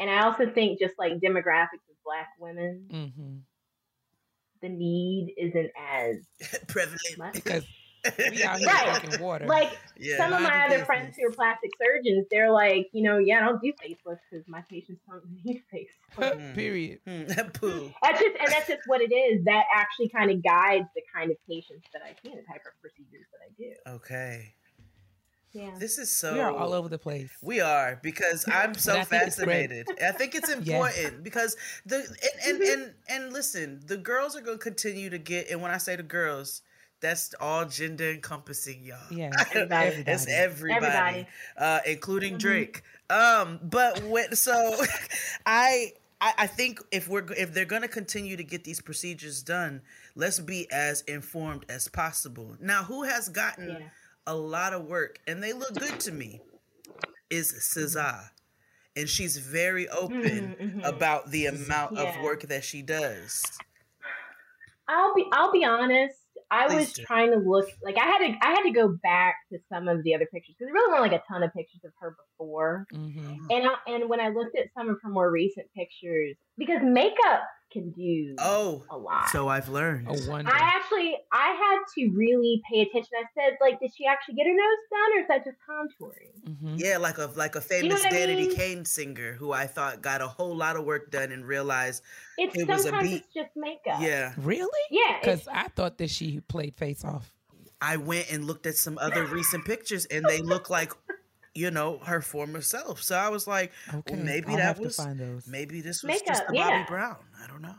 and 0.00 0.10
I 0.10 0.22
also 0.24 0.48
think 0.50 0.78
just 0.78 0.94
like 0.98 1.14
demographics 1.20 1.88
of 1.88 1.96
black 2.04 2.28
women, 2.38 2.88
mhm. 2.90 3.40
The 4.64 4.68
need 4.70 5.34
isn't 5.38 5.70
as 5.78 6.16
Prevalent. 6.66 7.00
much. 7.18 7.34
because 7.34 7.64
We 8.30 8.42
out 8.42 8.58
here 8.58 8.68
Right. 8.68 9.00
drinking 9.00 9.24
water. 9.24 9.46
Like 9.46 9.78
yeah. 9.98 10.18
some 10.18 10.32
of 10.34 10.42
my 10.42 10.54
your 10.54 10.64
other 10.76 10.84
friends 10.84 11.16
who 11.16 11.26
are 11.26 11.30
plastic 11.32 11.70
surgeons, 11.82 12.26
they're 12.30 12.50
like, 12.50 12.88
you 12.92 13.02
know, 13.02 13.16
yeah, 13.16 13.38
I 13.38 13.40
don't 13.46 13.62
do 13.62 13.72
facelifts 13.72 14.18
because 14.30 14.46
my 14.46 14.60
patients 14.68 15.00
don't 15.08 15.22
need 15.44 15.62
facelifts. 15.72 16.54
Period. 16.54 16.98
Hmm, 17.06 17.24
poo. 17.54 17.90
That's 18.02 18.20
just, 18.20 18.36
and 18.38 18.48
that's 18.48 18.68
just 18.68 18.82
what 18.86 19.00
it 19.00 19.10
is. 19.14 19.44
That 19.46 19.64
actually 19.74 20.10
kind 20.10 20.30
of 20.30 20.42
guides 20.42 20.86
the 20.94 21.02
kind 21.14 21.30
of 21.30 21.38
patients 21.48 21.86
that 21.94 22.02
I 22.02 22.10
see 22.22 22.30
and 22.32 22.42
the 22.42 22.46
type 22.46 22.60
of 22.66 22.78
procedures 22.82 23.26
that 23.32 23.40
I 23.42 23.50
do. 23.56 23.94
Okay. 23.96 24.52
Yeah. 25.54 25.70
This 25.78 25.98
is 25.98 26.10
so 26.10 26.34
We 26.34 26.40
are 26.40 26.50
all 26.50 26.72
over 26.74 26.88
the 26.88 26.98
place. 26.98 27.30
We 27.40 27.60
are 27.60 28.00
because 28.02 28.44
I'm 28.52 28.74
so 28.74 28.92
But 28.94 29.00
I 29.00 29.04
think 29.04 29.22
fascinated. 29.22 29.86
I 30.04 30.10
think 30.12 30.34
it's 30.34 30.50
important 30.58 31.22
because 31.24 31.56
the 31.86 31.96
and 31.98 32.06
and, 32.46 32.60
Mm-hmm. 32.60 32.82
and 32.82 32.94
and 33.24 33.32
listen, 33.32 33.80
the 33.86 33.96
girls 33.96 34.36
are 34.36 34.40
going 34.40 34.58
to 34.58 34.62
continue 34.62 35.10
to 35.10 35.18
get. 35.18 35.50
And 35.50 35.62
when 35.62 35.70
I 35.70 35.78
say 35.78 35.94
the 35.96 36.02
girls, 36.02 36.62
that's 37.00 37.34
all 37.40 37.64
gender 37.66 38.10
encompassing, 38.10 38.82
y'all. 38.82 38.98
Yeah. 39.10 39.30
Everybody. 39.54 40.04
It's 40.06 40.26
everybody, 40.28 40.86
Everybody. 40.86 41.26
Uh, 41.56 41.80
including 41.86 42.34
Mhm. 42.34 42.38
Drake. 42.40 42.82
Um, 43.08 43.60
but 43.62 44.02
when, 44.04 44.34
so 44.34 44.76
I. 45.46 45.92
I 46.20 46.32
I 46.38 46.46
think 46.46 46.80
if 46.92 47.08
we're 47.08 47.26
if 47.32 47.52
they're 47.52 47.64
gonna 47.64 47.88
continue 47.88 48.36
to 48.36 48.44
get 48.44 48.62
these 48.64 48.80
procedures 48.80 49.42
done, 49.42 49.82
let's 50.14 50.38
be 50.38 50.70
as 50.70 51.02
informed 51.02 51.66
as 51.68 51.88
possible. 51.88 52.56
Now, 52.60 52.84
who 52.84 53.02
has 53.02 53.28
gotten 53.28 53.68
Yeah. 53.68 53.78
A 54.26 54.34
lot 54.36 54.72
of 54.72 54.86
work 54.86 55.20
and 55.26 55.42
they 55.42 55.52
look 55.52 55.78
good 55.78 56.00
to 56.00 56.12
me 56.12 56.42
is 57.30 57.52
SZA. 57.52 58.30
And 58.96 59.08
she's 59.08 59.38
very 59.38 59.88
open 59.88 60.54
Mhm, 60.54 60.56
mhm. 60.58 60.84
about 60.84 61.30
the 61.30 61.46
amount 61.46 61.96
of 61.96 62.16
work 62.16 62.42
that 62.42 62.64
she 62.64 62.82
does. 62.82 63.62
I'll 64.88 65.14
be 65.14 65.26
I'll 65.32 65.52
be 65.52 65.64
honest. 65.64 66.16
I 66.50 66.66
Please 66.66 66.74
was 66.74 66.92
do. 66.92 67.04
trying 67.06 67.30
to 67.30 67.38
look 67.38 67.66
like 67.82 67.96
I 67.96 68.04
had 68.04 68.18
to 68.18 68.34
I 68.42 68.50
had 68.50 68.62
to 68.62 68.70
go 68.70 68.88
back 69.02 69.36
to 69.52 69.58
some 69.68 69.88
of 69.88 70.02
the 70.02 70.14
other 70.14 70.26
pictures 70.26 70.54
because 70.58 70.66
there 70.66 70.74
really 70.74 70.92
weren't 70.92 71.10
like 71.10 71.20
a 71.20 71.24
ton 71.26 71.42
of 71.42 71.52
pictures 71.52 71.80
of 71.84 71.92
her 72.00 72.16
before. 72.38 72.86
hmm 72.90 73.48
And 73.50 73.66
I, 73.68 73.76
and 73.88 74.08
when 74.10 74.20
I 74.20 74.28
looked 74.30 74.56
at 74.58 74.72
some 74.74 74.88
of 74.90 74.98
her 75.02 75.10
more 75.10 75.30
recent 75.30 75.68
pictures, 75.76 76.36
because 76.58 76.80
makeup 76.82 77.42
can 77.72 77.90
do 77.90 78.36
Oh, 78.38 78.84
a 78.90 78.96
lot. 78.96 79.28
so 79.30 79.48
I've 79.48 79.68
learned. 79.68 80.06
A. 80.08 80.12
I 80.46 80.72
actually 80.76 81.16
I 81.32 81.48
had 81.48 81.78
to 81.96 82.10
really 82.14 82.62
pay 82.70 82.82
attention. 82.82 83.10
I 83.18 83.24
said 83.34 83.54
like, 83.60 83.80
did 83.80 83.90
she 83.96 84.06
actually 84.06 84.36
get 84.36 84.46
her 84.46 84.52
nose 84.52 84.84
done, 84.90 85.16
or 85.16 85.20
is 85.22 85.28
that 85.28 85.44
just 85.44 85.58
contouring? 85.68 86.58
hmm 86.60 86.74
Yeah, 86.76 86.98
like 86.98 87.18
a 87.18 87.26
like 87.34 87.56
a 87.56 87.58
know 87.58 87.64
famous 87.64 88.02
what 88.04 88.12
I 88.12 88.16
Danity 88.16 88.36
mean? 88.48 88.54
Kane 88.56 88.84
singer 88.84 89.32
who 89.32 89.50
I 89.52 89.66
thought 89.66 90.02
got 90.02 90.20
a 90.20 90.28
whole 90.28 90.54
lot 90.56 90.76
of 90.76 90.84
work 90.84 91.10
done 91.10 91.32
and 91.32 91.44
realized, 91.44 92.02
It's 92.38 92.54
It 92.56 92.68
was 92.68 92.80
a 92.86 92.90
sometimes 92.90 93.10
beat. 93.10 93.16
it's 93.24 93.34
just 93.34 93.50
makeup. 93.56 94.00
yeah. 94.00 94.34
Really? 94.38 94.68
yeah. 94.90 95.18
Because 95.20 95.48
I 95.48 95.66
thought 95.68 95.98
that 95.98 96.10
she 96.10 96.40
played 96.40 96.76
Face 96.76 97.04
Off. 97.04 97.32
I 97.80 97.96
went 97.96 98.30
and 98.32 98.44
looked 98.46 98.66
at 98.66 98.76
some 98.76 98.96
other 98.98 99.26
recent 99.26 99.64
pictures 99.66 100.06
and 100.06 100.24
they 100.24 100.40
look 100.40 100.70
like, 100.70 100.92
you 101.54 101.70
know, 101.70 101.98
her 102.04 102.20
former 102.20 102.60
self. 102.60 103.02
So 103.02 103.16
I 103.16 103.28
was 103.28 103.46
like, 103.46 103.72
Okay. 103.92 104.14
well, 104.14 104.24
maybe 104.24 104.48
I'll 104.48 104.56
that 104.56 104.62
have 104.62 104.78
was 104.80 104.96
to 104.96 105.02
find 105.02 105.18
those. 105.18 105.46
maybe 105.46 105.80
this 105.80 106.02
was 106.02 106.08
Makeup, 106.08 106.26
just 106.26 106.46
the 106.48 106.52
Bobbi 106.54 106.56
yeah. 106.56 106.86
Brown. 106.86 107.16
I 107.42 107.46
don't 107.46 107.62
know. 107.62 107.76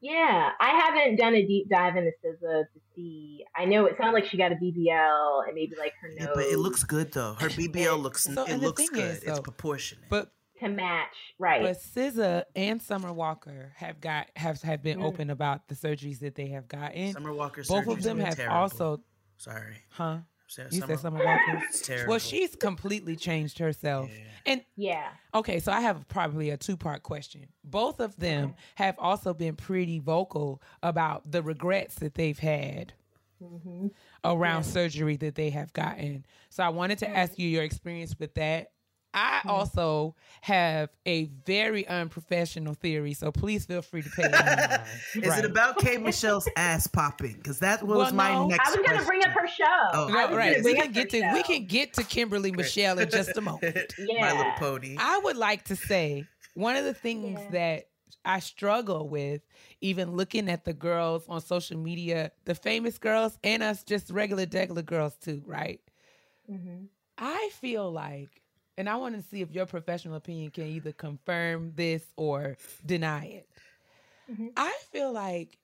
yeah, 0.00 0.50
I 0.60 0.70
haven't 0.70 1.16
done 1.16 1.34
a 1.34 1.44
deep 1.46 1.68
dive 1.68 1.96
into 1.96 2.12
SZA 2.24 2.64
to 2.72 2.80
see. 2.94 3.44
I 3.56 3.64
know 3.64 3.86
it 3.86 3.96
sounds 3.98 4.14
like 4.14 4.26
she 4.26 4.36
got 4.36 4.52
a 4.52 4.56
BBL 4.56 5.46
and 5.46 5.54
maybe 5.54 5.74
like 5.78 5.92
her 6.00 6.08
nose 6.08 6.16
Yeah, 6.20 6.26
but 6.34 6.44
it 6.44 6.58
looks 6.58 6.84
good 6.84 7.12
though. 7.12 7.34
Her 7.34 7.48
BBL 7.60 8.00
looks 8.00 8.22
So, 8.24 8.44
it 8.44 8.60
looks 8.60 8.88
good. 8.88 8.98
is, 9.04 9.16
it's 9.18 9.24
though, 9.26 9.42
proportionate. 9.42 10.04
But 10.08 10.30
to 10.60 10.68
match, 10.68 11.08
right? 11.38 11.62
but 11.62 11.76
SZA 11.76 12.44
and 12.54 12.80
Summer 12.80 13.12
Walker 13.12 13.72
have 13.76 14.00
got 14.00 14.28
have 14.36 14.62
have 14.62 14.82
been 14.82 15.00
Mm. 15.00 15.04
open 15.04 15.30
about 15.30 15.68
the 15.68 15.74
surgeries 15.74 16.20
that 16.20 16.34
they 16.34 16.48
have 16.48 16.66
gotten. 16.68 17.12
Summer 17.12 17.32
Walker 17.32 17.62
Both 17.68 17.88
of 17.88 18.02
them 18.02 18.18
have 18.20 18.36
terrible. 18.36 18.56
also, 18.56 19.00
sorry. 19.38 19.76
huh? 19.90 20.18
Said 20.48 20.72
You 20.72 20.80
Summer, 20.80 20.94
said 20.94 21.02
Summer 21.02 21.24
Walker. 21.24 21.62
It's 21.68 21.80
terrible. 21.80 22.10
Well, 22.10 22.18
she's 22.18 22.54
completely 22.54 23.16
changed 23.16 23.58
herself. 23.58 24.10
Yeah. 24.10 24.22
And 24.46 24.64
yeah. 24.76 25.08
okay, 25.34 25.58
so 25.58 25.72
I 25.72 25.80
have 25.80 26.06
probably 26.08 26.50
a 26.50 26.56
two 26.56 26.76
part 26.76 27.02
question. 27.02 27.46
Both 27.64 27.98
of 28.00 28.16
them 28.16 28.54
have 28.76 28.96
also 28.98 29.34
been 29.34 29.56
pretty 29.56 29.98
vocal 29.98 30.62
about 30.82 31.30
the 31.30 31.42
regrets 31.42 31.96
that 31.96 32.14
they've 32.14 32.38
had 32.38 32.92
hmm 33.42 33.88
around 34.24 34.64
Yeah. 34.64 34.70
surgery 34.70 35.16
that 35.16 35.34
they 35.34 35.50
have 35.50 35.72
gotten. 35.74 36.24
So 36.48 36.62
I 36.62 36.70
wanted 36.70 36.98
to 36.98 37.08
ask 37.08 37.38
you 37.38 37.48
your 37.48 37.64
experience 37.64 38.18
with 38.18 38.34
that. 38.34 38.70
I 39.16 39.40
also 39.46 40.14
have 40.42 40.90
a 41.06 41.24
very 41.46 41.88
unprofessional 41.88 42.74
theory, 42.74 43.14
so 43.14 43.32
please 43.32 43.64
feel 43.64 43.80
free 43.82 44.02
to 44.02 44.10
pay 44.10 44.22
attention. 44.24 44.80
Is 45.22 45.28
Right. 45.30 45.38
it 45.44 45.50
about 45.50 45.78
K 45.78 45.96
Michelle's 45.96 46.46
ass 46.56 46.86
popping? 46.86 47.32
Because 47.32 47.58
that 47.60 47.82
was 47.82 47.96
Well, 47.96 48.14
my 48.14 48.32
no. 48.34 48.46
next. 48.48 48.68
I 48.68 48.70
was 48.70 48.76
gonna 48.76 48.88
question. 48.88 49.06
bring 49.06 49.24
up 49.24 49.30
her 49.30 49.48
show. 49.48 49.64
Oh. 49.94 50.08
I 50.08 50.12
No, 50.12 50.26
was 50.28 50.36
right. 50.36 50.44
gonna 50.52 50.56
We 50.58 50.62
bring 50.62 50.76
can 50.76 50.86
up 50.88 50.92
get 50.92 51.12
her 51.12 51.20
to 51.30 51.32
we 51.34 51.42
can 51.42 51.66
get 51.66 51.94
to 51.94 52.04
Kimberly 52.04 52.52
Michelle 52.52 52.98
in 52.98 53.08
just 53.10 53.36
a 53.36 53.40
moment. 53.50 53.94
Yeah. 53.98 54.20
My 54.20 54.32
little 54.36 54.52
pony. 54.58 54.96
I 55.00 55.18
would 55.24 55.36
like 55.38 55.64
to 55.64 55.76
say 55.76 56.26
one 56.54 56.76
of 56.76 56.84
the 56.84 56.94
things 56.94 57.40
Yeah. 57.40 57.50
that 57.52 57.88
I 58.24 58.40
struggle 58.40 59.08
with, 59.08 59.40
even 59.80 60.12
looking 60.12 60.48
at 60.50 60.64
the 60.64 60.72
girls 60.74 61.24
on 61.28 61.40
social 61.40 61.78
media, 61.78 62.32
the 62.44 62.54
famous 62.54 62.98
girls 62.98 63.38
and 63.42 63.62
us 63.62 63.82
just 63.82 64.10
regular 64.10 64.46
degular 64.46 64.84
girls 64.84 65.16
too, 65.16 65.42
right? 65.46 65.80
Mhm. 66.50 66.88
I 67.18 67.50
feel 67.54 67.90
like, 67.90 68.42
and 68.78 68.88
I 68.88 68.96
want 68.96 69.16
to 69.16 69.22
see 69.22 69.40
if 69.40 69.50
your 69.50 69.66
professional 69.66 70.16
opinion 70.16 70.50
can 70.50 70.66
either 70.66 70.92
confirm 70.92 71.72
this 71.74 72.02
or 72.16 72.56
deny 72.84 73.24
it. 73.26 73.48
Mhm. 74.30 74.52
I 74.56 74.72
feel 74.90 75.12
like 75.12 75.58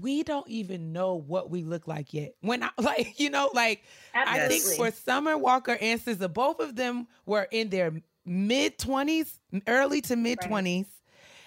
we 0.00 0.22
don't 0.22 0.48
even 0.48 0.92
know 0.92 1.14
what 1.14 1.50
we 1.50 1.62
look 1.62 1.86
like 1.86 2.14
yet. 2.14 2.34
When 2.40 2.62
I 2.62 2.70
like, 2.78 3.20
you 3.20 3.30
know, 3.30 3.50
like 3.52 3.82
I 4.14 4.48
think 4.48 4.62
for 4.76 4.90
Summer 4.90 5.36
Walker 5.36 5.76
and 5.80 6.00
SZA, 6.00 6.32
both 6.32 6.60
of 6.60 6.76
them 6.76 7.06
were 7.26 7.46
in 7.50 7.68
their 7.68 7.92
mid 8.24 8.78
twenties, 8.78 9.38
early 9.66 10.00
to 10.02 10.16
mid 10.16 10.40
twenties. 10.40 10.86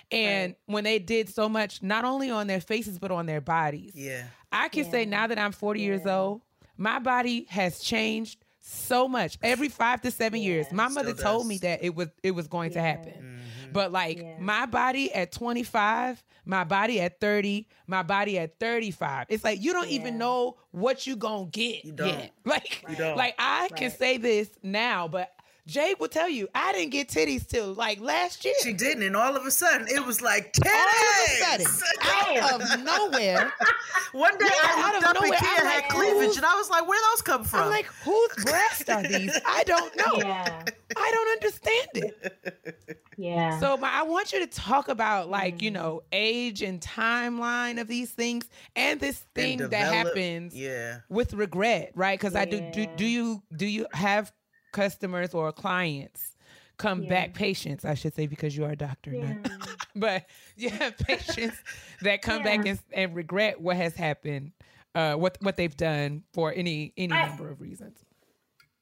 And 0.10 0.56
when 0.68 0.86
they 0.86 1.00
did 1.00 1.28
so 1.28 1.50
much, 1.50 1.84
not 1.84 2.06
only 2.06 2.30
on 2.30 2.48
their 2.48 2.62
faces, 2.62 2.98
but 2.98 3.12
on 3.12 3.26
their 3.26 3.42
bodies. 3.42 3.92
Yeah. 3.94 4.24
I 4.54 4.70
can 4.70 4.90
say 4.90 5.06
now 5.06 5.28
that 5.28 5.38
I'm 5.38 5.52
40 5.52 5.82
years 5.82 6.06
old, 6.06 6.44
my 6.78 7.00
body 7.00 7.46
has 7.50 7.80
changed 7.80 8.46
so 8.68 9.08
much. 9.08 9.38
Every 9.42 9.70
five 9.70 10.02
to 10.02 10.12
seven 10.12 10.42
years. 10.42 10.72
My 10.72 10.88
mother 10.88 11.14
told 11.14 11.42
does. 11.44 11.50
me 11.50 11.58
that 11.60 11.84
it 11.84 11.96
was 11.96 12.10
it 12.24 12.32
was 12.32 12.48
going 12.48 12.72
to 12.72 12.76
Yeah. 12.80 12.86
happen. 12.86 13.14
Mhm. 13.14 13.74
But 13.74 13.92
like 13.92 14.20
Yeah. 14.20 14.38
my 14.40 14.66
body 14.66 15.14
at 15.14 15.32
25, 15.32 16.24
my 16.46 16.64
body 16.64 17.02
at 17.02 17.20
30, 17.20 17.68
my 17.86 18.04
body 18.04 18.38
at 18.40 18.60
35. 18.60 19.28
It's 19.30 19.44
like 19.44 19.62
you 19.62 19.74
don't 19.74 19.90
even 19.90 20.18
know 20.18 20.58
what 20.72 21.06
you 21.08 21.16
gonna 21.16 21.46
get 21.48 21.84
You 21.86 21.94
yet. 21.98 22.32
Like, 22.46 22.86
like 22.98 23.36
I 23.38 23.70
can 23.76 23.92
say 23.92 24.18
this 24.18 24.50
now, 24.64 25.08
but 25.08 25.32
Jade 25.68 26.00
will 26.00 26.08
tell 26.08 26.30
you 26.30 26.48
I 26.56 26.72
didn't 26.74 26.92
get 26.92 27.10
titties 27.10 27.46
till 27.48 27.74
like 27.74 28.00
last 28.00 28.44
year. 28.46 28.54
She 28.64 28.74
didn't, 28.74 29.04
and 29.04 29.16
all 29.16 29.36
of 29.36 29.46
a 29.46 29.52
sudden 29.52 29.88
it 29.90 30.04
was 30.06 30.22
like 30.22 30.56
all 30.66 30.72
of 30.72 31.60
a 31.60 31.64
titties. 31.64 31.68
sudden, 31.68 32.42
out 32.42 32.62
of 32.62 32.84
nowhere, 32.84 33.54
One 34.14 34.38
day 34.38 34.46
Yeah, 34.46 34.52
I 34.64 34.82
out 34.88 34.94
looked 34.94 35.06
of 35.06 35.18
up 35.18 35.24
and 35.24 35.34
Keia 35.34 35.60
I'm 35.60 35.66
had 35.68 35.76
like, 35.82 35.90
cleavage, 35.90 36.38
and 36.38 36.46
I 36.46 36.56
was 36.56 36.70
like, 36.70 36.88
"Where 36.88 37.00
those 37.12 37.22
come 37.22 37.44
from?" 37.44 37.64
I'm 37.64 37.70
like, 37.70 37.86
whose 38.04 38.46
breasts 38.46 38.90
are 38.90 39.04
these? 39.04 39.38
I 39.46 39.64
don't 39.66 39.96
know. 39.98 40.14
Yeah. 40.18 40.64
I 40.96 41.12
don't 41.12 41.30
understand 41.32 41.88
it. 41.96 43.02
Yeah. 43.18 43.60
So 43.60 43.76
my, 43.78 43.92
I 43.92 44.04
want 44.04 44.32
you 44.32 44.40
to 44.40 44.48
talk 44.48 44.88
about 44.88 45.30
like, 45.30 45.62
you 45.62 45.70
Mm. 45.70 45.74
know, 45.74 46.02
age 46.14 46.62
and 46.62 46.80
timeline 46.80 47.80
of 47.82 47.88
these 47.88 48.12
things 48.12 48.48
and 48.76 49.00
this 49.00 49.26
And 49.36 49.60
thing 49.60 49.70
that 49.70 49.94
happens 49.94 50.56
Yeah. 50.56 51.00
with 51.10 51.34
regret, 51.34 51.92
right? 51.94 52.18
Because 52.18 52.36
I 52.36 52.46
do, 52.46 52.62
do 52.72 52.88
do 52.96 53.06
you 53.06 53.44
do 53.56 53.66
you 53.66 53.86
have 53.92 54.32
customers 54.72 55.34
or 55.34 55.52
clients 55.52 56.36
come 56.78 57.04
Yeah. 57.04 57.10
back 57.10 57.34
patients, 57.34 57.86
I 57.86 57.94
should 57.96 58.14
say, 58.14 58.28
because 58.28 58.56
you 58.56 58.64
are 58.66 58.72
a 58.72 58.76
doctor, 58.76 59.12
yeah. 59.12 59.34
not, 59.34 59.70
but 59.96 60.26
you 60.56 60.70
have 60.82 60.98
patients 60.98 61.58
that 62.02 62.22
come 62.22 62.44
back 62.44 62.66
and, 62.66 62.80
and 62.94 63.16
regret 63.16 63.60
what 63.60 63.78
has 63.78 63.96
happened, 63.96 64.52
uh, 64.96 65.16
what 65.16 65.38
what 65.42 65.58
they've 65.58 65.76
done 65.76 66.24
for 66.34 66.54
any 66.54 66.94
any 66.98 67.14
I- 67.14 67.28
number 67.30 67.50
of 67.50 67.62
reasons. 67.62 67.98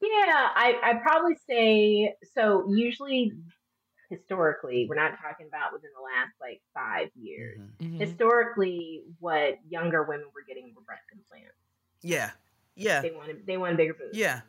Yeah, 0.01 0.09
I 0.55 0.79
I 0.83 0.93
probably 1.01 1.35
say 1.47 2.13
so. 2.35 2.67
Usually, 2.69 3.31
historically, 4.09 4.85
we're 4.87 4.95
not 4.95 5.17
talking 5.21 5.47
about 5.47 5.73
within 5.73 5.89
the 5.95 6.01
last 6.01 6.33
like 6.39 6.61
five 6.73 7.09
years. 7.15 7.59
Mhm. 7.81 7.97
Mhm. 7.97 7.99
Historically, 7.99 9.03
what 9.19 9.55
younger 9.69 10.03
women 10.03 10.27
were 10.35 10.43
getting 10.47 10.73
were 10.75 10.81
breast 10.81 11.03
implants. 11.11 11.55
Yeah. 12.01 12.31
Yeah. 12.75 13.01
They 13.01 13.11
wanted 13.11 13.47
they 13.47 13.57
wanted 13.57 13.77
bigger 13.77 13.93
boobs. 13.93 14.15
Yeah. 14.17 14.41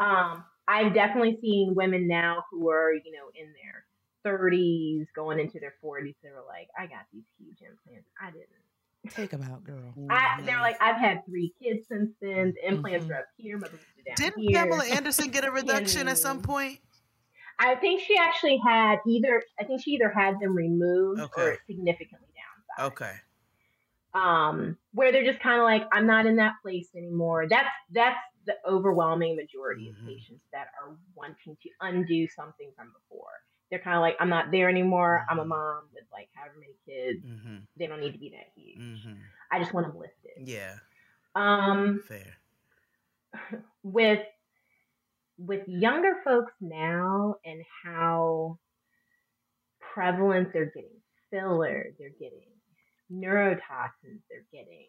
Um, 0.00 0.44
I've 0.68 0.92
definitely 0.94 1.38
seen 1.40 1.74
women 1.74 2.06
now 2.06 2.44
who 2.50 2.68
are 2.70 2.92
you 2.92 3.10
know 3.12 3.30
in 3.34 3.46
their 3.46 3.84
30s, 4.26 5.06
going 5.14 5.38
into 5.40 5.58
their 5.58 5.74
40s. 5.82 6.14
They 6.22 6.30
were 6.30 6.44
like, 6.46 6.68
I 6.78 6.86
got 6.86 7.06
these 7.12 7.24
huge 7.38 7.58
implants. 7.62 8.08
I 8.20 8.30
didn't. 8.30 8.48
Take 9.10 9.30
them 9.30 9.42
out, 9.42 9.64
girl. 9.64 9.94
I, 10.10 10.42
they're 10.44 10.60
like, 10.60 10.76
I've 10.82 10.96
had 10.96 11.24
three 11.24 11.54
kids 11.62 11.86
since 11.88 12.10
then. 12.20 12.52
The 12.60 12.68
implants 12.68 13.06
Mhm. 13.06 13.10
are 13.10 13.18
up 13.20 13.26
here, 13.36 13.56
my 13.56 13.68
boobs 13.68 13.82
are 13.82 14.02
down 14.02 14.14
Didn't 14.16 14.42
here. 14.42 14.58
Pamela 14.58 14.84
Anderson 14.84 15.30
get 15.30 15.44
a 15.44 15.50
reduction 15.52 16.08
at 16.08 16.18
some 16.18 16.42
point? 16.42 16.80
I 17.60 17.76
think 17.76 18.02
she 18.02 18.16
actually 18.18 18.58
had 18.58 18.98
either. 19.06 19.42
I 19.58 19.64
think 19.64 19.82
she 19.82 19.92
either 19.92 20.10
had 20.10 20.38
them 20.40 20.54
removed 20.54 21.22
or 21.36 21.56
significantly 21.66 22.28
downsized. 22.28 22.86
Okay. 22.88 23.12
um, 24.14 24.76
where 24.92 25.12
they're 25.12 25.24
just 25.24 25.40
kind 25.40 25.58
of 25.60 25.64
like, 25.64 25.82
I'm 25.92 26.06
not 26.06 26.26
in 26.26 26.36
that 26.36 26.54
place 26.62 26.88
anymore. 26.96 27.46
That's 27.48 27.68
that's 27.92 28.18
the 28.48 28.56
overwhelming 28.66 29.36
majority 29.36 29.86
Mhm. 29.88 30.00
of 30.00 30.06
patients 30.06 30.44
that 30.52 30.68
are 30.82 30.96
wanting 31.14 31.56
to 31.62 31.70
undo 31.82 32.26
something 32.28 32.72
from 32.74 32.92
before. 32.92 33.30
They're 33.70 33.78
kind 33.78 33.96
of 33.96 34.00
like, 34.00 34.16
I'm 34.18 34.30
not 34.30 34.50
there 34.50 34.68
anymore. 34.70 35.26
I'm 35.28 35.38
a 35.38 35.44
Mhm. 35.44 35.48
mom 35.48 35.90
with 35.92 36.04
like 36.10 36.30
however 36.34 36.56
many 36.58 36.74
kids. 36.86 37.24
Mm-hmm. 37.24 37.58
They 37.76 37.86
don't 37.86 38.00
need 38.00 38.12
to 38.14 38.18
be 38.18 38.30
that 38.30 38.48
huge. 38.56 38.78
Mm-hmm. 38.80 39.20
I 39.52 39.58
just 39.60 39.74
want 39.74 39.86
them 39.86 39.98
lifted. 39.98 40.48
Yeah. 40.48 40.78
Um, 41.34 42.00
Fair. 42.00 42.38
with 43.82 44.26
with 45.36 45.68
younger 45.68 46.20
folks 46.24 46.52
now 46.60 47.36
and 47.44 47.62
how 47.84 48.58
prevalent 49.80 50.52
they're 50.52 50.72
getting 50.74 51.00
filler, 51.30 51.94
they're 51.98 52.10
getting 52.18 52.48
neurotoxins, 53.12 54.22
they're 54.28 54.46
getting 54.52 54.88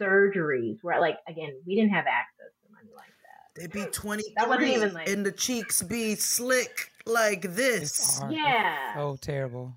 surgeries. 0.00 0.78
Where 0.82 1.00
like 1.00 1.18
again, 1.28 1.60
we 1.66 1.74
didn't 1.74 1.90
have 1.92 2.06
access 2.06 2.52
to 2.64 2.72
money 2.72 2.90
like 2.94 3.06
that. 3.06 3.60
They'd 3.60 3.72
be 3.72 3.90
twenty 3.90 4.24
That 4.36 4.48
wasn't 4.48 4.68
even, 4.68 4.92
like- 4.94 5.08
and 5.08 5.24
the 5.24 5.32
cheeks 5.32 5.82
be 5.82 6.14
slick 6.14 6.90
like 7.06 7.44
It's 7.44 7.54
this. 7.56 8.18
hard. 8.18 8.32
It's 8.32 8.40
Yeah. 8.42 8.94
so 8.94 9.16
terrible. 9.20 9.74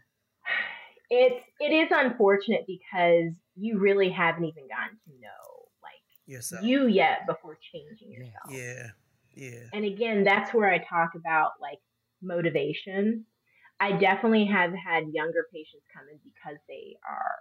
It's 1.10 1.44
it 1.60 1.72
is 1.74 1.90
unfortunate 1.92 2.66
because 2.68 3.34
you 3.56 3.80
really 3.80 4.10
haven't 4.10 4.46
even 4.46 4.68
gotten 4.68 4.98
to 5.06 5.12
know 5.20 5.68
like 5.82 6.02
Yes, 6.28 6.48
sir. 6.50 6.60
you 6.62 6.88
yet 6.88 7.26
before 7.28 7.58
changing 7.72 8.12
Yeah. 8.12 8.20
yourself. 8.20 8.52
Yeah. 8.52 8.88
Yeah. 9.34 9.64
And 9.74 9.86
again, 9.86 10.24
that's 10.24 10.54
where 10.54 10.70
I 10.70 10.78
talk 10.80 11.16
about 11.16 11.54
like 11.62 11.80
motivation. 12.22 13.26
I 13.80 13.94
definitely 13.94 14.46
have 14.46 14.74
had 14.74 15.06
younger 15.14 15.46
patients 15.54 15.86
come 15.96 16.04
in 16.12 16.20
because 16.24 16.58
they 16.68 16.98
are 17.08 17.38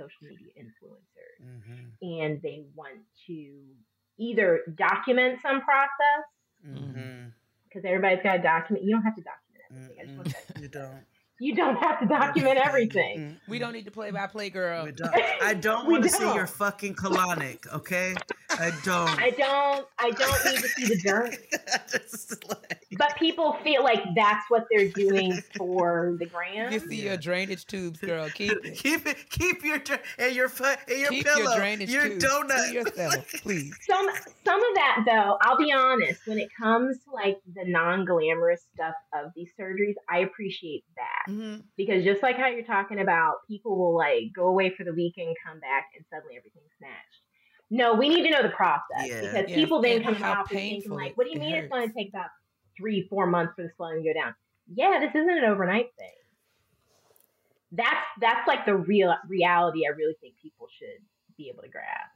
social 0.00 0.22
media 0.22 0.52
influencers 0.58 1.38
Mm-hmm. 1.44 1.84
and 2.20 2.42
they 2.42 2.64
want 2.74 2.98
to 3.26 3.38
either 4.18 4.60
document 4.76 5.40
some 5.42 5.60
process 5.60 6.24
Mm-hmm. 6.66 7.28
because 7.68 7.84
everybody's 7.86 8.22
got 8.22 8.36
to 8.36 8.42
document. 8.42 8.84
You 8.84 8.92
don't 8.94 9.02
have 9.02 9.16
to 9.16 9.22
document 9.22 9.64
everything. 9.70 9.96
I 10.00 10.04
just 10.04 10.16
want 10.16 10.28
to 10.56 10.60
You 10.62 10.68
don't. 10.68 11.04
You 11.40 11.54
don't 11.54 11.76
have 11.76 11.98
to 12.00 12.06
document 12.06 12.58
everything. 12.62 13.38
We 13.48 13.58
don't 13.58 13.72
need 13.72 13.86
to 13.86 13.90
play 13.90 14.10
by 14.12 14.26
play, 14.28 14.48
girl. 14.50 14.84
We 14.84 14.92
don't. 14.92 15.12
I 15.42 15.54
don't 15.54 15.86
want 15.90 16.04
to 16.04 16.08
see 16.08 16.22
your 16.34 16.46
fucking 16.46 16.94
colonic, 16.94 17.66
okay? 17.72 18.14
I 18.50 18.70
don't. 18.84 19.08
I 19.20 19.30
don't. 19.30 19.86
I 19.98 20.10
don't 20.10 20.44
need 20.44 20.60
to 20.62 20.68
see 20.68 20.86
the 20.86 20.96
journey. 20.96 21.36
Just 21.90 22.48
like- 22.48 22.82
But 22.96 23.16
people 23.16 23.54
feel 23.64 23.82
like 23.82 24.02
that's 24.14 24.44
what 24.50 24.66
they're 24.70 24.88
doing 24.90 25.40
for 25.56 26.16
the 26.20 26.26
gram. 26.26 26.72
You 26.72 26.78
see 26.78 27.02
your 27.02 27.16
drainage 27.16 27.66
tubes, 27.66 27.98
girl. 27.98 28.28
Keep 28.30 28.64
it. 28.64 28.76
keep 28.76 29.06
it. 29.06 29.16
Keep 29.30 29.64
your 29.64 29.80
and 30.18 30.34
your 30.34 30.48
foot 30.48 30.78
and 30.88 30.98
your 31.00 31.08
Keep 31.10 31.26
pillow. 31.26 31.40
your 31.50 31.56
drainage 31.56 31.90
your 31.90 32.08
tubes 32.08 32.24
donut. 32.24 32.68
to 32.68 32.72
yourself, 32.74 33.32
please. 33.42 33.74
some 33.88 34.06
some 34.44 34.60
of 34.62 34.74
that 34.74 35.02
though 35.06 35.38
i'll 35.42 35.56
be 35.58 35.72
honest 35.72 36.20
when 36.26 36.38
it 36.38 36.48
comes 36.58 36.98
to 37.04 37.10
like 37.12 37.38
the 37.54 37.64
non-glamorous 37.66 38.62
stuff 38.74 38.94
of 39.14 39.30
these 39.36 39.48
surgeries 39.58 39.94
i 40.08 40.18
appreciate 40.20 40.84
that 40.96 41.29
Mhm. 41.30 41.64
because 41.76 42.04
just 42.04 42.22
like 42.22 42.36
how 42.36 42.46
you're 42.48 42.64
talking 42.64 43.00
about 43.00 43.46
people 43.46 43.76
will 43.78 43.96
like 43.96 44.32
go 44.34 44.46
away 44.48 44.70
for 44.70 44.84
the 44.84 44.92
weekend 44.92 45.36
come 45.46 45.60
back 45.60 45.86
and 45.96 46.04
suddenly 46.10 46.36
everything's 46.36 46.72
snatched 46.78 47.22
no 47.70 47.94
we 47.94 48.08
need 48.08 48.22
to 48.24 48.30
know 48.30 48.42
the 48.42 48.48
process 48.50 49.06
Yeah. 49.06 49.20
because 49.20 49.50
Yeah, 49.50 49.54
people 49.56 49.80
then 49.82 49.96
and 49.96 50.04
come 50.04 50.14
how 50.16 50.32
out 50.32 50.50
and 50.50 50.58
thinking 50.58 50.90
like 50.90 51.16
what 51.16 51.24
do 51.24 51.30
you 51.30 51.36
it 51.36 51.40
mean 51.40 51.54
it's 51.54 51.68
going 51.68 51.88
to 51.88 51.94
take 51.94 52.08
about 52.08 52.30
three 52.76 53.06
four 53.08 53.26
months 53.26 53.54
for 53.54 53.62
the 53.62 53.70
swelling 53.76 54.02
to 54.02 54.08
go 54.12 54.14
down 54.20 54.34
yeah 54.74 54.98
this 55.00 55.14
isn't 55.14 55.38
an 55.38 55.44
overnight 55.44 55.90
thing 55.98 56.10
that's 57.72 58.04
that's 58.20 58.46
like 58.48 58.66
the 58.66 58.74
real 58.74 59.14
reality 59.28 59.86
i 59.86 59.90
really 59.90 60.16
think 60.20 60.34
people 60.42 60.66
should 60.76 61.00
be 61.36 61.48
able 61.48 61.62
to 61.62 61.68
grasp 61.68 62.10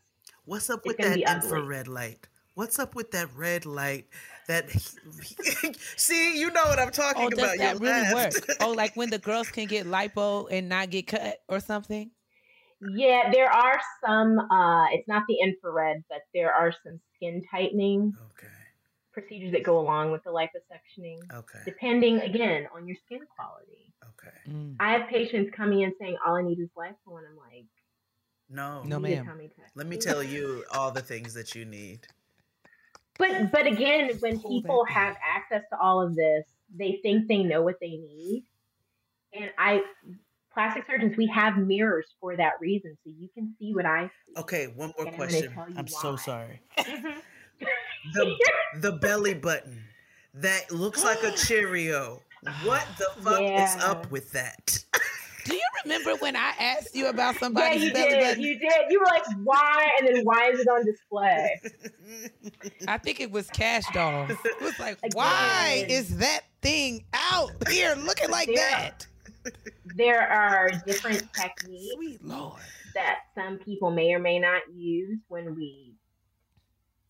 What's 0.46 0.68
up 0.68 0.80
It's 0.84 0.88
with 0.88 0.96
that 0.98 1.18
infrared 1.18 1.88
light? 1.88 2.28
What's 2.52 2.78
up 2.78 2.94
with 2.94 3.12
that 3.12 3.28
red 3.34 3.64
light? 3.64 4.06
That 4.46 4.70
see, 5.96 6.38
you 6.38 6.50
know 6.50 6.64
what 6.64 6.78
I'm 6.78 6.90
talking 6.90 7.24
Oh, 7.24 7.30
about. 7.30 7.56
does 7.56 7.58
that 7.58 7.74
You 7.74 7.80
really 7.80 8.00
laughed. 8.02 8.48
work? 8.48 8.56
Oh, 8.60 8.70
like 8.72 8.94
when 8.94 9.10
the 9.10 9.18
girls 9.18 9.48
can 9.48 9.66
get 9.66 9.86
lipo 9.86 10.48
and 10.50 10.68
not 10.68 10.90
get 10.90 11.06
cut 11.06 11.38
or 11.48 11.60
something? 11.60 12.10
Yeah, 12.94 13.30
there 13.32 13.50
are 13.50 13.80
some. 14.04 14.38
Uh, 14.38 14.86
it's 14.92 15.08
not 15.08 15.22
the 15.28 15.38
infrared, 15.40 16.04
but 16.10 16.20
there 16.34 16.52
are 16.52 16.72
some 16.84 17.00
skin 17.16 17.42
tightening 17.50 18.14
okay. 18.32 18.52
procedures 19.12 19.52
that 19.52 19.62
go 19.62 19.78
along 19.78 20.12
with 20.12 20.22
the 20.24 20.30
liposuctioning, 20.30 21.18
Okay. 21.32 21.60
depending 21.64 22.20
again 22.20 22.66
on 22.74 22.86
your 22.86 22.96
skin 23.06 23.20
quality. 23.34 23.92
Okay. 24.10 24.36
Mm. 24.50 24.76
I 24.80 24.92
have 24.92 25.08
patients 25.08 25.50
coming 25.56 25.80
in 25.80 25.92
saying 25.98 26.16
all 26.26 26.34
I 26.36 26.42
need 26.42 26.58
is 26.60 26.68
lipo, 26.76 27.16
and 27.18 27.26
I'm 27.26 27.36
like, 27.36 27.64
No. 28.50 28.82
No, 28.82 28.96
"You 28.96 29.02
ma'am. 29.02 29.50
Let 29.74 29.86
me 29.86 29.96
tell 29.96 30.22
you 30.22 30.64
all 30.72 30.90
the 30.90 31.00
things 31.02 31.32
that 31.34 31.54
you 31.54 31.64
need. 31.64 32.06
But 33.18 33.52
but 33.52 33.66
again, 33.66 34.10
when 34.20 34.40
people 34.40 34.84
that 34.88 34.94
have 34.94 35.16
access 35.24 35.62
to 35.70 35.78
all 35.78 36.00
of 36.04 36.14
this, 36.16 36.44
they 36.74 36.98
think 37.02 37.28
they 37.28 37.42
know 37.42 37.62
what 37.62 37.76
they 37.80 37.90
need, 37.96 38.44
and 39.32 39.50
I. 39.58 39.82
Plastic 40.52 40.86
surgeons, 40.86 41.16
we 41.16 41.26
have 41.26 41.56
mirrors 41.56 42.06
for 42.20 42.36
that 42.36 42.52
reason, 42.60 42.96
so 43.02 43.10
you 43.18 43.28
can 43.34 43.56
see 43.58 43.74
what 43.74 43.84
I 43.84 44.08
see. 44.24 44.34
Okay, 44.36 44.66
one 44.68 44.92
more 44.96 45.06
And 45.08 45.08
I'm 45.08 45.14
question. 45.16 45.52
I'm 45.76 45.88
so 45.88 46.12
why. 46.12 46.16
sorry. 46.16 46.60
Mhm. 46.78 47.22
The 48.12 48.36
the 48.76 48.92
belly 48.92 49.34
button 49.34 49.82
that 50.34 50.70
looks 50.70 51.02
like 51.02 51.24
a 51.24 51.32
Cheerio. 51.36 52.22
What 52.62 52.86
the 52.98 53.10
fuck 53.22 53.40
is 53.40 53.76
up 53.82 54.10
with 54.12 54.30
that? 54.32 54.84
Do 55.44 55.54
you 55.54 55.62
remember 55.84 56.14
when 56.16 56.36
I 56.36 56.52
asked 56.58 56.94
you 56.94 57.06
about 57.08 57.34
Yeah, 57.34 57.40
somebody's 57.40 57.82
you 57.84 57.92
belly 57.92 58.10
did. 58.10 58.20
button? 58.20 58.42
You 58.42 58.58
did. 58.58 58.72
You 58.90 59.00
were 59.00 59.06
like, 59.06 59.24
why? 59.42 59.90
And 60.00 60.08
then 60.16 60.24
why 60.24 60.50
is 60.50 60.60
it 60.60 60.68
on 60.68 60.84
display? 60.84 61.60
I 62.88 62.98
think 62.98 63.20
it 63.20 63.30
was 63.30 63.48
cash 63.50 63.84
dolls. 63.92 64.30
It 64.44 64.60
was 64.62 64.78
like, 64.78 64.98
Again. 64.98 65.10
why 65.14 65.86
is 65.88 66.16
that 66.18 66.40
thing 66.62 67.04
out 67.12 67.50
here 67.68 67.94
looking 67.96 68.30
like 68.30 68.48
Yeah. 68.48 68.90
that? 68.90 69.06
There 69.96 70.26
are 70.26 70.70
different 70.86 71.22
techniques 71.34 71.94
Sweet 71.96 72.24
Lord. 72.24 72.60
that 72.94 73.18
some 73.34 73.58
people 73.58 73.90
may 73.90 74.14
or 74.14 74.18
may 74.18 74.38
not 74.38 74.62
use 74.74 75.18
when 75.28 75.54
we 75.54 75.94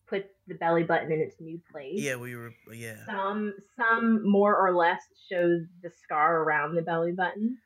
put 0.07 0.25
the 0.47 0.55
belly 0.55 0.83
button 0.83 1.11
in 1.11 1.19
its 1.21 1.35
new 1.39 1.59
place. 1.71 1.93
yeah, 2.01 2.15
we 2.17 2.35
were. 2.35 2.51
Yeah. 2.73 2.97
Some 3.05 3.53
some 3.77 4.29
more 4.29 4.55
or 4.55 4.75
less 4.75 5.01
shows 5.31 5.61
the 5.81 5.89
scar 6.03 6.43
around 6.43 6.75
the 6.75 6.81
belly 6.81 7.13
button. 7.13 7.57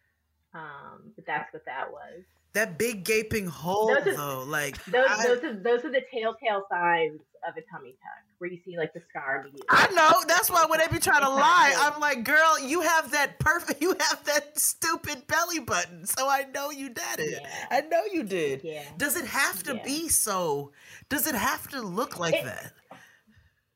Um, 0.54 1.12
but 1.16 1.26
that's 1.26 1.54
what 1.54 1.66
that 1.66 1.92
was. 1.92 2.24
That 2.54 2.80
big 2.80 3.04
gaping 3.04 3.46
hole, 3.46 3.88
Those 3.94 4.08
are- 4.08 4.18
though, 4.18 4.44
like 4.48 4.84
Those 4.86 5.06
I, 5.08 5.28
those 5.28 5.44
are 5.44 5.54
those 5.54 5.86
are 5.86 5.92
the 5.92 6.02
telltale 6.12 6.66
signs 6.72 7.20
of 7.48 7.56
a 7.56 7.62
tummy 7.72 7.92
tuck, 7.92 8.24
where 8.40 8.50
you 8.50 8.58
see 8.66 8.76
like 8.76 8.92
the 8.94 9.02
scar 9.08 9.42
immediately. 9.42 9.68
I 9.70 9.88
know. 9.92 10.24
That's 10.28 10.50
why 10.50 10.66
when 10.66 10.80
they 10.80 10.88
be 10.88 10.98
trying 10.98 11.22
to 11.22 11.30
lie, 11.30 11.76
I'm 11.78 12.00
like, 12.02 12.24
girl, 12.24 12.60
you 12.60 12.82
have 12.82 13.12
that 13.12 13.38
perfect, 13.40 13.82
you 13.84 13.90
have 14.00 14.24
that 14.26 14.58
stupid 14.60 15.28
belly 15.28 15.60
button. 15.60 16.08
So 16.08 16.28
I 16.28 16.46
know 16.54 16.72
you 16.72 16.90
did 16.90 17.20
it. 17.20 17.40
Yeah. 17.44 17.66
I 17.70 17.82
know 17.82 18.02
you 18.12 18.24
did. 18.24 18.62
Yeah. 18.64 18.82
Does 18.98 19.16
it 19.16 19.26
have 19.26 19.62
to 19.64 19.76
Yeah. 19.76 19.84
be 19.84 20.10
so? 20.10 20.72
Does 21.10 21.28
it 21.28 21.36
have 21.36 21.68
to 21.70 21.82
look 21.82 22.18
like 22.18 22.34
It- 22.34 22.46
that? 22.46 22.74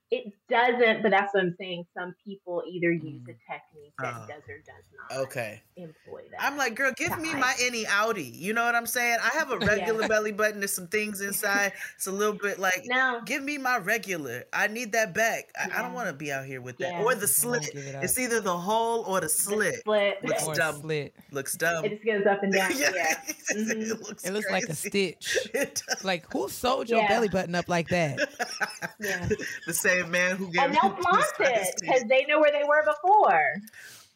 It 0.09 0.33
doesn't, 0.53 1.01
but 1.01 1.09
that's 1.11 1.34
what 1.34 1.43
I'm 1.43 1.55
saying. 1.59 1.85
Some 1.97 2.15
people 2.25 2.63
either 2.69 2.91
use 2.91 3.21
a 3.23 3.34
technique 3.51 3.93
that 3.99 4.13
Oh. 4.15 4.25
does 4.27 4.43
or 4.47 4.57
does 4.59 4.85
not 5.11 5.19
Okay. 5.23 5.61
employ 5.75 6.21
that. 6.31 6.41
I'm 6.41 6.55
like, 6.57 6.75
girl, 6.75 6.91
give 6.95 7.19
me 7.19 7.31
Time. 7.31 7.39
my 7.41 7.53
any 7.61 7.85
Audi. 7.88 8.23
You 8.23 8.53
know 8.53 8.63
what 8.63 8.75
I'm 8.75 8.85
saying? 8.85 9.17
I 9.21 9.30
have 9.38 9.51
a 9.51 9.57
regular 9.65 10.07
belly 10.07 10.31
button. 10.31 10.59
There's 10.59 10.73
some 10.73 10.88
things 10.88 11.19
inside. 11.21 11.73
It's 11.95 12.07
a 12.07 12.11
little 12.11 12.34
bit 12.35 12.59
like, 12.59 12.84
no, 12.85 13.21
give 13.25 13.43
me 13.43 13.57
my 13.57 13.77
regular. 13.77 14.43
I 14.53 14.67
need 14.67 14.91
that 14.93 15.13
back. 15.13 15.49
I, 15.59 15.80
I 15.80 15.81
don't 15.81 15.93
want 15.93 16.07
to 16.07 16.13
be 16.13 16.31
out 16.31 16.45
here 16.45 16.61
with 16.61 16.77
that. 16.77 16.93
Yeah. 16.93 17.03
Or 17.03 17.15
the 17.15 17.27
slit. 17.27 17.67
it. 17.73 17.95
It's 18.03 18.17
either 18.19 18.39
the 18.41 18.55
hole 18.57 19.03
or 19.07 19.19
the 19.21 19.25
the 19.27 19.30
slit. 19.30 19.75
split. 19.75 20.23
Looks 20.23 20.47
Or 20.47 20.53
dumb. 20.55 20.81
slit. 20.81 21.13
Looks 21.31 21.55
dumb. 21.55 21.85
It 21.85 21.89
just 21.93 22.05
goes 22.05 22.25
up 22.25 22.43
and 22.43 22.53
down. 22.59 22.71
yeah. 22.77 23.15
it 23.25 23.38
Mhm. 23.57 24.07
looks, 24.07 24.23
It 24.25 24.31
looks 24.34 24.49
like 24.51 24.63
a 24.65 24.75
stitch. 24.75 25.38
Like 26.03 26.31
who 26.31 26.49
sewed 26.49 26.89
your 26.89 26.99
Yeah. 26.99 27.07
belly 27.07 27.30
button 27.30 27.55
up 27.55 27.69
like 27.69 27.88
that? 27.89 28.19
yeah. 28.99 29.27
the 29.67 29.73
same 29.73 30.11
man 30.11 30.35
who 30.45 30.51
gave 30.51 30.61
And 30.61 30.73
they'll 30.73 30.89
me 30.95 31.01
flaunt 31.01 31.25
it 31.39 31.75
because 31.81 32.03
they 32.05 32.25
know 32.25 32.39
where 32.39 32.51
they 32.51 32.63
were 32.67 32.83
before. 32.85 33.41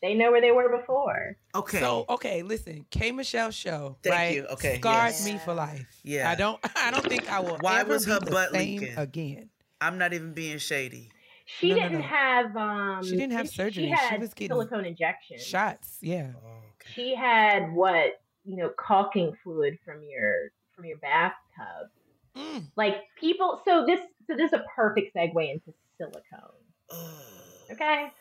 They 0.01 0.13
know 0.13 0.31
where 0.31 0.41
they 0.41 0.51
were 0.51 0.69
before. 0.77 1.35
Okay. 1.55 1.79
So 1.79 2.05
okay, 2.09 2.43
listen, 2.43 2.85
K 2.91 3.11
Michelle 3.11 3.49
show, 3.51 3.97
Thank 4.03 4.15
right? 4.15 4.35
you. 4.35 4.45
Okay, 4.53 4.77
scarred 4.77 5.13
yes. 5.13 5.25
me 5.25 5.39
for 5.43 5.53
life. 5.55 5.87
Yeah. 6.03 6.29
I 6.29 6.35
don't. 6.35 6.59
I 6.75 6.91
don't 6.91 7.05
think 7.05 7.31
I 7.31 7.39
will. 7.39 7.57
Why 7.61 7.79
ever 7.79 7.93
was 7.93 8.05
be 8.05 8.11
her 8.11 8.19
the 8.19 8.29
butt 8.31 8.51
leaking? 8.53 8.95
again? 8.97 9.49
I'm 9.81 9.97
not 9.97 10.13
even 10.13 10.33
being 10.33 10.59
shady. 10.59 11.09
She 11.45 11.69
No, 11.69 11.75
no, 11.77 11.81
didn't 11.83 12.01
no. 12.01 12.07
have 12.07 12.55
um 12.57 13.03
She 13.03 13.11
didn't 13.11 13.31
have 13.31 13.47
she- 13.49 13.55
surgery. 13.55 13.83
She 13.85 13.89
She 13.89 13.95
had 13.95 14.19
was 14.21 14.33
getting 14.35 14.53
silicone 14.55 14.85
injections. 14.85 15.43
Shots, 15.43 15.97
yeah. 16.01 16.31
Oh, 16.35 16.47
okay. 16.75 16.91
She 16.93 17.15
had 17.15 17.73
what, 17.73 18.21
you 18.45 18.57
know, 18.57 18.69
caulking 18.77 19.33
fluid 19.43 19.79
from 19.83 20.03
your 20.03 20.51
from 20.75 20.85
your 20.85 20.97
bathtub. 20.97 21.89
Mm. 22.35 22.67
Like 22.75 22.97
people 23.19 23.61
so 23.65 23.83
this 23.85 23.99
so 24.27 24.35
this 24.35 24.51
is 24.51 24.59
a 24.59 24.63
perfect 24.75 25.15
segue 25.15 25.51
into 25.51 25.73
silicone. 25.97 26.63
Ugh. 26.91 27.71
Okay. 27.71 28.11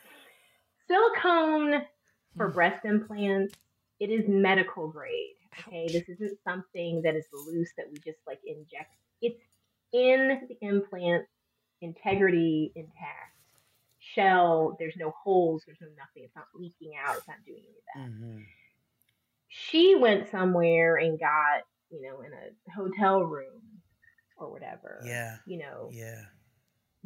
Silicone 0.89 1.83
for 2.37 2.49
Hmm. 2.49 2.55
breast 2.55 2.85
implants, 2.85 3.55
it 4.01 4.11
is 4.11 4.29
medical 4.29 4.89
grade. 4.89 5.35
Okay, 5.61 5.87
this 5.89 6.07
isn't 6.09 6.39
something 6.45 7.01
that 7.03 7.15
is 7.17 7.25
loose 7.33 7.73
that 7.79 7.91
we 7.91 7.97
just 7.99 8.19
like 8.27 8.41
inject. 8.45 8.93
It's 9.23 9.41
in 9.93 10.47
the 10.49 10.59
implant, 10.61 11.27
integrity 11.81 12.73
intact. 12.75 13.33
Shell, 13.99 14.77
there's 14.79 14.97
no 14.97 15.11
holes, 15.11 15.63
there's 15.67 15.81
no 15.81 15.89
nothing. 15.97 16.25
It's 16.25 16.37
not 16.37 16.47
leaking 16.55 16.93
out. 17.03 17.17
It's 17.17 17.27
not 17.27 17.39
doing 17.47 17.63
any 17.67 17.79
of 17.79 17.85
that. 17.95 18.11
Mm-hmm. 18.11 18.43
She 19.49 19.95
went 19.95 20.31
somewhere 20.31 20.97
and 20.97 21.19
got, 21.19 21.63
you 21.91 22.03
know, 22.03 22.21
in 22.21 22.33
a 22.33 22.73
hotel 22.73 23.23
room 23.23 23.63
or 24.37 24.51
whatever. 24.51 25.01
Yeah. 25.05 25.37
You 25.47 25.59
know, 25.59 25.89
Yeah. 25.93 26.23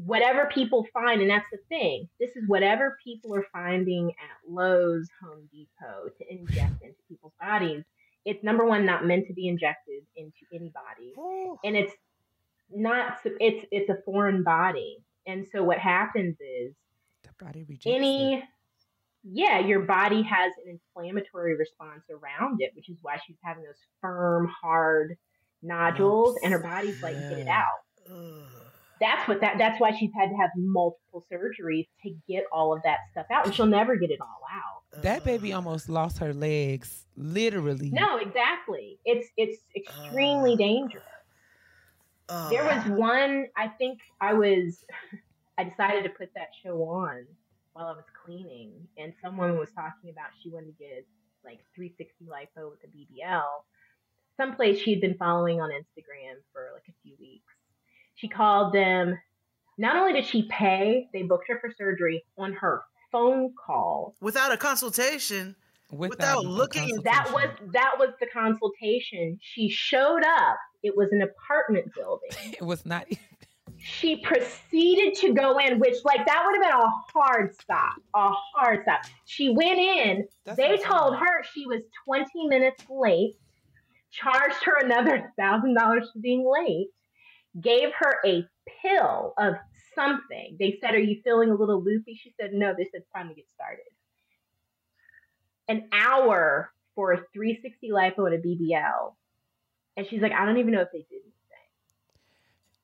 Whatever 0.07 0.49
people 0.53 0.87
find, 0.93 1.21
and 1.21 1.31
that's 1.31 1.47
the 1.53 1.59
thing. 1.69 2.09
This 2.19 2.31
is 2.37 2.45
whatever 2.49 2.97
people 3.03 3.35
are 3.35 3.47
finding 3.53 4.11
at 4.11 4.51
Lowe's, 4.51 5.09
Home 5.23 5.49
Depot 5.53 6.09
to 6.19 6.33
inject 6.33 6.83
into 6.83 6.97
people's 7.09 7.33
bodies. 7.41 7.85
It's 8.25 8.43
number 8.45 8.65
one, 8.65 8.85
not 8.87 9.07
meant 9.07 9.27
to 9.29 9.33
be 9.33 9.49
injected 9.49 10.03
into 10.17 10.39
any 10.53 10.71
body, 10.71 11.13
and 11.65 11.77
it's 11.77 11.93
not. 12.75 13.19
It's 13.25 13.67
it's 13.71 13.89
a 13.91 13.97
foreign 14.05 14.43
body, 14.43 14.99
and 15.27 15.47
so 15.53 15.63
what 15.65 15.79
happens 15.79 16.37
is 16.41 16.75
The 17.23 17.45
body 17.45 17.65
rejects 17.69 17.87
it. 17.87 17.91
any 17.91 18.45
yeah 19.23 19.59
your 19.59 19.81
body 19.81 20.23
has 20.23 20.51
an 20.65 20.79
inflammatory 20.97 21.55
response 21.55 22.03
around 22.11 22.57
it 22.63 22.71
which 22.75 22.89
is 22.89 22.97
why 23.03 23.19
she's 23.27 23.37
having 23.45 23.63
those 23.63 23.75
firm 24.01 24.49
hard 24.63 25.15
nodules 25.63 26.39
and 26.43 26.55
her 26.55 26.59
body's 26.59 27.03
like 27.03 27.15
get 27.15 27.39
it 27.39 27.47
out 27.47 27.81
Ugh. 28.11 28.43
That's 29.01 29.27
what 29.29 29.41
that 29.41 29.57
that's 29.59 29.81
why 29.81 29.91
she's 29.99 30.11
had 30.15 30.29
to 30.29 30.37
have 30.37 30.51
multiple 30.57 31.25
surgeries 31.33 31.87
to 32.03 32.15
get 32.29 32.45
all 32.53 32.75
of 32.75 32.83
that 32.85 32.99
stuff 33.13 33.27
out 33.33 33.47
and 33.47 33.55
she'll 33.55 33.67
never 33.67 33.97
get 33.97 34.11
it 34.11 34.21
all 34.21 34.41
out. 34.53 35.03
That 35.03 35.25
baby 35.25 35.53
almost 35.53 35.89
lost 35.89 36.19
her 36.19 36.35
legs, 36.35 37.07
literally. 37.17 37.91
no 37.91 38.19
exactly. 38.19 38.99
It's 39.05 39.29
it's 39.37 39.63
extremely 39.77 40.53
Uh, 40.55 40.57
dangerous. 40.57 41.05
Ugh. 42.29 42.51
there 42.53 42.65
was 42.65 42.85
one 42.99 43.47
i 43.57 43.67
think 43.67 43.99
i 44.21 44.33
was 44.33 44.85
i 45.59 45.65
decided 45.65 46.05
to 46.05 46.11
put 46.11 46.29
that 46.37 46.51
show 46.63 46.77
on 46.85 47.27
while 47.73 47.87
i 47.89 47.93
was 47.93 48.05
cleaning 48.25 48.71
and 48.99 49.13
someone 49.21 49.59
was 49.59 49.69
talking 49.75 50.11
about 50.11 50.27
she 50.41 50.49
wanted 50.49 50.67
to 50.67 50.85
get 50.85 51.05
like 51.45 51.59
360 51.75 52.27
lipo 52.27 52.71
with 52.71 52.79
a 52.85 52.91
bbl 52.97 53.43
someplace 54.37 54.79
she'd 54.79 55.01
been 55.01 55.15
following 55.15 55.61
on 55.61 55.71
instagram 55.71 56.37
for 56.53 56.69
like 56.73 56.85
a 56.89 56.95
few 57.03 57.15
weeks 57.19 57.53
she 58.21 58.29
called 58.29 58.73
them 58.75 59.19
not 59.79 59.97
only 59.97 60.13
did 60.13 60.27
she 60.27 60.43
pay 60.51 61.09
they 61.13 61.23
booked 61.23 61.49
her 61.49 61.59
for 61.61 61.73
surgery 61.77 62.23
on 62.37 62.53
her 62.53 62.83
phone 63.11 63.53
call 63.67 64.15
without 64.21 64.53
a 64.53 64.57
consultation. 64.57 65.57
Without 65.91 66.45
a 66.45 66.49
looking- 66.49 67.01
that 67.03 67.29
was 67.33 67.49
that 67.73 67.95
was 67.99 68.11
the 68.21 68.27
consultation 68.33 69.39
she 69.41 69.69
showed 69.69 70.23
up 70.25 70.57
it 70.85 70.97
was 70.97 71.09
an 71.11 71.23
apartment 71.23 71.93
building 71.97 72.31
It 72.53 72.63
was 72.63 72.87
not. 72.87 73.07
she 73.79 74.17
proceeded 74.19 75.15
to 75.17 75.33
go 75.33 75.59
in, 75.59 75.81
which 75.81 75.97
like 76.05 76.25
that 76.27 76.43
would 76.45 76.55
have 76.55 76.63
been 76.71 76.81
a 76.81 76.91
hard 77.13 77.55
stop, 77.61 77.95
a 78.15 78.31
hard 78.55 78.83
stop. 78.83 79.01
She 79.25 79.49
went 79.51 79.79
in. 79.81 80.29
That's 80.45 80.57
they 80.59 80.77
told 80.77 81.17
her 81.17 81.43
she 81.55 81.67
was 81.67 81.83
20 82.05 82.47
minutes 82.49 82.85
late, 82.91 83.35
charged 84.13 84.63
her 84.65 84.77
another 84.85 85.33
thousand 85.39 85.75
dollars 85.75 86.11
for 86.13 86.19
being 86.21 86.45
late, 86.47 86.89
gave 87.61 87.91
her 87.99 88.21
a 88.25 88.47
pill 88.83 89.33
of 89.39 89.55
something. 89.95 90.57
They 90.59 90.79
said, 90.81 90.95
"Are 90.95 90.99
you 91.01 91.21
feeling 91.23 91.51
a 91.51 91.55
little 91.55 91.83
loopy?" 91.83 92.15
She 92.15 92.33
said, 92.41 92.53
"No." 92.53 92.75
They 92.77 92.85
said, 92.85 93.01
"It's 93.03 93.11
time 93.11 93.29
to 93.29 93.35
get 93.35 93.49
started." 93.55 93.85
An 95.69 95.89
hour 95.93 96.73
for 96.95 97.13
a 97.13 97.19
360 97.33 97.91
lipo 97.91 98.27
and 98.27 98.35
a 98.35 98.39
BBL, 98.39 99.15
and 99.97 100.07
she's 100.07 100.21
like, 100.21 100.33
"I 100.33 100.45
don't 100.45 100.59
even 100.59 100.73
know 100.73 100.81
if 100.81 100.89
they 100.93 100.99
did 100.99 101.13
anything." 101.13 101.31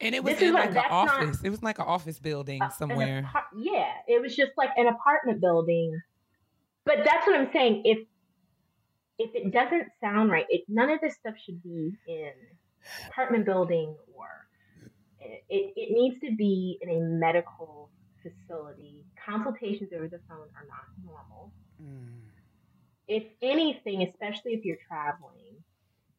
And 0.00 0.14
it 0.14 0.22
was 0.22 0.34
This 0.34 0.42
is 0.42 0.48
in 0.48 0.54
like 0.54 0.68
an 0.68 0.74
that's 0.74 0.90
not- 0.90 1.08
office. 1.10 1.42
It 1.42 1.50
was 1.50 1.62
like 1.62 1.78
an 1.78 1.86
office 1.86 2.18
building 2.18 2.62
an 2.62 2.70
somewhere. 2.70 3.22
apar- 3.22 3.46
yeah, 3.56 3.92
it 4.06 4.20
was 4.20 4.36
just 4.36 4.52
like 4.56 4.70
an 4.76 4.86
apartment 4.88 5.40
building. 5.40 6.00
But 6.84 6.98
that's 7.04 7.26
what 7.26 7.34
I'm 7.36 7.50
saying. 7.52 7.82
If 7.84 8.06
if 9.18 9.34
it 9.34 9.50
doesn't 9.50 9.88
sound 10.00 10.30
right, 10.30 10.44
it, 10.50 10.64
none 10.68 10.90
of 10.90 11.00
this 11.00 11.14
stuff 11.16 11.34
should 11.38 11.62
be 11.62 11.96
in 12.06 12.32
apartment 13.08 13.46
building 13.46 13.96
or 14.14 14.28
it, 15.48 15.72
it, 15.76 15.92
needs 15.92 16.20
to 16.20 16.34
be 16.34 16.78
in 16.80 16.90
a 16.90 17.00
medical 17.00 17.90
facility. 18.22 19.04
Consultations 19.24 19.90
over 19.94 20.08
the 20.08 20.20
phone 20.28 20.48
are 20.56 20.66
not 20.68 20.86
normal. 21.04 21.52
Mm. 21.82 22.20
If 23.08 23.24
anything, 23.42 24.02
especially 24.02 24.54
if 24.54 24.64
you're 24.64 24.78
traveling, 24.88 25.54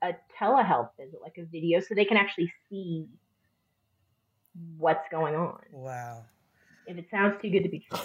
a 0.02 0.14
telehealth 0.40 0.90
visit, 1.00 1.20
like 1.22 1.38
a 1.38 1.46
video, 1.46 1.80
so 1.80 1.96
they 1.96 2.06
can 2.06 2.18
actually 2.18 2.52
see 2.70 3.08
what's 4.78 5.08
going 5.12 5.36
on. 5.36 5.60
Wow. 5.72 6.24
If 6.86 6.98
it 6.98 7.08
sounds 7.12 7.36
too 7.42 7.50
good 7.50 7.64
to 7.64 7.70
be 7.70 7.86
true. 7.90 8.00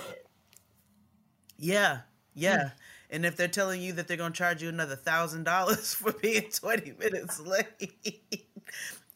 Yeah. 1.59 2.01
Yeah. 2.35 2.70
And 3.11 3.27
if 3.27 3.37
they're 3.37 3.47
telling 3.47 3.83
you 3.83 3.93
that 3.95 4.09
they're 4.09 4.16
gonna 4.16 4.35
charge 4.35 4.62
you 4.62 4.69
another 4.69 4.97
thousand 4.97 5.45
dollars 5.45 5.95
for 5.95 6.12
being 6.12 6.51
20 6.51 6.95
minutes 6.99 7.39
late 7.41 8.49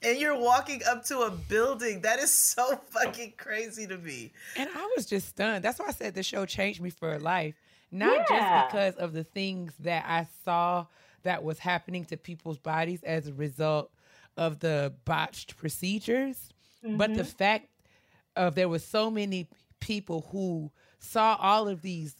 and 0.07 0.19
you're 0.19 0.39
walking 0.39 0.83
up 0.89 1.05
to 1.07 1.21
a 1.21 1.31
building, 1.31 2.03
that 2.03 2.19
is 2.21 2.33
so 2.33 2.77
fucking 2.91 3.35
crazy 3.37 3.87
to 3.87 3.99
me. 3.99 4.33
And 4.57 4.71
I 4.75 4.93
was 4.97 5.05
just 5.05 5.29
stunned. 5.29 5.65
That's 5.65 5.79
why 5.79 5.87
I 5.89 5.93
said 5.93 6.15
the 6.15 6.23
show 6.23 6.47
changed 6.47 6.81
me 6.81 6.91
for 6.91 7.19
life. 7.19 7.55
Not 7.91 8.27
Yeah. 8.31 8.63
just 8.63 8.73
because 8.73 8.95
of 8.97 9.13
the 9.13 9.25
things 9.25 9.73
that 9.81 10.05
I 10.07 10.27
saw 10.45 10.87
that 11.25 11.43
was 11.43 11.59
happening 11.59 12.05
to 12.07 12.17
people's 12.17 12.59
bodies 12.59 13.03
as 13.03 13.27
a 13.27 13.33
result 13.33 13.91
of 14.37 14.61
the 14.61 14.95
botched 15.05 15.57
procedures, 15.57 16.51
but 16.83 17.15
the 17.15 17.23
mm-hmm. 17.23 17.31
fact 17.31 17.69
of 18.37 18.55
there 18.55 18.69
were 18.69 18.79
so 18.79 19.11
many 19.11 19.49
people 19.81 20.29
who 20.31 20.71
saw 21.01 21.37
all 21.41 21.69
of 21.69 21.83
these 21.83 22.15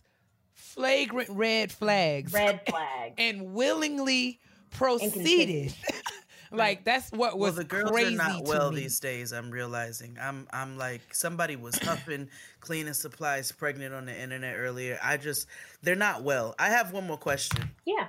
flagrant 0.55 1.29
red 1.31 1.71
flags 1.71 2.33
red 2.33 2.61
flag. 2.69 3.13
and 3.19 3.53
willingly 3.53 4.41
proceeded. 4.71 5.75
like 6.51 6.85
that's 6.85 7.11
what 7.11 7.39
was 7.39 7.41
Well, 7.41 7.51
was 7.51 7.57
the 7.57 7.65
girls 7.65 7.91
crazy 7.91 8.15
are 8.15 8.19
not 8.19 8.45
well 8.45 8.71
me. 8.71 8.81
these 8.83 9.01
days. 9.01 9.33
I'm 9.33 9.51
realizing. 9.51 10.17
I'm 10.21 10.47
I'm 10.53 10.77
like 10.79 11.15
somebody 11.15 11.57
was 11.57 11.77
huffing 11.79 12.29
cleaning 12.61 12.95
supplies 12.95 13.53
pregnant 13.53 13.95
on 13.95 14.07
the 14.07 14.19
internet 14.21 14.57
earlier. 14.57 14.99
I 15.03 15.17
just 15.17 15.47
they're 15.83 15.95
not 15.97 16.23
well. 16.23 16.55
I 16.59 16.69
have 16.71 16.93
one 16.93 17.07
more 17.07 17.19
question. 17.19 17.71
yeah. 17.85 18.09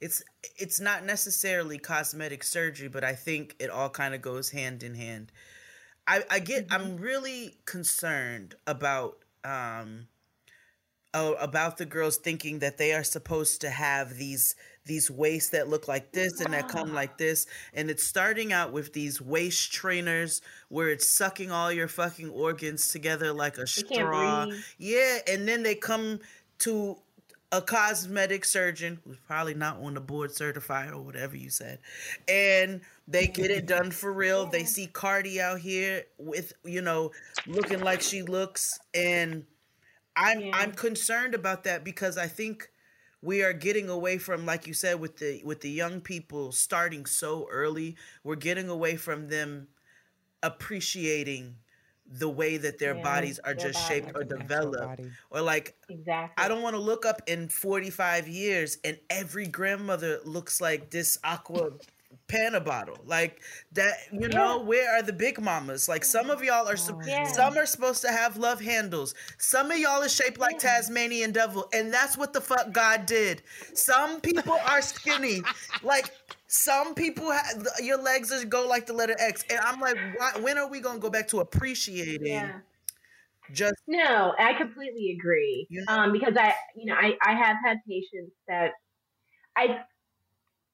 It's 0.00 0.22
it's 0.56 0.80
not 0.80 1.04
necessarily 1.04 1.78
cosmetic 1.78 2.42
surgery, 2.42 2.88
but 2.88 3.04
I 3.04 3.14
think 3.14 3.54
it 3.58 3.68
all 3.70 3.90
kind 3.90 4.14
of 4.14 4.22
goes 4.22 4.50
hand 4.50 4.82
in 4.82 4.94
hand. 4.94 5.30
I 6.06 6.24
I 6.30 6.38
get 6.38 6.66
I'm 6.70 6.96
really 6.96 7.56
concerned 7.66 8.54
about 8.66 9.18
um 9.44 10.08
oh, 11.12 11.34
about 11.34 11.76
the 11.76 11.86
girls 11.86 12.16
thinking 12.16 12.60
that 12.60 12.78
they 12.78 12.92
are 12.94 13.04
supposed 13.04 13.60
to 13.60 13.70
have 13.70 14.16
these 14.16 14.54
these 14.86 15.10
waists 15.10 15.50
that 15.50 15.68
look 15.68 15.86
like 15.88 16.12
this 16.12 16.40
and 16.40 16.52
that 16.54 16.68
come 16.68 16.92
like 16.94 17.18
this 17.18 17.46
and 17.74 17.90
it's 17.90 18.02
starting 18.04 18.52
out 18.52 18.72
with 18.72 18.92
these 18.92 19.20
waist 19.20 19.72
trainers 19.72 20.40
where 20.68 20.88
it's 20.88 21.06
sucking 21.08 21.50
all 21.50 21.70
your 21.70 21.86
fucking 21.88 22.30
organs 22.30 22.88
together 22.88 23.32
like 23.32 23.58
a 23.58 23.66
straw. 23.66 24.46
yeah 24.78 25.18
and 25.28 25.46
then 25.46 25.62
they 25.62 25.74
come 25.74 26.18
to 26.58 26.96
a 27.52 27.60
cosmetic 27.60 28.44
surgeon 28.44 28.98
who's 29.04 29.16
probably 29.26 29.54
not 29.54 29.76
on 29.82 29.94
the 29.94 30.00
board 30.00 30.32
certified 30.32 30.92
or 30.92 31.02
whatever 31.02 31.36
you 31.36 31.50
said 31.50 31.78
and 32.28 32.80
they 33.08 33.26
get 33.26 33.50
it 33.50 33.66
done 33.66 33.90
for 34.00 34.12
real. 34.12 34.46
They 34.46 34.62
see 34.64 34.86
cardi 34.86 35.40
out 35.40 35.58
here 35.58 36.04
with 36.16 36.52
you 36.64 36.80
know 36.80 37.10
looking 37.46 37.80
like 37.80 38.00
she 38.00 38.22
looks 38.22 38.78
and 38.94 39.44
i'm 40.16 40.40
Yeah. 40.40 40.50
i'm 40.54 40.72
concerned 40.72 41.34
about 41.34 41.64
that 41.64 41.84
because 41.84 42.16
i 42.18 42.26
think 42.28 42.69
we 43.22 43.42
are 43.42 43.52
getting 43.52 43.88
away 43.88 44.18
from 44.18 44.46
like 44.46 44.66
you 44.66 44.74
said 44.74 45.00
with 45.00 45.18
the 45.18 45.42
with 45.44 45.60
the 45.60 45.70
young 45.70 46.00
people 46.00 46.52
starting 46.52 47.06
so 47.06 47.46
early 47.50 47.96
we're 48.24 48.36
getting 48.36 48.68
away 48.68 48.96
from 48.96 49.28
them 49.28 49.68
appreciating 50.42 51.56
the 52.06 52.28
way 52.28 52.56
that 52.56 52.78
their 52.78 52.94
Yeah, 52.94 53.02
bodies 53.02 53.38
are 53.40 53.54
their 53.54 53.68
just 53.68 53.80
shaped 53.80 54.12
or 54.14 54.22
body. 54.22 54.30
A 54.38 54.44
natural 54.44 54.48
developed 54.48 55.06
or 55.30 55.40
like 55.42 55.76
Exactly. 55.88 56.36
I 56.36 56.48
don't 56.48 56.62
want 56.62 56.74
to 56.74 56.80
look 56.80 57.04
up 57.04 57.22
in 57.26 57.48
45 57.48 58.28
years 58.28 58.78
and 58.84 58.98
every 59.10 59.46
grandmother 59.46 60.20
looks 60.24 60.60
like 60.60 60.90
this 60.90 61.18
Acqua 61.24 61.72
panna 62.28 62.60
bottle. 62.60 62.98
Like 63.04 63.40
that, 63.72 63.94
you 64.12 64.28
know, 64.28 64.60
where 64.60 64.90
are 64.96 65.02
the 65.02 65.12
big 65.12 65.40
mamas? 65.40 65.88
Like 65.88 66.04
some 66.04 66.30
of 66.30 66.42
y'all 66.42 66.68
are 66.68 66.76
Yeah. 67.06 67.24
some 67.24 67.56
are 67.58 67.66
supposed 67.66 68.02
to 68.02 68.08
have 68.12 68.36
love 68.36 68.60
handles. 68.60 69.14
Some 69.38 69.70
of 69.70 69.78
y'all 69.78 70.02
is 70.02 70.14
shaped 70.14 70.38
like 70.38 70.58
Tasmanian 70.58 71.32
devil 71.32 71.68
and 71.72 71.92
that's 71.92 72.16
what 72.16 72.32
the 72.32 72.40
fuck 72.40 72.72
God 72.72 73.06
did. 73.06 73.42
Some 73.74 74.20
people 74.20 74.56
are 74.66 74.82
skinny. 74.82 75.42
like 75.82 76.12
some 76.46 76.94
people 76.94 77.30
have 77.30 77.66
your 77.80 78.00
legs 78.02 78.30
just 78.30 78.48
go 78.48 78.66
like 78.66 78.86
the 78.86 78.92
letter 78.92 79.14
X 79.18 79.44
and 79.50 79.58
I'm 79.60 79.80
like 79.80 79.96
why, 80.16 80.32
when 80.40 80.58
are 80.58 80.68
we 80.68 80.80
going 80.80 80.96
to 80.96 81.00
go 81.00 81.10
back 81.10 81.28
to 81.28 81.40
appreciating 81.40 82.26
Yeah. 82.26 82.58
just 83.52 83.74
No, 83.86 84.34
I 84.38 84.54
completely 84.54 85.16
agree. 85.18 85.66
You 85.70 85.84
know- 85.86 85.94
Um, 85.94 86.12
because 86.12 86.36
I, 86.36 86.54
you 86.76 86.86
know, 86.86 86.94
I, 86.94 87.16
I 87.24 87.34
have 87.34 87.56
had 87.64 87.78
patients 87.88 88.32
that 88.48 88.72
I, 89.56 89.80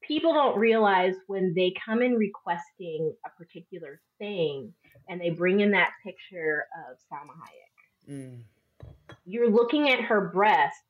people 0.06 0.32
don't 0.32 0.58
realize 0.58 1.14
when 1.26 1.54
they 1.54 1.72
come 1.84 2.02
in 2.02 2.14
requesting 2.14 3.12
a 3.24 3.30
particular 3.36 4.00
thing 4.18 4.72
and 5.08 5.20
they 5.20 5.30
bring 5.30 5.60
in 5.60 5.70
that 5.72 5.90
picture 6.04 6.66
of 6.88 6.96
Salma 7.10 7.32
Hayek, 7.32 8.10
Mm, 8.12 8.42
you're 9.24 9.50
looking 9.50 9.88
at 9.90 10.00
her 10.00 10.28
breasts 10.28 10.80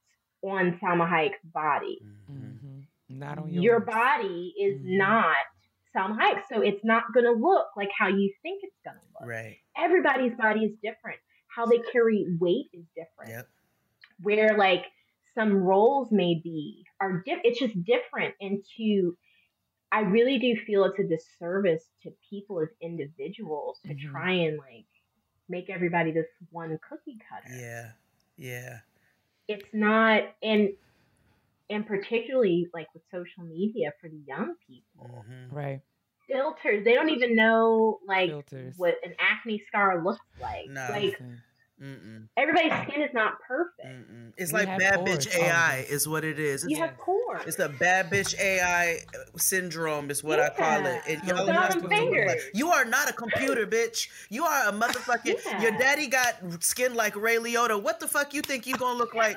on 0.43 0.79
Salma 0.83 1.09
Hayek's 1.09 1.43
body. 1.45 2.01
mhm. 2.31 2.59
Mhm. 2.63 2.87
Not 3.09 3.39
on 3.39 3.53
yours. 3.53 3.65
Your 3.65 3.81
body 3.81 4.55
is 4.61 4.81
Mhm. 4.81 4.99
not 4.99 5.37
Salma 5.95 6.19
Hayek, 6.19 6.43
so 6.53 6.61
it's 6.61 6.85
not 6.85 7.05
going 7.15 7.25
to 7.25 7.33
look 7.33 7.69
like 7.77 7.89
how 7.99 8.09
you 8.09 8.33
think 8.43 8.63
it's 8.63 8.77
going 8.85 8.99
to 8.99 9.03
look. 9.19 9.29
Right. 9.29 9.59
Everybody's 9.77 10.35
body 10.37 10.67
is 10.67 10.77
different. 10.83 11.19
How 11.49 11.65
they 11.65 11.79
carry 11.79 12.27
weight 12.39 12.69
is 12.75 12.85
different. 12.95 13.31
Yep. 13.31 13.49
Where 14.23 14.57
like 14.59 14.85
some 15.37 15.53
roles 15.55 16.11
may 16.11 16.41
be 16.43 16.85
are 17.01 17.23
diff- 17.25 17.41
it's 17.45 17.61
just 17.61 17.75
different 17.85 18.35
and 18.41 18.65
to 18.77 19.17
I 19.93 20.01
really 20.01 20.39
do 20.41 20.57
feel 20.67 20.85
it's 20.85 20.99
a 20.99 21.05
disservice 21.05 21.85
to 22.03 22.11
people 22.29 22.61
as 22.61 22.69
individuals 22.81 23.79
to 23.87 23.95
Mhm. 23.95 24.11
try 24.11 24.33
and 24.33 24.59
like 24.59 24.87
make 25.49 25.71
everybody 25.71 26.11
this 26.11 26.27
one 26.51 26.77
cookie 26.89 27.19
cutter. 27.31 27.55
Yeah. 27.57 27.93
Yeah. 28.37 28.81
It's 29.47 29.73
not 29.73 30.25
and 30.43 30.71
and 31.71 31.87
particularly 31.87 32.69
like 32.75 32.89
with 32.95 33.03
social 33.13 33.45
media 33.45 33.93
for 34.01 34.09
the 34.09 34.21
young 34.27 34.55
people. 34.67 35.25
Mhm. 35.29 35.53
Right. 35.53 35.81
Filters, 36.27 36.85
they 36.85 36.95
don't 36.95 37.11
even 37.11 37.37
know 37.37 38.01
like 38.07 38.31
Filters. 38.31 38.75
what 38.77 38.97
an 39.05 39.15
acne 39.21 39.63
scar 39.69 40.03
looks 40.03 40.25
like. 40.41 40.69
No. 40.69 40.87
Like 40.91 41.03
Listen, 41.13 41.43
Mm-mm. 41.83 42.27
everybody's 42.39 42.73
skin 42.89 43.03
is 43.03 43.13
not 43.13 43.35
perfect. 43.47 43.87
Mm-mm. 43.87 44.33
It's 44.39 44.51
We 44.53 44.61
like 44.61 44.79
bad 44.79 44.95
pores, 45.05 45.27
bitch 45.27 45.37
AI 45.39 45.81
us. 45.81 45.87
Um, 45.91 45.95
is 45.95 46.09
what 46.09 46.25
it 46.25 46.39
is. 46.39 46.65
It's, 46.65 46.71
You 46.71 46.79
have 46.79 46.97
pores. 46.97 47.43
it's 47.47 47.57
the 47.57 47.69
bad 47.69 48.11
bitch 48.11 48.39
AI 48.41 49.01
syndrome 49.37 50.11
is 50.11 50.25
what 50.25 50.41
I 50.41 50.49
call 50.49 50.87
it. 50.87 51.03
And 51.07 51.23
y'all 51.25 51.39
thumb 51.45 51.55
not 51.55 51.73
and 51.75 51.83
supposed 51.83 51.95
to 52.13 52.25
like- 52.27 52.41
You 52.55 52.71
are 52.71 52.85
not 52.87 53.11
a 53.11 53.13
computer, 53.13 53.67
bitch. 53.67 54.09
You 54.31 54.45
are 54.45 54.69
a 54.69 54.73
motherfucking. 54.73 55.37
Yeah. 55.45 55.61
Your 55.63 55.71
daddy 55.73 56.07
got 56.07 56.37
skin 56.61 56.95
like 56.95 57.15
Ray 57.15 57.37
Liotta. 57.37 57.83
What 57.83 58.01
the 58.01 58.09
fuck 58.09 58.33
you 58.33 58.41
think 58.41 58.67
you 58.67 58.77
gonna 58.77 58.99
look 58.99 59.15
like? 59.15 59.37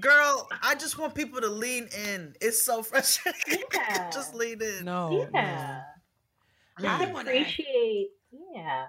Girl, 0.00 0.48
I 0.62 0.74
just 0.74 0.98
want 0.98 1.14
people 1.14 1.40
to 1.40 1.48
lean 1.48 1.88
in. 2.08 2.34
It's 2.40 2.64
so 2.64 2.82
frustrating. 2.82 3.62
Yeah. 3.72 4.10
just 4.10 4.34
lean 4.34 4.60
in. 4.62 4.84
no. 4.84 5.28
yeah. 5.32 5.82
no. 6.80 6.88
Just 6.88 7.02
I 7.02 7.12
want 7.12 7.28
to 7.28 7.32
appreciate. 7.34 8.08
Yeah. 8.54 8.86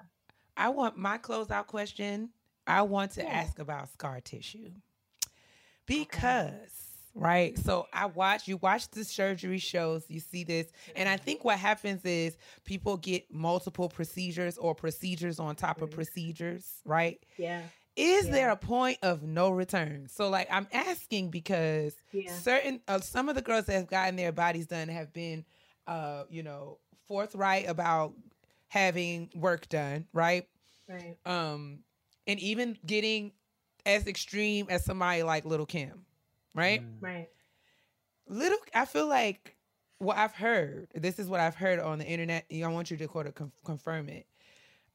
I 0.55 0.69
want 0.69 0.97
my 0.97 1.17
closeout 1.17 1.67
question. 1.67 2.29
I 2.67 2.83
want 2.83 3.11
to 3.13 3.29
ask 3.29 3.59
about 3.59 3.91
scar 3.91 4.19
tissue 4.21 4.71
because 5.85 6.51
right. 7.13 7.57
So 7.59 7.87
I 7.93 8.05
watch 8.07 8.47
you 8.47 8.57
watch 8.57 8.89
the 8.89 9.03
surgery 9.03 9.57
shows. 9.57 10.05
You 10.07 10.19
see 10.19 10.43
this, 10.43 10.67
and 10.95 11.07
I 11.09 11.17
think 11.17 11.43
what 11.43 11.59
happens 11.59 12.03
is 12.05 12.37
people 12.65 12.97
get 12.97 13.31
multiple 13.33 13.89
procedures 13.89 14.57
or 14.57 14.73
procedures 14.75 15.39
on 15.39 15.55
top 15.55 15.81
of 15.81 15.89
Mhm. 15.89 15.93
procedures. 15.95 16.65
Right? 16.85 17.23
Yeah. 17.37 17.63
Is 17.95 18.25
Yeah. 18.25 18.31
there 18.31 18.49
a 18.51 18.55
point 18.57 18.97
of 19.03 19.23
no 19.23 19.49
return? 19.51 20.07
So 20.09 20.29
like 20.29 20.47
I'm 20.51 20.67
asking 20.71 21.29
because 21.29 21.95
Yeah. 22.11 22.31
certain 22.31 22.81
uh, 22.87 22.99
some 23.01 23.29
of 23.29 23.35
the 23.35 23.41
girls 23.41 23.65
that 23.65 23.73
have 23.73 23.87
gotten 23.87 24.15
their 24.15 24.31
bodies 24.31 24.67
done 24.67 24.87
have 24.87 25.13
been 25.13 25.45
uh 25.85 26.23
you 26.29 26.41
know 26.43 26.79
forthright 27.07 27.67
about 27.67 28.13
having 28.69 29.29
work 29.35 29.67
done 29.69 30.07
right 30.13 30.47
Right. 30.87 31.17
um 31.25 31.79
and 32.27 32.39
even 32.39 32.77
getting 32.85 33.31
as 33.85 34.07
extreme 34.07 34.67
as 34.69 34.85
somebody 34.85 35.23
like 35.23 35.45
Lil' 35.45 35.65
Kim 35.65 36.05
right 36.55 36.81
Mm. 36.81 37.01
Right. 37.01 37.29
little 38.27 38.57
i 38.75 38.85
feel 38.85 39.07
like 39.07 39.55
what 39.99 40.17
i've 40.17 40.33
heard 40.33 40.87
this 40.93 41.17
is 41.19 41.27
what 41.27 41.39
i've 41.39 41.55
heard 41.55 41.79
on 41.79 41.99
the 41.99 42.05
internet 42.05 42.45
i 42.63 42.67
want 42.67 42.91
you 42.91 42.97
to 42.97 43.07
quote 43.07 43.25
it, 43.27 43.35
con- 43.35 43.51
confirm 43.65 44.07
it 44.09 44.25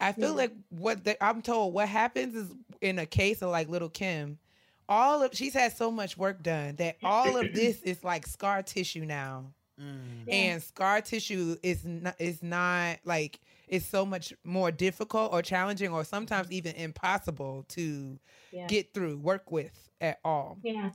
i 0.00 0.12
feel 0.12 0.28
Yeah. 0.30 0.34
like 0.34 0.52
what 0.70 1.04
the, 1.04 1.22
i'm 1.24 1.42
told 1.42 1.74
what 1.74 1.88
happens 1.88 2.34
is 2.34 2.48
in 2.80 2.98
a 2.98 3.06
case 3.06 3.42
of 3.42 3.50
like 3.50 3.68
Lil' 3.68 3.88
Kim 3.88 4.38
all 4.88 5.22
of 5.22 5.34
she's 5.34 5.52
had 5.54 5.76
so 5.76 5.90
much 5.90 6.16
work 6.16 6.42
done 6.42 6.76
that 6.76 6.96
all 7.02 7.36
of 7.36 7.52
this 7.52 7.82
is 7.82 8.02
like 8.04 8.26
scar 8.26 8.62
tissue 8.62 9.04
now 9.04 9.46
Mm. 9.80 9.98
Yeah. 10.26 10.34
and 10.34 10.62
scar 10.62 11.00
tissue 11.00 11.56
is 11.62 11.84
not 11.84 12.16
is 12.18 12.42
not 12.42 12.98
like 13.04 13.38
it's 13.68 13.86
so 13.86 14.04
much 14.06 14.32
more 14.44 14.70
difficult 14.70 15.32
or 15.32 15.42
challenging 15.42 15.92
or 15.92 16.04
sometimes 16.04 16.50
even 16.50 16.74
impossible 16.74 17.64
to 17.68 18.18
Yeah. 18.52 18.66
get 18.66 18.92
through 18.94 19.18
work 19.18 19.50
with 19.50 19.90
at 20.00 20.18
all 20.24 20.58
yeah. 20.62 20.90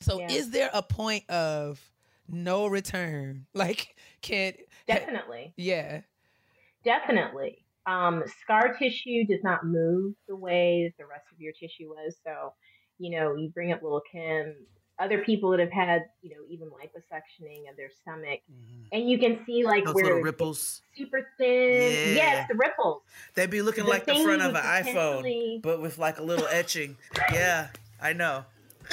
so 0.00 0.18
Yeah. 0.18 0.30
is 0.30 0.50
there 0.50 0.70
a 0.72 0.82
point 0.82 1.28
of 1.30 1.80
no 2.28 2.66
return 2.66 3.46
like 3.54 3.96
can 4.22 4.54
Definitely. 4.86 5.52
yeah 5.56 6.00
Definitely. 6.84 7.64
Um, 7.86 8.22
scar 8.42 8.74
tissue 8.76 9.24
does 9.24 9.42
not 9.42 9.64
move 9.66 10.14
the 10.28 10.36
way 10.36 10.84
that 10.84 11.02
the 11.02 11.08
rest 11.08 11.24
of 11.32 11.40
your 11.40 11.52
tissue 11.52 11.88
was. 11.88 12.16
So, 12.24 12.52
you 12.98 13.10
know, 13.10 13.34
you 13.34 13.48
bring 13.50 13.72
up 13.72 13.82
Lil' 13.82 14.02
Kim, 14.10 14.54
other 14.98 15.18
people 15.22 15.50
that 15.50 15.60
have 15.60 15.70
had, 15.72 16.06
you 16.22 16.30
know, 16.30 16.42
even 16.48 16.68
liposuctioning 16.68 17.68
of 17.70 17.76
their 17.76 17.90
stomach, 17.90 18.40
Mhm. 18.50 18.86
and 18.92 19.10
you 19.10 19.18
can 19.18 19.44
see 19.44 19.64
like 19.64 19.84
Those 19.84 19.94
where 19.94 20.04
little 20.04 20.20
ripples. 20.22 20.82
super 20.96 21.28
thin. 21.38 22.16
Yeah. 22.16 22.22
Yes, 22.22 22.48
the 22.48 22.54
ripples. 22.54 23.02
They'd 23.34 23.50
be 23.50 23.60
looking 23.62 23.84
The 23.84 23.90
like 23.90 24.06
the 24.06 24.14
front 24.14 24.42
of 24.42 24.54
an 24.54 24.62
iPhone, 24.62 25.60
but 25.62 25.80
with 25.82 25.98
like 25.98 26.18
a 26.18 26.22
little 26.22 26.46
etching. 26.46 26.96
Yeah, 27.32 27.68
I 28.00 28.12
know. 28.14 28.44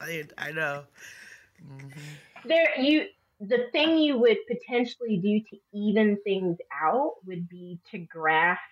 I, 0.00 0.24
I 0.38 0.52
know. 0.52 0.84
There, 2.44 2.78
you. 2.78 3.06
The 3.38 3.68
thing 3.70 3.98
you 3.98 4.18
would 4.18 4.38
potentially 4.48 5.18
do 5.18 5.40
to 5.50 5.58
even 5.74 6.16
things 6.24 6.56
out 6.72 7.16
would 7.26 7.48
be 7.50 7.78
to 7.90 7.98
graft 7.98 8.62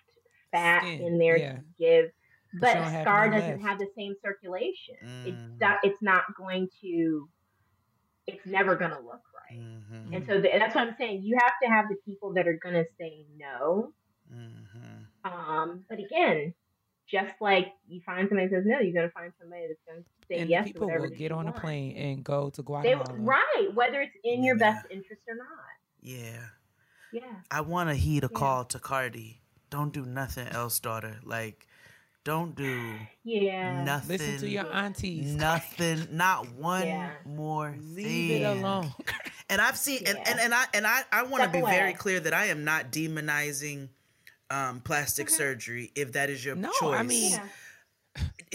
fat 0.51 0.81
Skin, 0.81 1.01
in 1.01 1.17
there 1.19 1.37
yeah. 1.37 1.53
to 1.53 1.61
give. 1.77 2.11
But 2.59 2.61
But 2.61 2.75
you 2.75 2.81
don't 2.83 2.91
have 2.91 3.01
scar 3.03 3.29
doesn't 3.29 3.49
left. 3.49 3.63
have 3.63 3.79
the 3.79 3.89
same 3.97 4.13
circulation. 4.23 4.95
It's 5.25 5.41
Mm. 5.41 5.59
not. 5.59 5.77
It's 5.83 6.01
not 6.01 6.23
going 6.37 6.69
to. 6.81 7.29
It's 8.27 8.45
never 8.45 8.75
going 8.75 8.91
to 8.91 8.99
look 8.99 9.21
right. 9.49 9.59
Mhm, 9.59 10.15
And 10.15 10.25
so 10.25 10.41
th- 10.41 10.53
that's 10.59 10.73
what 10.73 10.87
I'm 10.87 10.95
saying. 10.97 11.21
You 11.23 11.37
have 11.41 11.53
to 11.61 11.69
have 11.69 11.85
the 11.89 11.95
people 12.05 12.33
that 12.33 12.47
are 12.47 12.57
going 12.61 12.73
to 12.75 12.85
say 12.99 13.25
no. 13.37 13.93
mhm. 14.33 15.05
Um, 15.23 15.85
but 15.89 15.99
again, 15.99 16.53
just 17.07 17.33
like 17.39 17.71
you 17.87 18.01
find 18.05 18.27
somebody 18.27 18.47
that 18.47 18.55
says 18.55 18.63
no, 18.65 18.79
you're 18.79 18.93
going 18.93 19.07
to 19.07 19.13
find 19.13 19.31
somebody 19.39 19.67
that's 19.67 19.79
going 19.87 20.03
to 20.03 20.09
say 20.27 20.39
and 20.41 20.49
yes. 20.49 20.65
people 20.65 20.87
will 20.89 21.09
get 21.09 21.19
you 21.31 21.35
on 21.37 21.47
a 21.47 21.51
plane 21.51 21.95
and 21.95 22.23
go 22.23 22.49
to 22.49 22.61
They, 22.61 22.65
guatemala 22.65 23.13
right, 23.19 23.69
whether 23.75 24.01
it's 24.01 24.15
in 24.23 24.43
your 24.43 24.57
Yeah. 24.57 24.71
best 24.73 24.87
interest 24.89 25.21
or 25.27 25.35
not. 25.35 25.47
Yeah. 26.01 26.47
Yeah. 27.11 27.41
I 27.51 27.61
want 27.61 27.89
to 27.89 27.95
heed 27.95 28.23
a 28.23 28.29
Yeah. 28.31 28.39
call 28.39 28.65
to 28.65 28.79
Cardi. 28.79 29.41
Don't 29.69 29.93
do 29.93 30.05
nothing 30.05 30.47
else, 30.47 30.79
daughter. 30.79 31.19
Like, 31.23 31.67
don't 32.25 32.55
do 32.55 32.95
Yeah. 33.23 33.83
nothing. 33.83 34.17
listen 34.17 34.37
to 34.39 34.49
your 34.49 34.71
aunties 34.73 35.33
Nothing. 35.35 36.07
Not 36.11 36.51
one 36.55 36.85
Yeah. 36.87 37.11
more 37.25 37.73
leave 37.79 38.05
thing. 38.31 38.41
it 38.41 38.45
alone 38.45 38.93
And 39.49 39.61
I've 39.61 39.77
seen, 39.77 39.99
and, 40.07 40.17
Yeah. 40.17 40.23
and, 40.31 40.39
and 40.41 40.53
I 40.55 40.65
and 40.73 40.87
I, 40.87 41.03
I 41.11 41.21
want 41.23 41.43
to 41.43 41.49
Step 41.49 41.53
be 41.53 41.61
very 41.61 41.93
clear 41.93 42.19
that 42.19 42.33
I 42.33 42.45
am 42.47 42.63
not 42.65 42.91
demonizing 42.91 43.89
um, 44.49 44.79
plastic 44.81 45.27
Mhm. 45.27 45.31
surgery 45.37 45.91
if 45.95 46.11
that 46.13 46.29
is 46.29 46.43
your 46.43 46.55
No, 46.55 46.71
choice. 46.79 46.99
I 46.99 47.03
mean, 47.03 47.31
Yeah. 47.33 47.47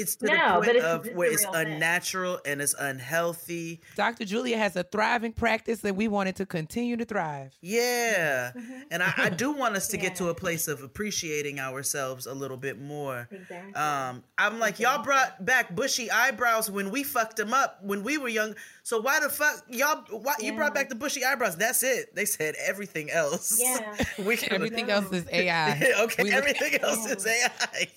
It's 0.00 0.16
to 0.16 0.26
No, 0.26 0.34
the 0.60 0.66
point 0.66 0.76
it's- 0.76 0.84
of 0.84 1.06
it's 1.06 1.16
where 1.16 1.30
it's 1.32 1.44
real 1.44 1.52
thing. 1.52 1.72
unnatural 1.74 2.40
and 2.44 2.60
it's 2.62 2.74
unhealthy. 2.74 3.80
dr 3.96 4.24
julia 4.24 4.56
has 4.58 4.76
a 4.76 4.82
thriving 4.84 5.32
practice 5.32 5.80
that 5.80 5.94
we 5.96 6.08
wanted 6.08 6.36
to 6.36 6.46
continue 6.46 6.96
to 6.96 7.04
thrive 7.04 7.52
Yeah. 7.60 8.52
Mhm. 8.56 8.82
And 8.90 9.02
I, 9.02 9.12
I 9.16 9.28
do 9.30 9.52
want 9.62 9.76
us 9.76 9.88
to 9.88 9.96
get 9.96 10.16
to 10.16 10.28
a 10.28 10.34
place 10.34 10.68
of 10.68 10.82
appreciating 10.82 11.58
ourselves 11.60 12.26
a 12.26 12.34
little 12.34 12.56
bit 12.56 12.80
more. 12.80 13.28
Exactly. 13.30 13.74
Um, 13.74 14.24
I'm 14.38 14.58
like, 14.58 14.80
y'all 14.80 15.02
brought 15.04 15.44
back 15.44 15.74
bushy 15.74 16.10
eyebrows 16.10 16.70
when 16.70 16.90
we 16.90 17.02
fucked 17.02 17.36
them 17.36 17.52
up 17.52 17.78
when 17.82 18.02
we 18.02 18.18
were 18.18 18.28
young. 18.28 18.54
So 18.82 19.00
why 19.00 19.20
the 19.20 19.28
fuck 19.28 19.64
y'all? 19.68 20.02
Why 20.10 20.34
you 20.40 20.54
brought 20.54 20.74
back 20.74 20.88
the 20.88 20.94
bushy 20.94 21.24
eyebrows? 21.24 21.56
That's 21.56 21.82
it. 21.82 22.14
They 22.14 22.24
said 22.24 22.54
everything 22.66 23.10
else. 23.10 23.60
Yeah. 23.62 23.94
we 24.26 24.36
can 24.40 24.52
everything 24.54 24.86
No. 24.86 24.94
else 24.96 25.12
is 25.12 25.24
ai 25.30 25.92
okay, 26.00 26.22
We 26.24 26.30
look- 26.30 26.38
everything 26.38 26.80
else 26.80 27.06
is 27.10 27.26
AI. 27.26 27.88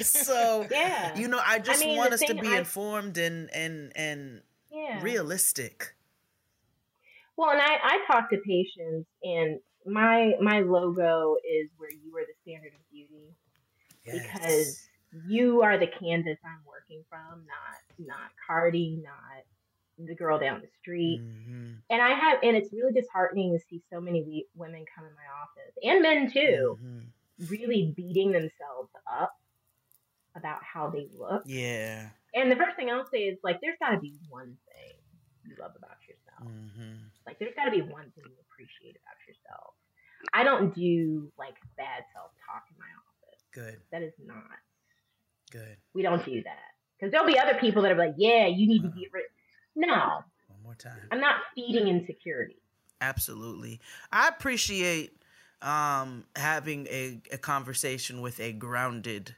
so 0.00 0.66
Yeah. 0.70 1.16
you 1.18 1.28
know, 1.28 1.40
I 1.48 1.58
just 1.58 1.84
mean, 1.84 1.96
want 1.96 2.12
us 2.12 2.20
to 2.20 2.34
be 2.34 2.46
I- 2.48 2.58
informed 2.58 3.16
and 3.18 3.48
and 3.54 3.92
and 3.96 4.42
yeah. 4.70 5.00
realistic. 5.02 5.94
Well, 7.36 7.50
and 7.50 7.60
I, 7.60 7.78
I 7.82 8.04
talk 8.06 8.30
to 8.30 8.38
patients, 8.38 9.08
and 9.22 9.60
my 9.86 10.34
my 10.40 10.60
logo 10.60 11.36
is 11.48 11.68
where 11.76 11.90
you 11.90 12.16
are 12.16 12.24
the 12.26 12.34
standard 12.42 12.72
of 12.74 12.80
beauty 12.90 13.34
because 14.04 14.88
you 15.26 15.62
are 15.62 15.78
the 15.78 15.86
Kansas 15.86 16.38
I'm 16.44 16.60
working 16.66 17.04
from, 17.08 17.46
not 17.46 18.06
not 18.06 18.30
Cardi, 18.46 19.00
not 19.02 19.44
the 20.06 20.14
girl 20.14 20.38
down 20.38 20.60
the 20.60 20.68
street. 20.80 21.20
Mhm. 21.20 21.76
And 21.90 22.02
I 22.02 22.10
have, 22.14 22.38
and 22.42 22.56
it's 22.56 22.72
really 22.72 22.92
disheartening 22.92 23.52
to 23.58 23.64
see 23.68 23.82
so 23.92 24.00
many 24.00 24.22
we, 24.22 24.46
women 24.54 24.84
come 24.94 25.04
in 25.06 25.12
my 25.14 25.26
office 25.42 25.74
and 25.82 26.02
men 26.02 26.30
too, 26.32 26.78
Mhm. 26.80 27.50
really 27.50 27.92
beating 27.96 28.30
themselves 28.32 28.90
up 29.10 29.32
about 30.38 30.62
how 30.62 30.88
they 30.88 31.08
look. 31.18 31.42
Yeah. 31.44 32.08
And 32.34 32.50
the 32.50 32.56
first 32.56 32.76
thing 32.76 32.90
I'll 32.90 33.08
say 33.12 33.24
is 33.24 33.38
like, 33.42 33.60
there's 33.60 33.76
got 33.80 33.90
to 33.90 33.98
be 34.00 34.14
one 34.30 34.56
thing 34.72 34.94
you 35.44 35.56
love 35.60 35.72
about 35.76 35.96
yourself. 36.06 36.50
Mhm. 36.50 36.98
Like 37.26 37.38
there's 37.38 37.54
got 37.54 37.64
to 37.66 37.70
be 37.70 37.82
one 37.82 38.10
thing 38.14 38.24
you 38.26 38.36
appreciate 38.50 38.96
about 38.96 39.16
yourself. 39.26 39.74
I 40.32 40.44
don't 40.44 40.74
do 40.74 41.30
like 41.38 41.54
bad 41.76 42.04
self 42.14 42.30
talk 42.46 42.64
in 42.70 42.76
my 42.78 42.86
office. 42.86 43.40
Good, 43.52 43.80
That 43.92 44.02
is 44.02 44.12
not. 44.24 44.58
good. 45.50 45.76
We 45.94 46.02
don't 46.02 46.24
do 46.24 46.42
that 46.42 46.58
because 46.96 47.10
there'll 47.12 47.26
be 47.26 47.38
other 47.38 47.54
people 47.60 47.82
that 47.82 47.92
are 47.92 47.96
like, 47.96 48.14
yeah, 48.18 48.46
you 48.46 48.66
need 48.68 48.82
to 48.82 48.88
get 48.88 49.12
rid. 49.12 49.24
No, 49.74 50.22
One 50.48 50.62
more 50.62 50.74
time. 50.74 50.98
I'm 51.12 51.20
not 51.20 51.36
feeding 51.54 51.86
insecurity. 51.88 52.60
Absolutely. 53.00 53.80
I 54.12 54.28
appreciate 54.28 55.22
um, 55.62 56.24
having 56.36 56.86
a, 56.88 57.20
a 57.32 57.38
conversation 57.38 58.20
with 58.20 58.40
a 58.40 58.52
grounded 58.52 59.36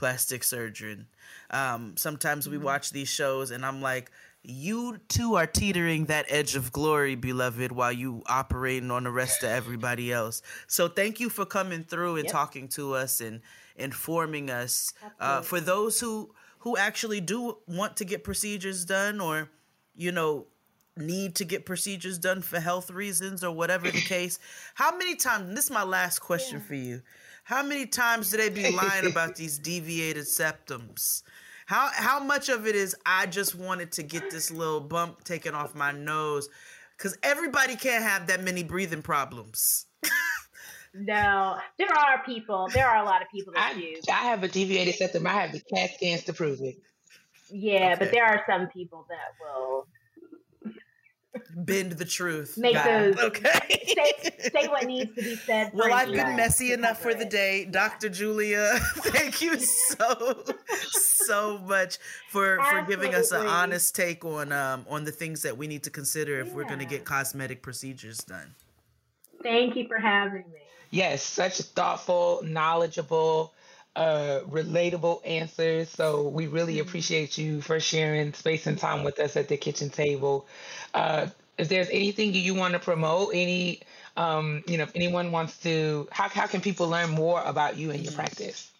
plastic 0.00 0.42
surgeon. 0.42 1.06
Um, 1.50 1.94
sometimes 1.98 2.48
we 2.48 2.56
watch 2.56 2.90
these 2.90 3.08
shows 3.10 3.50
and 3.50 3.66
I'm 3.66 3.82
like, 3.82 4.10
you 4.42 4.96
too 5.08 5.34
are 5.34 5.46
teetering 5.46 6.06
that 6.06 6.24
edge 6.30 6.56
of 6.56 6.72
glory, 6.72 7.14
beloved, 7.14 7.70
while 7.70 7.92
you 7.92 8.22
operating 8.24 8.90
on 8.90 9.04
the 9.04 9.10
rest 9.10 9.42
of 9.42 9.50
everybody 9.50 10.10
else. 10.10 10.40
So 10.66 10.88
thank 10.88 11.20
you 11.20 11.28
for 11.28 11.44
coming 11.44 11.84
through 11.84 12.16
and 12.16 12.24
Yep. 12.24 12.32
talking 12.32 12.68
to 12.68 12.94
us 12.94 13.20
and 13.20 13.42
informing 13.76 14.48
us. 14.48 14.94
Uh, 15.20 15.42
for 15.42 15.60
those 15.60 16.00
who 16.00 16.34
who 16.60 16.76
actually 16.78 17.20
do 17.20 17.58
want 17.66 17.96
to 17.98 18.04
get 18.06 18.24
procedures 18.24 18.86
done 18.86 19.20
or 19.20 19.50
you 19.94 20.12
know 20.12 20.46
need 20.96 21.34
to 21.34 21.44
get 21.44 21.64
procedures 21.66 22.18
done 22.18 22.40
for 22.42 22.60
health 22.60 22.90
reasons 22.90 23.42
or 23.44 23.50
whatever 23.54 23.90
the 23.90 24.00
case 24.02 24.38
how 24.74 24.90
many 24.98 25.14
times 25.16 25.54
this 25.54 25.64
is 25.64 25.70
my 25.70 25.84
last 25.84 26.18
question 26.18 26.60
for 26.60 26.74
you 26.74 27.00
how 27.50 27.64
many 27.64 27.84
times 27.84 28.30
do 28.30 28.36
they 28.36 28.48
be 28.48 28.70
lying 28.76 29.06
about 29.06 29.34
these 29.34 29.58
deviated 29.58 30.24
septums 30.24 31.22
how 31.66 31.90
how 31.92 32.22
much 32.22 32.48
of 32.48 32.66
it 32.66 32.76
is 32.76 32.94
i 33.04 33.26
just 33.26 33.56
wanted 33.56 33.90
to 33.90 34.04
get 34.04 34.30
this 34.30 34.50
little 34.52 34.80
bump 34.80 35.24
taken 35.24 35.54
off 35.54 35.74
my 35.74 35.90
nose 35.90 36.48
because 36.96 37.18
everybody 37.24 37.74
can't 37.74 38.04
have 38.04 38.28
that 38.28 38.42
many 38.42 38.62
breathing 38.62 39.02
problems 39.02 39.86
No, 40.92 41.56
there 41.78 41.86
are 41.88 42.20
people. 42.24 42.68
There 42.74 42.84
are 42.84 43.00
a 43.00 43.04
lot 43.04 43.22
of 43.22 43.28
people 43.30 43.52
that 43.52 43.74
I, 43.76 43.78
do. 43.78 43.94
I 44.08 44.24
have 44.24 44.42
a 44.42 44.48
deviated 44.48 44.96
septum. 44.96 45.24
I 45.24 45.34
have 45.34 45.52
the 45.52 45.60
CAT 45.60 45.90
scans 45.94 46.24
to 46.24 46.32
prove 46.32 46.60
it. 46.62 46.78
Yeah, 47.48 47.94
but 47.96 48.10
there 48.10 48.24
are 48.24 48.42
some 48.48 48.66
people 48.66 49.06
that 49.08 49.34
will 49.40 49.86
bend 51.54 51.92
the 51.92 52.04
truth 52.04 52.58
Make 52.58 52.74
God. 52.74 53.14
those- 53.14 53.18
okay 53.24 53.80
say, 53.94 54.50
say 54.52 54.68
what 54.68 54.84
needs 54.84 55.14
to 55.14 55.22
be 55.22 55.36
said. 55.36 55.70
Well, 55.72 55.92
I've 55.92 56.10
been 56.10 56.36
messy 56.36 56.72
enough 56.72 57.00
for 57.00 57.10
cover 57.12 57.24
the 57.24 57.30
day. 57.30 57.64
Dr. 57.64 58.08
Julia, 58.08 58.74
thank 58.96 59.42
you 59.42 59.58
so 59.58 60.44
so 60.90 61.58
much 61.58 61.98
for 62.28 62.58
for 62.62 62.82
giving 62.82 63.14
us 63.14 63.32
an 63.32 63.46
honest 63.46 63.94
take 63.94 64.24
on 64.24 64.52
um 64.52 64.84
on 64.88 65.04
the 65.04 65.12
things 65.12 65.42
that 65.42 65.56
we 65.56 65.66
need 65.66 65.82
to 65.84 65.90
consider 65.90 66.40
if 66.40 66.52
we're 66.52 66.64
going 66.64 66.78
to 66.78 66.84
get 66.84 67.04
cosmetic 67.04 67.62
procedures 67.62 68.18
done. 68.18 68.54
Thank 69.42 69.76
you 69.76 69.88
for 69.88 69.98
having 69.98 70.44
me. 70.52 70.58
Yes, 70.90 71.22
such 71.22 71.60
thoughtful, 71.60 72.40
knowledgeable, 72.44 73.54
uh, 73.96 74.40
relatable 74.48 75.26
answers. 75.26 75.88
So 75.90 76.28
we 76.28 76.46
really 76.46 76.78
appreciate 76.78 77.36
you 77.38 77.60
for 77.60 77.80
sharing 77.80 78.32
space 78.32 78.66
and 78.66 78.78
time 78.78 79.04
with 79.04 79.18
us 79.18 79.36
at 79.36 79.48
the 79.48 79.56
kitchen 79.56 79.90
table. 79.90 80.46
Uh, 80.94 81.26
if 81.58 81.68
there's 81.68 81.88
anything 81.90 82.32
you 82.32 82.54
want 82.54 82.72
to 82.72 82.78
promote, 82.78 83.30
any, 83.34 83.80
um, 84.16 84.62
you 84.66 84.78
know, 84.78 84.84
if 84.84 84.92
anyone 84.94 85.32
wants 85.32 85.58
to, 85.58 86.08
how, 86.10 86.28
how 86.28 86.46
can 86.46 86.60
people 86.60 86.88
learn 86.88 87.10
more 87.10 87.42
about 87.42 87.76
you 87.76 87.90
and 87.90 88.02
your 88.02 88.12
practice? 88.12 88.70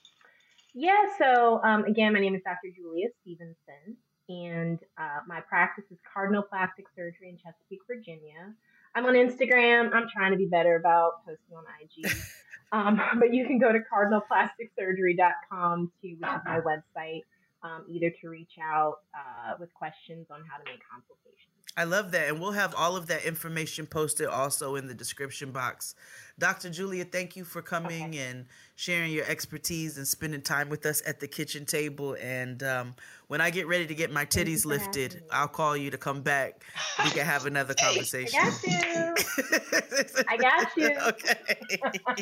Yeah, 0.72 1.02
so 1.18 1.60
um, 1.62 1.84
again, 1.84 2.12
my 2.12 2.20
name 2.20 2.34
is 2.34 2.42
Dr. 2.44 2.72
Julia 2.74 3.08
Stevenson, 3.20 3.96
and 4.28 4.78
uh, 4.96 5.20
my 5.26 5.40
practice 5.40 5.84
is 5.90 5.98
Cardinal 6.14 6.42
Plastic 6.42 6.86
Surgery 6.94 7.28
in 7.28 7.36
Chesapeake, 7.36 7.80
Virginia. 7.88 8.54
I'm 8.94 9.04
on 9.04 9.14
Instagram. 9.14 9.92
I'm 9.92 10.08
trying 10.08 10.30
to 10.30 10.38
be 10.38 10.46
better 10.46 10.76
about 10.76 11.24
posting 11.26 11.56
on 11.56 11.64
IG. 11.82 12.10
Um, 12.72 13.00
but 13.18 13.32
you 13.32 13.46
can 13.46 13.58
go 13.58 13.72
to 13.72 13.78
cardinalplasticsurgery.com 13.80 15.92
to 16.02 16.08
which 16.08 16.16
is 16.16 16.42
my 16.44 16.60
website, 16.60 17.22
um, 17.62 17.86
either 17.88 18.10
to 18.20 18.28
reach 18.28 18.58
out 18.62 18.98
uh, 19.14 19.54
with 19.58 19.72
questions 19.74 20.26
on 20.30 20.44
how 20.50 20.58
to 20.58 20.64
make 20.64 20.80
consultations. 20.90 21.49
I 21.76 21.84
love 21.84 22.10
that. 22.12 22.28
And 22.28 22.40
we'll 22.40 22.52
have 22.52 22.74
all 22.74 22.96
of 22.96 23.06
that 23.06 23.24
information 23.24 23.86
posted 23.86 24.26
also 24.26 24.76
in 24.76 24.86
the 24.86 24.94
description 24.94 25.52
box. 25.52 25.94
Dr. 26.38 26.70
Julia, 26.70 27.04
thank 27.04 27.36
you 27.36 27.44
for 27.44 27.62
coming 27.62 28.16
and 28.16 28.46
sharing 28.74 29.12
your 29.12 29.24
expertise 29.26 29.98
and 29.98 30.06
spending 30.06 30.40
time 30.40 30.68
with 30.68 30.86
us 30.86 31.02
at 31.06 31.20
the 31.20 31.28
kitchen 31.28 31.66
table. 31.66 32.16
And 32.20 32.62
um, 32.62 32.94
when 33.30 33.40
I 33.40 33.50
get 33.50 33.68
ready 33.68 33.86
to 33.86 33.94
get 33.94 34.10
my 34.10 34.24
titties 34.24 34.66
lifted. 34.66 35.22
I'll 35.30 35.46
call 35.46 35.76
you 35.76 35.92
to 35.92 35.98
come 35.98 36.22
back. 36.22 36.64
We 37.04 37.10
can 37.10 37.24
have 37.24 37.46
another 37.46 37.74
conversation. 37.74 38.40
I 38.42 38.56
got 38.56 39.16
you. 39.16 40.26
I 40.28 40.36
got 40.36 40.76
you. 40.76 40.98
okay. 41.06 41.34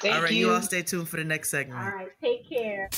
Thank 0.00 0.14
all 0.14 0.22
right, 0.22 0.30
you. 0.30 0.46
you 0.46 0.52
all 0.52 0.62
stay 0.62 0.82
tuned 0.82 1.08
for 1.08 1.16
the 1.16 1.24
next 1.24 1.50
segment. 1.50 1.80
All 1.80 1.90
right, 1.90 2.12
take 2.22 2.48
care. 2.48 2.88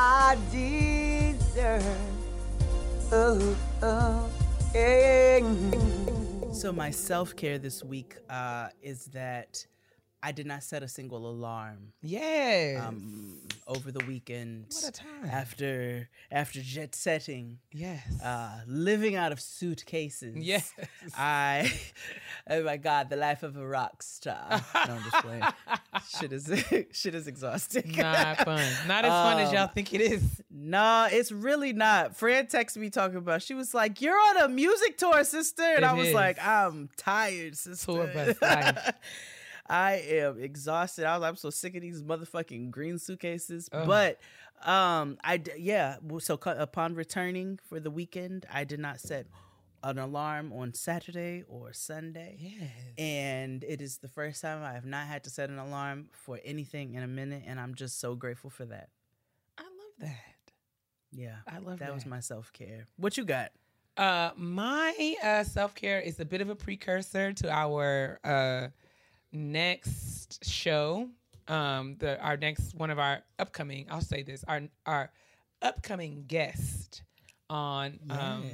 I 0.00 0.38
deserve. 0.52 1.82
Oh, 3.10 3.56
oh, 3.82 4.30
yeah. 4.72 5.40
So 6.52 6.72
my 6.72 6.92
self 6.92 7.34
care 7.34 7.58
this 7.58 7.82
week 7.82 8.14
uh, 8.30 8.68
is 8.80 9.06
that 9.06 9.66
I 10.20 10.32
did 10.32 10.46
not 10.46 10.64
set 10.64 10.82
a 10.82 10.88
single 10.88 11.30
alarm 11.30 11.92
Yes. 12.02 12.82
um, 12.82 13.38
over 13.68 13.92
the 13.92 14.04
weekend. 14.04 14.66
What 14.70 14.88
a 14.88 14.92
time. 14.92 15.30
After 15.30 16.08
after 16.30 16.60
jet 16.60 16.94
setting, 16.96 17.58
yes. 17.72 18.02
uh, 18.22 18.60
living 18.66 19.14
out 19.14 19.30
of 19.30 19.40
suitcases. 19.40 20.36
yes. 20.36 20.72
I, 21.16 21.72
oh 22.50 22.64
my 22.64 22.78
God, 22.78 23.10
the 23.10 23.16
life 23.16 23.44
of 23.44 23.56
a 23.56 23.64
rock 23.66 24.02
star. 24.02 24.60
No, 24.88 24.94
I'm 24.94 25.02
just 25.02 25.16
playing. 25.24 25.42
shit 26.18 26.32
is 26.32 26.64
shit 26.92 27.14
is 27.14 27.26
exhausting. 27.28 27.92
Not 27.96 28.38
fun. 28.38 28.66
Not 28.88 29.04
as 29.04 29.10
fun 29.12 29.38
as 29.40 29.48
Um, 29.50 29.54
y'all 29.54 29.66
think 29.68 29.94
it 29.94 30.00
is. 30.00 30.42
No, 30.50 31.06
it's 31.10 31.30
really 31.30 31.72
not. 31.72 32.16
Fran 32.16 32.46
texted 32.46 32.78
me 32.78 32.90
talking 32.90 33.18
about. 33.18 33.42
She 33.42 33.54
was 33.54 33.72
like, 33.74 34.00
"You're 34.00 34.18
on 34.18 34.36
a 34.38 34.48
music 34.48 34.98
tour, 34.98 35.22
sister," 35.24 35.62
and 35.62 35.84
It 35.84 35.84
I 35.84 35.92
was 35.94 36.08
is. 36.08 36.14
like, 36.14 36.44
"I'm 36.44 36.88
tired, 36.96 37.56
sister." 37.56 37.92
Tour 37.92 38.06
bus 38.12 38.40
life. 38.42 38.92
I 39.68 39.94
am 39.94 40.40
exhausted. 40.40 41.04
I 41.04 41.16
was, 41.18 41.28
I'm 41.28 41.36
so 41.36 41.50
sick 41.50 41.76
of 41.76 41.82
these 41.82 42.02
motherfucking 42.02 42.70
green 42.70 42.98
suitcases. 42.98 43.68
Ugh. 43.72 43.86
But 43.86 44.20
um, 44.64 45.18
I 45.22 45.36
d- 45.38 45.52
yeah. 45.58 45.96
So 46.18 46.38
upon 46.44 46.94
returning 46.94 47.58
for 47.68 47.78
the 47.80 47.90
weekend, 47.90 48.46
I 48.52 48.64
did 48.64 48.80
not 48.80 49.00
set 49.00 49.26
an 49.82 49.98
alarm 49.98 50.52
on 50.52 50.74
Saturday 50.74 51.44
or 51.48 51.72
Sunday. 51.72 52.36
Yes. 52.40 52.70
And 52.96 53.62
it 53.64 53.80
is 53.80 53.98
the 53.98 54.08
first 54.08 54.42
time 54.42 54.62
I 54.62 54.72
have 54.72 54.84
not 54.86 55.06
had 55.06 55.24
to 55.24 55.30
set 55.30 55.50
an 55.50 55.58
alarm 55.58 56.08
for 56.12 56.40
anything 56.44 56.94
in 56.94 57.02
a 57.02 57.08
minute, 57.08 57.44
and 57.46 57.60
I'm 57.60 57.74
just 57.74 58.00
so 58.00 58.14
grateful 58.14 58.50
for 58.50 58.64
that. 58.66 58.88
I 59.56 59.62
love 59.62 59.92
that. 60.00 60.52
Yeah, 61.12 61.36
I 61.46 61.58
love 61.58 61.78
that 61.78 61.86
That 61.86 61.94
was 61.94 62.06
my 62.06 62.20
self 62.20 62.52
care. 62.52 62.86
What 62.96 63.16
you 63.16 63.24
got? 63.24 63.52
Uh, 63.96 64.30
my 64.36 65.16
uh, 65.22 65.44
self 65.44 65.74
care 65.74 66.00
is 66.00 66.20
a 66.20 66.24
bit 66.24 66.40
of 66.40 66.48
a 66.48 66.54
precursor 66.54 67.32
to 67.32 67.50
our 67.50 68.20
uh, 68.24 68.68
next 69.32 70.44
show. 70.44 71.08
Um, 71.46 71.96
the 71.98 72.20
our 72.20 72.36
next 72.36 72.74
one 72.74 72.90
of 72.90 72.98
our 72.98 73.20
upcoming. 73.38 73.86
I'll 73.90 74.00
say 74.00 74.22
this. 74.22 74.44
Our 74.46 74.62
our 74.86 75.10
upcoming 75.62 76.24
guest 76.26 77.02
on 77.50 77.98
um, 78.10 78.44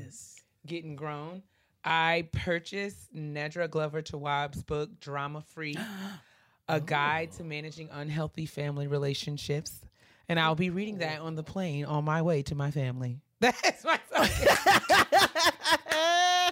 Getting 0.66 0.96
Grown. 0.96 1.42
I 1.84 2.28
purchased 2.32 3.14
Nedra 3.14 3.70
Glover 3.70 4.01
Tawwab's 4.01 4.62
book, 4.62 5.01
Drama 5.01 5.42
Free, 5.42 5.76
a 6.68 6.80
guide 6.80 7.32
to 7.32 7.44
managing 7.44 7.90
unhealthy 7.92 8.46
family 8.46 8.86
relationships. 8.86 9.80
And 10.28 10.40
I'll 10.40 10.55
be 10.55 10.70
reading 10.70 10.98
that 10.98 11.20
on 11.20 11.34
the 11.34 11.42
plane 11.42 11.84
on 11.84 12.05
my 12.05 12.22
way 12.22 12.42
to 12.44 12.55
my 12.55 12.70
family. 12.70 13.20
That's 13.40 13.84
my 13.84 14.01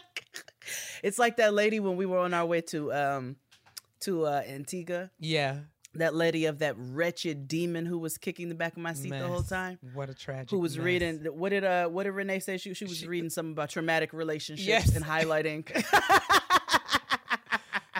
it's 1.02 1.18
like 1.18 1.38
that 1.38 1.54
lady 1.54 1.80
when 1.80 1.96
we 1.96 2.04
were 2.04 2.18
on 2.18 2.34
our 2.34 2.44
way 2.44 2.60
to 2.60 2.92
um 2.92 3.36
to 4.02 4.26
uh 4.26 4.42
Antigua. 4.46 5.10
yeah. 5.18 5.60
That 5.96 6.14
lady 6.14 6.46
of 6.46 6.60
that 6.60 6.74
wretched 6.78 7.48
demon 7.48 7.84
who 7.84 7.98
was 7.98 8.16
kicking 8.16 8.48
the 8.48 8.54
back 8.54 8.72
of 8.72 8.78
my 8.78 8.94
seat 8.94 9.10
the 9.10 9.28
whole 9.28 9.42
time. 9.42 9.78
What 9.92 10.08
a 10.08 10.14
tragic. 10.14 10.48
Who 10.48 10.58
was 10.58 10.78
mess. 10.78 10.84
reading? 10.86 11.16
What 11.36 11.50
did 11.50 11.64
uh? 11.64 11.88
What 11.88 12.04
did 12.04 12.12
Renee 12.12 12.38
say? 12.38 12.56
She 12.56 12.72
she 12.72 12.86
was 12.86 12.96
She- 12.96 13.06
reading 13.06 13.28
something 13.28 13.52
about 13.52 13.68
traumatic 13.68 14.14
relationships 14.14 14.66
Yes. 14.66 14.96
and 14.96 15.04
highlighting. 15.04 15.66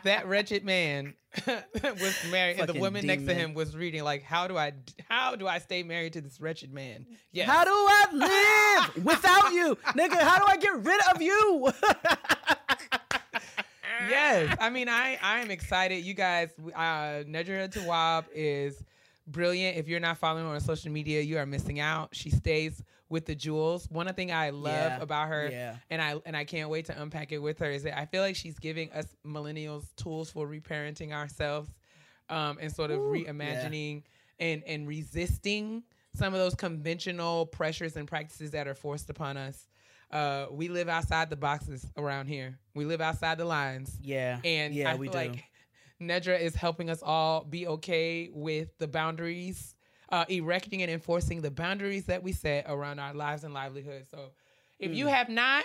that 0.05 0.27
wretched 0.27 0.65
man 0.65 1.13
was 1.47 2.17
married, 2.31 2.59
and 2.59 2.67
the 2.69 2.79
woman 2.81 3.07
next 3.07 3.25
to 3.27 3.35
him 3.35 3.53
was 3.55 3.77
reading 3.77 4.03
like, 4.05 4.23
"How 4.23 4.49
do 4.49 4.57
I, 4.57 4.73
how 5.09 5.37
do 5.37 5.47
I 5.47 5.59
stay 5.59 5.83
married 5.83 6.15
to 6.15 6.21
this 6.23 6.41
wretched 6.41 6.73
man?" 6.73 7.05
Yes. 7.31 7.47
How 7.49 7.65
do 7.65 7.71
I 7.73 8.87
live 8.95 9.05
without 9.05 9.53
you, 9.53 9.77
nigga? 9.97 10.19
How 10.19 10.39
do 10.39 10.45
I 10.49 10.57
get 10.57 10.83
rid 10.83 11.01
of 11.15 11.21
you? 11.23 11.71
yes. 14.09 14.57
I 14.61 14.71
mean, 14.71 14.89
I 14.89 15.19
I 15.23 15.41
am 15.41 15.51
excited. 15.51 16.05
You 16.05 16.15
guys, 16.15 16.51
uh, 16.75 17.25
Nedra 17.27 17.69
Tawwab 17.73 18.25
is 18.35 18.83
brilliant. 19.27 19.77
If 19.77 19.89
you're 19.89 20.01
not 20.01 20.19
following 20.19 20.45
her 20.47 20.51
on 20.55 20.61
social 20.61 20.91
media, 20.91 21.21
you 21.21 21.39
are 21.39 21.47
missing 21.47 21.81
out. 21.81 22.11
She 22.13 22.31
stays 22.31 22.83
with 23.09 23.27
the 23.27 23.35
jewels. 23.35 23.89
One 23.91 24.13
thing 24.15 24.33
I 24.33 24.51
love 24.51 24.73
Yeah. 24.93 25.03
about 25.03 25.29
her, 25.29 25.49
Yeah. 25.51 25.77
and 25.91 26.01
I 26.01 26.17
and 26.25 26.37
I 26.37 26.45
can't 26.45 26.71
wait 26.71 26.87
to 26.87 27.01
unpack 27.01 27.31
it 27.33 27.39
with 27.39 27.59
her, 27.59 27.71
is 27.71 27.83
that 27.85 27.99
I 27.99 28.07
feel 28.07 28.23
like 28.23 28.37
she's 28.37 28.59
giving 28.59 28.91
us 28.93 29.07
millennials 29.25 29.85
tools 29.97 30.31
for 30.31 30.47
reparenting 30.49 31.13
ourselves, 31.13 31.69
um, 32.31 32.59
and 32.61 32.73
sort 32.75 32.91
of 32.91 32.99
reimagining 33.01 34.03
and 34.41 34.63
and 34.65 34.89
resisting 34.89 35.83
some 36.15 36.35
of 36.35 36.41
those 36.41 36.55
conventional 36.55 37.47
pressures 37.47 37.97
and 37.97 38.07
practices 38.09 38.51
that 38.51 38.67
are 38.67 38.75
forced 38.75 39.09
upon 39.11 39.37
us. 39.37 39.67
Uh, 40.11 40.47
we 40.51 40.69
live 40.69 40.89
outside 40.89 41.31
the 41.31 41.37
boxes 41.37 41.87
around 41.97 42.27
here. 42.27 42.59
We 42.75 42.85
live 42.85 43.01
outside 43.01 43.39
the 43.39 43.45
lines. 43.45 43.97
Yeah. 44.03 44.39
And 44.45 44.75
yeah, 44.75 44.91
I 44.93 44.97
we 44.97 45.07
feel 45.07 45.13
do. 45.13 45.19
like 45.19 45.45
Nedra 46.01 46.41
is 46.41 46.55
helping 46.55 46.91
us 46.91 47.03
all 47.03 47.45
be 47.45 47.67
okay 47.67 48.31
with 48.33 48.77
the 48.79 48.89
boundaries, 48.89 49.75
uh, 50.11 50.25
erecting 50.29 50.83
and 50.83 50.91
enforcing 50.91 51.41
the 51.43 51.51
boundaries 51.51 52.05
that 52.07 52.23
we 52.23 52.33
set 52.33 52.65
around 52.69 52.99
our 52.99 53.15
lives 53.15 53.45
and 53.45 53.55
livelihoods. 53.55 54.09
So 54.11 54.31
if 54.79 54.91
Hmm. 54.91 54.97
you 54.97 55.07
have 55.07 55.29
not, 55.29 55.65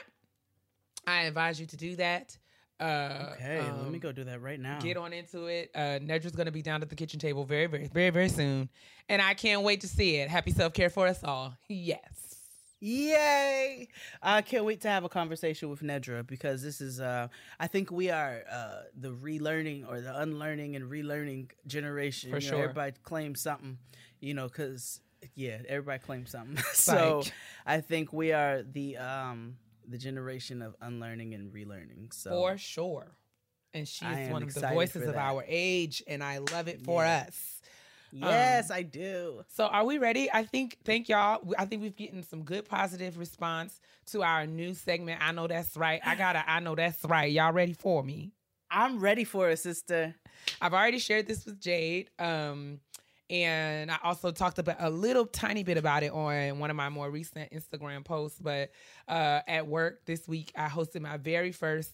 I 1.05 1.23
advise 1.23 1.59
you 1.59 1.65
to 1.67 1.77
do 1.77 1.95
that. 1.95 2.37
Uh, 2.79 3.31
okay, 3.33 3.59
let 3.61 3.87
me 3.89 3.95
um, 3.95 3.99
go 3.99 4.11
do 4.11 4.23
that 4.25 4.39
right 4.39 4.59
now. 4.59 4.79
Get 4.79 4.97
on 4.97 5.11
into 5.11 5.47
it. 5.47 5.71
Uh, 5.73 5.97
Nedra's 5.99 6.33
going 6.35 6.45
to 6.45 6.51
be 6.51 6.61
down 6.61 6.83
at 6.83 6.89
the 6.89 6.95
kitchen 6.95 7.19
table 7.19 7.43
very, 7.43 7.65
very, 7.65 7.87
very, 7.87 8.11
very 8.11 8.29
soon. 8.29 8.69
And 9.09 9.19
I 9.19 9.33
can't 9.33 9.63
wait 9.63 9.81
to 9.81 9.87
see 9.87 10.17
it. 10.17 10.29
Happy 10.29 10.51
self 10.51 10.73
care 10.73 10.89
for 10.91 11.07
us 11.07 11.23
all. 11.23 11.55
Yes. 11.69 12.26
Yay! 12.79 13.87
I 14.21 14.41
can't 14.41 14.63
wait 14.65 14.81
to 14.81 14.87
have 14.89 15.03
a 15.03 15.09
conversation 15.09 15.69
with 15.69 15.81
Nedra 15.81 16.25
because 16.25 16.61
this 16.61 16.79
is, 16.79 16.99
uh, 16.99 17.27
I 17.59 17.67
think 17.67 17.91
we 17.91 18.09
are 18.11 18.43
uh, 18.51 18.81
the 18.95 19.09
relearning 19.09 19.87
or 19.87 19.99
the 20.01 20.15
unlearning 20.19 20.75
and 20.75 20.89
relearning 20.89 21.49
generation. 21.65 22.29
For 22.29 22.37
You 22.37 22.51
know, 22.51 22.57
sure. 22.57 22.63
everybody 22.63 22.95
claims 23.03 23.41
something, 23.41 23.77
you 24.19 24.33
know, 24.35 24.47
because, 24.47 25.01
yeah, 25.35 25.57
everybody 25.67 25.99
claims 25.99 26.31
something. 26.31 26.57
so 26.73 27.23
I 27.65 27.81
think 27.81 28.13
we 28.13 28.31
are 28.31 28.61
the 28.63 28.97
um, 28.97 29.57
the 29.87 29.97
generation 29.97 30.61
of 30.61 30.75
unlearning 30.81 31.33
and 31.33 31.51
relearning. 31.51 32.13
So 32.13 32.29
For 32.31 32.57
sure. 32.57 33.11
And 33.73 33.87
she 33.87 34.05
is 34.05 34.29
one 34.31 34.43
of 34.43 34.53
the 34.53 34.59
voices 34.75 35.07
of 35.07 35.15
our 35.15 35.43
age, 35.47 36.01
and 36.07 36.23
I 36.23 36.37
love 36.39 36.67
it 36.67 36.81
for 36.81 37.03
Yeah. 37.03 37.25
us. 37.27 37.56
Yes, 38.11 38.71
I 38.71 38.83
do. 38.83 39.43
So 39.47 39.65
are 39.65 39.85
we 39.85 39.97
ready? 39.97 40.29
I 40.31 40.43
think 40.43 40.77
thank 40.83 41.09
y'all. 41.09 41.41
I 41.57 41.65
think 41.65 41.81
we've 41.81 41.95
gotten 41.95 42.23
some 42.23 42.43
good 42.43 42.65
positive 42.67 43.17
response 43.17 43.79
to 44.07 44.23
our 44.23 44.45
new 44.45 44.73
segment. 44.73 45.21
I 45.21 45.31
know 45.31 45.47
that's 45.47 45.75
right. 45.77 46.01
I 46.05 46.15
got 46.15 46.33
to 46.33 46.49
I 46.49 46.59
know 46.59 46.75
that's 46.75 47.03
right. 47.05 47.31
Y'all 47.31 47.53
ready 47.53 47.73
for 47.73 48.03
me? 48.03 48.31
I'm 48.69 48.99
ready 48.99 49.23
for 49.23 49.49
it, 49.49 49.59
sister. 49.59 50.15
I've 50.61 50.73
already 50.73 50.99
shared 50.99 51.27
this 51.27 51.45
with 51.45 51.59
Jade. 51.59 52.09
Um 52.19 52.79
and 53.29 53.91
I 53.91 53.97
also 54.03 54.31
talked 54.31 54.57
about 54.57 54.77
a 54.79 54.89
little 54.89 55.25
tiny 55.25 55.63
bit 55.63 55.77
about 55.77 56.03
it 56.03 56.11
on 56.11 56.59
one 56.59 56.69
of 56.69 56.75
my 56.77 56.89
more 56.89 57.09
recent 57.09 57.51
Instagram 57.51 58.05
posts. 58.05 58.39
But 58.39 58.71
uh, 59.07 59.41
at 59.47 59.67
work 59.67 60.05
this 60.05 60.27
week, 60.27 60.51
I 60.55 60.69
hosted 60.69 61.01
my 61.01 61.17
very 61.17 61.51
first, 61.51 61.91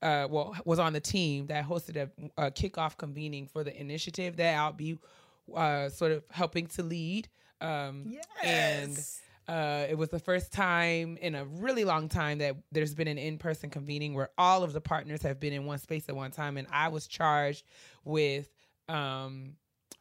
uh, 0.00 0.28
well, 0.30 0.54
was 0.64 0.78
on 0.78 0.92
the 0.92 1.00
team 1.00 1.46
that 1.48 1.66
hosted 1.66 1.96
a, 1.96 2.46
a 2.46 2.50
kickoff 2.52 2.96
convening 2.96 3.48
for 3.48 3.64
the 3.64 3.78
initiative 3.78 4.36
that 4.36 4.56
I'll 4.56 4.72
be 4.72 4.98
uh, 5.54 5.88
sort 5.88 6.12
of 6.12 6.24
helping 6.30 6.66
to 6.68 6.82
lead. 6.82 7.28
Um, 7.60 8.04
And 8.42 8.98
uh, 9.48 9.86
it 9.88 9.96
was 9.96 10.08
the 10.08 10.18
first 10.18 10.52
time 10.52 11.16
in 11.18 11.34
a 11.34 11.44
really 11.44 11.84
long 11.84 12.08
time 12.08 12.38
that 12.38 12.56
there's 12.72 12.94
been 12.94 13.08
an 13.08 13.18
in-person 13.18 13.70
convening 13.70 14.14
where 14.14 14.30
all 14.36 14.62
of 14.62 14.72
the 14.72 14.80
partners 14.80 15.22
have 15.22 15.38
been 15.38 15.52
in 15.52 15.64
one 15.66 15.78
space 15.78 16.08
at 16.08 16.16
one 16.16 16.32
time, 16.32 16.56
and 16.56 16.66
I 16.70 16.88
was 16.88 17.06
charged 17.06 17.64
with 18.04 18.50
um, 18.88 19.54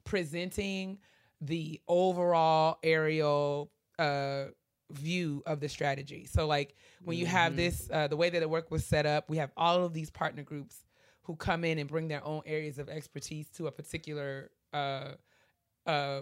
presenting 0.04 1.00
the 1.42 1.80
overall 1.88 2.80
aerial 2.84 3.72
uh, 4.00 4.46
view 4.92 5.44
of 5.46 5.60
the 5.60 5.70
strategy. 5.70 6.26
So, 6.26 6.48
like 6.48 6.76
when 7.04 7.18
you 7.18 7.26
have 7.28 7.56
this, 7.56 7.90
uh, 7.92 8.08
the 8.08 8.18
way 8.18 8.30
that 8.30 8.40
the 8.40 8.48
work 8.48 8.72
was 8.72 8.86
set 8.86 9.06
up, 9.06 9.30
we 9.30 9.38
have 9.38 9.52
all 9.56 9.84
of 9.84 9.94
these 9.94 10.10
partner 10.10 10.44
groups 10.44 10.84
who 11.24 11.36
come 11.36 11.64
in 11.64 11.78
and 11.80 11.90
bring 11.90 12.08
their 12.08 12.24
own 12.26 12.42
areas 12.46 12.78
of 12.80 12.90
expertise 12.90 13.50
to 13.52 13.68
a 13.68 13.72
particular 13.72 14.50
uh, 15.86 16.22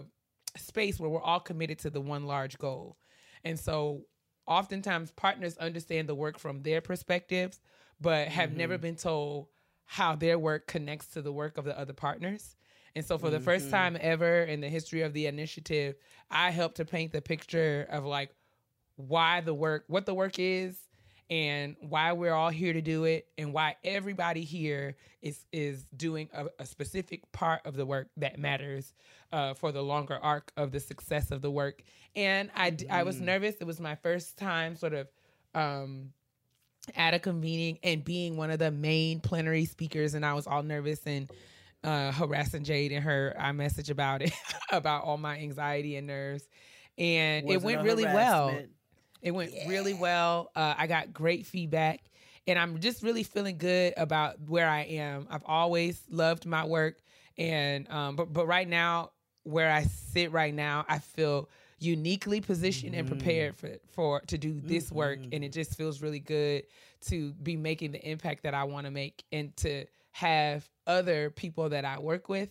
space 0.56 0.98
where 0.98 1.10
we're 1.10 1.20
all 1.20 1.40
committed 1.40 1.78
to 1.80 1.90
the 1.90 2.00
one 2.00 2.26
large 2.26 2.58
goal. 2.58 2.96
And 3.44 3.58
so 3.58 4.02
oftentimes 4.46 5.10
partners 5.12 5.56
understand 5.58 6.08
the 6.08 6.14
work 6.14 6.38
from 6.38 6.62
their 6.62 6.80
perspectives, 6.80 7.60
but 8.00 8.28
have 8.28 8.56
never 8.56 8.78
been 8.78 8.96
told 8.96 9.48
how 9.86 10.14
their 10.14 10.38
work 10.38 10.66
connects 10.66 11.08
to 11.08 11.22
the 11.22 11.32
work 11.32 11.58
of 11.58 11.64
the 11.64 11.78
other 11.78 11.92
partners. 11.92 12.56
And 12.96 13.04
so 13.04 13.18
for 13.18 13.28
the 13.28 13.40
first 13.40 13.70
time 13.70 13.98
ever 14.00 14.42
in 14.44 14.60
the 14.60 14.68
history 14.68 15.02
of 15.02 15.12
the 15.12 15.26
initiative, 15.26 15.96
I 16.30 16.50
helped 16.50 16.76
to 16.76 16.84
paint 16.84 17.12
the 17.12 17.20
picture 17.20 17.86
of 17.90 18.04
like 18.04 18.30
why 18.96 19.40
the 19.40 19.54
work, 19.54 19.84
what 19.88 20.06
the 20.06 20.14
work 20.14 20.38
is, 20.38 20.78
and 21.30 21.76
why 21.80 22.12
we're 22.12 22.32
all 22.34 22.50
here 22.50 22.72
to 22.72 22.82
do 22.82 23.04
it, 23.04 23.26
and 23.38 23.52
why 23.52 23.76
everybody 23.84 24.42
here 24.42 24.96
is 25.22 25.44
is 25.52 25.84
doing 25.96 26.28
a, 26.32 26.46
a 26.58 26.66
specific 26.66 27.30
part 27.32 27.60
of 27.64 27.76
the 27.76 27.86
work 27.86 28.08
that 28.16 28.38
matters 28.38 28.92
uh, 29.32 29.54
for 29.54 29.72
the 29.72 29.82
longer 29.82 30.18
arc 30.22 30.52
of 30.56 30.72
the 30.72 30.80
success 30.80 31.30
of 31.30 31.42
the 31.42 31.50
work. 31.50 31.82
And 32.14 32.50
I 32.54 32.76
I 32.90 33.02
was 33.02 33.20
nervous. 33.20 33.56
It 33.60 33.64
was 33.64 33.80
my 33.80 33.94
first 33.96 34.36
time 34.38 34.76
sort 34.76 34.94
of. 34.94 35.08
Um, 35.54 36.12
at 36.96 37.14
a 37.14 37.18
convening 37.18 37.78
and 37.82 38.04
being 38.04 38.36
one 38.36 38.50
of 38.50 38.58
the 38.58 38.70
main 38.70 39.18
plenary 39.20 39.64
speakers, 39.64 40.12
and 40.12 40.24
I 40.24 40.34
was 40.34 40.46
all 40.46 40.62
nervous 40.62 41.00
and 41.06 41.30
uh, 41.82 42.12
harassing 42.12 42.64
Jade 42.64 42.92
and 42.92 43.04
her 43.04 43.34
i 43.38 43.52
iMessage 43.52 43.90
about 43.90 44.22
it, 44.22 44.32
about 44.70 45.04
all 45.04 45.18
my 45.18 45.38
anxiety 45.38 45.96
and 45.96 46.06
nerves, 46.06 46.48
and 46.98 47.44
it 47.44 47.56
Wasn't 47.56 47.64
went 47.64 47.82
really 47.82 48.04
well. 48.04 48.58
It 49.24 49.32
went 49.32 49.52
really 49.66 49.94
well. 49.94 50.50
Uh, 50.54 50.74
I 50.76 50.86
got 50.86 51.12
great 51.12 51.46
feedback, 51.46 52.00
and 52.46 52.58
I'm 52.58 52.78
just 52.78 53.02
really 53.02 53.22
feeling 53.22 53.56
good 53.58 53.94
about 53.96 54.38
where 54.46 54.68
I 54.68 54.82
am. 54.82 55.26
I've 55.30 55.44
always 55.46 56.00
loved 56.10 56.46
my 56.46 56.64
work, 56.64 56.98
and 57.38 57.90
um, 57.90 58.16
but 58.16 58.32
but 58.32 58.46
right 58.46 58.68
now, 58.68 59.10
where 59.44 59.72
I 59.72 59.84
sit 59.84 60.30
right 60.30 60.54
now, 60.54 60.84
I 60.88 60.98
feel 60.98 61.48
uniquely 61.80 62.40
positioned 62.40 62.94
and 62.94 63.08
prepared 63.08 63.56
for 63.56 63.70
for 63.92 64.20
to 64.28 64.38
do 64.38 64.60
this 64.60 64.92
work, 64.92 65.18
and 65.32 65.42
it 65.42 65.52
just 65.52 65.76
feels 65.76 66.02
really 66.02 66.20
good 66.20 66.64
to 67.08 67.32
be 67.32 67.56
making 67.56 67.92
the 67.92 68.08
impact 68.08 68.42
that 68.44 68.54
I 68.54 68.64
want 68.64 68.86
to 68.86 68.90
make, 68.90 69.24
and 69.32 69.56
to 69.58 69.86
have 70.12 70.68
other 70.86 71.30
people 71.30 71.70
that 71.70 71.84
I 71.84 71.98
work 71.98 72.28
with 72.28 72.50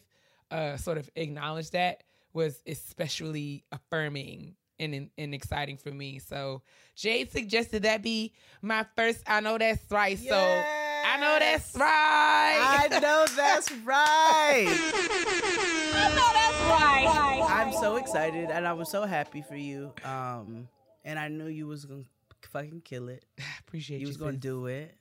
uh, 0.52 0.78
sort 0.78 0.98
of 0.98 1.10
acknowledge 1.16 1.70
that 1.72 2.04
was 2.34 2.62
especially 2.68 3.64
affirming 3.72 4.56
and, 4.84 5.10
and, 5.18 5.34
exciting 5.34 5.78
for 5.78 5.92
me. 5.92 6.20
So 6.20 6.62
Jade 6.96 7.32
suggested 7.32 7.84
that 7.84 8.02
be 8.02 8.34
my 8.62 8.86
first. 8.96 9.24
I 9.28 9.40
know 9.40 9.58
that's 9.58 9.90
right. 9.92 10.18
So 10.18 10.36
I 10.36 11.18
know 11.20 11.38
that's 11.40 11.72
thrice. 11.72 11.88
I 11.88 12.88
know 13.02 13.26
that's 13.36 13.72
right. 13.72 14.68
I 15.96 16.10
know 16.10 16.30
that's 16.34 16.62
right. 16.70 17.50
I'm 17.50 17.74
so 17.74 17.98
excited 17.98 18.50
and 18.50 18.68
I 18.68 18.74
was 18.74 18.90
so 18.90 19.06
happy 19.06 19.42
for 19.42 19.56
you. 19.56 19.94
Um, 20.04 20.68
and 21.06 21.20
I 21.20 21.28
knew 21.28 21.48
you 21.48 21.68
was 21.68 21.86
gonna 21.86 22.04
fucking 22.42 22.82
kill 22.82 23.10
it. 23.10 23.26
I 23.40 23.44
appreciate 23.68 23.98
You 24.00 24.04
you. 24.04 24.08
was 24.08 24.18
gonna 24.18 24.34
do 24.34 24.68
it, 24.68 24.96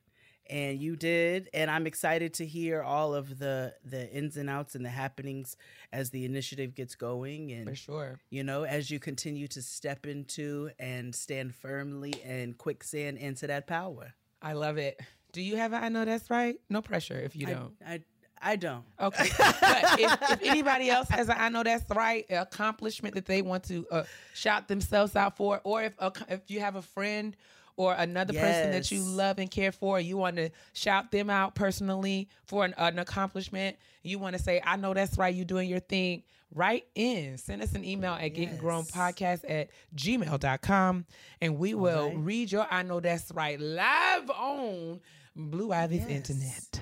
and 0.52 0.78
you 0.80 0.96
did. 0.96 1.48
And 1.54 1.70
I'm 1.70 1.86
excited 1.86 2.34
to 2.34 2.46
hear 2.46 2.82
all 2.82 3.14
of 3.14 3.38
the 3.38 3.74
the 3.84 4.08
ins 4.10 4.36
and 4.36 4.48
outs 4.48 4.74
and 4.74 4.84
the 4.84 4.90
happenings 4.90 5.56
as 5.92 6.10
the 6.10 6.24
initiative 6.24 6.74
gets 6.74 6.94
going. 6.94 7.50
and 7.50 7.68
for 7.68 7.74
sure. 7.74 8.20
you 8.30 8.44
know, 8.44 8.64
as 8.64 8.90
you 8.90 9.00
continue 9.00 9.48
to 9.48 9.62
step 9.62 10.06
into 10.06 10.70
and 10.78 11.14
stand 11.14 11.54
firmly 11.54 12.14
and 12.24 12.56
quicksand 12.58 13.16
into 13.18 13.46
that 13.46 13.66
power. 13.66 14.12
I 14.42 14.52
love 14.52 14.76
it. 14.76 15.00
Do 15.32 15.40
you 15.40 15.56
have 15.56 15.72
a 15.72 15.76
I 15.76 15.88
know 15.88 16.04
that's 16.04 16.28
right? 16.28 16.56
No 16.68 16.82
pressure 16.82 17.18
if 17.18 17.34
you 17.34 17.46
don't. 17.46 17.72
I, 17.84 18.02
I 18.42 18.56
don't. 18.56 18.84
Okay. 19.00 19.28
but 19.38 20.00
if, 20.00 20.32
if 20.32 20.42
anybody 20.42 20.90
else 20.90 21.08
has 21.08 21.30
a 21.30 21.40
I 21.40 21.48
know 21.48 21.62
that's 21.62 21.88
right 21.88 22.26
accomplishment 22.28 23.14
that 23.14 23.24
they 23.24 23.40
want 23.40 23.64
to 23.64 23.86
uh, 23.90 24.02
shout 24.34 24.68
themselves 24.68 25.16
out 25.16 25.38
for, 25.38 25.62
or 25.64 25.82
if 25.82 25.94
a, 25.98 26.12
if 26.28 26.50
you 26.50 26.60
have 26.60 26.76
a 26.76 26.82
friend 26.82 27.34
or 27.76 27.94
another 27.94 28.32
person 28.34 28.70
that 28.72 28.90
you 28.90 29.00
love 29.02 29.38
and 29.38 29.50
care 29.50 29.72
for, 29.72 29.98
you 29.98 30.16
want 30.16 30.36
to 30.36 30.50
shout 30.72 31.10
them 31.10 31.30
out 31.30 31.54
personally 31.54 32.28
for 32.44 32.64
an, 32.64 32.74
an 32.76 32.98
accomplishment, 32.98 33.76
you 34.02 34.18
want 34.18 34.36
to 34.36 34.42
say, 34.42 34.60
I 34.64 34.76
know 34.76 34.94
that's 34.94 35.16
right, 35.16 35.34
you're 35.34 35.44
doing 35.44 35.68
your 35.68 35.80
thing, 35.80 36.22
write 36.54 36.86
in. 36.94 37.38
Send 37.38 37.62
us 37.62 37.72
an 37.72 37.84
email 37.84 38.12
at 38.12 38.28
getting 38.28 38.56
grown 38.58 38.84
podcast 38.84 39.48
at 39.48 39.70
gmail.com 39.96 41.06
and 41.40 41.58
we 41.58 41.74
will 41.74 42.08
right. 42.08 42.18
read 42.18 42.52
your 42.52 42.66
I 42.70 42.82
know 42.82 43.00
that's 43.00 43.30
right 43.32 43.58
live 43.58 44.30
on 44.30 45.00
Blue 45.34 45.72
Ivy's 45.72 46.00
Yes. 46.00 46.10
internet. 46.10 46.80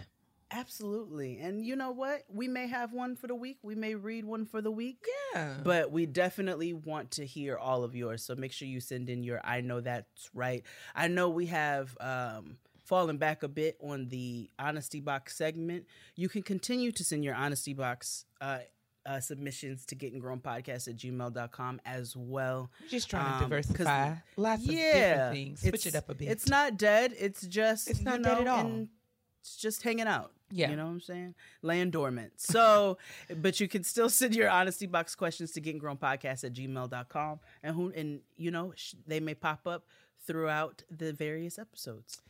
Absolutely. 0.53 1.39
And 1.39 1.65
you 1.65 1.77
know 1.77 1.91
what? 1.93 2.25
We 2.29 2.49
may 2.49 2.67
have 2.67 2.93
one 2.93 3.17
for 3.17 3.27
the 3.27 3.35
week. 3.35 3.59
We 3.63 3.75
may 3.75 3.95
read 3.95 4.25
one 4.25 4.47
for 4.47 4.61
the 4.61 4.71
week. 4.71 5.05
Yeah. 5.35 5.55
But 5.63 5.91
we 5.93 6.07
definitely 6.07 6.73
want 6.73 7.13
to 7.13 7.25
hear 7.27 7.57
all 7.57 7.85
of 7.85 7.95
yours. 7.95 8.25
So 8.25 8.35
make 8.35 8.53
sure 8.53 8.67
you 8.69 8.81
send 8.81 9.09
in 9.09 9.23
your 9.23 9.41
I 9.45 9.61
know 9.61 9.81
that's 9.81 10.29
right. 10.35 10.65
I 10.95 11.09
know 11.09 11.29
we 11.29 11.47
have 11.47 11.97
um 12.01 12.57
fallen 12.85 13.17
back 13.19 13.45
a 13.45 13.49
bit 13.49 13.77
on 13.81 14.09
the 14.09 14.51
honesty 14.59 15.01
box 15.01 15.37
segment. 15.37 15.87
You 16.17 16.29
can 16.29 16.43
continue 16.43 16.91
to 16.93 17.05
send 17.05 17.25
your 17.25 17.35
honesty 17.35 17.73
box 17.75 18.25
uh 18.41 18.59
uh, 19.07 19.19
submissions 19.19 19.87
to 19.87 19.95
getting 19.95 20.19
grown 20.21 20.41
podcast 20.41 20.87
at 20.87 20.95
gmail.com 20.97 21.81
as 21.87 22.15
well. 22.15 22.71
We're 22.83 22.89
just 22.89 23.09
trying 23.09 23.33
Um, 23.33 23.39
to 23.39 23.45
diversify. 23.49 24.15
Lots 24.37 24.63
of 24.69 24.71
yeah, 24.75 24.93
different 24.93 25.35
things. 25.35 25.61
Switch 25.63 25.87
it 25.87 25.95
up 25.95 26.11
a 26.11 26.15
bit. 26.15 26.29
It's 26.29 26.47
not 26.49 26.77
dead. 26.77 27.15
It's 27.19 27.47
just 27.47 27.89
It's 27.89 28.03
not 28.03 28.21
dead 28.23 28.43
at 28.43 28.47
all. 28.47 28.61
and 28.61 28.89
It's 29.41 29.57
just 29.57 29.83
hanging 29.83 30.07
out. 30.07 30.33
Yeah. 30.51 30.71
You 30.71 30.77
know 30.77 30.85
what 30.87 30.93
I'm 30.93 31.01
saying? 31.01 31.35
Land 31.63 31.93
dormant. 31.93 32.33
So, 32.37 32.99
but 33.37 33.61
you 33.61 33.69
can 33.69 33.85
still 33.85 34.09
send 34.09 34.35
your 34.35 34.49
honesty 34.51 34.87
box 34.87 35.15
questions 35.15 35.53
to 35.53 35.61
gettinggrownpodcast 35.61 36.45
at 36.45 36.53
gmail.com. 36.53 37.41
And 37.63 37.75
who, 37.77 37.91
and 37.95 38.21
you 38.37 38.51
know, 38.51 38.73
sh- 38.77 38.95
they 39.07 39.21
may 39.21 39.35
pop 39.35 39.67
up 39.67 39.85
throughout 40.27 40.83
the 40.91 41.13
various 41.13 41.59
episodes. 41.59 42.21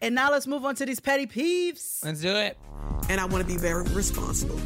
And 0.00 0.14
now 0.14 0.30
let's 0.30 0.46
move 0.46 0.64
on 0.64 0.74
to 0.76 0.86
these 0.86 1.00
petty 1.00 1.26
peeves. 1.26 2.04
Let's 2.04 2.20
do 2.20 2.34
it. 2.36 2.56
and 3.08 3.20
I 3.20 3.24
want 3.26 3.46
to 3.46 3.52
be 3.52 3.58
very 3.58 3.84
responsible 3.90 4.58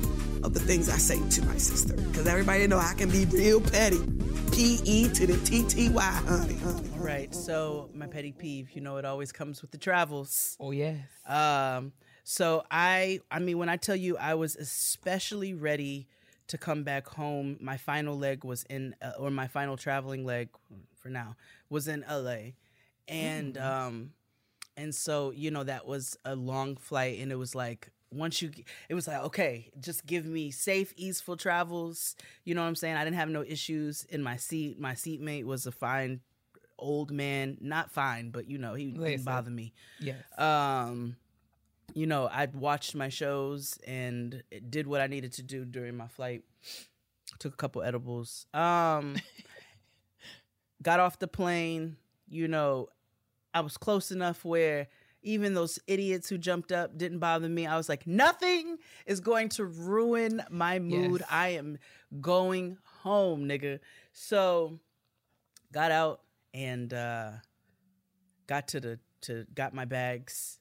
of 0.45 0.55
the 0.55 0.61
things 0.61 0.89
I 0.89 0.97
say 0.97 1.21
to 1.31 1.45
my 1.47 1.57
sister. 1.57 1.95
Because 1.95 2.27
everybody 2.27 2.67
know 2.67 2.79
I 2.79 2.95
can 2.95 3.11
be 3.11 3.25
real 3.27 3.61
petty. 3.61 3.99
P 4.53 4.81
E 4.85 5.09
to 5.11 5.27
the 5.27 5.37
T 5.45 5.63
T 5.65 5.89
Y, 5.89 6.03
honey, 6.03 6.55
honey. 6.57 6.89
Right. 6.97 7.35
So 7.35 7.89
my 7.95 8.07
petty 8.07 8.33
peeve, 8.33 8.71
you 8.73 8.81
know, 8.81 8.97
it 8.97 9.05
always 9.05 9.31
comes 9.33 9.63
with 9.63 9.71
the 9.71 9.79
travels. 9.79 10.57
Oh 10.61 10.71
yes. 10.73 10.99
Um, 11.27 11.93
so 12.25 12.65
I, 12.71 13.21
I 13.31 13.39
mean, 13.39 13.59
when 13.59 13.69
I 13.69 13.77
tell 13.77 13.97
you, 13.97 14.17
I 14.17 14.35
was 14.35 14.57
especially 14.57 15.55
ready 15.55 16.07
to 16.49 16.59
come 16.59 16.83
back 16.83 17.07
home. 17.09 17.57
My 17.61 17.77
final 17.77 18.17
leg 18.19 18.45
was 18.45 18.65
in, 18.65 18.95
uh, 19.03 19.13
or 19.19 19.31
my 19.31 19.47
final 19.47 19.77
traveling 19.77 20.25
leg 20.25 20.49
for 20.99 21.09
now 21.09 21.37
was 21.69 21.89
in 21.89 22.05
LA, 22.09 22.53
and 23.09 23.57
um, 23.57 24.13
and 24.77 24.95
so 24.95 25.31
you 25.31 25.51
know 25.51 25.65
that 25.65 25.87
was 25.87 26.17
a 26.25 26.35
long 26.35 26.77
flight, 26.77 27.19
and 27.21 27.31
it 27.33 27.37
was 27.37 27.55
like 27.55 27.89
once 28.13 28.43
you, 28.43 28.51
it 28.89 28.95
was 28.95 29.07
like 29.07 29.23
okay, 29.25 29.71
just 29.81 30.07
give 30.07 30.27
me 30.27 30.51
safe, 30.51 30.93
easeful 30.97 31.37
travels. 31.37 32.17
You 32.45 32.55
know 32.55 32.63
what 32.63 32.69
I'm 32.69 32.75
saying? 32.77 32.97
I 32.97 33.05
didn't 33.05 33.17
have 33.17 33.29
no 33.29 33.43
issues 33.43 34.05
in 34.11 34.23
my 34.23 34.37
seat. 34.37 34.79
My 34.79 34.95
seatmate 34.95 35.47
was 35.47 35.67
a 35.67 35.73
fine 35.73 36.21
old 36.79 37.11
man, 37.11 37.59
not 37.61 37.91
fine, 37.91 38.31
but 38.31 38.49
you 38.49 38.59
know 38.59 38.75
he 38.75 38.87
Listen. 38.87 39.03
didn't 39.05 39.25
bother 39.25 39.51
me 39.51 39.73
Yes. 40.01 40.17
um 40.39 41.17
you 41.95 42.07
know 42.07 42.29
i'd 42.33 42.55
watched 42.55 42.95
my 42.95 43.09
shows 43.09 43.79
and 43.87 44.43
did 44.69 44.87
what 44.87 45.01
i 45.01 45.07
needed 45.07 45.33
to 45.33 45.43
do 45.43 45.65
during 45.65 45.97
my 45.97 46.09
flight. 46.09 46.43
Took 47.39 47.55
a 47.55 47.57
couple 47.57 47.83
edibles. 47.83 48.47
Um 48.53 49.17
got 50.83 51.01
off 51.01 51.19
the 51.19 51.29
plane 51.29 51.97
you 52.29 52.49
know 52.49 52.89
i 53.53 53.61
was 53.61 53.77
close 53.77 54.11
enough 54.11 54.45
where 54.45 54.89
even 55.23 55.55
those 55.55 55.79
idiots 55.87 56.29
who 56.29 56.39
jumped 56.39 56.73
up 56.73 56.97
didn't 56.97 57.19
bother 57.19 57.49
me. 57.49 57.67
I 57.67 57.77
was 57.77 57.89
like 57.89 58.07
nothing 58.07 58.79
is 59.07 59.21
going 59.21 59.51
to 59.51 59.65
ruin 59.65 60.43
my 60.51 60.79
mood. 60.79 61.21
Yes. 61.21 61.29
i 61.31 61.49
am 61.49 61.79
going 62.21 62.79
home 63.03 63.47
nigga. 63.47 63.81
So 64.13 64.79
got 65.73 65.91
out 65.91 66.23
and 66.55 66.93
uh 66.93 67.31
got 68.47 68.69
to 68.69 68.81
the 68.81 68.99
to 69.23 69.47
got 69.55 69.75
my 69.75 69.85
bags 69.85 70.59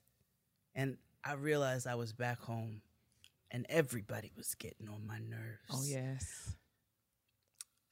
and 0.76 0.98
I 1.24 1.34
realized 1.34 1.88
I 1.88 1.96
was 1.96 2.14
back 2.14 2.40
home 2.42 2.82
and 3.52 3.66
everybody 3.70 4.32
was 4.38 4.56
getting 4.56 4.88
on 4.90 5.06
my 5.06 5.20
nerves. 5.20 5.70
Oh 5.72 5.84
yes. 5.86 6.56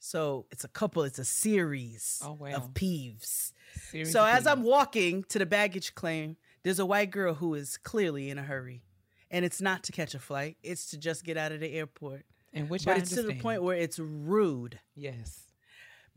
So 0.00 0.46
it's 0.50 0.64
a 0.64 0.68
couple, 0.68 1.02
it's 1.02 1.18
a 1.18 1.24
series 1.24 2.22
Oh, 2.24 2.32
wow. 2.34 2.50
of 2.52 2.72
peeves. 2.72 3.52
Series 3.90 4.12
So 4.12 4.22
of 4.22 4.28
as 4.28 4.46
I'm 4.46 4.62
walking 4.62 5.24
to 5.24 5.38
the 5.38 5.46
baggage 5.46 5.94
claim, 5.94 6.36
there's 6.62 6.78
a 6.78 6.86
white 6.86 7.10
girl 7.10 7.34
who 7.34 7.54
is 7.54 7.76
clearly 7.76 8.30
in 8.30 8.38
a 8.38 8.42
hurry. 8.42 8.82
And 9.30 9.44
it's 9.44 9.60
not 9.60 9.82
to 9.84 9.92
catch 9.92 10.14
a 10.14 10.18
flight, 10.18 10.56
it's 10.62 10.88
to 10.90 10.98
just 10.98 11.24
get 11.24 11.36
out 11.36 11.52
of 11.52 11.60
the 11.60 11.70
airport. 11.74 12.24
and 12.54 12.70
which 12.70 12.84
but 12.86 12.96
I 12.96 13.00
it's 13.00 13.10
to 13.10 13.22
the 13.22 13.34
point 13.34 13.62
where 13.62 13.76
it's 13.76 13.98
rude. 13.98 14.78
yes. 14.94 15.42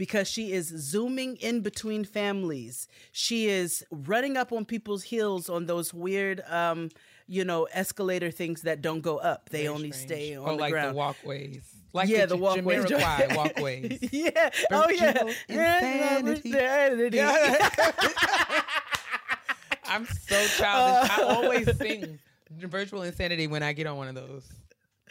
Because 0.01 0.27
she 0.27 0.51
is 0.51 0.65
zooming 0.65 1.35
in 1.35 1.61
between 1.61 2.03
families. 2.03 2.87
She 3.11 3.45
is 3.45 3.85
running 3.91 4.35
up 4.35 4.51
on 4.51 4.65
people's 4.65 5.03
heels 5.03 5.47
on 5.47 5.67
those 5.67 5.93
weird, 5.93 6.41
um, 6.49 6.89
you 7.27 7.45
know, 7.45 7.65
escalator 7.65 8.31
things 8.31 8.63
that 8.63 8.81
don't 8.81 9.01
go 9.01 9.19
up. 9.19 9.49
They 9.49 9.65
Very 9.65 9.75
only 9.75 9.91
strange. 9.91 10.07
stay 10.09 10.35
on 10.35 10.43
or 10.43 10.53
the 10.53 10.59
like 10.59 10.71
ground. 10.71 10.95
the 10.95 10.97
walkways. 10.97 11.61
Like 11.93 12.09
yeah, 12.09 12.25
the, 12.25 12.35
the 12.35 12.41
walkways. 12.41 12.85
Jamiroquai 12.85 13.35
walkways. 13.37 13.99
yeah. 14.11 14.49
Oh 14.71 14.89
yeah. 14.89 15.21
Insanity. 15.47 16.49
Insanity. 16.49 17.21
I'm 19.85 20.07
so 20.07 20.47
childish. 20.57 21.11
I 21.11 21.21
always 21.27 21.77
sing 21.77 22.17
virtual 22.49 23.03
insanity 23.03 23.45
when 23.45 23.61
I 23.61 23.73
get 23.73 23.85
on 23.85 23.97
one 23.97 24.07
of 24.07 24.15
those. 24.15 24.49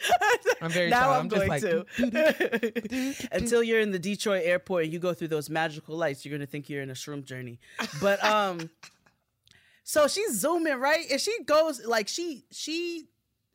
I'm 0.61 0.71
very 0.71 0.89
now. 0.89 1.11
I'm, 1.11 1.21
I'm, 1.21 1.29
just 1.29 1.47
going 1.47 1.49
like 1.49 1.61
to. 1.61 3.27
Until 3.31 3.63
you're 3.63 3.79
in 3.79 3.91
the 3.91 3.99
Detroit 3.99 4.43
airport 4.45 4.85
and 4.85 4.93
you 4.93 4.99
go 4.99 5.13
through 5.13 5.29
those 5.29 5.49
magical 5.49 5.95
lights, 5.95 6.25
you're 6.25 6.37
gonna 6.37 6.45
think 6.45 6.69
you're 6.69 6.81
in 6.81 6.89
a 6.89 6.93
shroom 6.93 7.23
journey. 7.23 7.59
But 7.99 8.23
um, 8.23 8.69
so 9.83 10.07
she's 10.07 10.33
zooming 10.33 10.79
right, 10.79 11.05
and 11.09 11.19
she 11.19 11.43
goes 11.43 11.85
like 11.85 12.07
she 12.07 12.45
she 12.51 13.07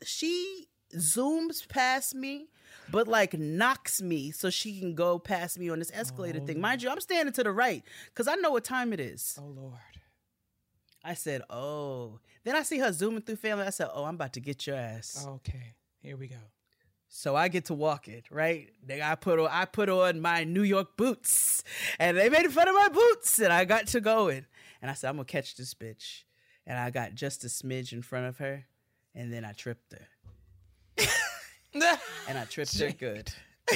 she 0.02 0.68
zooms 0.94 1.68
past 1.68 2.14
me, 2.14 2.48
but 2.90 3.09
like 3.09 3.35
knocks 3.39 4.01
me 4.01 4.31
so 4.31 4.51
she 4.51 4.78
can 4.81 4.94
go 4.94 5.18
past 5.18 5.59
me 5.59 5.68
on 5.68 5.78
this 5.78 5.90
escalator 5.94 6.40
thing. 6.40 6.60
Mind 6.60 6.82
you, 6.82 6.90
I'm 6.90 7.01
standing 7.01 7.32
to 7.35 7.43
the 7.43 7.52
right 7.52 7.82
because 8.06 8.28
I 8.28 8.35
know 8.36 8.51
what 8.51 8.64
time 8.64 8.93
it 8.93 9.01
is. 9.01 9.39
Oh 9.40 9.47
Lord. 9.47 9.78
I 11.06 11.14
said, 11.14 11.43
oh. 11.48 12.18
Then 12.43 12.56
I 12.56 12.62
see 12.64 12.78
her 12.78 12.93
zooming 12.93 13.23
through 13.23 13.36
family. 13.36 13.64
I 13.64 13.70
said, 13.70 13.89
oh, 13.94 14.05
I'm 14.05 14.16
about 14.16 14.32
to 14.32 14.40
get 14.40 14.66
your 14.66 14.74
ass. 14.74 15.24
Okay. 15.24 15.74
Here 16.07 16.16
we 16.16 16.28
go. 16.28 16.37
So 17.09 17.35
I 17.35 17.49
get 17.49 17.65
to 17.65 17.74
walk 17.74 18.07
it, 18.07 18.27
right? 18.31 18.69
Then 18.81 19.03
I 19.03 19.16
put 19.16 19.41
on 19.41 19.49
I 19.51 19.65
put 19.65 19.89
on 19.89 20.20
my 20.20 20.45
New 20.45 20.62
York 20.62 20.97
boots, 20.97 21.65
and 21.99 22.16
they 22.16 22.28
made 22.28 22.47
fun 22.53 22.69
of 22.69 22.77
my 22.77 22.89
boots, 22.91 23.41
and 23.41 23.53
I 23.53 23.65
got 23.65 23.89
to 23.89 24.01
going. 24.01 24.47
And 24.81 24.89
I 24.89 24.95
said, 24.95 25.09
I'm 25.09 25.16
gonna 25.16 25.24
catch 25.24 25.57
this 25.57 25.74
bitch, 25.74 26.23
and 26.65 26.78
I 26.78 26.91
got 26.91 27.16
just 27.16 27.43
a 27.43 27.49
smidge 27.49 27.93
in 27.93 28.03
front 28.03 28.27
of 28.27 28.39
her, 28.39 28.66
and 29.16 29.33
then 29.33 29.45
I 29.45 29.51
tripped 29.51 29.95
her, 29.95 30.07
and 32.28 32.39
I 32.39 32.45
tripped 32.45 32.78
her 32.78 32.93
good. 32.93 33.33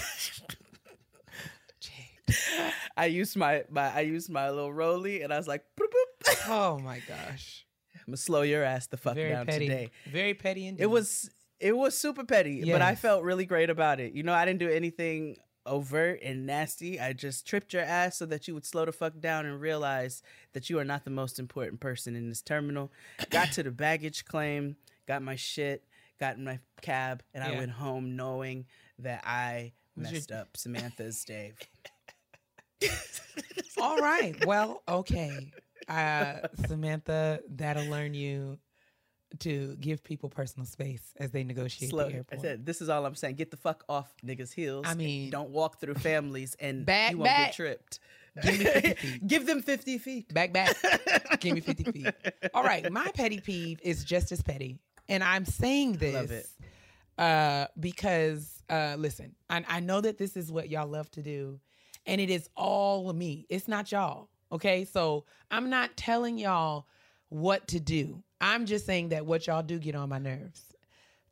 I 2.97 3.07
used 3.07 3.36
my, 3.36 3.65
my 3.69 3.93
I 3.93 4.02
used 4.02 4.31
my 4.31 4.51
little 4.51 4.73
rolly, 4.73 5.23
and 5.23 5.32
I 5.32 5.36
was 5.36 5.48
like, 5.48 5.65
boop, 5.77 5.86
boop. 5.86 6.48
Oh 6.48 6.78
my 6.78 7.01
gosh. 7.09 7.66
I'm 7.97 8.12
gonna 8.12 8.19
slow 8.19 8.43
your 8.43 8.62
ass 8.62 8.86
the 8.86 8.97
fuck 8.97 9.16
Very 9.16 9.31
down 9.31 9.47
petty. 9.47 9.66
today. 9.66 9.90
Very 10.07 10.35
petty 10.35 10.69
indeed. 10.69 10.85
It 10.85 10.86
was 10.86 11.28
it 11.61 11.77
was 11.77 11.97
super 11.97 12.24
petty, 12.24 12.62
but 12.73 12.82
I 12.82 12.95
felt 12.95 13.23
really 13.23 13.45
great 13.45 13.70
about 13.70 14.01
it. 14.01 14.12
You 14.15 14.23
know, 14.23 14.32
I 14.32 14.45
didn't 14.45 14.61
do 14.61 14.69
anything 14.69 15.37
overt 15.66 16.20
and 16.23 16.47
nasty. 16.47 16.99
I 16.99 17.12
just 17.12 17.47
tripped 17.47 17.73
your 17.74 17.82
ass 17.82 18.16
so 18.16 18.27
that 18.27 18.49
you 18.49 18.55
would 18.55 18.65
slow 18.65 18.85
the 18.87 18.93
fuck 18.93 19.20
down 19.20 19.45
and 19.47 19.61
realize 19.61 20.23
that 20.55 20.70
you 20.70 20.78
are 20.78 20.85
not 20.85 21.05
the 21.05 21.11
most 21.11 21.39
important 21.39 21.81
person 21.81 22.16
in 22.16 22.28
this 22.28 22.41
terminal. 22.43 22.91
Got 23.28 23.53
to 23.53 23.62
the 23.62 23.70
baggage 23.70 24.24
claim, 24.24 24.77
got 25.07 25.23
my 25.23 25.37
shit, 25.37 25.85
got 26.19 26.37
in 26.37 26.45
my 26.45 26.59
cab, 26.81 27.23
and 27.35 27.45
I 27.45 27.57
went 27.57 27.70
home 27.73 28.16
knowing 28.16 28.66
that 28.99 29.23
I 29.24 29.73
messed 29.97 30.32
up 30.32 30.57
Samantha's 30.57 31.24
day. 31.24 31.53
All 33.81 33.99
right. 33.99 34.35
Well, 34.47 34.82
okay. 34.89 35.51
Uh, 35.89 36.35
Samantha, 36.66 37.41
that'll 37.49 37.87
learn 37.87 38.15
you 38.15 38.59
to 39.39 39.77
give 39.81 40.02
people 40.02 40.28
personal 40.28 40.66
space 40.66 41.15
as 41.19 41.31
they 41.31 41.44
negotiate 41.44 41.90
Slow. 41.90 42.09
the 42.11 42.24
I 42.32 42.36
said, 42.36 42.66
this 42.66 42.82
is 42.82 42.89
all 42.89 43.07
I'm 43.07 43.15
saying. 43.15 43.36
Get 43.36 43.51
the 43.51 43.57
fuck 43.57 43.85
off 43.89 44.12
niggas' 44.24 44.52
heels. 44.52 44.85
I 44.89 44.94
mean- 44.94 45.31
don't 45.31 45.51
walk 45.51 45.81
through 45.81 45.94
families 45.94 46.57
and 46.61 46.85
Back, 46.90 47.12
you 47.12 47.19
won't 47.19 47.27
back. 47.28 47.47
get 47.48 47.55
tripped. 47.55 48.01
Give 48.43 48.59
me 48.59 48.65
50 48.65 48.94
feet. 48.94 49.27
Give 49.27 49.47
them 49.47 49.62
50 49.62 49.98
feet. 49.98 50.35
Back, 50.35 50.52
back. 50.52 50.77
Give 51.40 51.55
me 51.55 51.61
50 51.61 51.85
feet. 51.93 52.15
All 52.55 52.62
right. 52.62 52.90
My 52.90 53.09
petty 53.15 53.40
peeve 53.40 53.81
is 53.82 54.05
just 54.05 54.31
as 54.32 54.43
petty. 54.43 54.78
And 55.09 55.24
I'm 55.24 55.44
saying 55.44 55.94
this. 55.94 56.57
Uh, 57.19 57.66
because, 57.78 58.62
uh, 58.70 58.94
listen, 58.98 59.35
I, 59.51 59.65
I 59.69 59.81
know 59.81 60.01
that 60.01 60.16
this 60.16 60.36
is 60.36 60.51
what 60.51 60.70
y'all 60.70 60.86
love 60.86 61.11
to 61.12 61.23
do, 61.23 61.61
and 62.07 62.19
it 62.19 62.31
is 62.31 62.48
all 62.57 63.12
me. 63.12 63.47
It's 63.51 63.69
not 63.69 63.93
y'all. 63.93 64.28
Okay. 64.52 64.85
So 64.86 65.24
I'm 65.51 65.69
not 65.69 65.97
telling 65.97 66.39
y'all 66.39 66.86
what 67.28 67.69
to 67.69 67.81
do. 67.81 68.23
I'm 68.40 68.66
just 68.66 68.86
saying 68.86 69.10
that 69.10 69.26
what 69.26 69.46
y'all 69.46 69.62
do 69.62 69.78
get 69.78 69.94
on 69.94 70.08
my 70.08 70.18
nerves. 70.18 70.62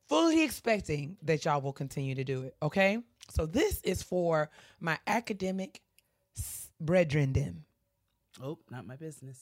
Fully 0.08 0.42
expecting 0.42 1.16
that 1.22 1.44
y'all 1.44 1.60
will 1.60 1.72
continue 1.72 2.14
to 2.14 2.24
do 2.24 2.42
it. 2.42 2.54
Okay. 2.62 2.98
So 3.30 3.44
this 3.46 3.80
is 3.82 4.02
for 4.02 4.50
my 4.80 4.98
academic 5.06 5.80
s- 6.36 6.70
brethren. 6.80 7.32
them. 7.32 7.64
Oh, 8.42 8.58
not 8.70 8.86
my 8.86 8.96
business. 8.96 9.38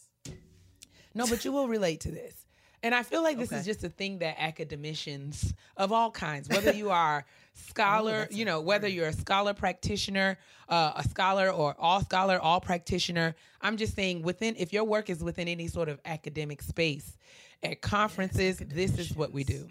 No, 1.14 1.26
but 1.26 1.44
you 1.44 1.52
will 1.52 1.68
relate 1.68 2.01
to 2.01 2.10
this. 2.10 2.45
And 2.82 2.94
I 2.94 3.03
feel 3.03 3.23
like 3.23 3.39
this 3.39 3.53
is 3.53 3.65
just 3.65 3.82
a 3.85 3.89
thing 3.89 4.19
that 4.19 4.36
academicians 4.39 5.55
of 5.77 5.93
all 5.93 6.11
kinds, 6.11 6.48
whether 6.48 6.73
you 6.73 6.90
are 7.05 7.24
scholar, 7.55 8.19
that's 8.20 8.36
you 8.36 8.44
know, 8.44 8.61
whether 8.61 8.86
you're 8.86 9.09
a 9.09 9.12
scholar 9.12 9.55
practitioner, 9.55 10.39
uh, 10.69 10.93
a 10.97 11.05
scholar 11.09 11.51
or 11.51 11.74
all 11.78 12.01
scholar, 12.03 12.39
all 12.39 12.61
practitioner, 12.61 13.35
I'm 13.61 13.77
just 13.77 13.94
saying 13.97 14.23
within 14.23 14.55
if 14.59 14.73
your 14.73 14.85
work 14.85 15.11
is 15.11 15.23
within 15.24 15.48
any 15.48 15.69
sort 15.69 15.89
of 15.89 16.01
academic 16.05 16.62
space, 16.62 17.16
at 17.62 17.81
conferences, 17.81 18.59
this 18.59 18.98
is 18.98 19.16
what 19.16 19.32
we 19.32 19.43
do. 19.44 19.69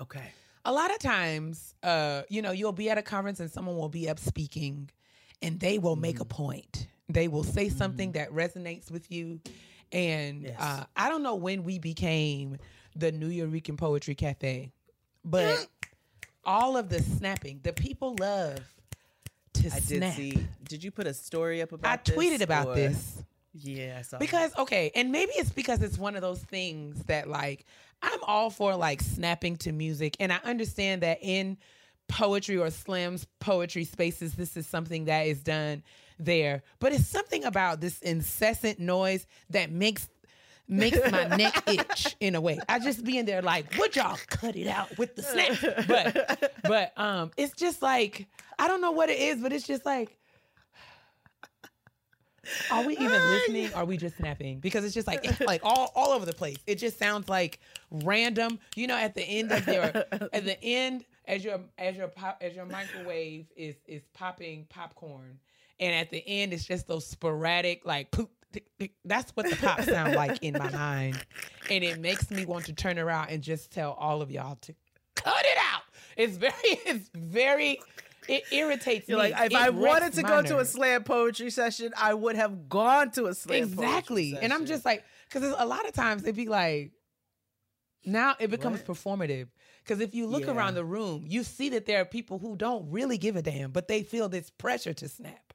Okay. 0.00 0.32
a 0.64 0.72
lot 0.72 0.90
of 0.90 0.98
times, 0.98 1.74
uh, 1.82 2.22
you 2.28 2.42
know, 2.42 2.50
you'll 2.52 2.72
be 2.72 2.90
at 2.90 2.98
a 2.98 3.02
conference 3.02 3.40
and 3.40 3.50
someone 3.50 3.76
will 3.76 3.88
be 3.88 4.08
up 4.08 4.18
speaking 4.18 4.90
and 5.40 5.58
they 5.60 5.78
will 5.78 5.96
make 5.96 6.20
a 6.20 6.24
Mm. 6.24 6.28
point. 6.28 6.86
They 7.08 7.26
will 7.26 7.44
say 7.44 7.68
something 7.70 8.12
that 8.12 8.30
resonates 8.32 8.90
with 8.90 9.10
you. 9.10 9.40
And 9.92 10.42
Yes. 10.42 10.60
uh, 10.60 10.84
I 10.96 11.08
don't 11.08 11.22
know 11.22 11.34
when 11.34 11.64
we 11.64 11.78
became 11.78 12.58
the 12.96 13.12
Nuyorican 13.12 13.76
Poetry 13.76 14.14
Cafe, 14.14 14.70
but 15.24 15.66
all 16.44 16.76
of 16.76 16.88
the 16.88 17.00
snapping, 17.02 17.60
the 17.62 17.72
people 17.72 18.16
love 18.18 18.58
to 19.54 19.66
I 19.72 19.80
did 19.80 19.86
snap. 19.98 20.14
see. 20.16 20.46
Did 20.64 20.84
you 20.84 20.90
put 20.90 21.06
a 21.06 21.14
story 21.14 21.62
up 21.62 21.72
about 21.72 21.90
I 21.90 22.00
this, 22.04 22.16
tweeted 22.16 22.40
about 22.42 22.68
or- 22.68 22.74
this. 22.74 23.22
Yeah, 23.54 23.96
I 23.98 24.02
saw 24.02 24.18
Because 24.18 24.54
okay, 24.56 24.92
and 24.94 25.10
maybe 25.10 25.32
it's 25.34 25.50
because 25.50 25.82
it's 25.82 25.98
one 25.98 26.14
of 26.14 26.22
those 26.22 26.40
things 26.42 27.02
that 27.04 27.28
like 27.28 27.64
I'm 28.02 28.20
all 28.22 28.50
for 28.50 28.76
like 28.76 29.00
snapping 29.00 29.56
to 29.58 29.72
music, 29.72 30.16
and 30.20 30.32
I 30.32 30.38
understand 30.44 31.02
that 31.02 31.18
in 31.22 31.56
poetry 32.08 32.56
or 32.58 32.70
slams 32.70 33.26
poetry 33.40 33.84
spaces, 33.84 34.34
this 34.34 34.56
is 34.56 34.66
something 34.66 35.06
that 35.06 35.26
is 35.26 35.42
done 35.42 35.82
there. 36.18 36.62
But 36.78 36.92
it's 36.92 37.06
something 37.06 37.44
about 37.44 37.80
this 37.80 37.98
incessant 38.00 38.78
noise 38.78 39.26
that 39.50 39.70
makes 39.70 40.08
makes 40.66 40.98
my 41.10 41.24
neck 41.36 41.62
itch 41.66 42.16
in 42.20 42.34
a 42.34 42.40
way. 42.40 42.58
I 42.68 42.78
just 42.78 43.04
be 43.04 43.18
in 43.18 43.26
there 43.26 43.42
like, 43.42 43.76
would 43.78 43.96
y'all 43.96 44.18
cut 44.28 44.56
it 44.56 44.68
out 44.68 44.96
with 44.98 45.16
the 45.16 45.22
snap? 45.22 45.86
But 45.86 46.52
but 46.62 46.92
um, 46.98 47.30
it's 47.36 47.54
just 47.54 47.82
like 47.82 48.26
I 48.58 48.68
don't 48.68 48.80
know 48.80 48.92
what 48.92 49.10
it 49.10 49.18
is, 49.18 49.40
but 49.40 49.52
it's 49.52 49.66
just 49.66 49.84
like 49.86 50.18
are 52.70 52.86
we 52.86 52.94
even 52.94 53.10
listening? 53.10 53.72
Or 53.72 53.78
are 53.78 53.84
we 53.84 53.96
just 53.96 54.16
snapping? 54.16 54.60
Because 54.60 54.84
it's 54.84 54.94
just 54.94 55.06
like 55.06 55.24
it's 55.24 55.40
like 55.40 55.60
all 55.64 55.92
all 55.94 56.10
over 56.12 56.24
the 56.24 56.32
place. 56.32 56.58
It 56.66 56.76
just 56.76 56.98
sounds 56.98 57.28
like 57.28 57.60
random. 57.90 58.58
You 58.76 58.86
know, 58.86 58.96
at 58.96 59.14
the 59.14 59.22
end 59.22 59.52
of 59.52 59.66
your 59.66 59.84
at 59.84 60.44
the 60.44 60.56
end 60.62 61.04
as 61.26 61.44
your 61.44 61.60
as 61.76 61.96
your 61.96 62.08
pop 62.08 62.38
as 62.40 62.54
your 62.54 62.66
microwave 62.66 63.46
is 63.56 63.76
is 63.86 64.02
popping 64.14 64.66
popcorn, 64.68 65.38
and 65.80 65.94
at 65.94 66.10
the 66.10 66.22
end 66.26 66.52
it's 66.52 66.64
just 66.64 66.86
those 66.86 67.06
sporadic 67.06 67.84
like 67.84 68.10
poop. 68.10 68.30
tick, 68.52 68.66
tick. 68.78 68.92
That's 69.04 69.30
what 69.36 69.48
the 69.48 69.56
pop 69.56 69.80
sound 69.82 70.14
like 70.14 70.38
in 70.42 70.56
my 70.56 70.70
mind, 70.70 71.24
and 71.70 71.84
it 71.84 71.98
makes 71.98 72.30
me 72.30 72.44
want 72.44 72.66
to 72.66 72.72
turn 72.72 72.98
around 72.98 73.30
and 73.30 73.42
just 73.42 73.70
tell 73.72 73.92
all 73.92 74.22
of 74.22 74.30
y'all 74.30 74.56
to 74.62 74.74
cut 75.16 75.44
it 75.44 75.58
out. 75.72 75.82
It's 76.16 76.36
very 76.36 76.52
it's 76.62 77.10
very 77.14 77.80
it 78.28 78.44
irritates 78.50 79.08
You're 79.08 79.16
me. 79.18 79.30
like, 79.30 79.46
if 79.46 79.52
It 79.52 79.56
I 79.56 79.70
wanted 79.70 80.12
to 80.14 80.22
go 80.22 80.42
to 80.42 80.58
a 80.58 80.64
slam 80.64 81.02
poetry 81.04 81.48
session, 81.50 81.92
I 81.96 82.12
would 82.12 82.36
have 82.36 82.68
gone 82.68 83.10
to 83.12 83.24
a 83.26 83.34
slam 83.34 83.62
exactly 83.62 84.36
and 84.38 84.52
i'm 84.52 84.66
just 84.66 84.84
like 84.84 85.02
because 85.30 85.54
a 85.56 85.64
lot 85.64 85.86
of 85.86 85.92
times 85.94 86.22
it'd 86.24 86.36
be 86.36 86.46
like 86.48 86.92
now 88.04 88.34
it 88.38 88.50
becomes 88.50 88.80
What? 88.80 88.96
performative 88.96 89.48
because 89.82 90.00
if 90.00 90.14
you 90.14 90.26
look 90.26 90.46
Yeah. 90.46 90.52
around 90.54 90.74
the 90.74 90.84
room 90.84 91.24
you 91.26 91.42
see 91.42 91.70
that 91.70 91.86
there 91.86 92.00
are 92.00 92.04
people 92.04 92.38
who 92.38 92.56
don't 92.56 92.90
really 92.90 93.18
give 93.18 93.36
a 93.36 93.42
damn 93.42 93.70
but 93.70 93.88
they 93.88 94.02
feel 94.02 94.28
this 94.28 94.50
pressure 94.50 94.94
to 94.94 95.08
snap 95.08 95.47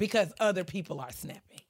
because 0.00 0.32
other 0.40 0.64
people 0.64 0.98
are 1.00 1.12
snapping 1.12 1.60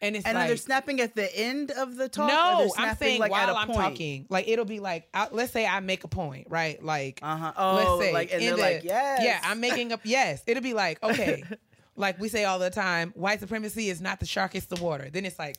and 0.00 0.14
it's 0.16 0.24
and 0.26 0.36
like 0.36 0.48
they're 0.48 0.56
snapping 0.56 1.00
at 1.00 1.14
the 1.16 1.34
end 1.36 1.70
of 1.72 1.96
the 1.96 2.08
talk. 2.08 2.28
no 2.28 2.70
i'm 2.76 2.94
saying 2.96 3.18
like 3.20 3.32
at 3.32 3.46
while 3.48 3.56
i'm 3.56 3.66
point? 3.68 3.78
talking 3.80 4.26
like 4.28 4.46
it'll 4.48 4.64
be 4.66 4.78
like 4.80 5.08
I, 5.14 5.28
let's 5.32 5.50
say 5.52 5.66
i 5.66 5.80
make 5.80 6.04
a 6.04 6.08
point 6.08 6.46
right 6.50 6.80
like 6.84 7.18
Uh-huh. 7.22 7.52
Oh, 7.56 7.74
let's 7.74 8.06
say 8.06 8.12
like 8.12 8.32
and 8.32 8.42
they're 8.42 8.54
the- 8.56 8.60
like, 8.62 8.84
yes. 8.84 9.20
yeah 9.24 9.40
i'm 9.44 9.60
making 9.60 9.92
up 9.92 10.00
yes 10.04 10.42
it'll 10.46 10.62
be 10.62 10.74
like 10.74 11.02
okay 11.10 11.42
like 11.96 12.20
we 12.20 12.28
say 12.28 12.44
all 12.44 12.58
the 12.58 12.70
time 12.70 13.12
white 13.16 13.40
supremacy 13.40 13.88
is 13.88 14.00
not 14.00 14.20
the 14.20 14.26
shark 14.26 14.54
it's 14.54 14.66
the 14.66 14.76
water 14.82 15.08
then 15.12 15.24
it's 15.24 15.38
like 15.38 15.56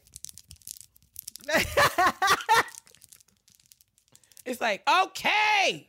it's 4.45 4.61
like 4.61 4.87
okay 5.03 5.87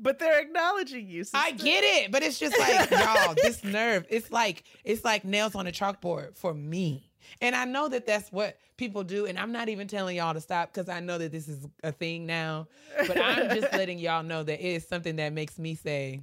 but 0.00 0.18
they're 0.18 0.40
acknowledging 0.40 1.08
you. 1.08 1.24
I 1.34 1.52
get 1.52 1.84
it, 1.84 2.10
but 2.10 2.22
it's 2.22 2.38
just 2.38 2.58
like 2.58 2.90
y'all, 2.90 3.34
this 3.34 3.62
nerve. 3.64 4.06
It's 4.08 4.30
like 4.30 4.64
it's 4.84 5.04
like 5.04 5.24
nails 5.24 5.54
on 5.54 5.66
a 5.66 5.72
chalkboard 5.72 6.36
for 6.36 6.54
me, 6.54 7.10
and 7.40 7.54
I 7.54 7.64
know 7.64 7.88
that 7.88 8.06
that's 8.06 8.30
what 8.32 8.58
people 8.76 9.04
do. 9.04 9.26
And 9.26 9.38
I'm 9.38 9.52
not 9.52 9.68
even 9.68 9.86
telling 9.86 10.16
y'all 10.16 10.34
to 10.34 10.40
stop 10.40 10.72
because 10.72 10.88
I 10.88 11.00
know 11.00 11.18
that 11.18 11.30
this 11.32 11.48
is 11.48 11.66
a 11.82 11.92
thing 11.92 12.26
now. 12.26 12.68
But 13.06 13.20
I'm 13.20 13.48
just 13.50 13.72
letting 13.74 13.98
y'all 13.98 14.22
know 14.22 14.42
that 14.42 14.60
it 14.60 14.68
is 14.68 14.86
something 14.86 15.16
that 15.16 15.32
makes 15.32 15.58
me 15.58 15.74
say, 15.74 16.22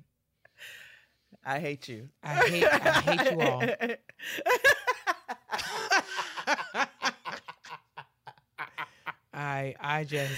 I 1.46 1.60
hate 1.60 1.88
you. 1.88 2.10
I 2.24 2.36
hate, 2.36 2.66
I 2.66 3.02
hate 3.02 3.32
you 3.32 3.42
all. 3.42 3.64
I 9.34 9.76
I 9.80 10.04
just 10.04 10.34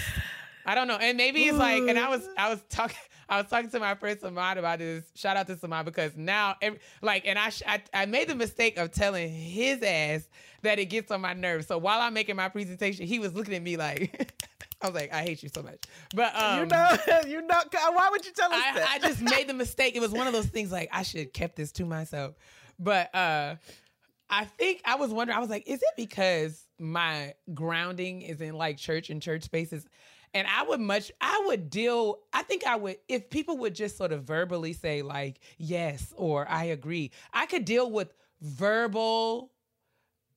I 0.65 0.75
don't 0.75 0.87
know. 0.87 0.97
And 0.97 1.17
maybe 1.17 1.45
it's 1.45 1.57
like 1.57 1.81
and 1.87 1.97
I 1.97 2.09
was 2.09 2.27
I 2.37 2.49
was 2.49 2.61
talking 2.69 2.97
I 3.31 3.37
was 3.37 3.49
talking 3.49 3.69
to 3.69 3.79
my 3.79 3.95
friend 3.95 4.19
Samad 4.19 4.57
about 4.57 4.79
this. 4.79 5.05
Shout 5.15 5.37
out 5.37 5.47
to 5.47 5.55
Samad 5.55 5.85
because 5.85 6.17
now 6.17 6.55
every, 6.61 6.79
like 7.01 7.25
and 7.25 7.39
I, 7.39 7.49
sh- 7.49 7.63
I 7.65 7.81
I 7.93 8.05
made 8.05 8.27
the 8.27 8.35
mistake 8.35 8.77
of 8.77 8.91
telling 8.91 9.31
his 9.33 9.81
ass 9.81 10.27
that 10.63 10.79
it 10.79 10.87
gets 10.87 11.11
on 11.11 11.21
my 11.21 11.33
nerves. 11.33 11.67
So 11.67 11.77
while 11.77 12.01
I'm 12.01 12.13
making 12.13 12.35
my 12.35 12.49
presentation, 12.49 13.07
he 13.07 13.19
was 13.19 13.33
looking 13.33 13.53
at 13.55 13.63
me 13.63 13.77
like 13.77 14.33
I 14.81 14.87
was 14.87 14.95
like, 14.95 15.13
I 15.13 15.21
hate 15.21 15.41
you 15.43 15.49
so 15.49 15.63
much. 15.63 15.77
But 16.13 16.35
um 16.35 16.59
you 16.59 16.65
know, 16.65 16.97
you 17.27 17.41
know. 17.41 17.61
Why 17.71 18.09
would 18.11 18.25
you 18.25 18.33
tell 18.33 18.51
us 18.51 18.61
I, 18.61 18.79
that? 18.79 18.89
I 18.95 18.99
just 18.99 19.21
made 19.21 19.47
the 19.47 19.53
mistake. 19.53 19.95
It 19.95 20.01
was 20.01 20.11
one 20.11 20.27
of 20.27 20.33
those 20.33 20.47
things 20.47 20.69
like 20.69 20.89
I 20.91 21.03
should 21.03 21.21
have 21.21 21.33
kept 21.33 21.55
this 21.55 21.71
to 21.73 21.85
myself. 21.85 22.35
But 22.77 23.15
uh 23.15 23.55
I 24.29 24.45
think 24.45 24.81
I 24.83 24.95
was 24.95 25.11
wondering, 25.11 25.37
I 25.37 25.41
was 25.41 25.49
like, 25.49 25.67
is 25.67 25.81
it 25.81 25.93
because 25.95 26.65
my 26.79 27.33
grounding 27.53 28.21
is 28.21 28.41
in 28.41 28.55
like 28.55 28.77
church 28.77 29.09
and 29.09 29.21
church 29.21 29.43
spaces? 29.43 29.85
And 30.33 30.47
I 30.47 30.63
would 30.63 30.79
much, 30.79 31.11
I 31.19 31.43
would 31.47 31.69
deal, 31.69 32.19
I 32.31 32.43
think 32.43 32.65
I 32.65 32.75
would, 32.77 32.97
if 33.09 33.29
people 33.29 33.57
would 33.57 33.75
just 33.75 33.97
sort 33.97 34.13
of 34.13 34.23
verbally 34.23 34.73
say, 34.73 35.01
like, 35.01 35.39
yes, 35.57 36.13
or 36.15 36.47
I 36.49 36.65
agree, 36.65 37.11
I 37.33 37.45
could 37.45 37.65
deal 37.65 37.91
with 37.91 38.13
verbal 38.41 39.51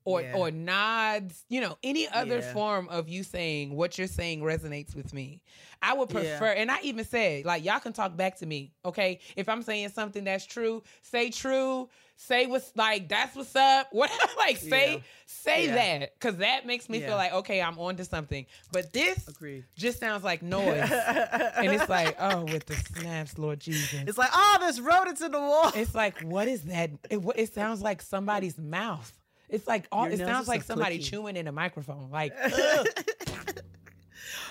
or 0.04 0.20
Yeah. 0.20 0.36
or 0.36 0.50
nods, 0.50 1.44
you 1.48 1.60
know, 1.60 1.78
any 1.82 2.06
other 2.08 2.36
Yeah. 2.36 2.52
form 2.52 2.88
of 2.90 3.08
you 3.08 3.22
saying 3.22 3.74
what 3.74 3.96
you're 3.96 4.06
saying 4.06 4.42
resonates 4.42 4.94
with 4.94 5.14
me. 5.14 5.40
I 5.80 5.94
would 5.94 6.10
Yeah. 6.10 6.20
prefer, 6.20 6.52
and 6.52 6.70
I 6.70 6.80
even 6.82 7.04
said, 7.04 7.44
like, 7.46 7.64
y'all 7.64 7.80
can 7.80 7.92
talk 7.94 8.16
back 8.16 8.36
to 8.38 8.46
me, 8.46 8.74
okay? 8.84 9.20
If 9.36 9.48
I'm 9.48 9.62
saying 9.62 9.90
something 9.90 10.24
that's 10.24 10.44
true, 10.44 10.82
say 11.02 11.30
true, 11.30 11.88
say 12.16 12.46
what's 12.46 12.70
like 12.76 13.08
that's 13.08 13.34
what's 13.36 13.54
up. 13.56 13.88
What 13.92 14.10
like 14.38 14.56
say 14.56 14.94
Yeah. 14.94 14.98
say 15.26 15.66
Yeah. 15.66 15.74
that 15.98 16.14
because 16.14 16.36
that 16.38 16.66
makes 16.66 16.88
me 16.88 16.98
Yeah. 17.00 17.08
feel 17.08 17.16
like 17.16 17.32
okay, 17.32 17.60
I'm 17.60 17.78
on 17.78 17.96
to 17.96 18.04
something. 18.04 18.46
But 18.72 18.92
this 18.92 19.28
Agreed. 19.28 19.64
just 19.76 20.00
sounds 20.00 20.24
like 20.24 20.42
noise, 20.42 20.90
and 20.90 21.72
it's 21.72 21.88
like 21.88 22.16
oh, 22.18 22.44
with 22.44 22.66
the 22.66 22.74
snaps, 22.74 23.38
Lord 23.38 23.60
Jesus. 23.60 24.04
It's 24.06 24.18
like, 24.18 24.30
ah, 24.32 24.56
oh, 24.56 24.62
there's 24.62 24.80
rodents 24.80 25.20
in 25.20 25.32
the 25.32 25.40
wall. 25.40 25.72
It's 25.74 25.94
like, 25.94 26.20
what 26.22 26.48
is 26.48 26.62
that? 26.62 26.90
It, 27.10 27.20
it 27.36 27.52
sounds 27.54 27.82
like 27.82 28.00
somebody's 28.02 28.58
mouth. 28.58 29.12
It's 29.48 29.66
like 29.66 29.86
all, 29.92 30.04
Your 30.04 30.14
it 30.14 30.18
sounds 30.18 30.48
like 30.48 30.62
somebody 30.62 30.98
clicky. 30.98 31.10
chewing 31.10 31.36
in 31.36 31.46
a 31.48 31.52
microphone. 31.52 32.10
Like. 32.10 32.32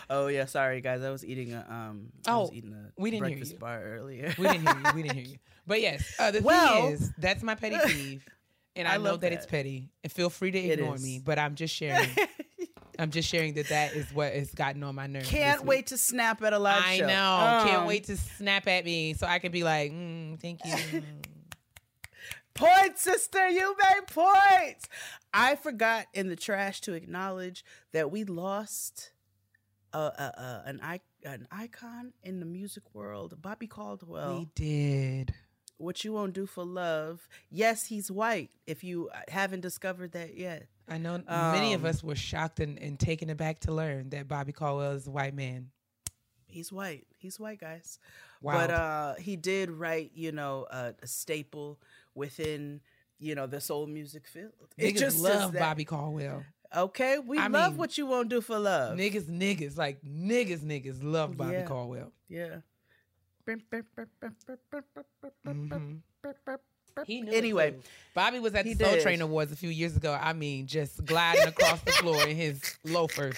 Oh 0.10 0.28
yeah, 0.28 0.46
sorry 0.46 0.82
guys. 0.82 1.02
I 1.02 1.10
was 1.10 1.26
eating 1.26 1.54
a 1.54 1.66
um. 1.70 2.10
I 2.28 2.38
was 2.38 2.50
Oh, 2.50 2.54
eating 2.54 2.74
a 2.74 2.92
we 3.02 3.12
didn't 3.12 3.26
hear 3.28 3.36
breakfast 3.36 3.54
you. 3.54 3.60
bar 3.60 3.82
earlier. 3.82 4.34
we 4.38 4.48
didn't 4.48 4.68
hear 4.68 4.78
you. 4.78 4.92
We 4.96 5.02
didn't 5.04 5.18
hear 5.18 5.26
you. 5.26 5.38
But 5.66 5.80
yes, 5.80 6.14
uh, 6.20 6.32
the 6.32 6.42
Well- 6.42 6.82
thing 6.88 6.92
is, 6.94 7.12
that's 7.18 7.42
my 7.42 7.56
petty 7.56 7.78
peeve, 7.86 8.26
and 8.76 8.86
I, 8.86 8.96
I 8.96 8.98
know 8.98 9.12
love 9.12 9.22
that, 9.22 9.32
it's 9.32 9.46
petty. 9.46 9.90
And 10.04 10.12
feel 10.12 10.30
free 10.30 10.52
to 10.52 10.60
ignore 10.60 10.98
me, 10.98 11.22
but 11.24 11.40
I'm 11.40 11.56
just 11.56 11.74
sharing. 11.80 12.10
I'm 13.00 13.12
just 13.12 13.30
sharing 13.30 13.54
that 13.54 13.70
that 13.70 13.94
is 13.94 14.14
what 14.14 14.34
has 14.34 14.54
gotten 14.54 14.84
on 14.84 14.94
my 14.94 15.08
nerves. 15.08 15.30
Can't 15.30 15.64
wait 15.66 15.88
to 15.88 15.98
snap 15.98 16.44
at 16.44 16.52
a 16.54 16.60
live 16.60 16.84
show. 16.84 16.90
I 16.90 16.98
show. 16.98 17.08
know. 17.08 17.64
Can't 17.66 17.82
Um, 17.84 17.88
wait 17.88 18.04
to 18.04 18.18
snap 18.18 18.68
at 18.68 18.84
me 18.84 19.14
so 19.14 19.26
I 19.26 19.40
can 19.40 19.52
be 19.54 19.64
like, 19.64 19.92
mm, 19.94 20.38
thank 20.40 20.60
you. 20.66 21.02
Points, 22.54 23.02
sister. 23.02 23.48
You 23.50 23.76
made 23.82 24.08
points. 24.08 24.88
I 25.34 25.56
forgot 25.56 26.06
in 26.14 26.28
the 26.28 26.36
trash 26.36 26.82
to 26.82 26.94
acknowledge 26.94 27.64
that 27.94 28.12
we 28.12 28.26
lost 28.26 29.12
an, 29.98 30.80
I, 30.84 31.00
an 31.24 31.48
icon 31.52 32.14
in 32.24 32.40
the 32.40 32.46
music 32.46 32.84
world, 32.94 33.36
Bobby 33.42 33.68
Caldwell. 33.68 34.40
we 34.40 34.48
did. 34.56 35.34
What 35.78 36.04
you 36.04 36.14
won't 36.14 36.34
do 36.34 36.46
for 36.46 36.64
love? 36.64 37.28
Yes, 37.50 37.86
he's 37.86 38.10
white. 38.10 38.52
If 38.68 38.84
you 38.84 39.10
haven't 39.28 39.62
discovered 39.62 40.14
that 40.14 40.38
yet, 40.38 40.68
I 40.88 40.98
know 40.98 41.22
many 41.28 41.74
of 41.74 41.84
Um, 41.84 41.90
us 41.90 42.04
were 42.04 42.16
shocked 42.16 42.60
and, 42.60 42.78
and 42.80 43.00
taken 43.00 43.30
aback 43.30 43.60
to 43.62 43.72
learn 43.74 44.10
that 44.10 44.28
Bobby 44.28 44.52
Caldwell 44.54 44.92
is 44.94 45.08
a 45.08 45.12
white 45.12 45.34
man. 45.34 45.72
he's 46.48 46.72
white. 46.72 47.08
He's 47.18 47.40
white, 47.40 47.60
guys. 47.60 48.00
Wow. 48.42 48.54
But 48.54 48.70
uh, 48.72 49.16
he 49.16 49.36
did 49.36 49.72
write, 49.72 50.12
you 50.14 50.32
know, 50.32 50.68
a, 50.70 50.94
a 51.02 51.08
staple 51.08 51.80
within, 52.14 52.82
you 53.20 53.34
know, 53.36 53.48
the 53.48 53.60
soul 53.62 53.88
music 53.88 54.28
field. 54.28 54.52
It 54.78 54.96
just 54.98 55.20
love 55.20 55.54
Bobby 55.54 55.86
Caldwell. 55.86 56.44
Okay, 56.76 57.20
we 57.20 57.38
I 57.38 57.48
love 57.48 57.74
mean, 57.74 57.78
what 57.80 57.98
you 57.98 58.06
won't 58.08 58.30
do 58.30 58.42
for 58.42 58.58
love. 58.58 58.98
Niggas, 58.98 59.26
niggas, 59.26 59.78
like 59.78 60.02
niggas, 60.04 60.60
niggas 60.62 61.00
love 61.04 61.38
Bobby 61.38 61.52
Yeah. 61.54 61.64
Caldwell. 61.66 62.12
Yeah. 62.28 62.58
Mhm. 65.46 66.00
He 67.06 67.28
Anyway, 67.28 67.72
too. 67.72 67.82
Bobby 68.14 68.40
was 68.40 68.54
at 68.56 68.66
the 68.66 68.76
Soul 68.76 68.92
did. 68.94 69.02
Train 69.02 69.22
Awards 69.22 69.52
a 69.52 69.56
few 69.56 69.70
years 69.70 69.96
ago. 69.98 70.18
I 70.20 70.34
mean, 70.34 70.68
just 70.68 71.04
gliding 71.06 71.48
across 71.48 71.82
the 71.82 71.92
floor 71.94 72.28
in 72.28 72.36
his 72.36 72.62
loafers. 72.84 73.36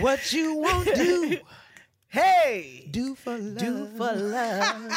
What 0.00 0.32
you 0.32 0.54
won't 0.56 0.94
do? 0.94 1.38
Hey, 2.08 2.88
Do 2.90 3.14
for 3.14 3.36
love. 3.36 3.58
do 3.58 3.86
for 3.96 4.12
love. 4.14 4.92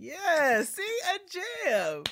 Yeah, 0.00 0.62
see 0.62 0.98
a 1.14 1.68
jam. 1.68 2.04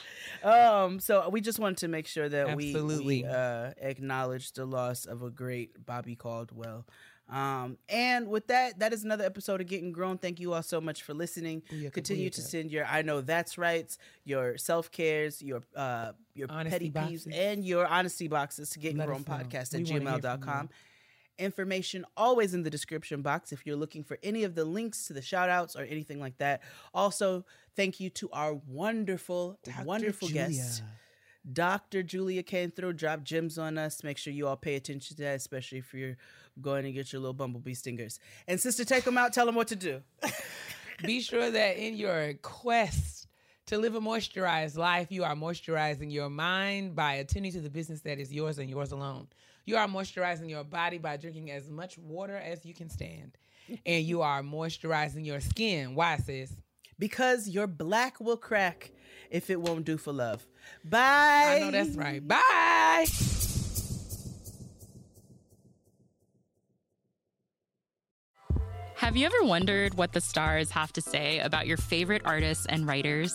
Um, 0.43 1.01
so 1.01 1.29
we 1.31 1.41
just 1.41 1.59
wanted 1.59 1.79
to 1.79 1.89
make 1.89 2.07
sure 2.07 2.29
that 2.29 2.49
we, 2.49 2.55
we 2.55 2.69
Absolutely. 2.71 3.27
uh, 3.27 3.73
acknowledge 3.79 4.53
the 4.53 4.67
loss 4.67 5.07
of 5.07 5.23
a 5.23 5.31
great 5.31 5.85
Bobby 5.85 6.15
Caldwell. 6.15 6.87
Um, 7.31 7.77
and 7.91 8.29
with 8.29 8.47
that, 8.47 8.79
that 8.79 8.93
is 8.93 9.05
another 9.05 9.25
episode 9.25 9.61
of 9.61 9.67
Getting 9.67 9.93
Grown. 9.93 10.17
Thank 10.17 10.41
you 10.41 10.55
all 10.55 10.63
so 10.63 10.81
much 10.81 11.03
for 11.03 11.13
listening. 11.13 11.63
Booyaka, 11.71 11.93
Continue 11.93 12.31
to 12.31 12.41
send 12.41 12.71
your 12.71 12.87
I 12.87 13.03
know 13.03 13.21
that's 13.21 13.59
right, 13.59 13.95
your 14.25 14.57
self 14.57 14.91
cares, 14.91 15.43
your 15.43 15.63
uh 15.77 16.13
your 16.35 16.47
Honesty 16.51 16.91
petty 16.91 17.15
peeves, 17.15 17.29
and 17.31 17.65
your 17.65 17.87
honesty 17.87 18.29
boxes 18.29 18.71
to 18.71 18.79
Getting 18.79 18.99
Let 18.99 19.09
Grown. 19.09 19.25
Podcast 19.25 19.75
at 19.75 19.83
gmail.com 19.83 20.71
information 21.39 22.05
always 22.17 22.53
in 22.53 22.63
the 22.63 22.71
description 22.71 23.23
box 23.23 23.53
if 23.53 23.65
you're 23.65 23.77
looking 23.77 24.03
for 24.03 24.19
any 24.23 24.45
of 24.45 24.55
the 24.55 24.65
links 24.65 25.07
to 25.07 25.13
the 25.13 25.23
shout 25.23 25.49
outs 25.49 25.77
or 25.77 25.83
anything 25.83 26.21
like 26.21 26.37
that. 26.39 26.63
Also, 26.93 27.45
thank 27.79 28.01
you 28.01 28.11
to 28.11 28.29
our 28.33 28.55
wonderful, 28.67 29.57
Dr. 29.65 29.85
wonderful 29.85 30.27
Julia. 30.27 30.49
guest. 30.49 30.83
Dr. 31.51 32.03
Julia 32.03 32.43
came 32.43 32.73
through, 32.73 32.95
dropped 32.95 33.23
gems 33.23 33.57
on 33.57 33.79
us. 33.79 34.03
Make 34.03 34.19
sure 34.19 34.33
you 34.33 34.49
all 34.49 34.57
pay 34.57 34.75
attention 34.75 35.17
to 35.17 35.23
that, 35.23 35.37
especially 35.37 35.79
if 35.79 35.95
you're 35.95 36.17
going 36.61 36.83
to 36.83 36.91
get 36.91 37.13
your 37.13 37.21
little 37.21 37.35
bumblebee 37.35 37.75
stingers. 37.75 38.19
And 38.49 38.61
sister, 38.61 38.85
take 38.85 39.05
them 39.05 39.17
out. 39.17 39.33
Tell 39.33 39.47
them 39.47 39.55
what 39.55 39.69
to 39.69 39.77
do. 39.77 40.03
Be 41.05 41.21
sure 41.21 41.49
that 41.53 41.77
in 41.77 41.95
your 41.95 42.35
quest 42.43 43.29
to 43.67 43.79
live 43.79 43.95
a 43.95 44.01
moisturized 44.01 44.77
life, 44.77 45.13
you 45.13 45.23
are 45.23 45.37
moisturizing 45.37 46.13
your 46.13 46.29
mind 46.29 46.97
by 46.97 47.15
attending 47.15 47.53
to 47.53 47.61
the 47.61 47.71
business 47.71 48.01
that 48.01 48.19
is 48.19 48.33
yours 48.33 48.59
and 48.59 48.69
yours 48.69 48.91
alone. 48.91 49.29
You 49.67 49.77
are 49.77 49.87
moisturizing 49.87 50.51
your 50.51 50.65
body 50.65 50.99
by 50.99 51.17
drinking 51.17 51.53
as 51.53 51.71
much 51.71 51.97
water 51.97 52.37
as 52.37 52.67
you 52.67 52.75
can 52.75 52.91
stand. 52.91 53.39
And 53.87 54.05
you 54.05 54.23
are 54.23 54.43
moisturizing 54.43 55.25
your 55.25 55.41
skin. 55.41 55.95
Why, 55.95 56.17
sis? 56.17 56.53
Because 56.99 57.49
your 57.49 57.67
black 57.67 58.21
will 58.21 58.37
crack 58.37 58.91
if 59.31 59.51
it 59.51 59.61
won't 59.61 59.85
do 59.85 59.97
for 59.97 60.13
love. 60.13 60.47
Bye. 60.85 61.57
I 61.57 61.61
know 61.61 61.71
that's 61.71 61.97
right. 61.97 62.27
Bye. 62.27 63.07
Have 68.97 69.17
you 69.17 69.27
ever 69.27 69.43
wondered 69.43 69.95
what 69.95 70.13
the 70.13 70.21
stars 70.21 70.71
have 70.73 70.93
to 70.95 71.01
say 71.01 71.39
about 71.39 71.67
your 71.67 71.77
favorite 71.77 72.23
artists 72.25 72.67
and 72.67 72.87
writers? 72.87 73.33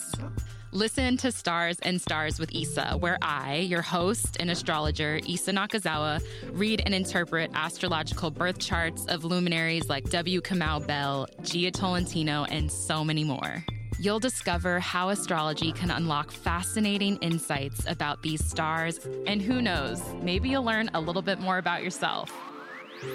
Listen 0.73 1.17
to 1.17 1.31
Stars 1.31 1.77
and 1.83 2.01
Stars 2.01 2.39
with 2.39 2.49
Issa, 2.51 2.97
where 2.99 3.19
I, 3.21 3.57
your 3.57 3.83
host 3.83 4.37
and 4.39 4.49
astrologer, 4.49 5.17
Issa 5.17 5.51
Nakazawa, 5.51 6.19
read 6.51 6.81
and 6.83 6.95
interpret 6.95 7.51
astrological 7.53 8.31
birth 8.31 8.57
charts 8.57 9.05
of 9.05 9.23
luminaries 9.23 9.87
like 9.87 10.09
W. 10.09 10.41
Kamau 10.41 10.85
Bell, 10.87 11.27
Jia 11.43 11.71
Tolentino, 11.71 12.45
and 12.45 12.71
so 12.71 13.05
many 13.05 13.23
more. 13.23 13.63
You'll 13.99 14.19
discover 14.19 14.79
how 14.79 15.09
astrology 15.09 15.71
can 15.71 15.91
unlock 15.91 16.31
fascinating 16.31 17.17
insights 17.17 17.85
about 17.85 18.23
these 18.23 18.43
stars, 18.43 18.99
and 19.27 19.43
who 19.43 19.61
knows, 19.61 20.01
maybe 20.23 20.49
you'll 20.49 20.63
learn 20.63 20.89
a 20.95 20.99
little 20.99 21.21
bit 21.21 21.39
more 21.39 21.59
about 21.59 21.83
yourself. 21.83 22.31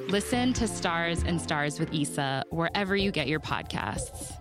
Listen 0.07 0.53
to 0.53 0.69
Stars 0.69 1.25
and 1.25 1.41
Stars 1.41 1.81
with 1.81 1.93
Issa 1.93 2.45
wherever 2.51 2.95
you 2.95 3.11
get 3.11 3.27
your 3.27 3.41
podcasts. 3.41 4.33